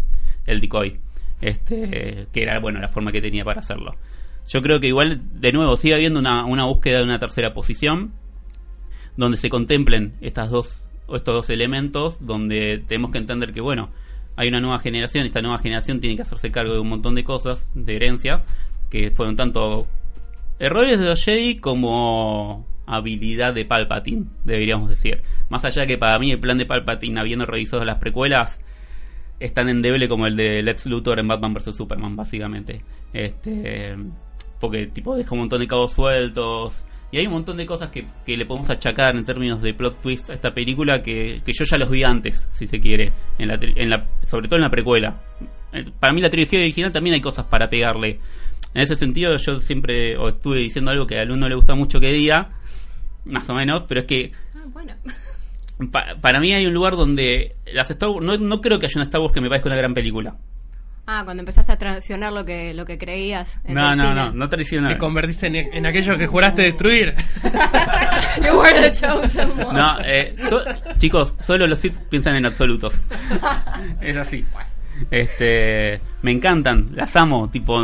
el 0.48 0.60
decoy. 0.60 1.00
Este, 1.42 2.28
que 2.32 2.42
era, 2.42 2.60
bueno, 2.60 2.80
la 2.80 2.88
forma 2.88 3.12
que 3.12 3.22
tenía 3.22 3.44
para 3.46 3.60
hacerlo. 3.60 3.96
Yo 4.48 4.62
creo 4.62 4.80
que 4.80 4.88
igual, 4.88 5.22
de 5.40 5.52
nuevo, 5.52 5.78
sigue 5.78 5.94
habiendo 5.96 6.20
una, 6.20 6.46
una 6.46 6.66
búsqueda 6.66 7.00
de 7.00 7.04
una 7.04 7.20
tercera 7.20 7.54
posición, 7.54 8.14
donde 9.18 9.38
se 9.38 9.50
contemplen 9.50 10.14
estas 10.22 10.50
dos, 10.50 10.78
estos 11.14 11.34
dos 11.36 11.50
elementos, 11.50 12.26
donde 12.26 12.84
tenemos 12.88 13.12
que 13.12 13.18
entender 13.20 13.54
que, 13.54 13.62
bueno, 13.62 13.90
hay 14.36 14.50
una 14.50 14.60
nueva 14.60 14.80
generación, 14.80 15.26
esta 15.26 15.42
nueva 15.42 15.60
generación 15.60 16.00
tiene 16.00 16.16
que 16.16 16.24
hacerse 16.24 16.52
cargo 16.52 16.74
de 16.74 16.80
un 16.80 16.90
montón 16.90 17.16
de 17.16 17.24
cosas, 17.24 17.72
de 17.76 17.96
herencia, 17.96 18.44
que 18.96 19.12
fueron 19.12 19.36
tanto 19.36 19.88
errores 20.58 20.98
de 20.98 21.06
los 21.06 21.24
Jedi 21.24 21.58
como 21.58 22.66
habilidad 22.86 23.54
de 23.54 23.66
Palpatine, 23.66 24.26
deberíamos 24.46 24.90
decir. 24.90 25.22
Más 25.50 25.66
allá 25.66 25.86
que 25.86 25.98
para 25.98 26.18
mí 26.18 26.32
el 26.32 26.40
plan 26.40 26.58
de 26.58 26.66
Palpatine, 26.66 27.20
habiendo 27.20 27.46
revisado 27.46 27.84
las 27.84 27.98
precuelas, 27.98 28.58
es 29.40 29.54
tan 29.54 29.68
endeble 29.68 30.08
como 30.08 30.28
el 30.28 30.38
de 30.38 30.64
Lex 30.64 30.86
Luthor 30.86 31.20
en 31.20 31.28
Batman 31.28 31.54
vs 31.54 31.76
Superman, 31.76 32.16
básicamente. 32.16 32.84
Este, 33.12 33.98
porque 34.62 34.88
tipo 34.88 35.16
deja 35.18 35.34
un 35.34 35.40
montón 35.40 35.60
de 35.60 35.68
cabos 35.68 35.92
sueltos. 35.92 36.86
Y 37.12 37.18
hay 37.18 37.28
un 37.28 37.34
montón 37.34 37.58
de 37.58 37.66
cosas 37.66 37.90
que, 37.90 38.06
que 38.26 38.38
le 38.38 38.46
podemos 38.46 38.70
achacar 38.70 39.16
en 39.16 39.26
términos 39.26 39.62
de 39.62 39.74
plot 39.74 40.02
twist 40.02 40.30
a 40.30 40.34
esta 40.34 40.54
película 40.54 41.02
que, 41.02 41.42
que 41.46 41.54
yo 41.54 41.66
ya 41.66 41.78
los 41.78 41.90
vi 41.90 42.04
antes, 42.04 42.48
si 42.52 42.66
se 42.68 42.80
quiere, 42.80 43.12
en 43.38 43.50
la, 43.50 43.60
en 43.62 43.90
la, 43.90 44.06
sobre 44.26 44.48
todo 44.48 44.56
en 44.56 44.64
la 44.64 44.70
precuela. 44.70 45.16
Eh, 45.72 45.86
Para 46.00 46.14
mí 46.14 46.22
la 46.22 46.30
trilogía 46.30 46.60
original 46.60 46.92
también 46.92 47.14
hay 47.14 47.22
cosas 47.22 47.46
para 47.46 47.70
pegarle. 47.70 48.20
En 48.76 48.82
ese 48.84 48.96
sentido 48.96 49.36
yo 49.38 49.60
siempre 49.62 50.16
o 50.18 50.30
estuve 50.30 50.60
diciendo 50.60 50.92
algo 50.92 51.08
que 51.08 51.18
al 51.18 51.32
uno 51.32 51.48
le 51.50 51.56
gusta 51.56 51.74
mucho 51.76 52.00
que 52.00 52.12
diga, 52.12 52.52
más 53.26 53.50
o 53.50 53.54
menos, 53.56 53.84
pero 53.88 54.02
es 54.02 54.06
que 54.06 54.32
Ah, 54.56 54.60
bueno. 54.68 54.94
pa- 55.92 56.16
para 56.22 56.40
mí 56.40 56.54
hay 56.54 56.66
un 56.68 56.74
lugar 56.74 56.94
donde 56.94 57.56
las 57.74 57.90
Star 57.90 58.10
Wars, 58.10 58.26
no, 58.26 58.38
no 58.38 58.62
creo 58.62 58.78
que 58.80 58.86
haya 58.86 58.94
una 58.98 59.06
Star 59.06 59.22
Wars 59.22 59.34
que 59.34 59.42
me 59.42 59.48
parezca 59.50 59.70
una 59.70 59.78
gran 59.78 59.94
película. 59.94 60.36
Ah, 61.08 61.22
cuando 61.24 61.42
empezaste 61.42 61.72
a 61.72 61.78
traicionar 61.78 62.34
lo 62.34 62.44
que, 62.44 62.74
lo 62.74 62.84
que 62.84 62.98
creías. 62.98 63.60
No, 63.68 63.96
no, 63.96 64.04
cine. 64.10 64.16
no, 64.16 64.32
no 64.34 64.50
traiciono. 64.50 64.88
Te 64.90 64.98
convertiste 64.98 65.46
en, 65.48 65.56
en 65.56 65.86
aquello 65.86 66.18
que 66.18 66.26
juraste 66.26 66.64
destruir. 66.64 67.14
You 68.44 68.58
were 68.58 68.82
the 68.82 68.92
chosen 68.92 69.52
one. 69.52 69.74
No, 69.80 70.00
eh, 70.04 70.36
so- 70.50 70.64
chicos, 70.98 71.36
solo 71.40 71.68
los 71.68 71.78
Sith 71.80 71.96
piensan 72.10 72.36
en 72.38 72.46
absolutos. 72.48 73.02
es 74.02 74.18
así. 74.18 74.44
Este, 75.12 76.00
me 76.22 76.32
encantan, 76.32 76.90
las 76.94 77.16
amo, 77.16 77.50
tipo, 77.50 77.78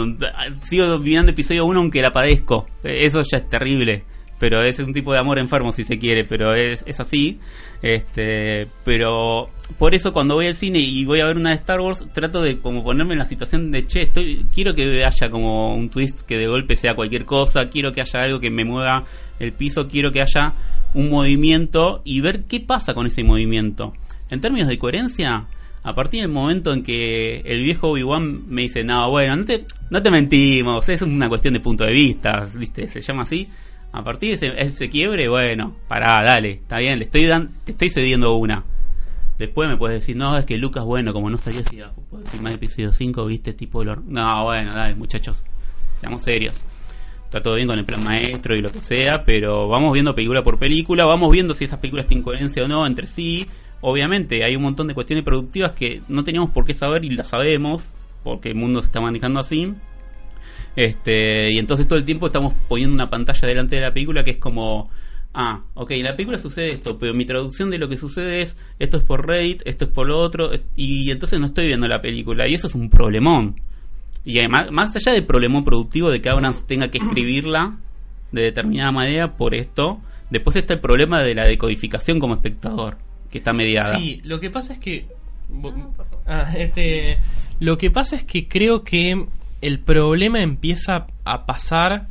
sigo 0.63 0.97
mirando 0.99 1.31
episodio 1.31 1.65
1 1.65 1.79
aunque 1.79 2.01
la 2.01 2.11
padezco. 2.11 2.67
Eh, 2.83 3.05
Eso 3.05 3.21
ya 3.21 3.37
es 3.37 3.49
terrible, 3.49 4.03
pero 4.39 4.63
es 4.63 4.79
un 4.79 4.93
tipo 4.93 5.13
de 5.13 5.19
amor 5.19 5.39
enfermo 5.39 5.71
si 5.73 5.85
se 5.85 5.99
quiere, 5.99 6.23
pero 6.23 6.53
es, 6.55 6.83
es 6.85 6.99
así. 6.99 7.39
Este, 7.81 8.67
pero 8.83 9.49
por 9.77 9.95
eso 9.95 10.13
cuando 10.13 10.35
voy 10.35 10.47
al 10.47 10.55
cine 10.55 10.79
y 10.79 11.03
voy 11.05 11.19
a 11.19 11.25
ver 11.25 11.37
una 11.37 11.49
de 11.49 11.55
Star 11.55 11.79
Wars, 11.79 12.05
trato 12.13 12.41
de 12.41 12.59
como 12.59 12.83
ponerme 12.83 13.13
en 13.13 13.19
la 13.19 13.25
situación 13.25 13.71
de, 13.71 13.87
che, 13.87 14.03
estoy 14.03 14.45
quiero 14.53 14.75
que 14.75 15.03
haya 15.03 15.29
como 15.29 15.75
un 15.75 15.89
twist 15.89 16.21
que 16.21 16.37
de 16.37 16.47
golpe 16.47 16.75
sea 16.75 16.95
cualquier 16.95 17.25
cosa, 17.25 17.69
quiero 17.69 17.91
que 17.91 18.01
haya 18.01 18.21
algo 18.21 18.39
que 18.39 18.51
me 18.51 18.65
mueva 18.65 19.05
el 19.39 19.53
piso, 19.53 19.87
quiero 19.87 20.11
que 20.11 20.21
haya 20.21 20.53
un 20.93 21.09
movimiento 21.09 22.01
y 22.03 22.21
ver 22.21 22.43
qué 22.45 22.59
pasa 22.59 22.93
con 22.93 23.07
ese 23.07 23.23
movimiento. 23.23 23.93
En 24.29 24.41
términos 24.41 24.67
de 24.67 24.77
coherencia, 24.77 25.47
a 25.83 25.95
partir 25.95 26.21
del 26.21 26.29
momento 26.31 26.73
en 26.73 26.83
que 26.83 27.41
el 27.45 27.63
viejo 27.63 27.89
Obi-Wan 27.91 28.43
me 28.47 28.63
dice, 28.63 28.83
no, 28.83 29.09
bueno, 29.09 29.35
no 29.35 29.45
te, 29.45 29.65
no 29.89 30.01
te 30.03 30.11
mentimos, 30.11 30.87
es 30.89 31.01
una 31.01 31.27
cuestión 31.29 31.53
de 31.55 31.59
punto 31.59 31.83
de 31.83 31.91
vista, 31.91 32.47
¿viste? 32.53 32.87
Se 32.87 33.01
llama 33.01 33.23
así. 33.23 33.47
A 33.93 34.03
partir 34.03 34.39
de 34.39 34.55
ese, 34.59 34.89
quiebre, 34.89 35.27
bueno, 35.27 35.75
pará, 35.87 36.23
dale, 36.23 36.51
está 36.51 36.77
bien, 36.77 36.97
le 36.99 37.05
estoy 37.05 37.25
dan, 37.25 37.49
te 37.65 37.71
estoy 37.73 37.89
cediendo 37.89 38.35
una. 38.35 38.63
Después 39.37 39.67
me 39.69 39.75
puedes 39.75 39.99
decir, 39.99 40.15
no, 40.15 40.37
es 40.37 40.45
que 40.45 40.57
Lucas, 40.57 40.83
bueno, 40.85 41.13
como 41.13 41.29
no 41.29 41.37
salió 41.37 41.61
así, 41.61 41.79
puedo 42.09 42.23
decir 42.23 42.41
más 42.41 42.53
episodio 42.53 42.93
5, 42.93 43.25
viste, 43.25 43.53
tipo... 43.53 43.83
Lor- 43.83 44.03
No, 44.05 44.45
bueno, 44.45 44.71
dale, 44.73 44.95
muchachos, 44.95 45.41
seamos 45.99 46.21
serios. 46.21 46.55
Está 47.25 47.41
todo 47.41 47.55
bien 47.55 47.67
con 47.67 47.79
el 47.79 47.85
plan 47.85 48.03
maestro 48.03 48.55
y 48.55 48.61
lo 48.61 48.71
que 48.71 48.81
sea, 48.81 49.23
pero 49.25 49.67
vamos 49.67 49.91
viendo 49.93 50.13
película 50.13 50.43
por 50.43 50.59
película, 50.59 51.05
vamos 51.05 51.31
viendo 51.31 51.55
si 51.55 51.63
esas 51.65 51.79
películas 51.79 52.05
tienen 52.05 52.23
coherencia 52.23 52.63
o 52.63 52.67
no 52.67 52.85
entre 52.85 53.07
sí. 53.07 53.47
Obviamente, 53.81 54.43
hay 54.43 54.55
un 54.55 54.61
montón 54.61 54.87
de 54.87 54.93
cuestiones 54.93 55.25
productivas 55.25 55.71
que 55.71 56.01
no 56.07 56.23
teníamos 56.23 56.51
por 56.51 56.65
qué 56.65 56.73
saber 56.73 57.03
y 57.03 57.09
las 57.09 57.29
sabemos, 57.29 57.91
porque 58.23 58.49
el 58.49 58.55
mundo 58.55 58.81
se 58.81 58.87
está 58.87 59.01
manejando 59.01 59.39
así. 59.39 59.73
Este, 60.75 61.51
y 61.51 61.57
entonces 61.57 61.87
todo 61.87 61.99
el 61.99 62.05
tiempo 62.05 62.27
estamos 62.27 62.53
poniendo 62.69 62.93
una 62.93 63.09
pantalla 63.09 63.47
delante 63.47 63.75
de 63.75 63.81
la 63.81 63.93
película 63.93 64.23
que 64.23 64.31
es 64.31 64.37
como, 64.37 64.89
ah, 65.33 65.61
ok, 65.73 65.91
en 65.91 66.03
la 66.03 66.15
película 66.15 66.37
sucede 66.37 66.69
esto, 66.71 66.97
pero 66.97 67.13
mi 67.13 67.25
traducción 67.25 67.69
de 67.69 67.77
lo 67.77 67.89
que 67.89 67.97
sucede 67.97 68.41
es, 68.41 68.55
esto 68.79 68.97
es 68.97 69.03
por 69.03 69.27
Reddit, 69.27 69.61
esto 69.65 69.85
es 69.85 69.91
por 69.91 70.07
lo 70.07 70.19
otro, 70.19 70.51
y 70.75 71.11
entonces 71.11 71.39
no 71.39 71.47
estoy 71.47 71.67
viendo 71.67 71.87
la 71.87 72.01
película, 72.01 72.47
y 72.47 72.53
eso 72.53 72.67
es 72.67 72.75
un 72.75 72.89
problemón. 72.89 73.59
Y 74.23 74.39
además, 74.39 74.71
más 74.71 74.95
allá 74.95 75.13
del 75.13 75.25
problemón 75.25 75.63
productivo 75.63 76.11
de 76.11 76.21
que 76.21 76.29
Abrams 76.29 76.65
tenga 76.67 76.89
que 76.89 76.99
escribirla 76.99 77.77
de 78.31 78.43
determinada 78.43 78.91
manera 78.91 79.35
por 79.35 79.55
esto, 79.55 79.99
después 80.29 80.55
está 80.55 80.73
el 80.75 80.79
problema 80.79 81.21
de 81.21 81.35
la 81.35 81.45
decodificación 81.45 82.19
como 82.19 82.35
espectador, 82.35 82.97
que 83.31 83.37
está 83.39 83.53
mediada. 83.53 83.97
Sí, 83.97 84.21
lo 84.23 84.39
que 84.39 84.49
pasa 84.49 84.73
es 84.73 84.79
que. 84.79 85.05
Ah, 86.27 86.53
este, 86.55 87.17
lo 87.59 87.77
que 87.77 87.89
pasa 87.89 88.15
es 88.15 88.23
que 88.23 88.47
creo 88.47 88.83
que 88.83 89.25
el 89.61 89.79
problema 89.79 90.41
empieza 90.41 91.07
a 91.23 91.45
pasar. 91.45 92.07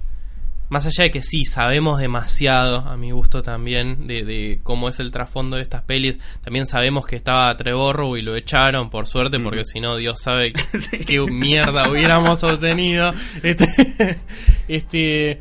Más 0.69 0.87
allá 0.87 1.03
de 1.03 1.11
que 1.11 1.21
sí, 1.21 1.45
sabemos 1.45 1.99
demasiado, 1.99 2.77
a 2.77 2.97
mi 2.97 3.11
gusto 3.11 3.43
también, 3.43 4.07
de, 4.07 4.23
de 4.23 4.61
cómo 4.63 4.89
es 4.89 5.01
el 5.01 5.11
trasfondo 5.11 5.57
de 5.57 5.63
estas 5.63 5.83
pelis. 5.83 6.17
También 6.45 6.65
sabemos 6.65 7.07
que 7.07 7.17
estaba 7.17 7.57
Trevorrow 7.57 8.17
y 8.17 8.23
lo 8.23 8.37
echaron, 8.37 8.89
por 8.89 9.09
suerte, 9.09 9.41
porque 9.41 9.65
si 9.65 9.81
no, 9.81 9.97
Dios 9.97 10.23
sabe 10.23 10.53
qué 11.07 11.21
mierda 11.23 11.91
hubiéramos 11.91 12.45
obtenido. 12.45 13.13
Este, 13.43 13.67
este, 14.69 15.41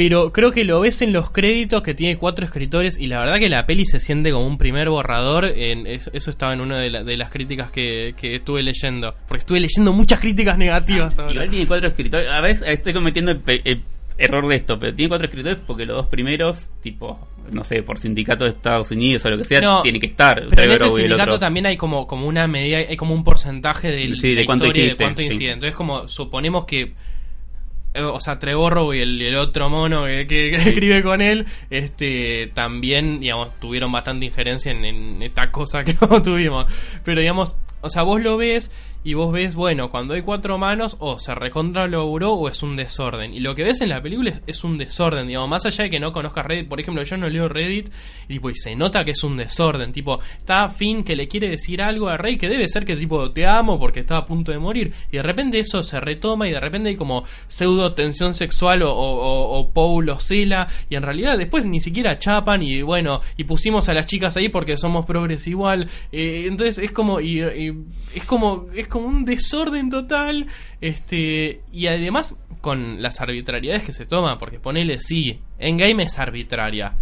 pero 0.00 0.32
creo 0.32 0.50
que 0.50 0.64
lo 0.64 0.80
ves 0.80 1.02
en 1.02 1.12
los 1.12 1.30
créditos 1.30 1.82
que 1.82 1.92
tiene 1.92 2.16
cuatro 2.16 2.42
escritores 2.46 2.98
y 2.98 3.04
la 3.04 3.18
verdad 3.20 3.38
que 3.38 3.50
la 3.50 3.66
peli 3.66 3.84
se 3.84 4.00
siente 4.00 4.32
como 4.32 4.46
un 4.46 4.56
primer 4.56 4.88
borrador. 4.88 5.44
En, 5.44 5.86
eso, 5.86 6.10
estaba 6.14 6.54
en 6.54 6.62
una 6.62 6.78
de, 6.78 6.88
la- 6.88 7.04
de 7.04 7.18
las 7.18 7.30
críticas 7.30 7.70
que, 7.70 8.14
que 8.16 8.36
estuve 8.36 8.62
leyendo. 8.62 9.14
Porque 9.28 9.40
estuve 9.40 9.60
leyendo 9.60 9.92
muchas 9.92 10.18
críticas 10.18 10.56
negativas 10.56 11.18
ahora. 11.18 11.32
Igual 11.34 11.50
tiene 11.50 11.66
cuatro 11.66 11.88
escritores. 11.90 12.30
A 12.30 12.40
veces 12.40 12.66
estoy 12.66 12.94
cometiendo 12.94 13.30
el, 13.32 13.42
el 13.46 13.82
error 14.16 14.48
de 14.48 14.56
esto, 14.56 14.78
pero 14.78 14.94
tiene 14.94 15.10
cuatro 15.10 15.26
escritores 15.26 15.58
porque 15.66 15.84
los 15.84 15.96
dos 15.98 16.06
primeros, 16.06 16.70
tipo, 16.80 17.28
no 17.52 17.62
sé, 17.62 17.82
por 17.82 17.98
sindicato 17.98 18.44
de 18.44 18.52
Estados 18.52 18.90
Unidos 18.90 19.22
o 19.26 19.30
lo 19.30 19.36
que 19.36 19.44
sea, 19.44 19.60
No, 19.60 19.82
tiene 19.82 20.00
que 20.00 20.06
estar. 20.06 20.46
Pero 20.48 20.62
en 20.62 20.72
ese 20.72 20.88
sindicato 20.88 21.38
también 21.38 21.66
hay 21.66 21.76
como, 21.76 22.06
como 22.06 22.26
una 22.26 22.46
medida, 22.46 22.78
hay 22.78 22.96
como 22.96 23.12
un 23.12 23.22
porcentaje 23.22 23.88
del, 23.88 24.16
Sí, 24.16 24.30
de 24.34 24.40
la 24.40 24.46
cuánto 24.46 24.64
hiciste, 24.68 24.88
de 24.88 24.96
cuánto 24.96 25.20
sí. 25.20 25.46
Entonces, 25.46 25.74
como 25.74 26.08
suponemos 26.08 26.64
que. 26.64 26.94
Eh, 27.94 28.02
O 28.02 28.20
sea, 28.20 28.38
Trevorrow 28.38 28.92
y 28.94 29.00
el, 29.00 29.36
otro 29.36 29.68
mono 29.68 30.04
que, 30.04 30.26
que- 30.26 30.50
que 30.50 30.56
escribe 30.56 31.02
con 31.02 31.20
él, 31.20 31.46
este, 31.70 32.50
también, 32.54 33.20
digamos, 33.20 33.58
tuvieron 33.60 33.90
bastante 33.92 34.26
injerencia 34.26 34.72
en, 34.72 34.84
en 34.84 35.22
esta 35.22 35.50
cosa 35.50 35.84
que 35.84 35.94
tuvimos. 36.22 36.68
Pero, 37.04 37.20
digamos, 37.20 37.56
o 37.80 37.88
sea, 37.88 38.02
vos 38.02 38.20
lo 38.20 38.36
ves 38.36 38.70
y 39.02 39.14
vos 39.14 39.32
ves, 39.32 39.54
bueno, 39.54 39.90
cuando 39.90 40.12
hay 40.14 40.22
cuatro 40.22 40.58
manos, 40.58 40.96
o 40.98 41.18
se 41.18 41.34
recontra 41.34 41.86
logró 41.86 42.34
o 42.34 42.48
es 42.48 42.62
un 42.62 42.76
desorden. 42.76 43.32
Y 43.32 43.40
lo 43.40 43.54
que 43.54 43.64
ves 43.64 43.80
en 43.80 43.88
la 43.88 44.02
película 44.02 44.32
es, 44.46 44.64
un 44.64 44.76
desorden, 44.76 45.26
digamos, 45.26 45.48
más 45.48 45.64
allá 45.64 45.84
de 45.84 45.90
que 45.90 46.00
no 46.00 46.12
conozcas 46.12 46.44
Reddit. 46.44 46.68
Por 46.68 46.80
ejemplo, 46.80 47.02
yo 47.02 47.16
no 47.16 47.28
leo 47.28 47.48
Reddit 47.48 47.90
y 48.28 48.38
pues 48.40 48.62
se 48.62 48.76
nota 48.76 49.04
que 49.04 49.12
es 49.12 49.24
un 49.24 49.38
desorden. 49.38 49.92
Tipo, 49.92 50.20
está 50.36 50.68
Finn 50.68 51.02
que 51.02 51.16
le 51.16 51.28
quiere 51.28 51.48
decir 51.48 51.80
algo 51.80 52.08
a 52.08 52.18
Rey 52.18 52.36
que 52.36 52.48
debe 52.48 52.68
ser 52.68 52.84
que 52.84 52.94
tipo 52.94 53.30
te 53.30 53.46
amo 53.46 53.78
porque 53.78 54.00
estaba 54.00 54.20
a 54.20 54.26
punto 54.26 54.52
de 54.52 54.58
morir. 54.58 54.92
Y 55.10 55.16
de 55.16 55.22
repente 55.22 55.58
eso 55.58 55.82
se 55.82 55.98
retoma 55.98 56.46
y 56.46 56.52
de 56.52 56.60
repente 56.60 56.90
hay 56.90 56.96
como 56.96 57.24
pseudo 57.46 57.94
tensión 57.94 58.34
sexual 58.34 58.82
o, 58.82 58.92
o, 58.92 59.58
o, 59.58 59.70
Paul 59.72 60.10
o 60.10 60.18
Cela. 60.18 60.68
Y 60.90 60.96
en 60.96 61.02
realidad 61.02 61.38
después 61.38 61.64
ni 61.64 61.80
siquiera 61.80 62.18
chapan 62.18 62.62
y 62.62 62.82
bueno, 62.82 63.22
y 63.38 63.44
pusimos 63.44 63.88
a 63.88 63.94
las 63.94 64.04
chicas 64.04 64.36
ahí 64.36 64.50
porque 64.50 64.76
somos 64.76 65.06
progres 65.06 65.46
igual. 65.46 65.88
Eh, 66.12 66.44
entonces 66.46 66.78
es 66.78 66.92
como, 66.92 67.20
y, 67.20 67.40
y 67.40 67.72
es 68.14 68.24
como, 68.24 68.66
como 68.90 69.06
un 69.06 69.24
desorden 69.24 69.88
total. 69.88 70.46
Este, 70.80 71.62
y 71.72 71.86
además 71.86 72.36
con 72.60 73.00
las 73.00 73.20
arbitrariedades 73.20 73.84
que 73.84 73.92
se 73.92 74.04
toman, 74.04 74.38
porque 74.38 74.60
ponele 74.60 75.00
sí, 75.00 75.40
Endgame 75.58 76.04
es 76.04 76.18
arbitraria. 76.18 76.94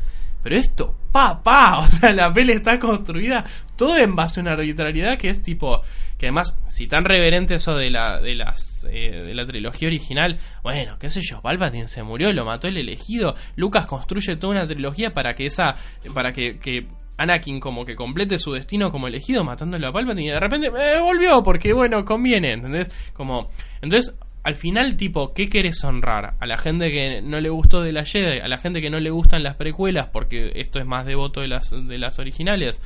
Pero 0.43 0.57
esto, 0.57 0.95
pa, 1.11 1.43
pa, 1.43 1.79
o 1.81 1.87
sea, 1.87 2.13
la 2.13 2.33
peli 2.33 2.53
está 2.53 2.79
construida 2.79 3.45
todo 3.77 3.97
en 3.99 4.15
base 4.15 4.41
a 4.41 4.43
una 4.43 4.53
arbitrariedad 4.53 5.19
que 5.19 5.31
es 5.31 5.43
tipo, 5.43 5.83
que 6.17 6.27
además, 6.27 6.59
si 6.69 6.87
tan 6.87 7.05
reverente 7.05 7.57
eso 7.57 7.77
de 7.77 7.91
la, 7.91 8.21
de 8.21 8.35
las, 8.35 8.87
eh, 8.91 9.25
de 9.27 9.35
la 9.35 9.45
trilogía 9.47 9.89
original, 9.89 10.39
bueno, 10.63 10.97
qué 10.99 11.11
sé 11.11 11.23
yo, 11.23 11.41
Palpatine 11.43 11.89
se 11.89 12.03
murió, 12.03 12.33
lo 12.33 12.45
mató 12.45 12.69
el 12.69 12.77
elegido, 12.77 13.35
Lucas 13.57 13.87
construye 13.87 14.37
toda 14.37 14.53
una 14.53 14.67
trilogía 14.67 15.13
para 15.13 15.35
que 15.35 15.47
esa, 15.47 15.75
para 16.15 16.33
que, 16.33 16.59
que 16.59 16.87
Anakin 17.19 17.61
como 17.61 17.85
que 17.85 17.95
complete 17.95 18.39
su 18.39 18.53
destino 18.53 18.91
como 18.91 19.09
elegido 19.09 19.45
matándolo 19.45 19.89
a 19.89 19.93
Palpatine 19.93 20.29
y 20.29 20.31
de 20.31 20.41
repente 20.41 20.69
eh, 20.69 21.01
volvió 21.03 21.43
porque 21.43 21.73
bueno, 21.73 22.05
conviene, 22.05 22.53
¿entendés? 22.53 22.91
Como, 23.13 23.51
entonces 23.83 24.17
al 24.49 24.55
final, 24.55 24.97
tipo, 24.97 25.35
¿qué 25.35 25.51
querés 25.51 25.85
honrar? 25.85 26.35
A 26.41 26.47
la 26.47 26.57
gente 26.57 26.91
que 26.91 27.21
no 27.21 27.39
le 27.39 27.51
gustó 27.51 27.83
de 27.83 27.93
la 27.93 28.07
Jedi, 28.07 28.39
a 28.39 28.49
la 28.49 28.57
gente 28.57 28.81
que 28.81 28.89
no 28.89 28.99
le 28.99 29.11
gustan 29.11 29.43
las 29.43 29.57
precuelas, 29.57 30.09
porque 30.11 30.53
esto 30.55 30.79
es 30.79 30.87
más 30.87 31.05
devoto 31.05 31.43
de 31.43 31.49
las, 31.49 31.71
de 31.71 31.99
las 31.99 32.19
originales. 32.19 32.81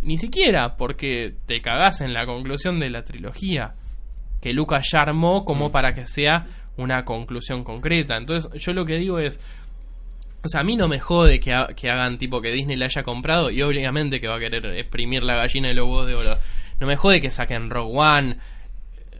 Ni 0.00 0.16
siquiera, 0.16 0.76
porque 0.78 1.34
te 1.44 1.60
cagás 1.60 2.00
en 2.00 2.14
la 2.14 2.24
conclusión 2.24 2.78
de 2.78 2.88
la 2.88 3.02
trilogía. 3.02 3.74
Que 4.40 4.54
Lucas 4.54 4.88
ya 4.90 5.00
armó 5.00 5.44
como 5.44 5.70
para 5.70 5.92
que 5.92 6.06
sea 6.06 6.46
una 6.78 7.04
conclusión 7.04 7.62
concreta. 7.62 8.16
Entonces, 8.16 8.50
yo 8.62 8.72
lo 8.72 8.86
que 8.86 8.96
digo 8.96 9.18
es. 9.18 9.38
A 10.54 10.62
mí 10.62 10.76
no 10.76 10.88
me 10.88 11.00
jode 11.00 11.40
que, 11.40 11.54
que 11.76 11.90
hagan 11.90 12.18
tipo 12.18 12.40
que 12.40 12.52
Disney 12.52 12.76
la 12.76 12.86
haya 12.86 13.02
comprado 13.02 13.50
y 13.50 13.62
obviamente 13.62 14.20
que 14.20 14.28
va 14.28 14.36
a 14.36 14.40
querer 14.40 14.66
exprimir 14.76 15.22
la 15.22 15.36
gallina 15.36 15.68
de 15.68 15.74
los 15.74 15.86
huevos 15.86 16.06
de 16.06 16.14
oro. 16.14 16.38
No 16.78 16.86
me 16.86 16.96
jode 16.96 17.20
que 17.20 17.30
saquen 17.30 17.70
Rogue 17.70 17.98
One, 17.98 18.36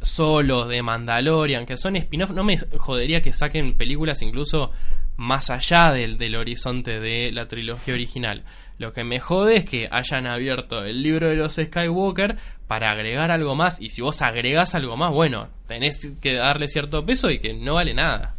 Solo, 0.03 0.67
de 0.67 0.83
Mandalorian, 0.83 1.67
que 1.67 1.77
son 1.77 1.97
spin-off. 1.97 2.31
No 2.31 2.45
me 2.45 2.57
jodería 2.59 3.23
que 3.23 3.33
saquen 3.33 3.77
películas 3.77 4.23
incluso 4.23 4.71
más 5.17 5.51
allá 5.51 5.91
del, 5.93 6.19
del 6.19 6.37
horizonte 6.37 7.01
de 7.01 7.33
la 7.33 7.49
trilogía 7.49 7.95
original. 7.95 8.45
Lo 8.79 8.93
que 8.93 9.05
me 9.05 9.21
jode 9.21 9.57
es 9.57 9.65
que 9.65 9.89
hayan 9.91 10.27
abierto 10.27 10.85
el 10.85 11.03
libro 11.03 11.29
de 11.29 11.37
los 11.37 11.55
Skywalker 11.55 12.37
para 12.69 12.91
agregar 12.91 13.31
algo 13.31 13.55
más. 13.55 13.81
Y 13.81 13.89
si 13.89 14.03
vos 14.03 14.21
agregás 14.23 14.75
algo 14.75 14.97
más, 14.97 15.13
bueno, 15.13 15.49
tenés 15.67 16.17
que 16.21 16.35
darle 16.35 16.69
cierto 16.69 17.05
peso 17.05 17.31
y 17.31 17.39
que 17.39 17.55
no 17.55 17.75
vale 17.75 17.95
nada. 17.95 18.36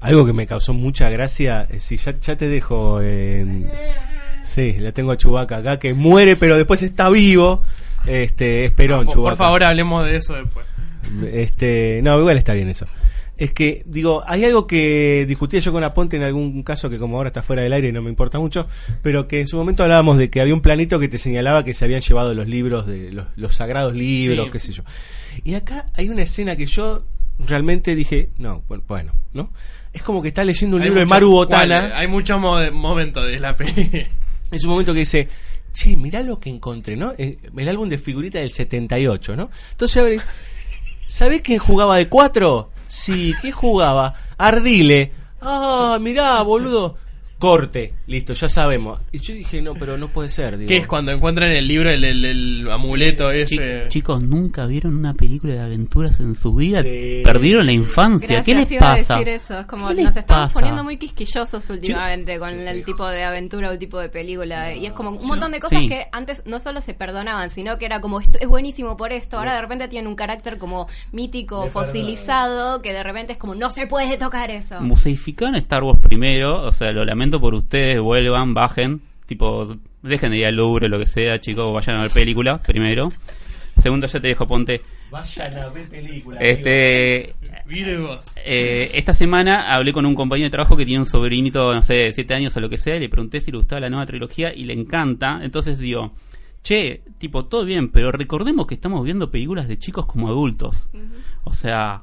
Algo 0.00 0.24
que 0.26 0.32
me 0.32 0.46
causó 0.46 0.72
mucha 0.72 1.10
gracia, 1.10 1.66
eh, 1.70 1.80
sí, 1.80 1.96
ya, 1.96 2.18
ya 2.20 2.36
te 2.36 2.48
dejo. 2.48 3.00
eh, 3.02 3.64
sí, 4.44 4.74
le 4.78 4.92
tengo 4.92 5.10
a 5.12 5.16
Chubaca 5.16 5.56
acá 5.58 5.78
que 5.78 5.94
muere, 5.94 6.36
pero 6.36 6.56
después 6.56 6.82
está 6.82 7.08
vivo. 7.10 7.62
Este, 8.06 8.64
esperón, 8.66 9.06
Por, 9.06 9.14
Chewbacca. 9.14 9.36
por 9.36 9.44
favor, 9.46 9.64
hablemos 9.64 10.06
de 10.06 10.16
eso 10.16 10.34
después. 10.34 10.64
Este, 11.32 12.00
no, 12.02 12.18
igual 12.20 12.36
está 12.38 12.54
bien 12.54 12.68
eso. 12.68 12.86
es 13.36 13.52
que, 13.52 13.82
digo, 13.86 14.22
hay 14.26 14.44
algo 14.44 14.66
que 14.66 15.24
discutía 15.26 15.60
yo 15.60 15.72
con 15.72 15.82
Aponte 15.84 16.16
en 16.16 16.22
algún 16.22 16.62
caso 16.62 16.88
que 16.90 16.98
como 16.98 17.16
ahora 17.16 17.28
está 17.28 17.42
fuera 17.42 17.62
del 17.62 17.72
aire 17.72 17.88
y 17.88 17.92
no 17.92 18.02
me 18.02 18.10
importa 18.10 18.38
mucho, 18.38 18.66
pero 19.02 19.26
que 19.28 19.40
en 19.40 19.46
su 19.48 19.56
momento 19.56 19.82
hablábamos 19.82 20.16
de 20.18 20.28
que 20.30 20.40
había 20.40 20.54
un 20.54 20.60
planito 20.60 20.98
que 21.00 21.08
te 21.08 21.18
señalaba 21.18 21.64
que 21.64 21.74
se 21.74 21.84
habían 21.84 22.00
llevado 22.02 22.34
los 22.34 22.48
libros, 22.48 22.86
de 22.86 23.10
los, 23.12 23.26
los 23.36 23.54
sagrados 23.56 23.94
libros, 23.94 24.46
Sí. 24.46 24.50
qué 24.52 24.58
sé 24.60 24.72
yo. 24.72 24.82
Y 25.44 25.54
acá 25.54 25.86
hay 25.96 26.08
una 26.08 26.22
escena 26.22 26.56
que 26.56 26.66
yo 26.66 27.02
realmente 27.38 27.94
dije, 27.94 28.30
no, 28.38 28.62
bueno, 28.88 29.12
¿no? 29.32 29.52
Es 29.92 30.02
como 30.02 30.22
que 30.22 30.28
está 30.28 30.44
leyendo 30.44 30.76
un 30.76 30.82
Hay 30.82 30.88
libro 30.88 31.00
de 31.00 31.06
Maru 31.06 31.30
Botana. 31.30 31.92
Hay 31.94 32.06
muchos 32.08 32.38
mo- 32.40 32.70
momentos 32.72 33.26
de 33.26 33.38
la 33.38 33.56
peli. 33.56 34.06
Es 34.50 34.64
un 34.64 34.70
momento 34.70 34.94
que 34.94 35.00
dice, 35.00 35.28
che, 35.74 35.94
mirá 35.96 36.22
lo 36.22 36.40
que 36.40 36.48
encontré, 36.48 36.96
¿no? 36.96 37.12
Eh, 37.18 37.36
El 37.54 37.68
álbum 37.68 37.88
de 37.88 37.98
figuritas 37.98 38.40
del 38.40 38.50
78, 38.50 39.36
¿no? 39.36 39.50
Entonces, 39.72 39.96
a 39.98 40.04
ver, 40.04 40.20
¿sabés 41.06 41.42
quién 41.42 41.58
jugaba 41.58 41.96
de 41.98 42.08
cuatro? 42.08 42.70
Sí, 42.86 43.34
¿qué 43.42 43.52
jugaba? 43.52 44.14
Ardile. 44.38 45.12
Ah, 45.42 45.98
mirá, 46.00 46.40
boludo. 46.42 46.96
Corte, 47.38 47.92
listo, 48.08 48.32
ya 48.32 48.48
sabemos. 48.48 48.98
Y 49.12 49.18
yo 49.20 49.34
dije, 49.34 49.62
no, 49.62 49.74
pero 49.74 49.96
no 49.96 50.08
puede 50.08 50.28
ser. 50.28 50.56
Digo. 50.58 50.68
Que 50.68 50.78
es 50.78 50.86
cuando 50.86 51.12
encuentran 51.12 51.50
el 51.52 51.68
libro, 51.68 51.90
el, 51.90 52.02
el- 52.04 52.24
el 52.24 52.70
amuleto 52.70 53.30
Chi- 53.32 53.38
ese. 53.40 53.84
Chicos, 53.88 54.20
¿nunca 54.22 54.66
vieron 54.66 54.96
una 54.96 55.14
película 55.14 55.54
de 55.54 55.60
aventuras 55.60 56.18
en 56.20 56.34
su 56.34 56.54
vida? 56.54 56.82
Sí. 56.82 57.20
¿Perdieron 57.22 57.66
la 57.66 57.72
infancia? 57.72 58.26
Gracias, 58.42 58.44
¿Qué 58.46 58.54
les 58.54 58.80
pasa? 58.80 59.14
decir 59.18 59.28
eso. 59.28 59.60
Es 59.60 59.66
como 59.66 59.88
¿Qué 59.88 59.94
nos 60.02 60.16
estamos 60.16 60.46
pasa? 60.48 60.54
poniendo 60.54 60.82
muy 60.82 60.96
quisquillosos 60.96 61.68
últimamente 61.70 62.38
con 62.38 62.50
el 62.58 62.84
tipo 62.84 63.06
de 63.08 63.22
aventura 63.24 63.68
o 63.68 63.72
el 63.72 63.78
tipo 63.78 63.98
de 63.98 64.08
película. 64.08 64.74
Y 64.74 64.86
es 64.86 64.92
como 64.92 65.10
un 65.10 65.26
montón 65.26 65.52
de 65.52 65.60
cosas 65.60 65.78
Sí. 65.80 65.88
que 65.88 66.06
antes 66.10 66.42
no 66.46 66.58
solo 66.58 66.80
se 66.80 66.94
perdonaban, 66.94 67.50
sino 67.50 67.76
que 67.78 67.84
era 67.84 68.00
como 68.00 68.20
esto 68.20 68.38
es 68.40 68.48
buenísimo 68.48 68.96
por 68.96 69.12
esto. 69.12 69.36
Ahora 69.38 69.54
de 69.54 69.60
repente 69.60 69.86
tienen 69.88 70.08
un 70.08 70.16
carácter 70.16 70.56
como 70.58 70.88
mítico, 71.12 71.68
fosilizado, 72.12 72.80
que 72.82 72.92
de 72.92 73.02
repente 73.02 73.32
es 73.32 73.38
como 73.38 73.54
no 73.54 73.70
se 73.70 73.86
puede 73.86 74.16
tocar 74.16 74.50
eso. 74.50 74.80
Museificaron 74.80 75.54
Star 75.56 75.82
Wars 75.82 76.00
primero, 76.00 76.62
o 76.62 76.72
sea, 76.72 76.90
lo 76.92 77.04
lamento 77.04 77.40
por 77.40 77.54
ustedes, 77.54 77.97
vuelvan, 78.00 78.54
bajen, 78.54 79.02
tipo, 79.26 79.76
dejen 80.02 80.30
de 80.30 80.38
ir 80.38 80.46
al 80.46 80.54
Louvre, 80.56 80.88
lo 80.88 80.98
que 80.98 81.06
sea, 81.06 81.40
chicos, 81.40 81.72
vayan 81.72 81.96
a 81.98 82.02
ver 82.02 82.10
película, 82.10 82.60
primero. 82.62 83.12
Segundo, 83.76 84.06
ya 84.08 84.20
te 84.20 84.28
dejo, 84.28 84.46
ponte. 84.46 84.80
Vayan 85.10 85.56
a 85.56 85.68
ver 85.68 85.88
películas. 85.88 86.40
Este, 86.42 87.34
Mire 87.66 87.98
vos. 87.98 88.32
eh, 88.44 88.90
esta 88.94 89.14
semana 89.14 89.72
hablé 89.74 89.92
con 89.92 90.04
un 90.04 90.14
compañero 90.14 90.46
de 90.46 90.50
trabajo 90.50 90.76
que 90.76 90.84
tiene 90.84 91.00
un 91.00 91.06
sobrinito, 91.06 91.72
no 91.72 91.80
sé, 91.82 91.94
de 91.94 92.12
7 92.12 92.34
años 92.34 92.56
o 92.56 92.60
lo 92.60 92.68
que 92.68 92.76
sea, 92.78 92.96
y 92.96 93.00
le 93.00 93.08
pregunté 93.08 93.40
si 93.40 93.50
le 93.52 93.56
gustaba 93.58 93.80
la 93.80 93.88
nueva 93.90 94.04
trilogía 94.06 94.52
y 94.52 94.64
le 94.64 94.74
encanta. 94.74 95.40
Entonces 95.42 95.78
digo, 95.78 96.12
che, 96.62 97.02
tipo, 97.18 97.46
todo 97.46 97.64
bien, 97.64 97.90
pero 97.90 98.10
recordemos 98.12 98.66
que 98.66 98.74
estamos 98.74 99.04
viendo 99.04 99.30
películas 99.30 99.68
de 99.68 99.78
chicos 99.78 100.06
como 100.06 100.28
adultos. 100.28 100.88
O 101.44 101.54
sea, 101.54 102.02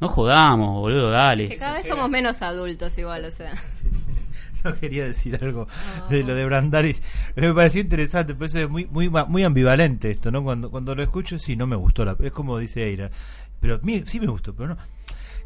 no 0.00 0.08
jodamos, 0.08 0.80
boludo, 0.80 1.08
Que 1.10 1.12
dale. 1.16 1.56
cada 1.56 1.74
vez 1.76 1.86
somos 1.86 2.08
menos 2.08 2.40
adultos 2.42 2.96
igual, 2.98 3.26
o 3.26 3.30
sea. 3.30 3.52
No 4.64 4.74
quería 4.78 5.04
decir 5.04 5.38
algo 5.40 5.66
de 6.08 6.22
lo 6.24 6.34
de 6.34 6.44
Brandaris. 6.44 7.02
Me 7.36 7.52
pareció 7.54 7.80
interesante, 7.80 8.34
pero 8.34 8.46
eso 8.46 8.58
es 8.60 8.68
muy, 8.68 8.86
muy, 8.86 9.08
muy 9.08 9.42
ambivalente 9.44 10.10
esto, 10.10 10.30
¿no? 10.30 10.42
Cuando, 10.42 10.70
cuando 10.70 10.94
lo 10.94 11.02
escucho, 11.02 11.38
sí, 11.38 11.56
no 11.56 11.66
me 11.66 11.76
gustó. 11.76 12.04
La, 12.04 12.16
es 12.22 12.32
como 12.32 12.58
dice 12.58 12.84
Eira. 12.84 13.10
Pero 13.60 13.78
mi- 13.82 14.02
sí 14.06 14.20
me 14.20 14.26
gustó, 14.26 14.54
pero 14.54 14.70
no. 14.70 14.76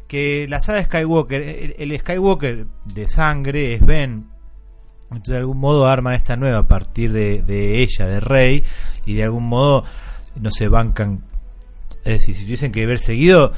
Que 0.07 0.47
la 0.47 0.59
saga 0.61 0.83
Skywalker, 0.83 1.41
el, 1.41 1.75
el 1.91 1.99
Skywalker 1.99 2.65
de 2.85 3.07
sangre 3.09 3.73
es 3.73 3.85
Ben. 3.85 4.27
Entonces, 5.05 5.33
de 5.33 5.37
algún 5.37 5.59
modo 5.59 5.87
arman 5.87 6.13
esta 6.13 6.35
nueva 6.35 6.59
a 6.59 6.67
partir 6.67 7.11
de, 7.11 7.41
de 7.41 7.79
ella, 7.81 8.07
de 8.07 8.19
Rey, 8.19 8.63
y 9.05 9.13
de 9.15 9.23
algún 9.23 9.45
modo 9.47 9.83
no 10.35 10.51
se 10.51 10.67
bancan. 10.67 11.23
Es 12.03 12.19
decir, 12.19 12.35
si 12.35 12.43
tuviesen 12.43 12.71
que 12.71 12.83
haber 12.83 12.99
seguido, 12.99 13.53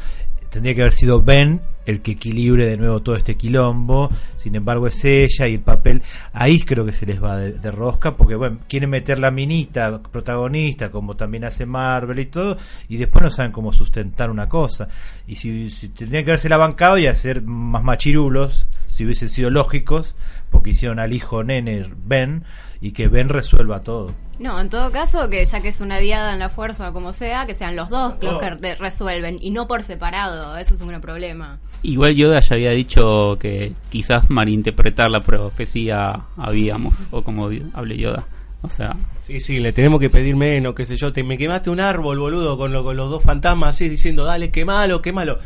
tendría 0.58 0.74
que 0.74 0.82
haber 0.82 0.94
sido 0.94 1.22
Ben 1.22 1.62
el 1.86 2.02
que 2.02 2.14
equilibre 2.14 2.66
de 2.66 2.78
nuevo 2.78 3.00
todo 3.04 3.16
este 3.16 3.38
quilombo. 3.38 4.10
Sin 4.38 4.56
embargo, 4.56 4.88
es 4.88 5.06
ella 5.06 5.48
y 5.48 5.54
el 5.54 5.62
papel. 5.62 6.02
Ahí 6.34 6.60
creo 6.62 6.84
que 6.84 6.94
se 6.94 7.06
les 7.06 7.24
va 7.24 7.38
de, 7.38 7.52
de 7.52 7.70
rosca, 7.70 8.18
porque 8.18 8.34
bueno, 8.34 8.58
quieren 8.68 8.90
meter 8.90 9.20
la 9.20 9.30
minita 9.30 10.02
protagonista, 10.02 10.90
como 10.90 11.16
también 11.16 11.44
hace 11.44 11.68
Marvel 11.68 12.18
y 12.18 12.26
todo, 12.26 12.58
y 12.90 12.98
después 12.98 13.24
no 13.24 13.30
saben 13.30 13.52
cómo 13.52 13.72
sustentar 13.72 14.32
una 14.32 14.50
cosa. 14.50 14.88
Y 15.28 15.36
si, 15.36 15.70
si 15.70 15.90
tendrían 15.90 16.26
que 16.26 16.32
haberse 16.32 16.50
la 16.50 16.58
bancado 16.58 16.98
y 16.98 17.06
hacer 17.06 17.44
más 17.44 17.84
machirulos, 17.84 18.66
si 18.88 19.06
hubiesen 19.06 19.30
sido 19.30 19.52
lógicos, 19.52 20.16
porque 20.52 20.72
hicieron 20.72 21.00
al 21.00 21.14
hijo 21.14 21.44
nene 21.44 21.86
Ben, 22.06 22.44
y 22.82 22.92
que 22.92 23.08
Ben 23.08 23.30
resuelva 23.30 23.82
todo. 23.84 24.14
No, 24.40 24.60
en 24.62 24.70
todo 24.70 24.92
caso, 24.92 25.30
que 25.30 25.44
ya 25.44 25.62
que 25.62 25.70
es 25.70 25.82
una 25.82 25.98
diada 25.98 26.32
en 26.34 26.40
la 26.40 26.50
fuerza 26.50 26.90
o 26.90 26.94
como 26.94 27.12
sea, 27.12 27.46
que 27.48 27.56
sean 27.56 27.76
los 27.76 27.90
dos 27.90 28.16
los 28.22 28.40
que 28.40 28.76
resuelven 28.76 29.40
y 29.42 29.50
no 29.50 29.68
por 29.68 29.82
separado. 29.82 30.56
Eso 30.58 30.76
es 30.76 30.82
un 30.82 30.90
gran 30.90 31.02
problema. 31.02 31.60
Igual 31.82 32.16
Yoda 32.16 32.40
ya 32.40 32.56
había 32.56 32.72
dicho 32.72 33.38
que 33.40 33.74
quizás 33.90 34.30
malinterpretar 34.30 35.10
la 35.10 35.22
profecía 35.22 36.22
habíamos, 36.38 37.08
o 37.12 37.24
como 37.24 37.50
hable 37.74 37.98
Yoda. 37.98 38.28
O 38.62 38.70
sea, 38.70 38.96
Sí, 39.22 39.40
sí, 39.42 39.60
le 39.60 39.74
tenemos 39.74 40.00
que 40.00 40.10
pedir 40.10 40.36
menos, 40.38 40.74
qué 40.74 40.86
sé 40.86 40.96
yo. 40.96 41.12
Te, 41.12 41.22
me 41.24 41.38
quemaste 41.38 41.70
un 41.70 41.80
árbol, 41.82 42.18
boludo, 42.20 42.58
con, 42.58 42.72
lo- 42.72 42.84
con 42.84 42.96
los 42.96 43.10
dos 43.10 43.22
fantasmas 43.22 43.70
así, 43.76 43.90
diciendo, 43.90 44.24
dale, 44.24 44.52
quemalo, 44.52 45.02
quemalo. 45.02 45.40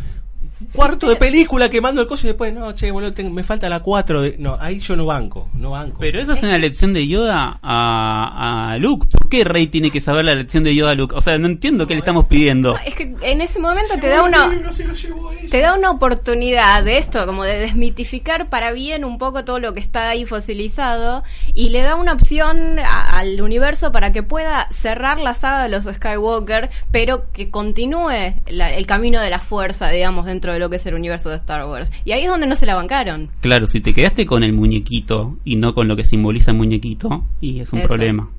Cuarto 0.73 1.07
de 1.09 1.15
película 1.15 1.69
quemando 1.69 2.01
el 2.01 2.07
coso 2.07 2.27
y 2.27 2.29
después, 2.29 2.53
no, 2.53 2.71
che, 2.73 2.91
boludo, 2.91 3.13
tengo- 3.13 3.29
me 3.31 3.43
falta 3.43 3.67
la 3.69 3.79
cuatro. 3.81 4.21
De... 4.21 4.35
No, 4.39 4.57
ahí 4.59 4.79
yo 4.79 4.95
no 4.95 5.05
banco, 5.05 5.49
no 5.53 5.71
banco. 5.71 5.97
pero 5.99 6.19
eso 6.21 6.33
es 6.33 6.43
una 6.43 6.57
lección 6.57 6.93
de 6.93 7.07
Yoda 7.07 7.59
a, 7.61 8.71
a 8.73 8.77
Luke. 8.77 9.07
¿Por 9.11 9.29
qué 9.29 9.43
Rey 9.43 9.67
tiene 9.67 9.91
que 9.91 10.01
saber 10.01 10.25
la 10.25 10.35
lección 10.35 10.63
de 10.63 10.75
Yoda 10.75 10.91
a 10.91 10.95
Luke? 10.95 11.15
O 11.15 11.21
sea, 11.21 11.37
no 11.37 11.47
entiendo 11.47 11.87
qué 11.87 11.93
le 11.93 11.99
estamos 11.99 12.25
pidiendo. 12.25 12.73
No, 12.73 12.79
es 12.85 12.95
que 12.95 13.13
en 13.21 13.41
ese 13.41 13.59
momento 13.59 13.93
te 13.99 14.07
da 14.07 14.23
una 14.23 14.49
te 15.49 15.59
da 15.61 15.75
una 15.75 15.91
oportunidad 15.91 16.83
de 16.83 16.97
esto, 16.97 17.25
como 17.25 17.43
de 17.43 17.57
desmitificar 17.59 18.49
para 18.49 18.71
bien 18.71 19.03
un 19.05 19.17
poco 19.17 19.43
todo 19.43 19.59
lo 19.59 19.73
que 19.73 19.79
está 19.79 20.09
ahí 20.09 20.25
fosilizado 20.25 21.23
y 21.53 21.69
le 21.69 21.81
da 21.81 21.95
una 21.95 22.13
opción 22.13 22.79
a- 22.79 23.17
al 23.19 23.41
universo 23.41 23.91
para 23.91 24.11
que 24.11 24.23
pueda 24.23 24.67
cerrar 24.71 25.19
la 25.19 25.33
saga 25.33 25.63
de 25.63 25.69
los 25.69 25.83
Skywalker, 25.85 26.69
pero 26.91 27.31
que 27.31 27.49
continúe 27.49 28.35
la- 28.47 28.73
el 28.73 28.85
camino 28.85 29.19
de 29.21 29.29
la 29.29 29.39
fuerza, 29.39 29.89
digamos, 29.89 30.25
dentro 30.25 30.50
de 30.51 30.59
lo 30.59 30.69
que 30.69 30.75
es 30.77 30.85
el 30.85 30.93
universo 30.95 31.29
de 31.29 31.35
Star 31.37 31.65
Wars. 31.65 31.91
Y 32.05 32.11
ahí 32.11 32.23
es 32.23 32.29
donde 32.29 32.47
no 32.47 32.55
se 32.55 32.65
la 32.65 32.75
bancaron. 32.75 33.29
Claro, 33.41 33.67
si 33.67 33.81
te 33.81 33.93
quedaste 33.93 34.25
con 34.25 34.43
el 34.43 34.53
muñequito 34.53 35.37
y 35.43 35.55
no 35.55 35.73
con 35.73 35.87
lo 35.87 35.95
que 35.95 36.03
simboliza 36.05 36.51
el 36.51 36.57
muñequito, 36.57 37.25
y 37.39 37.59
es 37.59 37.71
un 37.73 37.79
Eso. 37.79 37.87
problema. 37.87 38.29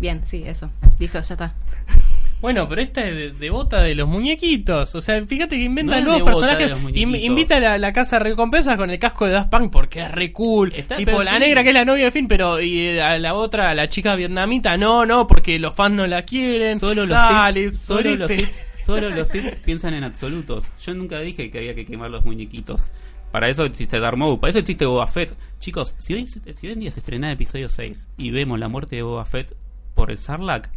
Bien, 0.00 0.22
sí, 0.24 0.42
eso. 0.46 0.70
Listo, 0.98 1.20
ya 1.20 1.34
está. 1.34 1.54
Bueno, 2.40 2.66
pero 2.70 2.80
esta 2.80 3.02
es 3.06 3.14
de, 3.14 3.30
devota 3.32 3.82
de 3.82 3.94
los 3.94 4.08
muñequitos. 4.08 4.94
O 4.94 5.02
sea, 5.02 5.22
fíjate 5.26 5.56
que 5.58 5.62
inventa 5.64 6.00
No 6.00 6.06
nuevos 6.06 6.20
de 6.20 6.24
personajes. 6.24 6.70
los 6.70 6.80
Im- 6.80 6.82
muñequitos. 6.84 7.20
invita 7.22 7.56
a 7.56 7.60
la, 7.60 7.76
la 7.76 7.92
casa 7.92 8.16
de 8.18 8.24
recompensas 8.24 8.78
con 8.78 8.88
el 8.90 8.98
casco 8.98 9.26
de 9.26 9.32
Daft 9.32 9.50
Punk 9.50 9.70
porque 9.70 10.00
es 10.00 10.10
re 10.10 10.32
cool. 10.32 10.72
Está- 10.74 10.96
tipo, 10.96 11.22
la 11.22 11.34
sí. 11.34 11.38
negra 11.40 11.62
que 11.62 11.68
es 11.68 11.74
la 11.74 11.84
novia 11.84 12.06
de 12.06 12.10
Finn, 12.12 12.28
pero 12.28 12.58
y 12.58 12.78
eh, 12.80 13.02
a 13.02 13.18
la 13.18 13.34
otra, 13.34 13.68
a 13.68 13.74
la 13.74 13.90
chica 13.90 14.14
vietnamita, 14.14 14.78
no, 14.78 15.04
no, 15.04 15.26
porque 15.26 15.58
los 15.58 15.74
fans 15.74 15.94
no 15.96 16.06
la 16.06 16.22
quieren. 16.22 16.80
Solo 16.80 17.04
los 17.04 17.14
Dale, 17.14 17.70
solo 17.72 18.16
los 18.16 18.30
solo 18.94 19.10
los 19.10 19.28
Sith 19.28 19.54
piensan 19.64 19.94
en 19.94 20.04
absolutos. 20.04 20.64
Yo 20.84 20.94
nunca 20.94 21.20
dije 21.20 21.50
que 21.50 21.58
había 21.58 21.74
que 21.74 21.84
quemar 21.84 22.10
los 22.10 22.24
muñequitos. 22.24 22.86
Para 23.32 23.48
eso 23.48 23.64
existe 23.64 24.00
Darth 24.00 24.16
Maul, 24.16 24.40
para 24.40 24.50
eso 24.50 24.58
existe 24.58 24.84
Boba 24.86 25.06
Fett. 25.06 25.32
Chicos, 25.60 25.94
si 25.98 26.14
hoy, 26.14 26.26
si 26.26 26.66
hoy 26.66 26.72
en 26.72 26.80
día 26.80 26.90
se 26.90 26.98
estrena 27.00 27.28
el 27.28 27.34
episodio 27.34 27.68
6 27.68 28.08
y 28.16 28.30
vemos 28.32 28.58
la 28.58 28.68
muerte 28.68 28.96
de 28.96 29.02
Boba 29.02 29.24
Fett 29.24 29.54
por 29.94 30.10
el 30.10 30.18
Sarlacc, 30.18 30.68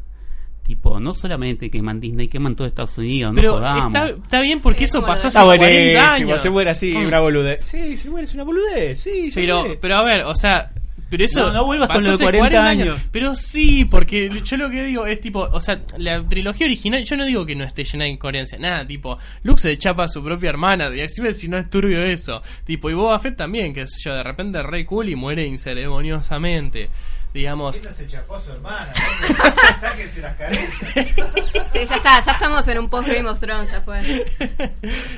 tipo, 0.61 0.99
no 0.99 1.13
solamente 1.13 1.69
queman 1.71 1.99
Disney, 1.99 2.27
queman 2.27 2.55
todo 2.55 2.67
Estados 2.67 2.97
Unidos, 2.97 3.33
no 3.33 3.41
Pero 3.41 3.53
jodamos. 3.55 3.87
está, 3.87 4.09
está 4.09 4.41
bien 4.41 4.61
porque 4.61 4.79
Sí, 4.79 4.83
eso 4.85 5.01
pasó 5.01 5.27
hace 5.27 5.39
Está 5.39 5.43
40 5.45 5.65
buenísimo, 5.67 6.29
años. 6.31 6.41
se 6.41 6.49
muere 6.51 6.69
así, 6.69 6.93
Mm. 6.95 7.07
una 7.07 7.19
boludez. 7.19 7.65
Sí, 7.65 7.97
se 7.97 8.09
muere, 8.09 8.25
es 8.25 8.33
una 8.35 8.43
boludez, 8.43 8.99
sí, 8.99 9.29
ya 9.31 9.35
Pero, 9.41 9.63
sé. 9.63 9.77
pero 9.81 9.95
a 9.97 10.03
ver, 10.05 10.21
o 10.25 10.35
sea, 10.35 10.71
pero 11.13 11.25
eso. 11.25 11.41
No, 11.41 11.53
no 11.53 11.65
vuelvas 11.65 11.89
con 11.89 11.97
pasó 11.97 12.11
lo 12.11 12.17
de 12.17 12.25
hace 12.25 12.39
40 12.39 12.65
años. 12.65 13.01
Pero 13.11 13.35
sí, 13.35 13.85
porque 13.85 14.41
yo 14.43 14.57
lo 14.57 14.67
que 14.71 14.83
digo 14.83 15.05
es 15.05 15.21
tipo, 15.21 15.41
o 15.41 15.59
sea, 15.59 15.79
la 15.99 16.25
trilogía 16.25 16.65
original, 16.65 17.03
yo 17.05 17.15
no 17.15 17.25
digo 17.25 17.45
que 17.45 17.55
no 17.55 17.63
esté 17.63 17.83
llena 17.83 18.05
de 18.05 18.11
incoherencia, 18.11 18.57
nada, 18.57 18.83
tipo, 18.87 19.19
Luke 19.43 19.61
se 19.61 19.77
chapa 19.77 20.05
a 20.05 20.07
su 20.07 20.23
propia 20.23 20.49
hermana, 20.49 20.89
y 20.89 21.07
si 21.07 21.47
no 21.47 21.59
es 21.59 21.69
turbio 21.69 22.03
eso. 22.03 22.41
Tipo, 22.65 22.89
y 22.89 22.95
Boba 22.95 23.19
Fett 23.19 23.37
también, 23.37 23.75
que 23.75 23.85
sé 23.85 23.97
yo, 24.03 24.15
de 24.15 24.23
repente 24.23 24.57
es 24.57 24.65
re 24.65 24.87
cool 24.87 25.07
y 25.09 25.15
muere 25.15 25.45
inceremoniosamente. 25.45 26.89
Digamos, 27.31 27.75
se 27.75 28.07
chapó 28.07 28.35
a 28.35 28.41
su 28.41 28.51
hermana? 28.51 28.91
Sáquense 29.79 30.21
las 30.21 30.35
carencias. 30.35 31.33
Sí, 31.73 31.79
ya 31.87 31.95
está, 31.95 32.19
ya 32.19 32.31
estamos 32.31 32.67
en 32.67 32.79
un 32.79 32.89
post 32.89 33.07
Game 33.07 33.29
of 33.29 33.39
Thrones, 33.39 33.71
ya 33.71 33.81
fue. 33.81 34.01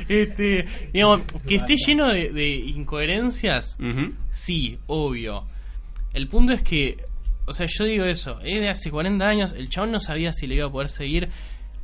este, 0.09 0.65
digamos, 0.91 1.21
que 1.47 1.55
esté 1.55 1.75
lleno 1.75 2.07
de, 2.09 2.31
de 2.31 2.49
incoherencias. 2.49 3.77
Sí, 4.29 4.77
obvio. 4.87 5.45
El 6.15 6.27
punto 6.27 6.53
es 6.53 6.63
que, 6.63 7.05
o 7.45 7.53
sea, 7.53 7.67
yo 7.69 7.85
digo 7.85 8.05
eso, 8.05 8.39
es 8.41 8.59
de 8.59 8.69
hace 8.69 8.89
40 8.89 9.27
años, 9.27 9.53
el 9.53 9.69
chabón 9.69 9.91
no 9.91 9.99
sabía 9.99 10.33
si 10.33 10.47
le 10.47 10.55
iba 10.55 10.67
a 10.67 10.71
poder 10.71 10.89
seguir 10.89 11.29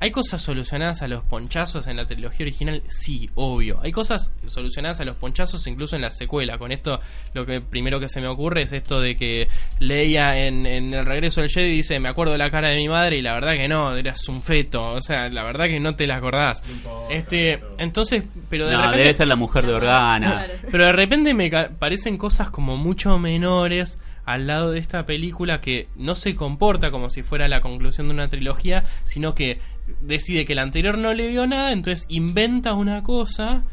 ¿Hay 0.03 0.09
cosas 0.09 0.41
solucionadas 0.41 1.03
a 1.03 1.07
los 1.07 1.21
ponchazos 1.25 1.85
en 1.85 1.97
la 1.97 2.05
trilogía 2.07 2.43
original? 2.43 2.81
Sí, 2.87 3.29
obvio. 3.35 3.79
Hay 3.83 3.91
cosas 3.91 4.31
solucionadas 4.47 4.99
a 4.99 5.05
los 5.05 5.15
ponchazos 5.15 5.67
incluso 5.67 5.95
en 5.95 6.01
la 6.01 6.09
secuela. 6.09 6.57
Con 6.57 6.71
esto, 6.71 6.99
lo 7.35 7.45
que 7.45 7.61
primero 7.61 7.99
que 7.99 8.07
se 8.07 8.19
me 8.19 8.27
ocurre 8.27 8.63
es 8.63 8.73
esto 8.73 8.99
de 8.99 9.15
que 9.15 9.47
Leia 9.77 10.39
en, 10.39 10.65
en 10.65 10.91
el 10.95 11.05
regreso 11.05 11.41
del 11.41 11.51
Jedi 11.51 11.69
dice, 11.69 11.99
me 11.99 12.09
acuerdo 12.09 12.31
de 12.31 12.39
la 12.39 12.49
cara 12.49 12.69
de 12.69 12.77
mi 12.77 12.89
madre 12.89 13.19
y 13.19 13.21
la 13.21 13.35
verdad 13.35 13.51
que 13.53 13.67
no, 13.67 13.95
eras 13.95 14.27
un 14.27 14.41
feto. 14.41 14.81
O 14.93 15.01
sea, 15.01 15.29
la 15.29 15.43
verdad 15.43 15.65
que 15.67 15.79
no 15.79 15.95
te 15.95 16.07
la 16.07 16.15
acordás. 16.15 16.63
este, 17.11 17.59
entonces, 17.77 18.23
pero 18.49 18.65
de 18.65 18.71
No, 18.71 18.79
repente... 18.79 18.97
debe 19.01 19.13
ser 19.13 19.27
la 19.27 19.35
mujer 19.35 19.67
de 19.67 19.73
Organa. 19.73 20.47
Pero 20.71 20.85
de 20.87 20.93
repente 20.93 21.35
me 21.35 21.51
parecen 21.77 22.17
cosas 22.17 22.49
como 22.49 22.75
mucho 22.75 23.19
menores 23.19 23.99
al 24.25 24.47
lado 24.47 24.71
de 24.71 24.79
esta 24.79 25.05
película 25.05 25.61
que 25.61 25.87
no 25.95 26.15
se 26.15 26.35
comporta 26.35 26.91
como 26.91 27.09
si 27.09 27.23
fuera 27.23 27.47
la 27.47 27.61
conclusión 27.61 28.07
de 28.07 28.13
una 28.13 28.27
trilogía, 28.27 28.83
sino 29.03 29.33
que 29.35 29.59
decide 30.01 30.45
que 30.45 30.55
la 30.55 30.61
anterior 30.61 30.97
no 30.97 31.13
le 31.13 31.27
dio 31.29 31.47
nada, 31.47 31.71
entonces 31.71 32.05
inventa 32.09 32.73
una 32.73 33.03
cosa. 33.03 33.63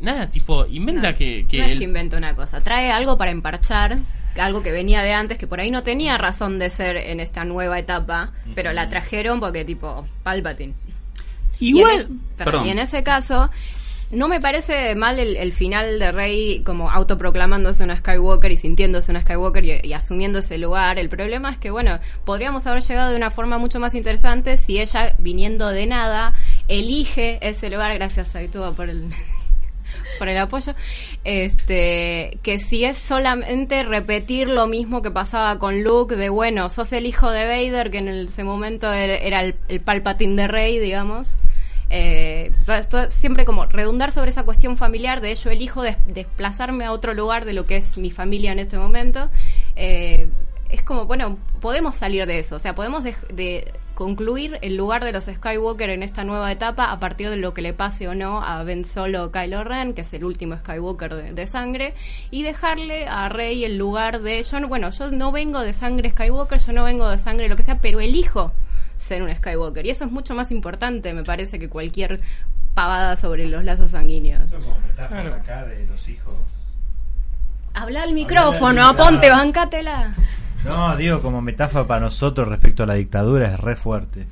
Nada, 0.00 0.28
tipo, 0.28 0.64
inventa 0.66 1.10
No, 1.10 1.16
que... 1.18 1.46
que 1.46 1.58
no 1.58 1.64
es 1.64 1.72
el- 1.72 1.78
que 1.78 1.84
inventa 1.84 2.16
una 2.16 2.34
cosa, 2.34 2.60
trae 2.62 2.90
algo 2.90 3.18
para 3.18 3.30
emparchar, 3.32 3.98
algo 4.38 4.62
que 4.62 4.72
venía 4.72 5.02
de 5.02 5.12
antes, 5.12 5.36
que 5.36 5.46
por 5.46 5.60
ahí 5.60 5.70
no 5.70 5.82
tenía 5.82 6.16
razón 6.16 6.58
de 6.58 6.70
ser 6.70 6.96
en 6.96 7.20
esta 7.20 7.44
nueva 7.44 7.78
etapa, 7.78 8.32
pero 8.54 8.72
la 8.72 8.88
trajeron 8.88 9.40
porque 9.40 9.64
tipo 9.64 10.06
Palpatine. 10.22 10.72
Igual, 11.58 11.92
Y 11.92 12.00
en, 12.00 12.06
perdón, 12.06 12.26
perdón. 12.36 12.66
y 12.66 12.70
en 12.70 12.78
ese 12.78 13.02
caso, 13.02 13.50
no 14.10 14.26
me 14.26 14.40
parece 14.40 14.94
mal 14.96 15.18
el, 15.18 15.36
el 15.36 15.52
final 15.52 15.98
de 15.98 16.10
Rey 16.10 16.62
como 16.64 16.90
autoproclamándose 16.90 17.84
una 17.84 17.96
Skywalker 17.96 18.50
y 18.50 18.56
sintiéndose 18.56 19.12
una 19.12 19.20
Skywalker 19.20 19.64
y, 19.64 19.80
y 19.84 19.92
asumiendo 19.92 20.40
ese 20.40 20.58
lugar. 20.58 20.98
El 20.98 21.08
problema 21.08 21.50
es 21.50 21.58
que, 21.58 21.70
bueno, 21.70 22.00
podríamos 22.24 22.66
haber 22.66 22.82
llegado 22.82 23.10
de 23.10 23.16
una 23.16 23.30
forma 23.30 23.58
mucho 23.58 23.78
más 23.78 23.94
interesante 23.94 24.56
si 24.56 24.80
ella, 24.80 25.14
viniendo 25.18 25.68
de 25.68 25.86
nada, 25.86 26.34
elige 26.66 27.38
ese 27.40 27.70
lugar. 27.70 27.94
Gracias, 27.94 28.34
Aitúa, 28.34 28.72
por 28.72 28.90
el 28.90 29.10
por 30.18 30.28
el 30.28 30.38
apoyo, 30.38 30.74
este, 31.24 32.38
que 32.42 32.58
si 32.58 32.84
es 32.84 32.96
solamente 32.96 33.82
repetir 33.82 34.48
lo 34.48 34.66
mismo 34.66 35.02
que 35.02 35.10
pasaba 35.10 35.58
con 35.58 35.82
Luke, 35.82 36.16
de 36.16 36.28
bueno, 36.28 36.68
sos 36.68 36.92
el 36.92 37.06
hijo 37.06 37.30
de 37.30 37.46
Vader, 37.46 37.90
que 37.90 37.98
en 37.98 38.08
ese 38.08 38.44
momento 38.44 38.92
era, 38.92 39.16
era 39.16 39.42
el, 39.42 39.54
el 39.68 39.80
palpatín 39.80 40.36
de 40.36 40.48
Rey, 40.48 40.78
digamos, 40.78 41.36
eh, 41.90 42.52
siempre 43.08 43.44
como 43.44 43.66
redundar 43.66 44.12
sobre 44.12 44.30
esa 44.30 44.44
cuestión 44.44 44.76
familiar, 44.76 45.20
de 45.20 45.32
ello 45.32 45.50
elijo 45.50 45.82
des- 45.82 45.96
desplazarme 46.06 46.84
a 46.84 46.92
otro 46.92 47.14
lugar 47.14 47.44
de 47.44 47.52
lo 47.52 47.66
que 47.66 47.76
es 47.76 47.98
mi 47.98 48.10
familia 48.10 48.52
en 48.52 48.58
este 48.60 48.78
momento, 48.78 49.28
eh, 49.76 50.28
es 50.68 50.82
como, 50.82 51.04
bueno, 51.06 51.36
podemos 51.60 51.96
salir 51.96 52.26
de 52.26 52.38
eso, 52.38 52.56
o 52.56 52.58
sea, 52.60 52.74
podemos 52.76 53.02
de 53.02 53.72
concluir 53.94 54.58
el 54.62 54.76
lugar 54.76 55.04
de 55.04 55.12
los 55.12 55.24
Skywalker 55.26 55.90
en 55.90 56.02
esta 56.02 56.24
nueva 56.24 56.50
etapa 56.50 56.90
a 56.90 57.00
partir 57.00 57.28
de 57.28 57.36
lo 57.36 57.52
que 57.52 57.60
le 57.60 57.74
pase 57.74 58.08
o 58.08 58.14
no 58.14 58.42
a 58.42 58.62
Ben 58.62 58.86
Solo 58.86 59.24
o 59.24 59.30
Kylo 59.30 59.62
Ren, 59.62 59.92
que 59.92 60.00
es 60.00 60.12
el 60.14 60.24
último 60.24 60.56
Skywalker 60.56 61.34
de, 61.34 61.46
sangre, 61.46 61.92
y 62.30 62.42
dejarle 62.42 63.06
a 63.08 63.28
Rey 63.28 63.64
el 63.64 63.76
lugar 63.76 64.22
de, 64.22 64.42
yo 64.42 64.58
no, 64.60 64.68
bueno, 64.68 64.88
yo 64.90 65.10
no 65.10 65.32
vengo 65.32 65.60
de 65.60 65.72
sangre 65.74 66.10
Skywalker, 66.10 66.60
yo 66.60 66.72
no 66.72 66.84
vengo 66.84 67.10
de 67.10 67.18
sangre 67.18 67.48
lo 67.48 67.56
que 67.56 67.62
sea, 67.62 67.80
pero 67.82 68.00
elijo 68.00 68.52
ser 69.00 69.22
un 69.22 69.34
Skywalker, 69.34 69.84
y 69.86 69.90
eso 69.90 70.04
es 70.04 70.10
mucho 70.12 70.34
más 70.34 70.50
importante, 70.52 71.12
me 71.12 71.24
parece, 71.24 71.58
que 71.58 71.68
cualquier 71.68 72.20
pavada 72.74 73.16
sobre 73.16 73.46
los 73.48 73.64
lazos 73.64 73.90
sanguíneos. 73.90 74.42
Eso 74.44 74.60
como 74.60 74.78
metáfora 74.86 75.22
Claro. 75.22 75.34
acá 75.36 75.64
de 75.64 75.86
los 75.86 76.08
hijos. 76.08 76.34
Habla 77.74 78.02
al 78.02 78.12
micrófono, 78.14 78.86
aponte, 78.86 79.30
bancátela. 79.30 80.12
No, 80.64 80.96
digo, 80.96 81.20
como 81.22 81.40
metáfora 81.40 81.86
para 81.86 82.00
nosotros 82.00 82.48
respecto 82.48 82.82
a 82.82 82.86
la 82.86 82.94
dictadura 82.94 83.46
es 83.52 83.58
re 83.58 83.76
fuerte. 83.76 84.26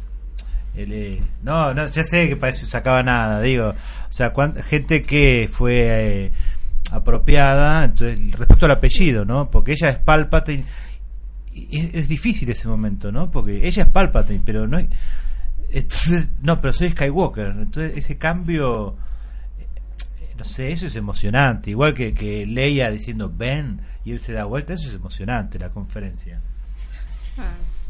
El, 0.77 0.93
eh, 0.93 1.23
no, 1.43 1.73
no, 1.75 1.87
ya 1.87 2.05
sé 2.05 2.29
que 2.29 2.37
parece 2.37 2.61
que 2.61 2.67
sacaba 2.67 3.03
nada, 3.03 3.41
digo. 3.41 3.71
O 3.71 4.13
sea, 4.13 4.33
cuán- 4.33 4.55
gente 4.63 5.03
que 5.03 5.49
fue 5.53 5.81
eh, 6.27 6.33
apropiada, 6.93 7.85
entonces, 7.85 8.33
respecto 8.33 8.67
al 8.67 8.73
apellido, 8.73 9.25
¿no? 9.25 9.51
Porque 9.51 9.73
ella 9.73 9.89
es 9.91 9.99
Palpatine. 9.99 10.65
Es, 11.71 11.95
es 11.95 12.09
difícil 12.09 12.51
ese 12.51 12.69
momento, 12.69 13.11
¿no? 13.11 13.31
Porque 13.31 13.67
ella 13.67 13.83
es 13.85 13.89
Palpatine, 13.89 14.43
pero 14.45 14.67
no 14.67 14.77
hay- 14.77 14.89
Entonces, 15.71 16.33
no, 16.43 16.61
pero 16.61 16.73
soy 16.73 16.91
Skywalker. 16.91 17.47
Entonces, 17.49 17.97
ese 17.97 18.17
cambio. 18.19 18.97
eh, 19.59 20.35
No 20.39 20.45
sé, 20.45 20.71
eso 20.71 20.87
es 20.87 20.97
emocionante. 20.97 21.71
Igual 21.71 21.95
que, 21.95 22.15
que 22.15 22.47
Leia 22.47 22.91
diciendo 22.91 23.33
ven 23.35 23.81
y 24.05 24.13
él 24.13 24.21
se 24.21 24.33
da 24.33 24.45
vuelta, 24.45 24.73
eso 24.73 24.89
es 24.89 24.95
emocionante, 24.95 25.59
la 25.59 25.69
conferencia. 25.71 26.41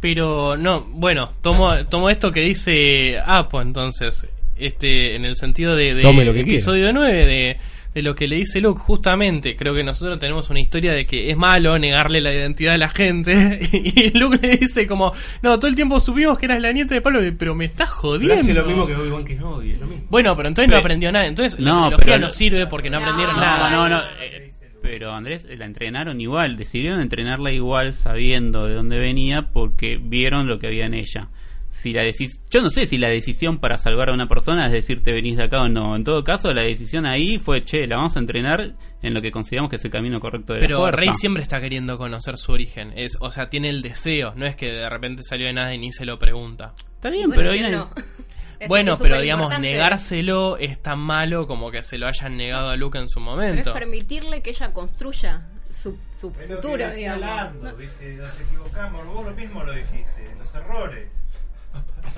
Pero 0.00 0.56
no, 0.56 0.82
bueno, 0.82 1.32
tomo, 1.42 1.84
tomo 1.86 2.08
esto 2.10 2.30
que 2.30 2.40
dice 2.40 3.18
Apo 3.18 3.60
entonces, 3.60 4.26
este, 4.56 5.16
en 5.16 5.24
el 5.24 5.36
sentido 5.36 5.74
de, 5.74 5.94
de 5.94 6.02
Tome 6.02 6.24
lo 6.24 6.32
que 6.32 6.40
episodio 6.40 6.92
9, 6.92 7.26
de, 7.26 7.56
de 7.94 8.02
lo 8.02 8.14
que 8.14 8.26
le 8.28 8.36
dice 8.36 8.60
Luke, 8.60 8.80
justamente, 8.80 9.56
creo 9.56 9.74
que 9.74 9.82
nosotros 9.82 10.18
tenemos 10.18 10.50
una 10.50 10.60
historia 10.60 10.92
de 10.92 11.06
que 11.06 11.30
es 11.30 11.36
malo 11.36 11.78
negarle 11.78 12.20
la 12.20 12.32
identidad 12.32 12.74
a 12.74 12.78
la 12.78 12.88
gente, 12.88 13.60
y 13.72 14.16
Luke 14.18 14.38
le 14.40 14.56
dice 14.58 14.86
como, 14.86 15.12
no, 15.42 15.58
todo 15.58 15.68
el 15.68 15.74
tiempo 15.74 15.98
supimos 16.00 16.38
que 16.38 16.46
eras 16.46 16.60
la 16.60 16.70
nieta 16.72 16.94
de 16.94 17.00
Pablo, 17.00 17.20
pero 17.38 17.54
me 17.54 17.64
estás 17.64 17.88
jodiendo. 17.90 18.28
Pero 18.28 18.40
hace 18.40 18.54
lo 18.54 18.64
mismo 18.66 18.86
que 18.86 18.94
Obi-Wan 18.94 19.24
Kenobi, 19.24 19.72
es 19.72 19.80
lo 19.80 19.86
mismo. 19.86 20.04
Bueno, 20.10 20.36
pero 20.36 20.48
entonces 20.48 20.70
no 20.72 20.78
aprendió 20.78 21.10
nada, 21.10 21.26
entonces 21.26 21.58
la 21.58 21.70
No, 21.70 21.86
trilogía 21.88 22.14
pero- 22.14 22.26
no 22.26 22.32
sirve 22.32 22.66
porque 22.66 22.90
no, 22.90 22.98
No. 22.98 23.04
aprendieron 23.04 23.34
No, 23.36 23.40
nada. 23.42 23.70
No, 23.70 23.88
no, 23.88 23.96
no. 23.98 24.02
eh, 24.20 24.44
pero 24.82 25.12
Andrés, 25.12 25.46
la 25.56 25.64
entrenaron 25.66 26.20
igual, 26.20 26.56
decidieron 26.56 27.00
entrenarla 27.00 27.52
igual 27.52 27.92
sabiendo 27.94 28.66
de 28.66 28.74
dónde 28.74 28.98
venía 28.98 29.50
porque 29.52 29.98
vieron 30.00 30.46
lo 30.46 30.58
que 30.58 30.68
había 30.68 30.86
en 30.86 30.94
ella. 30.94 31.28
Si 31.78 31.92
la 31.92 32.02
decis 32.02 32.42
Yo 32.50 32.60
no 32.60 32.70
sé 32.70 32.86
si 32.86 32.98
la 32.98 33.08
decisión 33.08 33.58
para 33.58 33.78
salvar 33.78 34.10
a 34.10 34.12
una 34.12 34.28
persona 34.28 34.66
es 34.66 34.72
decir 34.72 35.02
te 35.02 35.12
venís 35.12 35.36
de 35.36 35.44
acá 35.44 35.62
o 35.62 35.68
no. 35.68 35.94
En 35.94 36.02
todo 36.02 36.24
caso, 36.24 36.52
la 36.52 36.62
decisión 36.62 37.06
ahí 37.06 37.38
fue, 37.38 37.64
che, 37.64 37.86
la 37.86 37.96
vamos 37.96 38.16
a 38.16 38.18
entrenar 38.18 38.74
en 39.00 39.14
lo 39.14 39.22
que 39.22 39.30
consideramos 39.30 39.70
que 39.70 39.76
es 39.76 39.84
el 39.84 39.90
camino 39.90 40.18
correcto 40.18 40.54
de 40.54 40.60
la 40.60 40.66
Pero. 40.66 40.90
Rey 40.90 41.14
siempre 41.14 41.42
está 41.42 41.60
queriendo 41.60 41.96
conocer 41.96 42.36
su 42.36 42.52
origen. 42.52 42.92
Es, 42.96 43.16
o 43.20 43.30
sea, 43.30 43.48
tiene 43.48 43.68
el 43.68 43.80
deseo. 43.80 44.32
No 44.34 44.46
es 44.46 44.56
que 44.56 44.66
de 44.66 44.88
repente 44.88 45.22
salió 45.22 45.46
de 45.46 45.52
nada 45.52 45.72
y 45.72 45.78
ni 45.78 45.92
se 45.92 46.04
lo 46.04 46.18
pregunta. 46.18 46.74
Está 46.96 47.10
bien, 47.10 47.30
bueno, 47.34 47.50
pero. 47.50 47.52
Eso 48.58 48.68
bueno, 48.68 48.98
pero 48.98 49.20
digamos, 49.20 49.56
negárselo 49.60 50.56
es 50.56 50.82
tan 50.82 50.98
malo 50.98 51.46
como 51.46 51.70
que 51.70 51.84
se 51.84 51.96
lo 51.96 52.08
hayan 52.08 52.36
negado 52.36 52.70
a 52.70 52.76
Luke 52.76 52.98
en 52.98 53.08
su 53.08 53.20
Pero 53.20 53.42
es 53.42 53.48
momento. 53.48 53.72
permitirle 53.72 54.42
que 54.42 54.50
ella 54.50 54.72
construya 54.72 55.46
su, 55.70 55.96
su 56.10 56.32
futuro, 56.32 56.90
digamos. 56.90 57.20
Lando, 57.20 57.76
¿viste? 57.76 58.16
Nos 58.16 58.40
equivocamos, 58.40 59.06
vos 59.06 59.26
lo 59.26 59.34
mismo 59.36 59.62
lo 59.62 59.72
dijiste, 59.72 60.34
los 60.38 60.54
errores. 60.56 61.24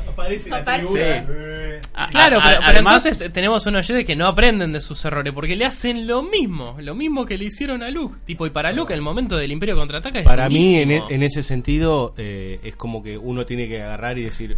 Aparece 0.09 0.51
la 0.51 0.56
Aparece. 0.59 0.86
tribuna. 0.86 1.81
A- 1.94 2.09
Claro, 2.10 2.39
a- 2.39 2.43
pero, 2.43 2.56
a- 2.56 2.60
pero 2.60 2.72
además, 2.72 3.06
entonces 3.06 3.32
tenemos 3.32 3.66
unos 3.66 3.86
de 3.89 4.05
que 4.05 4.16
no 4.16 4.27
aprenden 4.27 4.72
de 4.72 4.81
sus 4.81 5.05
errores 5.05 5.32
porque 5.35 5.56
le 5.56 5.64
hacen 5.64 6.06
lo 6.06 6.22
mismo, 6.22 6.77
lo 6.81 6.94
mismo 6.94 7.24
que 7.24 7.39
le 7.39 7.47
hicieron 7.47 7.82
a 7.82 7.90
Luke. 7.90 8.16
Tipo, 8.27 8.47
y 8.47 8.51
para 8.51 8.72
Luke 8.72 8.93
el 8.93 9.01
momento 9.01 9.36
del 9.36 9.51
Imperio 9.52 9.77
contraataca 9.77 10.18
es 10.20 10.24
Para 10.24 10.48
mí, 10.48 10.77
en, 10.77 10.89
durísimo. 10.89 11.09
e- 11.10 11.14
en 11.14 11.22
ese 11.22 11.43
sentido, 11.43 12.14
eh, 12.18 12.60
es 12.62 12.77
como 12.77 13.02
que 13.02 13.16
uno 13.18 13.47
tiene 13.47 13.68
que 13.68 13.82
agarrar 13.82 14.18
y 14.18 14.24
decir 14.24 14.56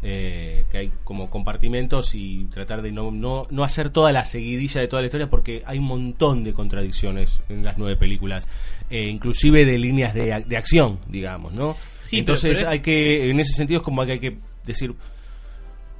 eh, 0.00 0.64
que 0.70 0.78
hay 0.78 0.92
como 1.02 1.28
compartimentos 1.28 2.14
y 2.14 2.44
tratar 2.52 2.82
de 2.82 2.92
no, 2.92 3.10
no, 3.10 3.48
no 3.50 3.64
hacer 3.64 3.90
toda 3.90 4.12
la 4.12 4.24
seguidilla 4.24 4.80
de 4.80 4.86
toda 4.86 5.02
la 5.02 5.06
historia 5.06 5.28
porque 5.28 5.64
hay 5.66 5.78
un 5.78 5.86
montón 5.86 6.44
de 6.44 6.52
contradicciones 6.54 7.42
en 7.48 7.64
las 7.64 7.78
nueve 7.78 7.96
películas, 7.96 8.46
eh, 8.90 9.08
inclusive 9.08 9.64
de 9.64 9.76
líneas 9.76 10.14
de, 10.14 10.32
ac- 10.32 10.44
de 10.46 10.56
acción, 10.56 11.00
digamos, 11.08 11.52
¿no? 11.52 11.76
Sí, 12.08 12.20
Entonces 12.20 12.60
pero 12.60 12.70
hay 12.70 12.80
que, 12.80 13.28
en 13.28 13.38
ese 13.38 13.52
sentido 13.52 13.80
es 13.80 13.84
como 13.84 14.02
que 14.06 14.12
hay 14.12 14.18
que 14.18 14.38
decir, 14.64 14.94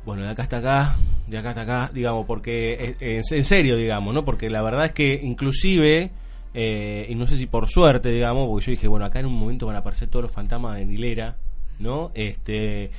bueno, 0.07 0.23
de 0.23 0.31
acá 0.31 0.45
hasta 0.45 0.57
acá, 0.57 0.97
de 1.27 1.37
acá 1.37 1.51
hasta 1.51 1.61
acá, 1.61 1.91
digamos, 1.93 2.25
porque 2.25 2.97
en, 2.99 3.23
en 3.31 3.45
serio, 3.45 3.77
digamos, 3.77 4.15
¿no? 4.15 4.25
Porque 4.25 4.49
la 4.49 4.63
verdad 4.63 4.87
es 4.87 4.93
que 4.93 5.21
inclusive, 5.23 6.11
eh, 6.55 7.07
y 7.11 7.15
no 7.15 7.27
sé 7.27 7.37
si 7.37 7.45
por 7.45 7.69
suerte, 7.69 8.09
digamos, 8.09 8.49
porque 8.49 8.65
yo 8.65 8.71
dije, 8.71 8.89
bueno, 8.89 9.05
acá 9.05 9.21
en 9.21 9.27
un 9.27 9.35
momento 9.35 9.67
van 9.67 9.77
a 9.77 9.81
aparecer 9.81 10.09
todos 10.09 10.23
los 10.23 10.33
fantasmas 10.33 10.81
en 10.81 10.91
hilera, 10.91 11.37
¿no? 11.79 12.11
Este 12.15 12.91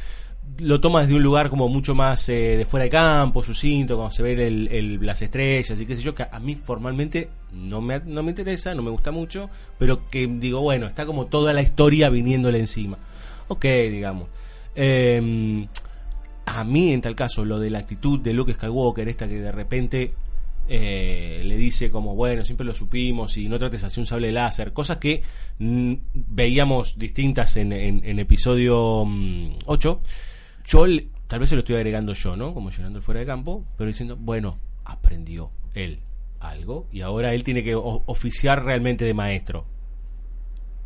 lo 0.57 0.81
toma 0.81 1.01
desde 1.01 1.15
un 1.15 1.23
lugar 1.23 1.49
como 1.49 1.69
mucho 1.69 1.95
más 1.95 2.27
eh, 2.29 2.57
de 2.57 2.65
fuera 2.65 2.83
de 2.85 2.89
campo, 2.89 3.43
sucinto, 3.43 3.95
cuando 3.95 4.13
se 4.13 4.23
ven 4.23 4.39
el, 4.39 4.67
el- 4.69 5.05
las 5.05 5.21
estrellas 5.21 5.79
y 5.79 5.85
qué 5.85 5.95
sé 5.95 6.01
yo, 6.01 6.13
que 6.13 6.23
a 6.29 6.39
mí 6.39 6.55
formalmente 6.55 7.29
no 7.53 7.79
me, 7.81 7.99
no 7.99 8.23
me 8.23 8.31
interesa, 8.31 8.73
no 8.75 8.81
me 8.81 8.89
gusta 8.91 9.11
mucho, 9.11 9.49
pero 9.77 10.09
que 10.09 10.27
digo, 10.27 10.61
bueno, 10.61 10.87
está 10.87 11.05
como 11.05 11.27
toda 11.27 11.53
la 11.53 11.61
historia 11.61 12.09
viniéndole 12.09 12.59
encima. 12.59 12.97
Ok, 13.47 13.63
digamos. 13.89 14.27
Eh, 14.75 15.67
a 16.45 16.63
mí, 16.63 16.91
en 16.93 17.01
tal 17.01 17.15
caso, 17.15 17.45
lo 17.45 17.59
de 17.59 17.69
la 17.69 17.79
actitud 17.79 18.19
de 18.19 18.33
Luke 18.33 18.53
Skywalker, 18.53 19.07
esta 19.07 19.27
que 19.27 19.39
de 19.39 19.51
repente 19.51 20.13
eh, 20.67 21.41
le 21.45 21.57
dice 21.57 21.89
como, 21.89 22.15
bueno, 22.15 22.43
siempre 22.45 22.65
lo 22.65 22.73
supimos 22.73 23.37
y 23.37 23.47
no 23.49 23.57
trates 23.59 23.83
así 23.83 23.99
un 23.99 24.05
sable 24.05 24.31
láser, 24.31 24.71
cosas 24.73 24.97
que 24.97 25.21
mm, 25.59 25.93
veíamos 26.13 26.97
distintas 26.97 27.55
en, 27.57 27.71
en- 27.71 28.01
en 28.03 28.19
episodio 28.19 29.03
mm, 29.05 29.55
8. 29.65 30.01
Yo 30.69 30.85
tal 31.27 31.39
vez 31.39 31.49
se 31.49 31.55
lo 31.55 31.59
estoy 31.59 31.77
agregando 31.77 32.13
yo, 32.13 32.35
¿no? 32.35 32.53
Como 32.53 32.69
llegando 32.69 32.99
el 32.99 33.03
fuera 33.03 33.19
de 33.19 33.25
campo, 33.25 33.65
pero 33.75 33.87
diciendo, 33.87 34.15
bueno, 34.15 34.59
aprendió 34.85 35.51
él 35.73 35.99
algo 36.39 36.87
y 36.91 37.01
ahora 37.01 37.33
él 37.33 37.43
tiene 37.43 37.63
que 37.63 37.73
oficiar 37.75 38.63
realmente 38.63 39.03
de 39.03 39.15
maestro. 39.15 39.65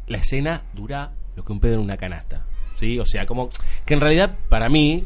La 0.08 0.20
escena 0.20 0.64
dura 0.74 1.12
lo 1.36 1.44
que 1.44 1.52
un 1.52 1.60
pedo 1.60 1.74
en 1.76 1.82
una 1.82 1.98
canasta, 1.98 2.46
¿sí? 2.76 2.98
O 2.98 3.06
sea, 3.06 3.26
como 3.26 3.50
que 3.86 3.94
en 3.94 4.00
realidad 4.00 4.38
para 4.50 4.70
mí 4.70 5.06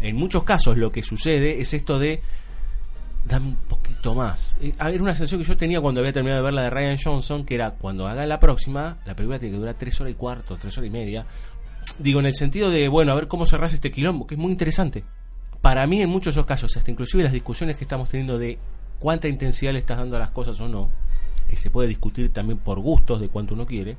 En 0.00 0.16
muchos 0.16 0.44
casos 0.44 0.78
lo 0.78 0.90
que 0.90 1.02
sucede 1.02 1.60
es 1.60 1.74
esto 1.74 1.98
de 1.98 2.22
dame 3.26 3.48
un 3.48 3.56
poquito 3.56 4.14
más. 4.14 4.56
Eh, 4.60 4.72
Era 4.78 5.02
una 5.02 5.14
sensación 5.14 5.42
que 5.42 5.46
yo 5.46 5.56
tenía 5.56 5.80
cuando 5.80 6.00
había 6.00 6.12
terminado 6.12 6.40
de 6.40 6.44
ver 6.44 6.54
la 6.54 6.62
de 6.62 6.70
Ryan 6.70 6.98
Johnson, 7.02 7.44
que 7.44 7.54
era 7.54 7.72
cuando 7.72 8.06
haga 8.06 8.24
la 8.26 8.40
próxima, 8.40 8.98
la 9.04 9.14
película 9.14 9.38
tiene 9.38 9.52
que 9.54 9.58
durar 9.58 9.74
tres 9.74 10.00
horas 10.00 10.12
y 10.12 10.16
cuarto, 10.16 10.56
tres 10.56 10.76
horas 10.78 10.88
y 10.88 10.90
media. 10.90 11.26
Digo, 11.98 12.20
en 12.20 12.26
el 12.26 12.34
sentido 12.34 12.70
de, 12.70 12.88
bueno, 12.88 13.12
a 13.12 13.14
ver 13.14 13.28
cómo 13.28 13.46
cerrás 13.46 13.72
este 13.74 13.90
quilombo, 13.90 14.26
que 14.26 14.34
es 14.34 14.40
muy 14.40 14.52
interesante. 14.52 15.04
Para 15.60 15.86
mí, 15.86 16.00
en 16.00 16.08
muchos 16.08 16.34
de 16.34 16.40
esos 16.40 16.46
casos, 16.46 16.76
hasta 16.76 16.90
inclusive 16.90 17.22
las 17.22 17.32
discusiones 17.32 17.76
que 17.76 17.84
estamos 17.84 18.08
teniendo 18.08 18.38
de 18.38 18.58
cuánta 18.98 19.28
intensidad 19.28 19.72
le 19.72 19.80
estás 19.80 19.98
dando 19.98 20.16
a 20.16 20.18
las 20.20 20.30
cosas 20.30 20.58
o 20.60 20.68
no, 20.68 20.90
que 21.48 21.56
se 21.56 21.70
puede 21.70 21.88
discutir 21.88 22.32
también 22.32 22.58
por 22.58 22.80
gustos 22.80 23.20
de 23.20 23.28
cuánto 23.28 23.54
uno 23.54 23.66
quiere, 23.66 23.96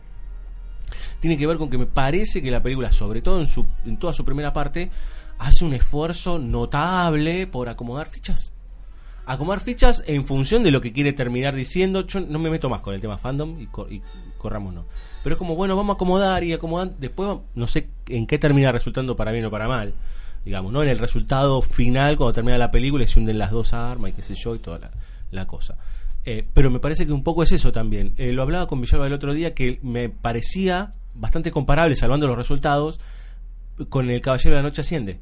tiene 1.19 1.37
que 1.37 1.45
ver 1.47 1.57
con 1.57 1.69
que 1.69 1.77
me 1.77 1.85
parece 1.85 2.41
que 2.41 2.49
la 2.51 2.63
película, 2.63 2.91
sobre 2.91 3.21
todo 3.21 3.39
en, 3.39 3.47
su, 3.47 3.65
en 3.85 3.97
toda 3.97 4.13
su 4.13 4.25
primera 4.25 4.51
parte, 4.53 4.89
hace 5.37 5.63
un 5.63 5.73
esfuerzo 5.73 6.39
notable 6.39 7.45
por 7.47 7.69
acomodar 7.69 8.09
fichas. 8.09 8.51
Acomodar 9.25 9.59
fichas 9.61 10.03
en 10.07 10.25
función 10.25 10.63
de 10.63 10.71
lo 10.71 10.81
que 10.81 10.91
quiere 10.91 11.13
terminar 11.13 11.55
diciendo. 11.55 12.05
Yo 12.07 12.19
no 12.21 12.39
me 12.39 12.49
meto 12.49 12.69
más 12.69 12.81
con 12.81 12.95
el 12.95 13.01
tema 13.01 13.17
fandom 13.19 13.59
y, 13.61 13.67
cor- 13.67 13.91
y 13.93 14.01
corramos 14.37 14.73
no. 14.73 14.85
Pero 15.23 15.35
es 15.35 15.37
como, 15.37 15.55
bueno, 15.55 15.75
vamos 15.75 15.93
a 15.93 15.95
acomodar 15.95 16.43
y 16.43 16.53
acomodar. 16.53 16.91
Después 16.97 17.37
no 17.53 17.67
sé 17.67 17.87
en 18.07 18.25
qué 18.25 18.39
termina 18.39 18.71
resultando 18.71 19.15
para 19.15 19.31
bien 19.31 19.45
o 19.45 19.51
para 19.51 19.67
mal. 19.67 19.93
Digamos, 20.43 20.71
¿no? 20.73 20.81
En 20.81 20.89
el 20.89 20.97
resultado 20.97 21.61
final, 21.61 22.17
cuando 22.17 22.33
termina 22.33 22.57
la 22.57 22.71
película 22.71 23.03
y 23.03 23.07
se 23.07 23.19
hunden 23.19 23.37
las 23.37 23.51
dos 23.51 23.73
armas 23.73 24.11
y 24.11 24.13
qué 24.13 24.23
sé 24.23 24.35
yo 24.35 24.55
y 24.55 24.59
toda 24.59 24.91
la, 25.29 25.45
cosa. 25.45 25.77
Eh, 26.25 26.43
pero 26.53 26.71
me 26.71 26.79
parece 26.79 27.05
que 27.05 27.11
un 27.11 27.23
poco 27.23 27.43
es 27.43 27.51
eso 27.51 27.71
también. 27.71 28.13
Eh, 28.17 28.31
lo 28.31 28.41
hablaba 28.41 28.67
con 28.67 28.81
Villalba 28.81 29.05
el 29.05 29.13
otro 29.13 29.33
día 29.33 29.53
que 29.53 29.79
me 29.83 30.09
parecía 30.09 30.93
bastante 31.13 31.51
comparable, 31.51 31.95
salvando 31.95 32.27
los 32.27 32.37
resultados, 32.37 32.99
con 33.89 34.09
El 34.09 34.21
Caballero 34.21 34.55
de 34.55 34.61
la 34.61 34.67
Noche 34.67 34.81
Asciende. 34.81 35.19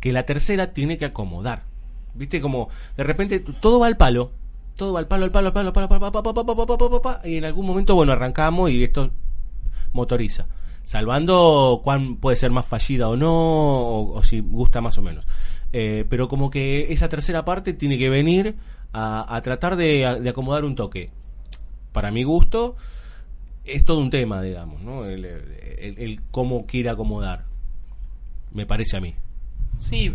Que 0.00 0.12
la 0.12 0.24
tercera 0.24 0.74
tiene 0.74 0.98
que 0.98 1.06
acomodar. 1.06 1.62
¿Viste? 2.14 2.40
Como 2.40 2.68
de 2.96 3.04
repente 3.04 3.40
todo 3.40 3.80
va 3.80 3.86
al 3.86 3.96
palo. 3.96 4.32
Todo 4.76 4.92
va 4.92 5.00
al 5.00 5.06
palo, 5.08 5.24
al 5.24 5.30
palo, 5.30 5.46
al 5.48 5.52
palo, 5.54 5.68
al 5.68 5.72
palo, 5.72 5.84
al 5.84 5.88
palo, 5.88 6.00
pa, 6.00 6.22
pa, 6.22 6.22
pa, 6.22 6.44
pa, 6.44 6.44
pa, 6.44 6.66
pa, 6.66 6.78
pa, 6.78 6.90
pa, 6.90 7.02
pa, 7.02 7.28
y 7.28 7.36
en 7.36 7.44
algún 7.46 7.66
momento, 7.66 7.96
bueno, 7.96 8.12
arrancamos 8.12 8.70
y 8.70 8.84
esto 8.84 9.10
motoriza. 9.92 10.46
Salvando 10.84 11.80
cuán 11.84 12.16
puede 12.16 12.36
ser 12.36 12.50
más 12.50 12.66
fallida 12.66 13.08
o 13.08 13.16
no, 13.16 13.30
o, 13.32 14.22
si 14.24 14.40
gusta 14.40 14.80
más 14.80 14.96
o 14.98 15.02
menos. 15.02 15.26
Eh, 15.72 16.06
pero 16.08 16.28
como 16.28 16.48
que 16.50 16.92
esa 16.92 17.08
tercera 17.10 17.44
parte 17.44 17.74
tiene 17.74 17.98
que 17.98 18.08
venir 18.08 18.56
a, 18.92 19.36
a 19.36 19.42
tratar 19.42 19.76
de, 19.76 20.06
acomodar 20.06 20.64
un 20.64 20.74
toque. 20.74 21.10
Para 21.92 22.10
mi 22.10 22.22
gusto, 22.24 22.76
es 23.66 23.84
todo 23.84 24.00
un 24.00 24.08
tema, 24.10 24.40
digamos, 24.40 24.80
¿no? 24.82 25.04
El, 25.04 25.24
el- 25.24 25.98
el 25.98 26.20
cómo 26.30 26.64
quiere 26.66 26.88
acomodar. 26.88 27.44
Me 28.52 28.64
parece 28.66 28.96
a 28.96 29.00
mí. 29.00 29.14
Sí, 29.76 30.12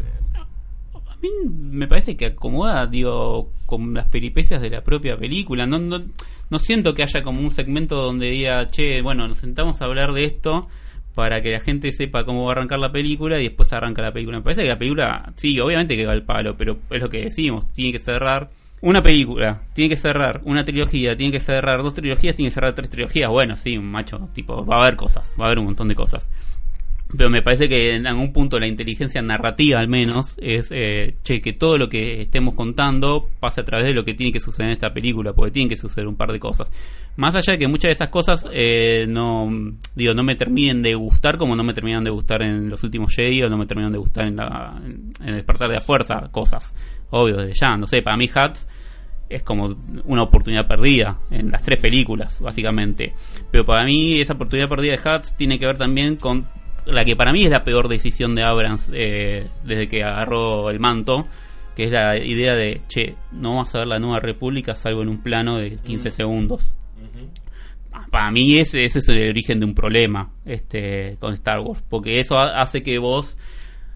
me 1.50 1.88
parece 1.88 2.18
que 2.18 2.28
acomoda, 2.28 2.86
digo, 2.88 3.52
con 3.66 3.94
las 3.94 4.06
peripecias 4.06 4.62
de 4.62 4.70
la 4.70 4.84
propia 4.84 5.18
película. 5.18 5.66
No, 5.66 5.80
no, 5.80 6.02
no 6.50 6.60
siento 6.60 6.94
que 6.94 7.04
haya 7.04 7.24
como 7.24 7.42
un 7.42 7.52
segmento 7.52 7.96
donde 7.96 8.30
diga, 8.30 8.68
che, 8.68 9.02
bueno, 9.02 9.28
nos 9.28 9.38
sentamos 9.38 9.82
a 9.82 9.86
hablar 9.86 10.14
de 10.14 10.26
esto 10.26 10.68
para 11.16 11.42
que 11.42 11.52
la 11.52 11.60
gente 11.60 11.92
sepa 11.92 12.26
cómo 12.26 12.46
va 12.46 12.50
a 12.50 12.52
arrancar 12.54 12.80
la 12.80 12.92
película 12.92 13.40
y 13.40 13.44
después 13.44 13.72
arranca 13.72 14.02
la 14.02 14.12
película. 14.12 14.38
Me 14.38 14.44
parece 14.44 14.64
que 14.64 14.70
la 14.70 14.78
película, 14.78 15.34
sí, 15.36 15.60
obviamente 15.60 15.96
que 15.96 16.06
va 16.06 16.12
al 16.12 16.24
palo, 16.24 16.58
pero 16.58 16.78
es 16.90 17.02
lo 17.02 17.10
que 17.10 17.26
decimos, 17.26 17.72
tiene 17.72 17.92
que 17.92 18.00
cerrar 18.00 18.50
una 18.82 19.02
película, 19.02 19.62
tiene 19.74 19.90
que 19.90 19.96
cerrar 19.96 20.42
una 20.44 20.66
trilogía, 20.66 21.16
tiene 21.16 21.32
que 21.32 21.40
cerrar 21.40 21.84
dos 21.84 21.94
trilogías, 21.94 22.36
tiene 22.36 22.50
que 22.50 22.56
cerrar 22.56 22.74
tres 22.74 22.90
trilogías. 22.90 23.30
Bueno, 23.30 23.56
sí, 23.56 23.80
macho, 23.80 24.30
tipo, 24.34 24.66
va 24.66 24.78
a 24.78 24.82
haber 24.82 24.98
cosas, 24.98 25.36
va 25.40 25.46
a 25.46 25.48
haber 25.48 25.60
un 25.60 25.66
montón 25.66 25.88
de 25.88 25.96
cosas. 25.96 26.30
Pero 27.16 27.30
me 27.30 27.42
parece 27.44 27.70
que 27.70 27.96
en 27.96 28.08
algún 28.08 28.34
punto 28.34 28.60
la 28.60 28.66
inteligencia 28.66 29.22
narrativa, 29.22 29.80
al 29.80 29.88
menos, 29.88 30.36
es 30.40 30.70
eh, 30.72 31.16
che, 31.24 31.42
que 31.42 31.54
todo 31.54 31.78
lo 31.78 31.88
que 31.88 32.22
estemos 32.22 32.56
contando 32.56 33.30
pase 33.40 33.62
a 33.62 33.66
través 33.66 33.86
de 33.86 33.94
lo 33.94 34.04
que 34.04 34.16
tiene 34.16 34.32
que 34.32 34.40
suceder 34.40 34.70
en 34.70 34.74
esta 34.74 34.94
película, 34.94 35.34
porque 35.34 35.52
tienen 35.52 35.70
que 35.70 35.78
suceder 35.78 36.08
un 36.08 36.16
par 36.16 36.32
de 36.32 36.40
cosas. 36.40 36.72
Más 37.16 37.36
allá 37.36 37.54
de 37.54 37.60
que 37.60 37.68
muchas 37.68 37.90
de 37.90 37.94
esas 37.94 38.10
cosas 38.10 38.48
eh, 38.52 39.06
no 39.08 39.48
digo 39.96 40.14
no 40.16 40.24
me 40.24 40.36
terminen 40.36 40.82
de 40.82 40.96
gustar, 40.96 41.38
como 41.38 41.56
no 41.56 41.64
me 41.64 41.74
terminan 41.74 42.04
de 42.04 42.10
gustar 42.10 42.42
en 42.42 42.70
los 42.70 42.84
últimos 42.84 43.14
Jedi 43.14 43.44
o 43.44 43.50
no 43.50 43.58
me 43.58 43.68
terminan 43.68 43.92
de 43.92 44.00
gustar 44.00 44.28
en, 44.28 44.36
la, 44.38 44.82
en 44.84 45.14
el 45.30 45.36
despertar 45.36 45.70
de 45.70 45.76
la 45.76 45.82
fuerza, 45.82 46.30
cosas. 46.32 46.74
Obvio, 47.12 47.38
desde 47.38 47.54
ya, 47.54 47.78
no 47.78 47.86
sé, 47.86 48.02
para 48.02 48.18
mí 48.18 48.28
Hats 48.34 48.68
es 49.30 49.44
como 49.44 49.76
una 50.06 50.24
oportunidad 50.24 50.68
perdida 50.68 51.20
en 51.30 51.52
las 51.52 51.62
tres 51.62 51.80
películas, 51.80 52.40
básicamente. 52.42 53.14
Pero 53.52 53.66
para 53.66 53.86
mí 53.86 54.20
esa 54.20 54.34
oportunidad 54.34 54.70
perdida 54.70 54.98
de 54.98 55.10
Hats 55.10 55.36
tiene 55.38 55.60
que 55.60 55.66
ver 55.68 55.78
también 55.78 56.16
con 56.16 56.48
la 56.86 57.06
que 57.06 57.16
para 57.16 57.32
mí 57.32 57.44
es 57.46 57.50
la 57.52 57.64
peor 57.64 57.88
decisión 57.88 58.36
de 58.36 58.44
Abrams 58.44 58.90
eh, 58.94 59.48
desde 59.66 59.88
que 59.88 60.04
agarró 60.04 60.70
el 60.70 60.80
manto, 60.80 61.28
que 61.76 61.86
es 61.86 61.92
la 61.92 62.18
idea 62.18 62.56
de, 62.56 62.82
che, 62.88 63.16
no 63.32 63.56
vamos 63.56 63.74
a 63.74 63.80
ver 63.80 63.88
la 63.88 64.00
nueva 64.00 64.20
república 64.20 64.76
salvo 64.76 65.02
en 65.02 65.10
un 65.10 65.22
plano 65.24 65.58
de 65.58 65.78
15 65.78 66.12
segundos. 66.12 66.76
Para 68.12 68.32
mí 68.32 68.58
ese, 68.60 68.86
ese 68.86 69.00
es 69.00 69.10
el 69.10 69.30
origen 69.30 69.60
de 69.60 69.66
un 69.66 69.74
problema 69.76 70.32
este 70.46 71.18
con 71.20 71.34
Star 71.34 71.60
Wars, 71.60 71.84
porque 71.90 72.20
eso 72.20 72.38
ha- 72.38 72.60
hace 72.62 72.82
que 72.84 72.98
vos 73.00 73.38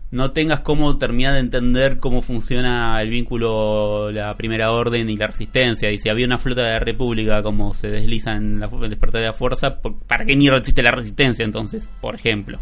no 0.09 0.31
tengas 0.31 0.61
cómo 0.61 0.97
terminar 0.97 1.33
de 1.33 1.39
entender 1.39 1.99
cómo 1.99 2.21
funciona 2.21 2.99
el 3.01 3.09
vínculo, 3.09 4.09
la 4.11 4.35
primera 4.37 4.71
orden 4.71 5.09
y 5.09 5.17
la 5.17 5.27
resistencia. 5.27 5.91
Y 5.91 5.97
si 5.99 6.09
había 6.09 6.25
una 6.25 6.37
flota 6.37 6.63
de 6.63 6.73
la 6.73 6.79
República 6.79 7.43
como 7.43 7.73
se 7.73 7.89
desliza 7.89 8.31
en 8.37 8.59
la, 8.59 8.67
el 8.81 8.89
despertar 8.89 9.21
de 9.21 9.27
la 9.27 9.33
fuerza, 9.33 9.81
¿por- 9.81 9.99
¿para 10.05 10.25
qué 10.25 10.35
mierda 10.35 10.59
existe 10.59 10.81
la 10.81 10.91
resistencia 10.91 11.43
entonces? 11.43 11.89
Por 12.01 12.15
ejemplo. 12.15 12.59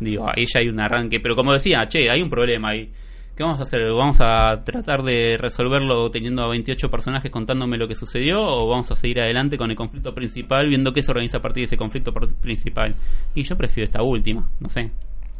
Digo, 0.00 0.28
ahí 0.28 0.44
ya 0.52 0.60
hay 0.60 0.68
un 0.68 0.80
arranque. 0.80 1.20
Pero 1.20 1.36
como 1.36 1.52
decía, 1.52 1.86
che, 1.88 2.10
hay 2.10 2.22
un 2.22 2.30
problema 2.30 2.70
ahí. 2.70 2.90
¿Qué 3.36 3.42
vamos 3.44 3.60
a 3.60 3.62
hacer? 3.62 3.90
¿Vamos 3.92 4.18
a 4.20 4.62
tratar 4.64 5.02
de 5.02 5.38
resolverlo 5.40 6.10
teniendo 6.10 6.42
a 6.42 6.48
28 6.48 6.90
personajes 6.90 7.30
contándome 7.30 7.78
lo 7.78 7.88
que 7.88 7.94
sucedió? 7.94 8.42
¿O 8.42 8.68
vamos 8.68 8.90
a 8.90 8.96
seguir 8.96 9.20
adelante 9.20 9.56
con 9.56 9.70
el 9.70 9.76
conflicto 9.76 10.14
principal, 10.14 10.66
viendo 10.68 10.92
qué 10.92 11.02
se 11.02 11.10
organiza 11.10 11.38
a 11.38 11.40
partir 11.40 11.62
de 11.62 11.66
ese 11.66 11.76
conflicto 11.78 12.12
pr- 12.12 12.34
principal? 12.34 12.94
Y 13.34 13.42
yo 13.44 13.56
prefiero 13.56 13.86
esta 13.86 14.02
última, 14.02 14.46
no 14.60 14.68
sé. 14.68 14.90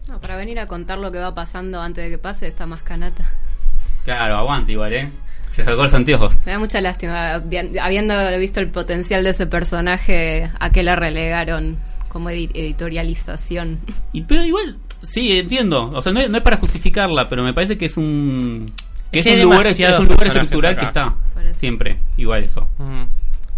No, 0.09 0.19
para 0.19 0.37
venir 0.37 0.59
a 0.61 0.67
contar 0.67 0.99
lo 0.99 1.13
que 1.13 1.19
va 1.19 1.35
pasando 1.35 1.81
antes 1.83 2.03
de 2.05 2.11
que 2.11 2.17
pase 2.19 2.47
está 2.47 2.67
más 2.67 2.83
canata. 2.83 3.35
Claro, 4.05 4.37
aguante 4.37 4.73
igual, 4.73 4.93
¿eh? 4.95 5.11
Se 5.53 5.63
sacó 5.65 5.83
los 5.83 5.93
anteojos. 5.93 6.35
Me 6.47 6.53
da 6.53 6.59
mucha 6.59 6.81
lástima, 6.81 7.35
habi- 7.37 7.79
habiendo 7.79 8.15
visto 8.39 8.61
el 8.61 8.71
potencial 8.71 9.23
de 9.25 9.31
ese 9.31 9.47
personaje, 9.47 10.49
a 10.59 10.71
que 10.71 10.83
la 10.83 10.97
relegaron 10.97 11.77
como 12.11 12.29
edi- 12.31 12.51
editorialización. 12.53 13.81
Y, 14.13 14.23
pero 14.25 14.45
igual, 14.45 14.77
sí, 15.03 15.39
entiendo. 15.39 15.91
O 15.91 16.03
sea, 16.03 16.13
no 16.13 16.21
es, 16.21 16.29
no 16.29 16.37
es 16.37 16.43
para 16.43 16.59
justificarla, 16.59 17.29
pero 17.31 17.43
me 17.43 17.55
parece 17.55 17.79
que 17.79 17.87
es 17.87 17.97
un... 17.97 18.71
Que 19.11 19.21
Es 19.21 19.27
es, 19.27 19.33
que 19.33 19.39
hay 19.39 19.45
un 19.45 19.51
lugar, 19.53 19.67
es 19.67 19.79
un 19.99 20.07
lugar 20.09 20.27
estructural 20.27 20.77
que 20.77 20.85
está. 20.85 21.15
Siempre, 21.57 21.99
igual 22.17 22.45
eso. 22.45 22.69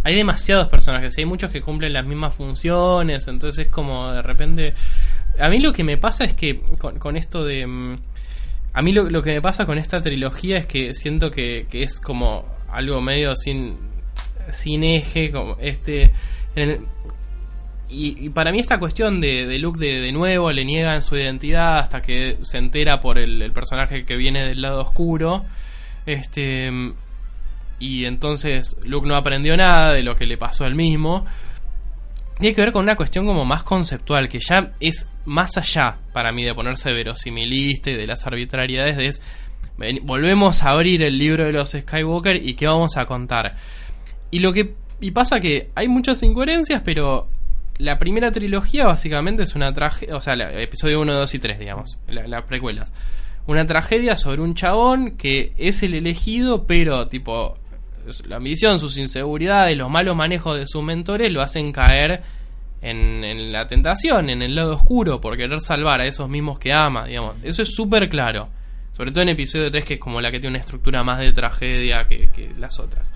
Hay 0.05 0.17
demasiados 0.17 0.69
personajes, 0.69 1.17
hay 1.19 1.25
muchos 1.27 1.51
que 1.51 1.61
cumplen 1.61 1.93
las 1.93 2.05
mismas 2.07 2.35
funciones, 2.35 3.27
entonces 3.29 3.67
es 3.67 3.73
como 3.73 4.13
de 4.13 4.23
repente... 4.23 4.75
A 5.39 5.49
mí 5.49 5.59
lo 5.61 5.73
que 5.73 5.85
me 5.85 5.97
pasa 5.97 6.25
es 6.25 6.35
que 6.35 6.61
con, 6.79 6.99
con 6.99 7.17
esto 7.17 7.45
de... 7.45 7.67
mm, 7.67 7.97
A 8.75 8.83
mí 8.83 8.93
lo, 8.93 9.09
lo 9.09 9.23
que 9.23 9.33
me 9.35 9.41
pasa 9.43 9.65
con 9.67 9.79
esta 9.79 10.01
trilogía 10.01 10.59
es 10.59 10.67
que 10.67 10.93
siento 10.95 11.31
que, 11.31 11.67
que 11.71 11.83
es 11.85 12.01
como 12.01 12.45
algo 12.71 13.01
medio 13.01 13.35
sin, 13.37 13.77
sin 14.51 14.85
eje, 14.85 15.31
como 15.31 15.57
este... 15.61 16.13
en 16.57 16.71
el- 16.71 16.81
y, 17.93 18.29
para 18.31 18.53
mí 18.53 18.61
esta 18.61 18.79
cuestión 18.79 19.21
de, 19.21 19.47
de 19.47 19.59
Luke 19.59 19.79
de, 19.79 20.01
de 20.01 20.13
nuevo 20.13 20.51
le 20.51 20.65
niegan 20.65 21.03
su 21.03 21.17
identidad 21.17 21.79
hasta 21.79 22.01
que 22.01 22.39
se 22.43 22.59
entera 22.59 23.01
por 23.01 23.19
el, 23.19 23.53
personaje 23.53 24.05
que 24.05 24.17
viene 24.17 24.47
del 24.47 24.63
lado 24.63 24.81
oscuro. 24.81 25.45
Este 26.07 26.71
y 27.79 28.05
entonces 28.05 28.77
Luke 28.85 29.07
no 29.07 29.17
aprendió 29.17 29.57
nada 29.57 29.93
de 29.93 30.03
lo 30.03 30.15
que 30.15 30.27
le 30.27 30.39
pasó 30.39 30.65
al 30.65 30.75
mismo. 30.75 31.27
Tiene 32.39 32.55
que 32.55 32.63
ver 32.63 32.73
con 32.73 32.83
una 32.83 32.97
cuestión 32.97 33.27
como 33.27 33.45
más 33.45 33.63
conceptual, 33.63 34.29
que 34.29 34.39
ya 34.39 34.73
es 34.81 35.11
más 35.27 35.57
allá 35.59 35.99
para 36.13 36.33
mí 36.33 36.45
de 36.45 36.55
ponerse 36.55 36.93
verosimilista 36.93 37.91
y 37.91 37.97
de 37.97 38.07
las 38.07 38.27
arbitrariedades, 38.27 38.97
de 38.97 39.07
es, 39.07 39.23
volvemos 40.03 40.63
a 40.63 40.71
abrir 40.71 41.03
el 41.03 41.19
libro 41.19 41.45
de 41.45 41.53
los 41.53 41.71
Skywalker 41.71 42.37
y 42.37 42.55
qué 42.55 42.67
vamos 42.67 42.97
a 42.97 43.05
contar. 43.05 43.57
Y 44.31 44.39
lo 44.39 44.53
que 44.53 44.75
y 45.01 45.11
pasa 45.11 45.41
que 45.41 45.71
hay 45.75 45.89
muchas 45.89 46.23
incoherencias, 46.23 46.83
pero 46.85 47.29
la 47.79 47.99
primera 47.99 48.31
trilogía 48.33 48.87
básicamente 48.87 49.43
es 49.45 49.55
una 49.55 49.73
tragedia, 49.73 50.17
o 50.17 50.21
sea, 50.21 50.37
la- 50.37 50.53
episodio 50.61 51.01
1, 51.01 51.15
2 51.15 51.35
y 51.35 51.39
3, 51.39 51.59
digamos, 51.59 51.99
la- 52.09 52.27
las 52.27 52.43
precuelas. 52.45 52.93
Una 53.47 53.67
tragedia 53.67 54.15
sobre 54.17 54.41
un 54.41 54.55
chabón 54.55 55.17
que 55.17 55.53
es 55.57 55.83
el 55.83 55.95
elegido, 55.95 56.67
pero 56.67 57.09
tipo 57.09 57.59
la 58.27 58.37
ambición, 58.37 58.79
sus 58.79 58.97
inseguridades, 58.99 59.77
los 59.77 59.91
malos 59.91 60.17
manejos 60.17 60.57
de 60.59 60.67
sus 60.67 60.83
mentores 60.83 61.33
lo 61.33 61.41
hacen 61.43 61.73
caer 61.73 62.23
en, 62.81 63.53
la 63.53 63.67
tentación, 63.67 64.29
en 64.31 64.43
el 64.43 64.55
lado 64.57 64.75
oscuro, 64.75 65.21
por 65.21 65.37
querer 65.37 65.61
salvar 65.61 66.01
a 66.01 66.07
esos 66.07 66.29
mismos 66.29 66.59
que 66.59 66.73
ama, 66.73 67.07
digamos. 67.07 67.37
Eso 67.45 67.63
es 67.63 67.73
súper 67.75 68.09
claro. 68.09 68.49
Sobre 68.93 69.11
todo 69.13 69.23
en 69.23 69.31
episodio 69.31 69.71
3, 69.71 69.85
que 69.85 69.95
es 69.95 70.01
como 70.01 70.21
la 70.21 70.31
que 70.31 70.39
tiene 70.41 70.55
una 70.57 70.61
estructura 70.61 71.03
más 71.03 71.19
de 71.21 71.33
tragedia 71.33 72.05
que 72.09 72.53
las 72.59 72.79
otras. 72.81 73.13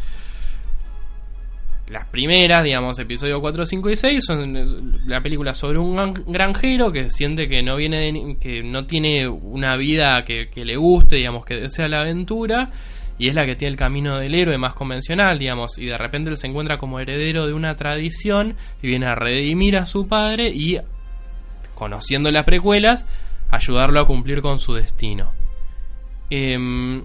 Las 1.88 2.08
primeras, 2.08 2.64
digamos, 2.64 2.98
episodio 2.98 3.40
4, 3.40 3.64
5 3.64 3.90
y 3.90 3.96
6 3.96 4.24
son 4.24 4.56
eh, 4.56 4.66
la 5.06 5.20
película 5.20 5.54
sobre 5.54 5.78
un 5.78 5.94
gran- 5.94 6.14
granjero 6.26 6.90
que 6.90 7.10
siente 7.10 7.46
que 7.46 7.62
no 7.62 7.76
viene 7.76 8.36
que 8.40 8.62
no 8.64 8.86
tiene 8.86 9.28
una 9.28 9.76
vida 9.76 10.24
que, 10.24 10.48
que 10.50 10.64
le 10.64 10.76
guste, 10.76 11.16
digamos, 11.16 11.44
que 11.44 11.54
desea 11.56 11.86
la 11.88 12.00
aventura 12.00 12.70
y 13.18 13.28
es 13.28 13.34
la 13.34 13.46
que 13.46 13.54
tiene 13.54 13.70
el 13.72 13.78
camino 13.78 14.18
del 14.18 14.34
héroe 14.34 14.58
más 14.58 14.74
convencional, 14.74 15.38
digamos, 15.38 15.78
y 15.78 15.86
de 15.86 15.96
repente 15.96 16.28
él 16.28 16.36
se 16.36 16.48
encuentra 16.48 16.76
como 16.76 16.98
heredero 17.00 17.46
de 17.46 17.54
una 17.54 17.74
tradición 17.76 18.56
y 18.82 18.88
viene 18.88 19.06
a 19.06 19.14
redimir 19.14 19.76
a 19.76 19.86
su 19.86 20.06
padre 20.08 20.48
y 20.52 20.78
conociendo 21.74 22.30
las 22.30 22.44
precuelas, 22.44 23.06
ayudarlo 23.50 24.00
a 24.00 24.06
cumplir 24.06 24.40
con 24.42 24.58
su 24.58 24.74
destino. 24.74 25.32
Em, 26.30 27.04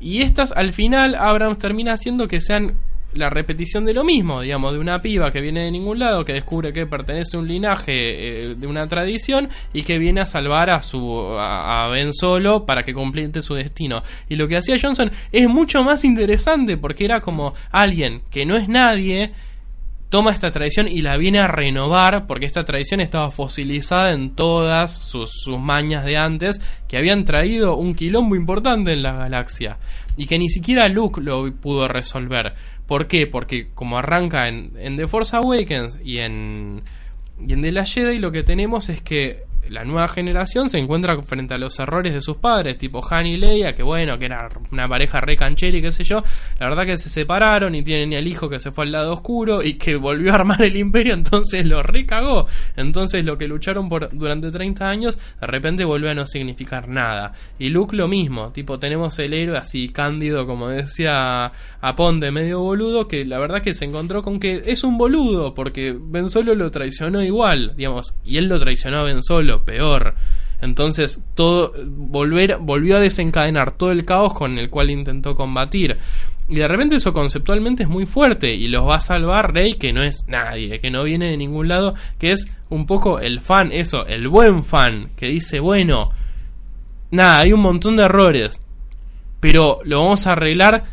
y 0.00 0.20
estas 0.22 0.52
al 0.52 0.72
final 0.72 1.14
Abrams 1.14 1.58
termina 1.58 1.94
haciendo 1.94 2.28
que 2.28 2.40
sean 2.40 2.76
la 3.14 3.30
repetición 3.30 3.84
de 3.84 3.94
lo 3.94 4.04
mismo, 4.04 4.40
digamos, 4.40 4.72
de 4.72 4.78
una 4.78 5.00
piba 5.00 5.30
que 5.30 5.40
viene 5.40 5.64
de 5.64 5.70
ningún 5.70 5.98
lado, 5.98 6.24
que 6.24 6.32
descubre 6.32 6.72
que 6.72 6.86
pertenece 6.86 7.36
a 7.36 7.40
un 7.40 7.48
linaje 7.48 7.92
eh, 7.92 8.54
de 8.54 8.66
una 8.66 8.86
tradición 8.88 9.48
y 9.72 9.82
que 9.82 9.98
viene 9.98 10.20
a 10.20 10.26
salvar 10.26 10.70
a 10.70 10.82
su 10.82 11.36
a, 11.38 11.88
Ben 11.90 12.12
Solo 12.12 12.64
para 12.64 12.82
que 12.82 12.94
complete 12.94 13.42
su 13.42 13.54
destino. 13.54 14.02
Y 14.28 14.36
lo 14.36 14.48
que 14.48 14.56
hacía 14.56 14.76
Johnson 14.80 15.10
es 15.30 15.48
mucho 15.48 15.82
más 15.82 16.04
interesante 16.04 16.76
porque 16.76 17.04
era 17.04 17.20
como 17.20 17.54
alguien 17.70 18.22
que 18.30 18.46
no 18.46 18.56
es 18.56 18.68
nadie 18.68 19.32
toma 20.12 20.32
esta 20.32 20.50
tradición 20.50 20.88
y 20.88 21.00
la 21.00 21.16
viene 21.16 21.38
a 21.38 21.46
renovar 21.46 22.26
porque 22.26 22.44
esta 22.44 22.64
tradición 22.64 23.00
estaba 23.00 23.30
fosilizada 23.30 24.12
en 24.12 24.34
todas 24.34 24.92
sus, 24.92 25.30
sus 25.32 25.58
mañas 25.58 26.04
de 26.04 26.18
antes 26.18 26.60
que 26.86 26.98
habían 26.98 27.24
traído 27.24 27.76
un 27.76 27.94
quilombo 27.94 28.36
importante 28.36 28.92
en 28.92 29.02
la 29.02 29.14
galaxia 29.14 29.78
y 30.18 30.26
que 30.26 30.38
ni 30.38 30.50
siquiera 30.50 30.88
Luke 30.88 31.20
lo 31.20 31.50
pudo 31.54 31.88
resolver. 31.88 32.54
¿Por 32.92 33.06
qué? 33.06 33.26
Porque 33.26 33.68
como 33.74 33.96
arranca 33.96 34.48
en, 34.48 34.96
The 34.98 35.08
Force 35.08 35.34
Awakens 35.34 35.98
y 36.04 36.18
en, 36.18 36.82
y 37.40 37.54
en 37.54 37.62
The 37.62 37.72
Last 37.72 37.94
Jedi 37.94 38.18
lo 38.18 38.32
que 38.32 38.42
tenemos 38.42 38.90
es 38.90 39.00
que 39.00 39.44
la 39.68 39.84
nueva 39.84 40.08
generación 40.08 40.68
se 40.68 40.78
encuentra 40.78 41.20
frente 41.22 41.54
a 41.54 41.58
los 41.58 41.78
errores 41.78 42.14
de 42.14 42.20
sus 42.20 42.36
padres, 42.36 42.78
tipo 42.78 43.00
Han 43.10 43.26
y 43.26 43.36
Leia, 43.36 43.74
que 43.74 43.82
bueno, 43.82 44.18
que 44.18 44.26
era 44.26 44.48
una 44.70 44.88
pareja 44.88 45.20
re 45.20 45.36
canchera 45.36 45.76
y 45.76 45.82
qué 45.82 45.92
sé 45.92 46.04
yo. 46.04 46.22
La 46.58 46.68
verdad 46.68 46.84
que 46.84 46.96
se 46.96 47.08
separaron 47.08 47.74
y 47.74 47.82
tienen 47.82 48.12
el 48.12 48.26
hijo 48.26 48.48
que 48.48 48.60
se 48.60 48.70
fue 48.70 48.84
al 48.84 48.92
lado 48.92 49.14
oscuro 49.14 49.62
y 49.62 49.74
que 49.74 49.96
volvió 49.96 50.32
a 50.32 50.36
armar 50.36 50.62
el 50.62 50.76
imperio, 50.76 51.14
entonces 51.14 51.64
lo 51.64 51.82
recagó. 51.82 52.46
Entonces 52.76 53.24
lo 53.24 53.38
que 53.38 53.46
lucharon 53.46 53.88
por 53.88 54.10
durante 54.16 54.50
30 54.50 54.88
años, 54.88 55.18
de 55.40 55.46
repente 55.46 55.84
volvió 55.84 56.10
a 56.10 56.14
no 56.14 56.26
significar 56.26 56.88
nada. 56.88 57.32
Y 57.58 57.68
Luke 57.68 57.96
lo 57.96 58.08
mismo, 58.08 58.52
tipo 58.52 58.78
tenemos 58.78 59.18
el 59.18 59.32
héroe 59.34 59.58
así 59.58 59.88
cándido, 59.88 60.46
como 60.46 60.68
decía 60.68 61.52
Aponte, 61.80 62.30
medio 62.30 62.60
boludo, 62.60 63.08
que 63.08 63.24
la 63.24 63.38
verdad 63.38 63.62
que 63.62 63.74
se 63.74 63.84
encontró 63.84 64.22
con 64.22 64.40
que 64.40 64.62
es 64.64 64.84
un 64.84 64.98
boludo, 64.98 65.54
porque 65.54 65.96
Ben 65.98 66.30
Solo 66.30 66.54
lo 66.54 66.70
traicionó 66.70 67.22
igual, 67.22 67.74
digamos, 67.76 68.16
y 68.24 68.38
él 68.38 68.46
lo 68.46 68.58
traicionó 68.58 68.98
a 68.98 69.04
Ben 69.04 69.22
Solo, 69.22 69.51
peor. 69.60 70.14
Entonces, 70.60 71.20
todo 71.34 71.72
volver 71.86 72.58
volvió 72.60 72.96
a 72.96 73.00
desencadenar 73.00 73.76
todo 73.76 73.90
el 73.90 74.04
caos 74.04 74.32
con 74.32 74.58
el 74.58 74.70
cual 74.70 74.90
intentó 74.90 75.34
combatir. 75.34 75.98
Y 76.48 76.56
de 76.56 76.68
repente 76.68 76.96
eso 76.96 77.12
conceptualmente 77.12 77.82
es 77.82 77.88
muy 77.88 78.06
fuerte 78.06 78.54
y 78.54 78.68
los 78.68 78.86
va 78.86 78.96
a 78.96 79.00
salvar 79.00 79.52
Rey, 79.52 79.74
que 79.74 79.92
no 79.92 80.02
es 80.02 80.24
nadie, 80.28 80.78
que 80.80 80.90
no 80.90 81.02
viene 81.04 81.30
de 81.30 81.36
ningún 81.36 81.68
lado, 81.68 81.94
que 82.18 82.30
es 82.30 82.46
un 82.68 82.86
poco 82.86 83.18
el 83.18 83.40
fan, 83.40 83.70
eso, 83.72 84.06
el 84.06 84.28
buen 84.28 84.64
fan, 84.64 85.10
que 85.16 85.26
dice, 85.26 85.60
bueno, 85.60 86.10
nada, 87.10 87.40
hay 87.40 87.52
un 87.52 87.60
montón 87.60 87.96
de 87.96 88.04
errores, 88.04 88.60
pero 89.40 89.80
lo 89.84 90.00
vamos 90.00 90.26
a 90.26 90.32
arreglar 90.32 90.84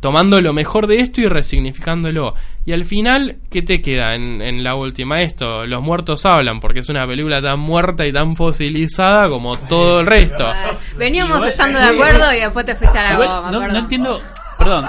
tomando 0.00 0.40
lo 0.40 0.52
mejor 0.52 0.86
de 0.86 1.00
esto 1.00 1.20
y 1.20 1.26
resignificándolo. 1.26 2.34
Y 2.64 2.72
al 2.72 2.84
final, 2.84 3.36
¿qué 3.50 3.62
te 3.62 3.80
queda 3.80 4.14
en, 4.14 4.42
en 4.42 4.62
la 4.64 4.74
última? 4.74 5.22
Esto, 5.22 5.66
los 5.66 5.82
muertos 5.82 6.26
hablan, 6.26 6.60
porque 6.60 6.80
es 6.80 6.88
una 6.88 7.06
película 7.06 7.40
tan 7.40 7.58
muerta 7.60 8.06
y 8.06 8.12
tan 8.12 8.36
fosilizada 8.36 9.28
como 9.28 9.56
todo 9.56 10.00
el 10.00 10.06
resto. 10.06 10.44
Veníamos 10.98 11.36
Igual- 11.36 11.50
estando 11.50 11.78
de 11.78 11.84
acuerdo 11.86 12.32
y 12.32 12.40
después 12.40 12.66
te 12.66 12.74
fuiste 12.74 12.98
a 12.98 13.02
la 13.02 13.12
Igual, 13.14 13.28
goma, 13.28 13.50
no, 13.50 13.58
perdón. 13.60 13.72
no 13.72 13.78
entiendo. 13.78 14.20
Perdón, 14.58 14.86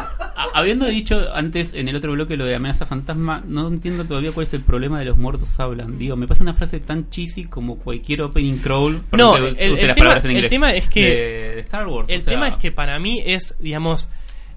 habiendo 0.53 0.85
dicho 0.85 1.27
antes 1.35 1.73
en 1.73 1.89
el 1.89 1.95
otro 1.97 2.13
bloque 2.13 2.38
lo 2.38 2.45
de 2.45 2.55
amenaza 2.55 2.85
fantasma, 2.85 3.43
no 3.45 3.67
entiendo 3.67 4.05
todavía 4.05 4.31
cuál 4.31 4.47
es 4.47 4.53
el 4.53 4.61
problema 4.61 4.97
de 4.99 5.03
los 5.05 5.17
muertos 5.17 5.59
hablan. 5.59 5.97
Digo, 5.97 6.15
me 6.15 6.25
pasa 6.25 6.41
una 6.41 6.53
frase 6.53 6.79
tan 6.79 7.09
cheesy 7.09 7.43
como 7.45 7.77
cualquier 7.77 8.21
opening 8.21 8.59
crawl. 8.59 9.01
No, 9.11 9.35
el- 9.35 9.57
tema- 9.57 9.93
palabras 9.93 10.23
en 10.23 10.31
el 10.31 10.38
inglés, 10.38 10.49
tema 10.49 10.71
es 10.71 10.88
que- 10.88 11.01
de, 11.01 11.55
de 11.55 11.59
Star 11.59 11.85
Wars. 11.88 12.09
El 12.09 12.19
o 12.19 12.23
sea, 12.23 12.34
tema 12.34 12.47
es 12.47 12.55
que 12.55 12.71
para 12.71 12.97
mí 12.97 13.21
es, 13.25 13.57
digamos, 13.59 14.07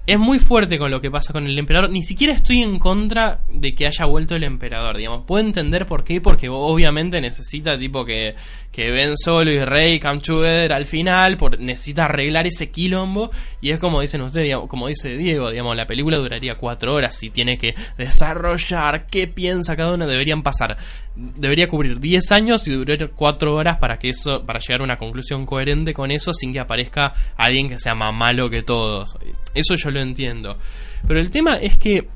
es 0.07 0.17
muy 0.17 0.39
fuerte 0.39 0.79
con 0.79 0.89
lo 0.89 0.99
que 0.99 1.11
pasa 1.11 1.31
con 1.31 1.45
el 1.45 1.57
emperador. 1.57 1.89
Ni 1.91 2.01
siquiera 2.01 2.33
estoy 2.33 2.63
en 2.63 2.79
contra 2.79 3.41
de 3.49 3.75
que 3.75 3.85
haya 3.85 4.05
vuelto 4.05 4.35
el 4.35 4.43
emperador, 4.43 4.97
digamos. 4.97 5.25
Puedo 5.25 5.45
entender 5.45 5.85
por 5.85 6.03
qué, 6.03 6.19
porque 6.19 6.49
obviamente 6.49 7.21
necesita 7.21 7.77
tipo 7.77 8.03
que, 8.03 8.35
que 8.71 8.89
Ben 8.89 9.17
Solo 9.17 9.51
y 9.51 9.63
Rey 9.63 9.99
come 9.99 10.19
together 10.19 10.71
al 10.71 10.85
final, 10.85 11.35
por, 11.37 11.59
necesita 11.59 12.05
arreglar 12.05 12.47
ese 12.47 12.71
quilombo. 12.71 13.29
Y 13.59 13.71
es 13.71 13.79
como 13.79 14.01
dicen 14.01 14.21
ustedes, 14.21 14.55
como 14.67 14.87
dice 14.87 15.17
Diego, 15.17 15.51
digamos, 15.51 15.75
la 15.75 15.85
película 15.85 16.17
duraría 16.17 16.55
cuatro 16.55 16.93
horas 16.93 17.15
si 17.15 17.29
tiene 17.29 17.57
que 17.57 17.75
desarrollar 17.97 19.05
qué 19.07 19.27
piensa 19.27 19.75
cada 19.75 19.93
uno. 19.93 20.07
Deberían 20.07 20.41
pasar, 20.41 20.77
debería 21.15 21.67
cubrir 21.67 21.99
10 21.99 22.31
años 22.31 22.67
y 22.67 22.71
durar 22.71 23.11
cuatro 23.11 23.55
horas 23.55 23.77
para 23.77 23.97
que 23.97 24.09
eso, 24.09 24.43
para 24.45 24.59
llegar 24.59 24.81
a 24.81 24.85
una 24.85 24.97
conclusión 24.97 25.45
coherente 25.45 25.93
con 25.93 26.11
eso 26.11 26.33
sin 26.33 26.53
que 26.53 26.59
aparezca 26.59 27.13
alguien 27.35 27.67
que 27.67 27.77
sea 27.77 27.93
más 27.93 28.15
malo 28.15 28.49
que 28.49 28.63
todos. 28.63 29.17
Eso 29.53 29.75
yo 29.75 29.91
lo 29.91 29.99
entiendo. 29.99 30.57
Pero 31.05 31.19
el 31.19 31.29
tema 31.29 31.55
es 31.55 31.77
que 31.77 32.07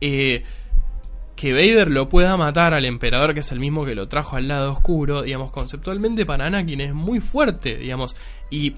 eh, 0.00 0.42
que 1.36 1.52
Vader 1.52 1.90
lo 1.90 2.08
pueda 2.08 2.36
matar 2.36 2.74
al 2.74 2.84
emperador, 2.84 3.34
que 3.34 3.40
es 3.40 3.52
el 3.52 3.60
mismo 3.60 3.84
que 3.84 3.94
lo 3.94 4.08
trajo 4.08 4.36
al 4.36 4.48
lado 4.48 4.72
oscuro, 4.72 5.22
digamos, 5.22 5.50
conceptualmente 5.50 6.26
para 6.26 6.46
Anakin 6.46 6.80
es 6.80 6.94
muy 6.94 7.20
fuerte, 7.20 7.76
digamos, 7.76 8.16
y 8.50 8.76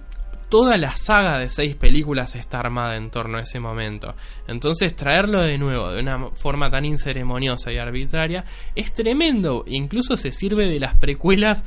toda 0.49 0.77
la 0.77 0.93
saga 0.93 1.39
de 1.39 1.49
seis 1.49 1.75
películas 1.75 2.37
está 2.37 2.61
armada 2.61 2.97
en 2.97 3.11
torno 3.11 3.39
a 3.39 3.41
ese 3.41 3.59
momento. 3.59 4.15
Entonces 4.47 4.95
traerlo 4.95 5.43
de 5.43 5.59
nuevo 5.59 5.91
de 5.91 6.01
una 6.01 6.31
forma 6.31 6.71
tan 6.71 6.85
inceremoniosa 6.85 7.73
y 7.73 7.79
arbitraria 7.79 8.45
es 8.77 8.93
tremendo. 8.93 9.65
Incluso 9.67 10.17
se 10.17 10.31
sirve 10.31 10.69
de 10.69 10.79
las 10.79 10.95
precuelas 10.95 11.65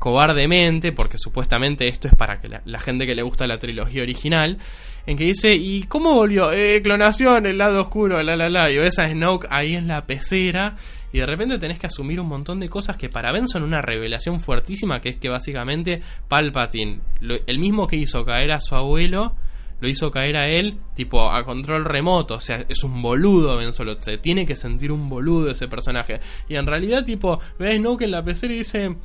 cobardemente, 0.00 0.92
porque 0.92 1.16
supuestamente 1.16 1.86
esto 1.88 2.08
es 2.08 2.14
para 2.14 2.40
que 2.40 2.48
la, 2.48 2.62
la 2.64 2.80
gente 2.80 3.06
que 3.06 3.14
le 3.14 3.22
gusta 3.22 3.46
la 3.46 3.58
trilogía 3.58 4.02
original, 4.02 4.58
en 5.06 5.16
que 5.16 5.24
dice, 5.24 5.54
¿y 5.54 5.82
cómo 5.84 6.14
volvió? 6.14 6.52
Eh, 6.52 6.80
clonación, 6.82 7.46
el 7.46 7.58
lado 7.58 7.82
oscuro, 7.82 8.22
la 8.22 8.36
la 8.36 8.48
la, 8.48 8.70
y 8.70 8.78
ves 8.78 8.98
a 8.98 9.08
Snoke 9.08 9.46
ahí 9.50 9.74
en 9.74 9.88
la 9.88 10.06
pecera, 10.06 10.76
y 11.12 11.18
de 11.18 11.26
repente 11.26 11.58
tenés 11.58 11.78
que 11.78 11.86
asumir 11.86 12.20
un 12.20 12.28
montón 12.28 12.58
de 12.58 12.68
cosas 12.68 12.96
que 12.96 13.08
para 13.08 13.32
Ben 13.32 13.46
son 13.48 13.62
una 13.62 13.80
revelación 13.80 14.40
fuertísima, 14.40 15.00
que 15.00 15.10
es 15.10 15.16
que 15.16 15.28
básicamente 15.28 16.00
Palpatine, 16.28 17.00
el 17.46 17.58
mismo 17.58 17.86
que 17.86 17.96
hizo 17.96 18.24
caer 18.24 18.52
a 18.52 18.60
su 18.60 18.74
abuelo, 18.74 19.36
lo 19.80 19.88
hizo 19.88 20.10
caer 20.10 20.36
a 20.36 20.48
él, 20.48 20.78
tipo, 20.94 21.30
a 21.30 21.44
control 21.44 21.84
remoto. 21.84 22.36
O 22.36 22.40
sea, 22.40 22.64
es 22.68 22.82
un 22.84 23.02
boludo 23.02 23.56
Ben 23.58 23.72
Solo. 23.72 24.00
Se 24.00 24.18
tiene 24.18 24.46
que 24.46 24.56
sentir 24.56 24.90
un 24.90 25.08
boludo 25.08 25.50
ese 25.50 25.68
personaje. 25.68 26.20
Y 26.48 26.56
en 26.56 26.66
realidad, 26.66 27.04
tipo, 27.04 27.38
ve 27.58 27.72
a 27.72 27.76
Snoke 27.76 28.02
en 28.02 28.10
la 28.10 28.24
pecera 28.24 28.54
y 28.54 28.58
dice... 28.58 28.96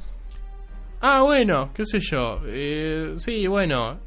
Ah, 1.02 1.22
bueno, 1.22 1.72
qué 1.74 1.86
sé 1.86 2.00
yo. 2.00 2.42
Eh, 2.46 3.14
sí, 3.18 3.46
bueno. 3.48 4.00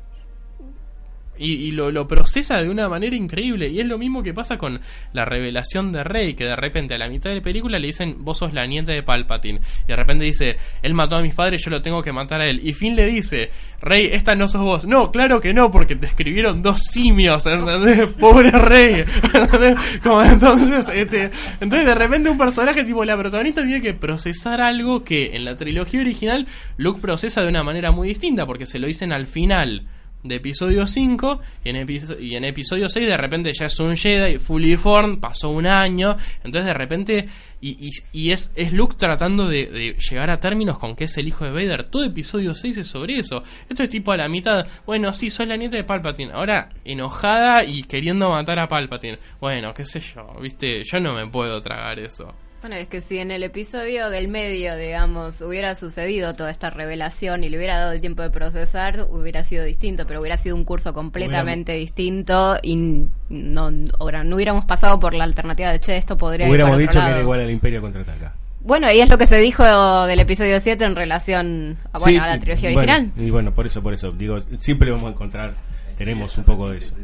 Y, 1.38 1.52
y 1.54 1.70
lo, 1.70 1.90
lo 1.90 2.06
procesa 2.06 2.58
de 2.58 2.68
una 2.68 2.88
manera 2.88 3.16
increíble. 3.16 3.68
Y 3.68 3.80
es 3.80 3.86
lo 3.86 3.98
mismo 3.98 4.22
que 4.22 4.34
pasa 4.34 4.58
con 4.58 4.80
la 5.12 5.24
revelación 5.24 5.90
de 5.90 6.04
Rey, 6.04 6.34
que 6.34 6.44
de 6.44 6.56
repente 6.56 6.94
a 6.94 6.98
la 6.98 7.08
mitad 7.08 7.30
de 7.30 7.36
la 7.36 7.42
película 7.42 7.78
le 7.78 7.86
dicen, 7.86 8.16
vos 8.18 8.38
sos 8.38 8.52
la 8.52 8.66
nieta 8.66 8.92
de 8.92 9.02
Palpatine. 9.02 9.60
Y 9.84 9.88
de 9.88 9.96
repente 9.96 10.24
dice, 10.24 10.56
él 10.82 10.94
mató 10.94 11.16
a 11.16 11.22
mis 11.22 11.34
padres, 11.34 11.62
yo 11.64 11.70
lo 11.70 11.82
tengo 11.82 12.02
que 12.02 12.12
matar 12.12 12.42
a 12.42 12.46
él. 12.46 12.60
Y 12.62 12.74
Finn 12.74 12.94
le 12.94 13.06
dice, 13.06 13.50
Rey, 13.80 14.08
esta 14.12 14.34
no 14.34 14.46
sos 14.46 14.62
vos. 14.62 14.86
No, 14.86 15.10
claro 15.10 15.40
que 15.40 15.52
no, 15.52 15.70
porque 15.70 15.96
te 15.96 16.06
escribieron 16.06 16.62
dos 16.62 16.80
simios, 16.82 17.46
¿entendés? 17.46 18.06
Pobre 18.20 18.50
Rey. 18.50 19.04
¿entendés? 19.34 19.76
Como 20.02 20.22
entonces, 20.22 20.88
este, 20.94 21.30
entonces 21.60 21.86
de 21.86 21.94
repente 21.94 22.30
un 22.30 22.38
personaje 22.38 22.84
tipo 22.84 23.04
la 23.04 23.16
protagonista 23.16 23.62
tiene 23.62 23.80
que 23.80 23.94
procesar 23.94 24.60
algo 24.60 25.04
que 25.04 25.34
en 25.34 25.44
la 25.44 25.56
trilogía 25.56 26.00
original 26.00 26.46
Luke 26.76 27.00
procesa 27.00 27.42
de 27.42 27.48
una 27.48 27.62
manera 27.62 27.90
muy 27.90 28.08
distinta, 28.08 28.46
porque 28.46 28.66
se 28.66 28.78
lo 28.78 28.86
dicen 28.86 29.12
al 29.12 29.26
final 29.26 29.86
de 30.22 30.36
episodio 30.36 30.86
5 30.86 31.40
y 31.64 31.68
en, 31.70 31.76
episo- 31.76 32.18
y 32.20 32.36
en 32.36 32.44
episodio 32.44 32.88
6 32.88 33.08
de 33.08 33.16
repente 33.16 33.52
ya 33.52 33.66
es 33.66 33.80
un 33.80 33.96
Jedi 33.96 34.38
fully 34.38 34.76
formed, 34.76 35.18
pasó 35.18 35.48
un 35.50 35.66
año, 35.66 36.16
entonces 36.44 36.66
de 36.66 36.74
repente 36.74 37.28
y, 37.60 37.88
y- 37.88 37.90
y 38.12 38.30
es, 38.30 38.52
es 38.56 38.72
Luke 38.72 38.96
tratando 38.98 39.48
de, 39.48 39.66
de 39.66 39.96
llegar 39.98 40.30
a 40.30 40.38
términos 40.40 40.78
con 40.78 40.94
que 40.96 41.04
es 41.04 41.16
el 41.18 41.28
hijo 41.28 41.44
de 41.44 41.50
Vader, 41.50 41.88
todo 41.90 42.04
episodio 42.04 42.54
6 42.54 42.78
es 42.78 42.86
sobre 42.86 43.18
eso, 43.18 43.42
esto 43.68 43.82
es 43.82 43.88
tipo 43.90 44.12
a 44.12 44.16
la 44.16 44.28
mitad, 44.28 44.66
bueno 44.86 45.12
sí, 45.12 45.28
soy 45.30 45.46
la 45.46 45.56
nieta 45.56 45.76
de 45.76 45.84
Palpatine, 45.84 46.32
ahora 46.32 46.68
enojada 46.84 47.64
y 47.64 47.82
queriendo 47.84 48.28
matar 48.30 48.58
a 48.60 48.68
Palpatine, 48.68 49.18
bueno, 49.40 49.74
qué 49.74 49.84
sé 49.84 50.00
yo, 50.00 50.26
viste, 50.40 50.82
yo 50.84 51.00
no 51.00 51.14
me 51.14 51.26
puedo 51.28 51.60
tragar 51.60 51.98
eso. 51.98 52.32
Bueno, 52.62 52.76
es 52.76 52.86
que 52.86 53.00
si 53.00 53.18
en 53.18 53.32
el 53.32 53.42
episodio 53.42 54.08
del 54.08 54.28
medio, 54.28 54.76
digamos, 54.76 55.40
hubiera 55.40 55.74
sucedido 55.74 56.34
toda 56.34 56.48
esta 56.52 56.70
revelación 56.70 57.42
y 57.42 57.48
le 57.48 57.56
hubiera 57.56 57.76
dado 57.80 57.90
el 57.90 58.00
tiempo 58.00 58.22
de 58.22 58.30
procesar, 58.30 59.08
hubiera 59.10 59.42
sido 59.42 59.64
distinto, 59.64 60.06
pero 60.06 60.20
hubiera 60.20 60.36
sido 60.36 60.54
un 60.54 60.64
curso 60.64 60.94
completamente 60.94 61.72
distinto 61.72 62.56
y 62.62 63.06
no, 63.28 63.70
ahora, 63.98 64.22
no 64.22 64.36
hubiéramos 64.36 64.64
pasado 64.64 65.00
por 65.00 65.12
la 65.12 65.24
alternativa 65.24 65.72
de, 65.72 65.80
che, 65.80 65.96
esto 65.96 66.16
podría 66.16 66.46
ir 66.46 66.50
Hubiéramos 66.50 66.76
para 66.76 66.84
otro 66.84 66.88
dicho 66.92 66.92
que 67.00 67.04
lado". 67.04 67.10
era 67.10 67.20
igual 67.22 67.40
al 67.40 67.50
Imperio 67.50 67.80
contraataca. 67.80 68.34
Bueno, 68.60 68.92
y 68.92 69.00
es 69.00 69.08
lo 69.08 69.18
que 69.18 69.26
se 69.26 69.38
dijo 69.38 70.06
del 70.06 70.20
episodio 70.20 70.60
7 70.60 70.84
en 70.84 70.94
relación 70.94 71.78
a, 71.92 71.98
bueno, 71.98 72.04
Sí, 72.12 72.16
a 72.16 72.26
la 72.28 72.38
trilogía 72.38 72.70
y- 72.70 72.74
bueno, 72.74 72.92
original. 72.92 73.26
y 73.26 73.30
bueno, 73.30 73.52
por 73.52 73.66
eso, 73.66 73.82
por 73.82 73.92
eso, 73.92 74.10
digo, 74.12 74.38
siempre 74.60 74.92
vamos 74.92 75.06
a 75.08 75.10
encontrar, 75.10 75.54
tenemos 75.98 76.38
un 76.38 76.44
poco 76.44 76.70
de 76.70 76.78
eso. 76.78 76.94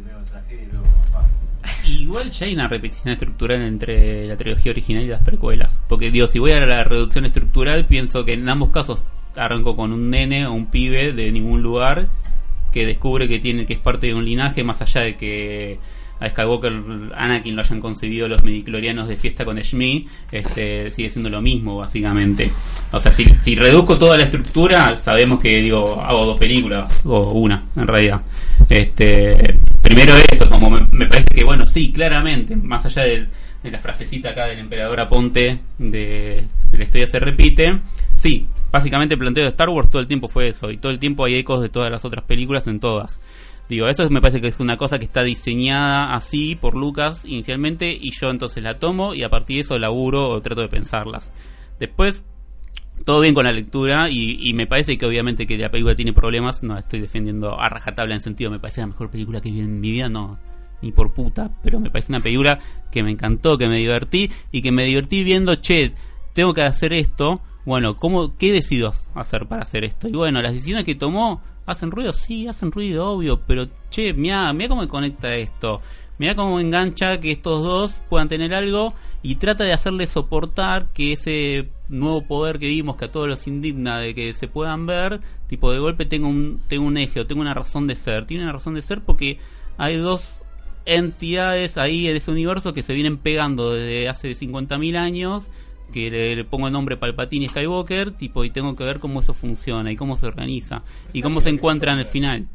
Igual 1.87 2.29
ya 2.29 2.45
hay 2.45 2.53
una 2.53 2.67
repetición 2.67 3.13
estructural 3.13 3.61
entre 3.63 4.27
la 4.27 4.37
trilogía 4.37 4.71
original 4.71 5.03
y 5.03 5.07
las 5.07 5.21
precuelas. 5.21 5.83
Porque 5.87 6.11
digo, 6.11 6.27
si 6.27 6.39
voy 6.39 6.51
a 6.51 6.59
la 6.59 6.83
reducción 6.83 7.25
estructural, 7.25 7.85
pienso 7.85 8.25
que 8.25 8.33
en 8.33 8.47
ambos 8.47 8.69
casos 8.69 9.03
arranco 9.35 9.75
con 9.75 9.93
un 9.93 10.09
nene 10.09 10.45
o 10.45 10.53
un 10.53 10.67
pibe 10.67 11.13
de 11.13 11.31
ningún 11.31 11.61
lugar 11.61 12.09
que 12.71 12.85
descubre 12.85 13.27
que 13.27 13.39
tiene 13.39 13.65
que 13.65 13.73
es 13.73 13.79
parte 13.79 14.07
de 14.07 14.13
un 14.13 14.25
linaje 14.25 14.63
más 14.63 14.81
allá 14.81 15.01
de 15.01 15.17
que 15.17 15.79
a 16.19 16.29
Skywalker 16.29 16.71
Anakin 17.15 17.55
lo 17.55 17.61
hayan 17.61 17.79
concebido 17.79 18.27
los 18.27 18.43
midichlorianos 18.43 19.07
de 19.07 19.15
fiesta 19.15 19.45
con 19.45 19.57
Shmi, 19.57 20.07
este 20.31 20.91
sigue 20.91 21.09
siendo 21.09 21.29
lo 21.29 21.41
mismo 21.41 21.77
básicamente. 21.77 22.51
O 22.91 22.99
sea, 22.99 23.11
si, 23.11 23.25
si 23.41 23.55
reduzco 23.55 23.97
toda 23.97 24.17
la 24.17 24.23
estructura, 24.23 24.95
sabemos 24.95 25.39
que 25.39 25.61
digo 25.61 26.01
hago 26.01 26.25
dos 26.25 26.39
películas 26.39 27.05
o 27.05 27.31
una 27.31 27.65
en 27.75 27.87
realidad. 27.87 28.21
Este, 28.69 29.57
primero 29.81 30.13
eso, 30.31 30.49
como 30.49 30.69
me, 30.69 31.07
parece 31.07 31.29
que 31.33 31.43
bueno, 31.43 31.65
sí, 31.65 31.91
claramente, 31.91 32.55
más 32.55 32.85
allá 32.85 33.03
de, 33.03 33.27
la 33.63 33.79
frasecita 33.79 34.29
acá 34.29 34.45
del 34.45 34.59
emperador 34.59 34.99
Aponte 34.99 35.59
de, 35.77 36.45
de 36.71 36.77
la 36.77 36.83
historia 36.83 37.07
se 37.07 37.19
repite, 37.19 37.79
sí, 38.15 38.47
básicamente 38.71 39.15
el 39.15 39.19
planteo 39.19 39.43
de 39.43 39.49
Star 39.49 39.69
Wars 39.69 39.89
todo 39.89 40.01
el 40.01 40.07
tiempo 40.07 40.27
fue 40.27 40.49
eso 40.49 40.71
y 40.71 40.77
todo 40.77 40.91
el 40.91 40.99
tiempo 40.99 41.25
hay 41.25 41.35
ecos 41.35 41.61
de 41.61 41.69
todas 41.69 41.91
las 41.91 42.05
otras 42.05 42.23
películas 42.25 42.67
en 42.67 42.79
todas. 42.79 43.19
Digo, 43.69 43.87
eso 43.87 44.09
me 44.09 44.19
parece 44.19 44.41
que 44.41 44.47
es 44.47 44.59
una 44.59 44.77
cosa 44.77 44.97
que 44.97 45.05
está 45.05 45.21
diseñada 45.21 46.15
así 46.15 46.55
por 46.55 46.75
Lucas 46.75 47.23
inicialmente 47.23 47.91
y 47.91 48.09
yo 48.11 48.31
entonces 48.31 48.63
la 48.63 48.79
tomo 48.79 49.13
y 49.13 49.21
a 49.21 49.29
partir 49.29 49.57
de 49.57 49.61
eso 49.61 49.77
laburo 49.77 50.27
o 50.27 50.41
trato 50.41 50.61
de 50.61 50.69
pensarlas. 50.69 51.31
Después, 51.79 52.23
todo 53.05 53.21
bien 53.21 53.35
con 53.35 53.45
la 53.45 53.51
lectura 53.51 54.09
y, 54.09 54.51
me 54.55 54.65
parece 54.65 54.97
que 54.97 55.05
obviamente 55.05 55.45
que 55.45 55.55
la 55.55 55.69
película 55.69 55.93
tiene 55.93 56.13
problemas, 56.13 56.63
no 56.63 56.79
estoy 56.79 56.99
defendiendo 56.99 57.59
a 57.59 57.69
rajatabla 57.69 58.15
en 58.15 58.21
sentido, 58.21 58.49
me 58.49 58.59
parece 58.59 58.81
la 58.81 58.87
mejor 58.87 59.11
película 59.11 59.39
que 59.39 59.51
vi 59.51 59.59
en 59.59 59.79
mi 59.79 59.91
vida, 59.91 60.09
no, 60.09 60.39
ni 60.81 60.91
por 60.91 61.13
puta, 61.13 61.51
pero 61.61 61.79
me 61.79 61.91
parece 61.91 62.11
una 62.11 62.21
película 62.21 62.57
que 62.91 63.03
me 63.03 63.11
encantó, 63.11 63.59
que 63.59 63.67
me 63.67 63.77
divertí 63.77 64.31
y 64.51 64.63
que 64.63 64.71
me 64.71 64.85
divertí 64.85 65.23
viendo, 65.23 65.53
che, 65.55 65.93
tengo 66.33 66.55
que 66.55 66.63
hacer 66.63 66.91
esto, 66.91 67.41
bueno, 67.65 67.97
¿cómo, 67.97 68.35
¿qué 68.35 68.51
decido 68.51 68.95
hacer 69.13 69.45
para 69.45 69.61
hacer 69.61 69.83
esto? 69.83 70.07
Y 70.07 70.13
bueno, 70.13 70.41
las 70.41 70.53
decisiones 70.53 70.85
que 70.85 70.95
tomó, 70.95 71.41
¿hacen 71.71 71.91
ruido? 71.91 72.13
Sí, 72.13 72.47
hacen 72.47 72.71
ruido, 72.71 73.07
obvio, 73.07 73.41
pero 73.45 73.67
che, 73.89 74.13
mira, 74.13 74.51
mira 74.53 74.69
cómo 74.69 74.81
me 74.81 74.87
conecta 74.87 75.35
esto. 75.35 75.81
Mira 76.17 76.35
cómo 76.35 76.59
engancha 76.59 77.19
que 77.21 77.31
estos 77.31 77.63
dos 77.63 78.01
puedan 78.09 78.27
tener 78.27 78.53
algo 78.53 78.93
y 79.23 79.35
trata 79.35 79.63
de 79.63 79.71
hacerle 79.71 80.05
soportar 80.05 80.87
que 80.93 81.13
ese 81.13 81.69
nuevo 81.87 82.25
poder 82.25 82.59
que 82.59 82.67
vimos 82.67 82.97
que 82.97 83.05
a 83.05 83.11
todos 83.11 83.29
los 83.29 83.47
indigna 83.47 83.99
de 83.99 84.13
que 84.13 84.33
se 84.33 84.49
puedan 84.49 84.85
ver, 84.85 85.21
tipo 85.47 85.71
de 85.71 85.79
golpe 85.79 86.05
tenga 86.05 86.27
un, 86.27 86.59
tenga 86.67 86.85
un 86.85 86.97
eje 86.97 87.21
o 87.21 87.25
tenga 87.25 87.41
una 87.41 87.53
razón 87.53 87.87
de 87.87 87.95
ser. 87.95 88.25
Tiene 88.27 88.43
una 88.43 88.51
razón 88.51 88.73
de 88.73 88.81
ser 88.81 89.01
porque 89.01 89.39
hay 89.77 89.95
dos 89.95 90.41
entidades 90.85 91.77
ahí 91.77 92.07
en 92.07 92.17
ese 92.17 92.31
universo 92.31 92.73
que 92.73 92.83
se 92.83 92.93
vienen 92.93 93.17
pegando 93.17 93.73
desde 93.73 94.09
hace 94.09 94.33
50.000 94.33 94.97
años 94.97 95.47
que 95.89 96.09
le, 96.09 96.35
le 96.35 96.43
pongo 96.45 96.67
el 96.67 96.73
nombre 96.73 96.97
Palpatine 96.97 97.45
y 97.45 97.47
Skywalker, 97.49 98.11
tipo, 98.11 98.43
y 98.45 98.49
tengo 98.49 98.75
que 98.75 98.83
ver 98.83 98.99
cómo 98.99 99.19
eso 99.21 99.33
funciona 99.33 99.91
y 99.91 99.95
cómo 99.95 100.17
se 100.17 100.25
organiza 100.27 100.83
y 101.13 101.21
cómo 101.21 101.41
se 101.41 101.49
encuentran 101.49 101.99
al 101.99 102.05
final. 102.05 102.47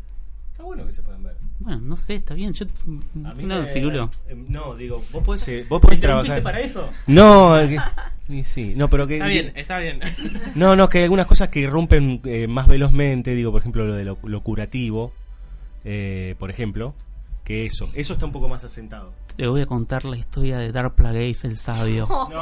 Está 0.52 0.62
bueno 0.64 0.86
que 0.86 0.92
se 0.92 1.02
puedan 1.02 1.22
ver. 1.22 1.34
Bueno, 1.60 1.80
no 1.82 1.96
sé, 1.96 2.16
está 2.16 2.34
bien. 2.34 2.52
Yo, 2.52 2.66
A 3.24 3.34
mí 3.34 3.44
no, 3.44 3.62
me- 3.62 3.68
Cirulo. 3.72 4.10
eh, 4.28 4.34
No, 4.48 4.74
digo, 4.74 5.02
vos 5.12 5.22
podés, 5.22 5.46
eh, 5.48 5.66
vos 5.68 5.80
podés 5.80 6.00
trabajar. 6.00 6.42
para 6.42 6.60
eso? 6.60 6.90
No, 7.06 7.54
que- 7.68 7.78
y 8.28 8.42
sí, 8.44 8.72
no, 8.76 8.88
pero 8.90 9.06
que 9.06 9.14
Está 9.16 9.26
bien, 9.28 9.52
está 9.54 9.78
bien. 9.78 10.00
No, 10.54 10.74
no, 10.76 10.88
que 10.88 10.98
hay 10.98 11.04
algunas 11.04 11.26
cosas 11.26 11.48
que 11.50 11.60
irrumpen 11.60 12.20
eh, 12.24 12.46
más 12.48 12.66
velozmente, 12.66 13.34
digo, 13.34 13.52
por 13.52 13.60
ejemplo, 13.60 13.86
lo 13.86 13.94
de 13.94 14.04
lo, 14.04 14.18
lo 14.24 14.40
curativo, 14.42 15.12
eh, 15.84 16.34
por 16.38 16.50
ejemplo, 16.50 16.94
que 17.44 17.66
eso, 17.66 17.88
eso 17.94 18.14
está 18.14 18.24
un 18.26 18.32
poco 18.32 18.48
más 18.48 18.64
asentado. 18.64 19.12
Te 19.36 19.46
voy 19.46 19.60
a 19.60 19.66
contar 19.66 20.04
la 20.04 20.16
historia 20.16 20.58
de 20.58 20.72
Dark 20.72 20.94
Plagueis 20.94 21.44
el 21.44 21.56
sabio. 21.58 22.06
No, 22.08 22.28
no, 22.28 22.30
no. 22.30 22.40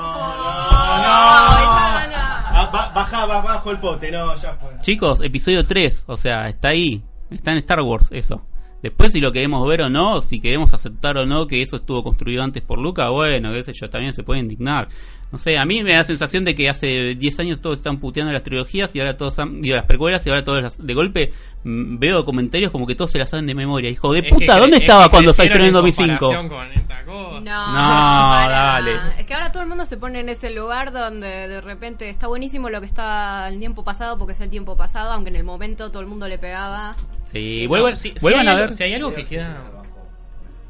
Ah, 2.54 2.68
ba- 2.72 2.92
baja, 2.94 3.26
ba- 3.26 3.40
bajo 3.40 3.70
el 3.70 3.78
pote, 3.78 4.10
no, 4.10 4.34
ya 4.36 4.54
fue. 4.54 4.70
Chicos, 4.80 5.20
episodio 5.22 5.66
3, 5.66 6.04
o 6.06 6.16
sea, 6.16 6.48
está 6.48 6.68
ahí. 6.68 7.02
Está 7.30 7.52
en 7.52 7.58
Star 7.58 7.80
Wars 7.80 8.08
eso. 8.12 8.42
Después 8.82 9.12
si 9.12 9.20
lo 9.20 9.32
queremos 9.32 9.66
ver 9.66 9.82
o 9.82 9.88
no, 9.90 10.20
si 10.22 10.40
queremos 10.40 10.74
aceptar 10.74 11.16
o 11.16 11.24
no 11.24 11.46
que 11.46 11.62
eso 11.62 11.76
estuvo 11.76 12.02
construido 12.02 12.42
antes 12.42 12.62
por 12.62 12.78
Luca, 12.78 13.08
bueno, 13.10 13.52
qué 13.52 13.64
sé 13.64 13.72
yo, 13.72 13.88
también 13.88 14.12
se 14.12 14.22
puede 14.24 14.40
indignar. 14.40 14.88
No 15.32 15.38
sé, 15.38 15.56
a 15.58 15.64
mí 15.64 15.82
me 15.82 15.92
da 15.92 15.98
la 16.00 16.04
sensación 16.04 16.44
de 16.44 16.54
que 16.54 16.68
hace 16.68 17.14
10 17.14 17.40
años 17.40 17.60
todos 17.62 17.78
están 17.78 17.98
puteando 17.98 18.32
las 18.34 18.42
trilogías 18.42 18.94
y 18.94 19.00
ahora 19.00 19.16
todos 19.16 19.38
han, 19.38 19.62
digo, 19.62 19.74
las 19.76 19.86
precuelas 19.86 20.26
y 20.26 20.28
ahora 20.28 20.44
todos 20.44 20.62
las, 20.62 20.76
de 20.76 20.92
golpe 20.92 21.32
mm, 21.64 21.98
veo 21.98 22.22
comentarios 22.26 22.70
como 22.70 22.86
que 22.86 22.94
todos 22.94 23.10
se 23.12 23.18
las 23.18 23.30
saben 23.30 23.46
de 23.46 23.54
memoria. 23.54 23.88
Hijo 23.88 24.12
de 24.12 24.18
Es 24.20 24.28
puta, 24.28 24.54
que- 24.54 24.60
¿dónde 24.60 24.76
es 24.76 24.82
estaba 24.82 25.04
que 25.04 25.10
cuando 25.10 25.30
estrenó 25.30 25.54
en 25.62 25.64
en 25.68 25.72
2005? 25.72 26.18
comparación 26.18 26.48
con 26.50 26.72
esta 26.72 27.04
cosa. 27.06 27.40
No, 27.40 27.72
No, 27.72 28.48
dale. 28.50 28.92
Es 29.18 29.24
que 29.26 29.32
ahora 29.32 29.50
todo 29.50 29.62
el 29.62 29.68
mundo 29.70 29.86
se 29.86 29.96
pone 29.96 30.20
en 30.20 30.28
ese 30.28 30.50
lugar 30.50 30.92
donde 30.92 31.48
de 31.48 31.60
repente 31.62 32.10
está 32.10 32.26
buenísimo 32.26 32.68
lo 32.68 32.80
que 32.80 32.86
está 32.86 33.48
el 33.48 33.58
tiempo 33.58 33.84
pasado 33.84 34.18
porque 34.18 34.34
es 34.34 34.40
el 34.42 34.50
tiempo 34.50 34.76
pasado, 34.76 35.12
aunque 35.12 35.30
en 35.30 35.36
el 35.36 35.44
momento 35.44 35.90
todo 35.90 36.00
el 36.02 36.08
mundo 36.08 36.28
le 36.28 36.36
pegaba. 36.36 36.94
Sí, 37.32 37.62
No, 37.62 37.68
vuelvan, 37.70 37.96
si- 37.96 38.10
si 38.12 38.18
vuelvan 38.20 38.48
a 38.48 38.50
algo- 38.52 38.64
ver. 38.64 38.72
Si 38.74 38.82
hay 38.84 38.92
algo 38.92 39.14
que 39.14 39.24
queda. 39.24 39.56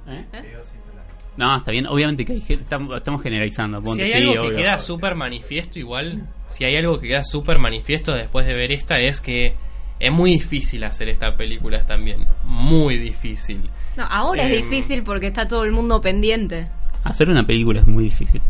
¿Eh? 0.07 0.25
No, 1.37 1.57
está 1.57 1.71
bien, 1.71 1.87
obviamente 1.87 2.25
que 2.27 2.33
hay 2.33 2.45
estamos, 2.49 3.23
generalizando. 3.23 3.79
Si 3.81 3.85
ponte, 3.85 4.03
hay 4.05 4.13
sí, 4.13 4.19
algo 4.19 4.33
que 4.33 4.39
obvio. 4.41 4.57
queda 4.59 4.79
súper 4.79 5.15
manifiesto, 5.15 5.79
igual. 5.79 6.29
Si 6.47 6.65
hay 6.65 6.77
algo 6.77 7.01
que 7.01 7.09
queda 7.09 7.25
súper 7.25 7.59
manifiesto 7.59 8.13
después 8.13 8.47
de 8.47 8.53
ver 8.55 8.71
esta, 8.73 8.99
es 9.01 9.21
que 9.21 9.55
es 9.99 10.13
muy 10.13 10.33
difícil 10.33 10.85
hacer 10.85 11.09
estas 11.09 11.35
películas 11.37 11.87
también. 11.87 12.27
Muy 12.45 12.99
difícil. 12.99 13.71
No, 13.97 14.05
ahora 14.05 14.45
es 14.45 14.57
Em, 14.59 14.63
difícil 14.69 15.03
porque 15.03 15.29
está 15.29 15.49
todo 15.49 15.65
el 15.65 15.73
mundo 15.73 16.01
pendiente. 16.01 16.69
Hacer 17.05 17.31
una 17.31 17.47
película 17.47 17.81
es 17.81 17.87
muy 17.87 18.05
difícil. 18.05 18.41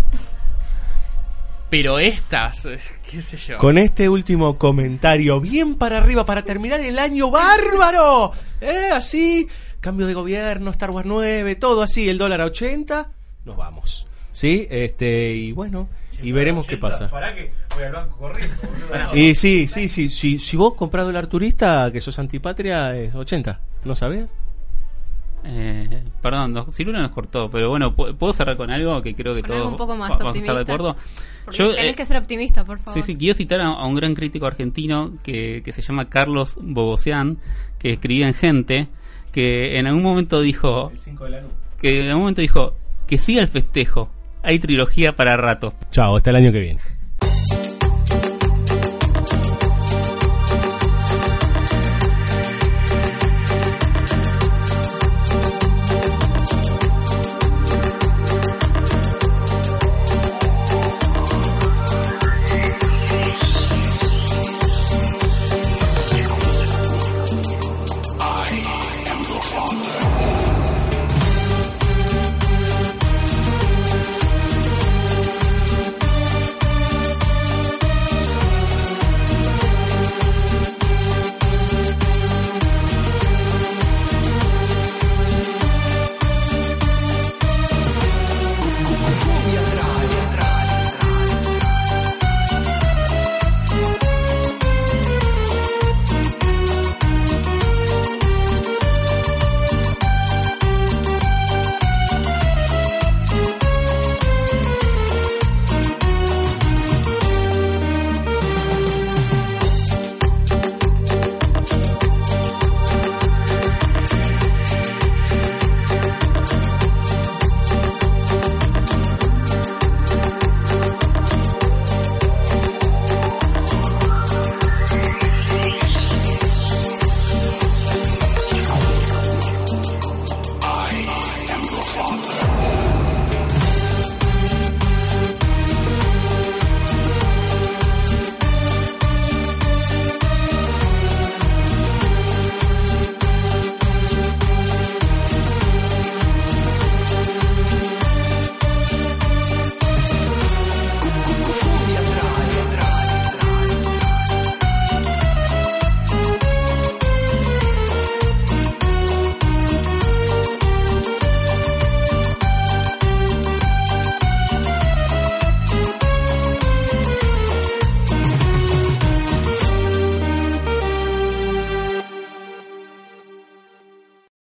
Pero 1.70 1.98
estas, 1.98 2.68
qué 3.10 3.22
sé 3.22 3.38
yo. 3.38 3.56
Con 3.56 3.78
este 3.78 4.08
último 4.08 4.58
comentario, 4.58 5.40
bien 5.40 5.76
para 5.76 5.98
arriba, 5.98 6.26
para 6.26 6.42
terminar 6.44 6.80
el 6.80 6.98
año 6.98 7.30
bárbaro. 7.30 8.32
¿Eh? 8.60 8.90
Así, 8.92 9.48
cambio 9.82 10.06
de 10.06 10.14
gobierno, 10.14 10.70
Star 10.70 10.90
Wars 10.90 11.06
9, 11.06 11.54
todo 11.56 11.82
así, 11.82 12.08
el 12.08 12.16
dólar 12.16 12.40
a 12.40 12.46
80, 12.46 13.10
nos 13.44 13.56
vamos. 13.56 14.06
¿Sí? 14.32 14.66
Este, 14.70 15.34
y 15.34 15.52
bueno, 15.52 15.88
y 16.22 16.32
veremos 16.32 16.66
qué 16.66 16.78
pasa. 16.78 17.10
Pará 17.10 17.34
que 17.34 17.52
voy 17.74 17.84
al 17.84 17.92
banco 17.92 18.16
corriendo. 18.16 18.54
Y 19.14 19.34
sí, 19.34 19.66
sí, 19.68 19.88
sí, 19.88 20.08
sí, 20.08 20.38
si 20.38 20.56
vos 20.56 20.72
comprás 20.74 21.04
dólar 21.04 21.26
turista, 21.26 21.90
que 21.92 22.00
sos 22.00 22.18
antipatria, 22.18 22.96
es 22.96 23.14
80, 23.14 23.60
¿no 23.84 23.94
sabías? 23.94 24.30
Eh, 25.44 26.04
perdón, 26.22 26.66
Cirulo 26.72 27.00
nos 27.00 27.10
cortó, 27.10 27.50
pero 27.50 27.68
bueno, 27.68 27.96
¿pu- 27.96 28.14
¿puedo 28.16 28.32
cerrar 28.32 28.56
con 28.56 28.70
algo 28.70 29.02
que 29.02 29.12
creo 29.16 29.34
que 29.34 29.40
Con 29.42 29.50
todos 29.50 29.68
un 29.72 29.76
poco 29.76 29.96
más 29.96 30.12
va- 30.12 30.18
vamos 30.18 30.36
a 30.36 30.38
estar 30.38 30.54
de 30.54 30.60
acuerdo? 30.62 30.96
Yo, 31.50 31.74
tenés 31.74 31.92
eh, 31.92 31.94
que 31.96 32.06
ser 32.06 32.16
optimista, 32.16 32.64
por 32.64 32.78
favor. 32.78 32.94
Sí, 33.02 33.04
sí, 33.04 33.18
quiero 33.18 33.34
citar 33.34 33.60
a, 33.60 33.66
a 33.66 33.84
un 33.86 33.96
gran 33.96 34.14
crítico 34.14 34.46
argentino 34.46 35.14
que, 35.24 35.62
que 35.64 35.72
se 35.72 35.82
llama 35.82 36.08
Carlos 36.08 36.54
Bogosian, 36.60 37.38
que 37.80 37.94
escribía 37.94 38.28
en 38.28 38.34
Gente, 38.34 38.88
que 39.32 39.78
en 39.78 39.86
algún 39.86 40.02
momento 40.02 40.40
dijo, 40.40 40.92
5 40.94 41.24
de 41.24 41.30
la 41.30 41.42
que 41.80 42.00
en 42.00 42.08
algún 42.08 42.22
momento 42.22 42.42
dijo, 42.42 42.76
que 43.06 43.18
siga 43.18 43.40
el 43.40 43.48
festejo, 43.48 44.10
hay 44.42 44.58
trilogía 44.58 45.16
para 45.16 45.36
rato. 45.36 45.74
Chao, 45.90 46.16
hasta 46.16 46.30
el 46.30 46.36
año 46.36 46.52
que 46.52 46.60
viene. 46.60 46.80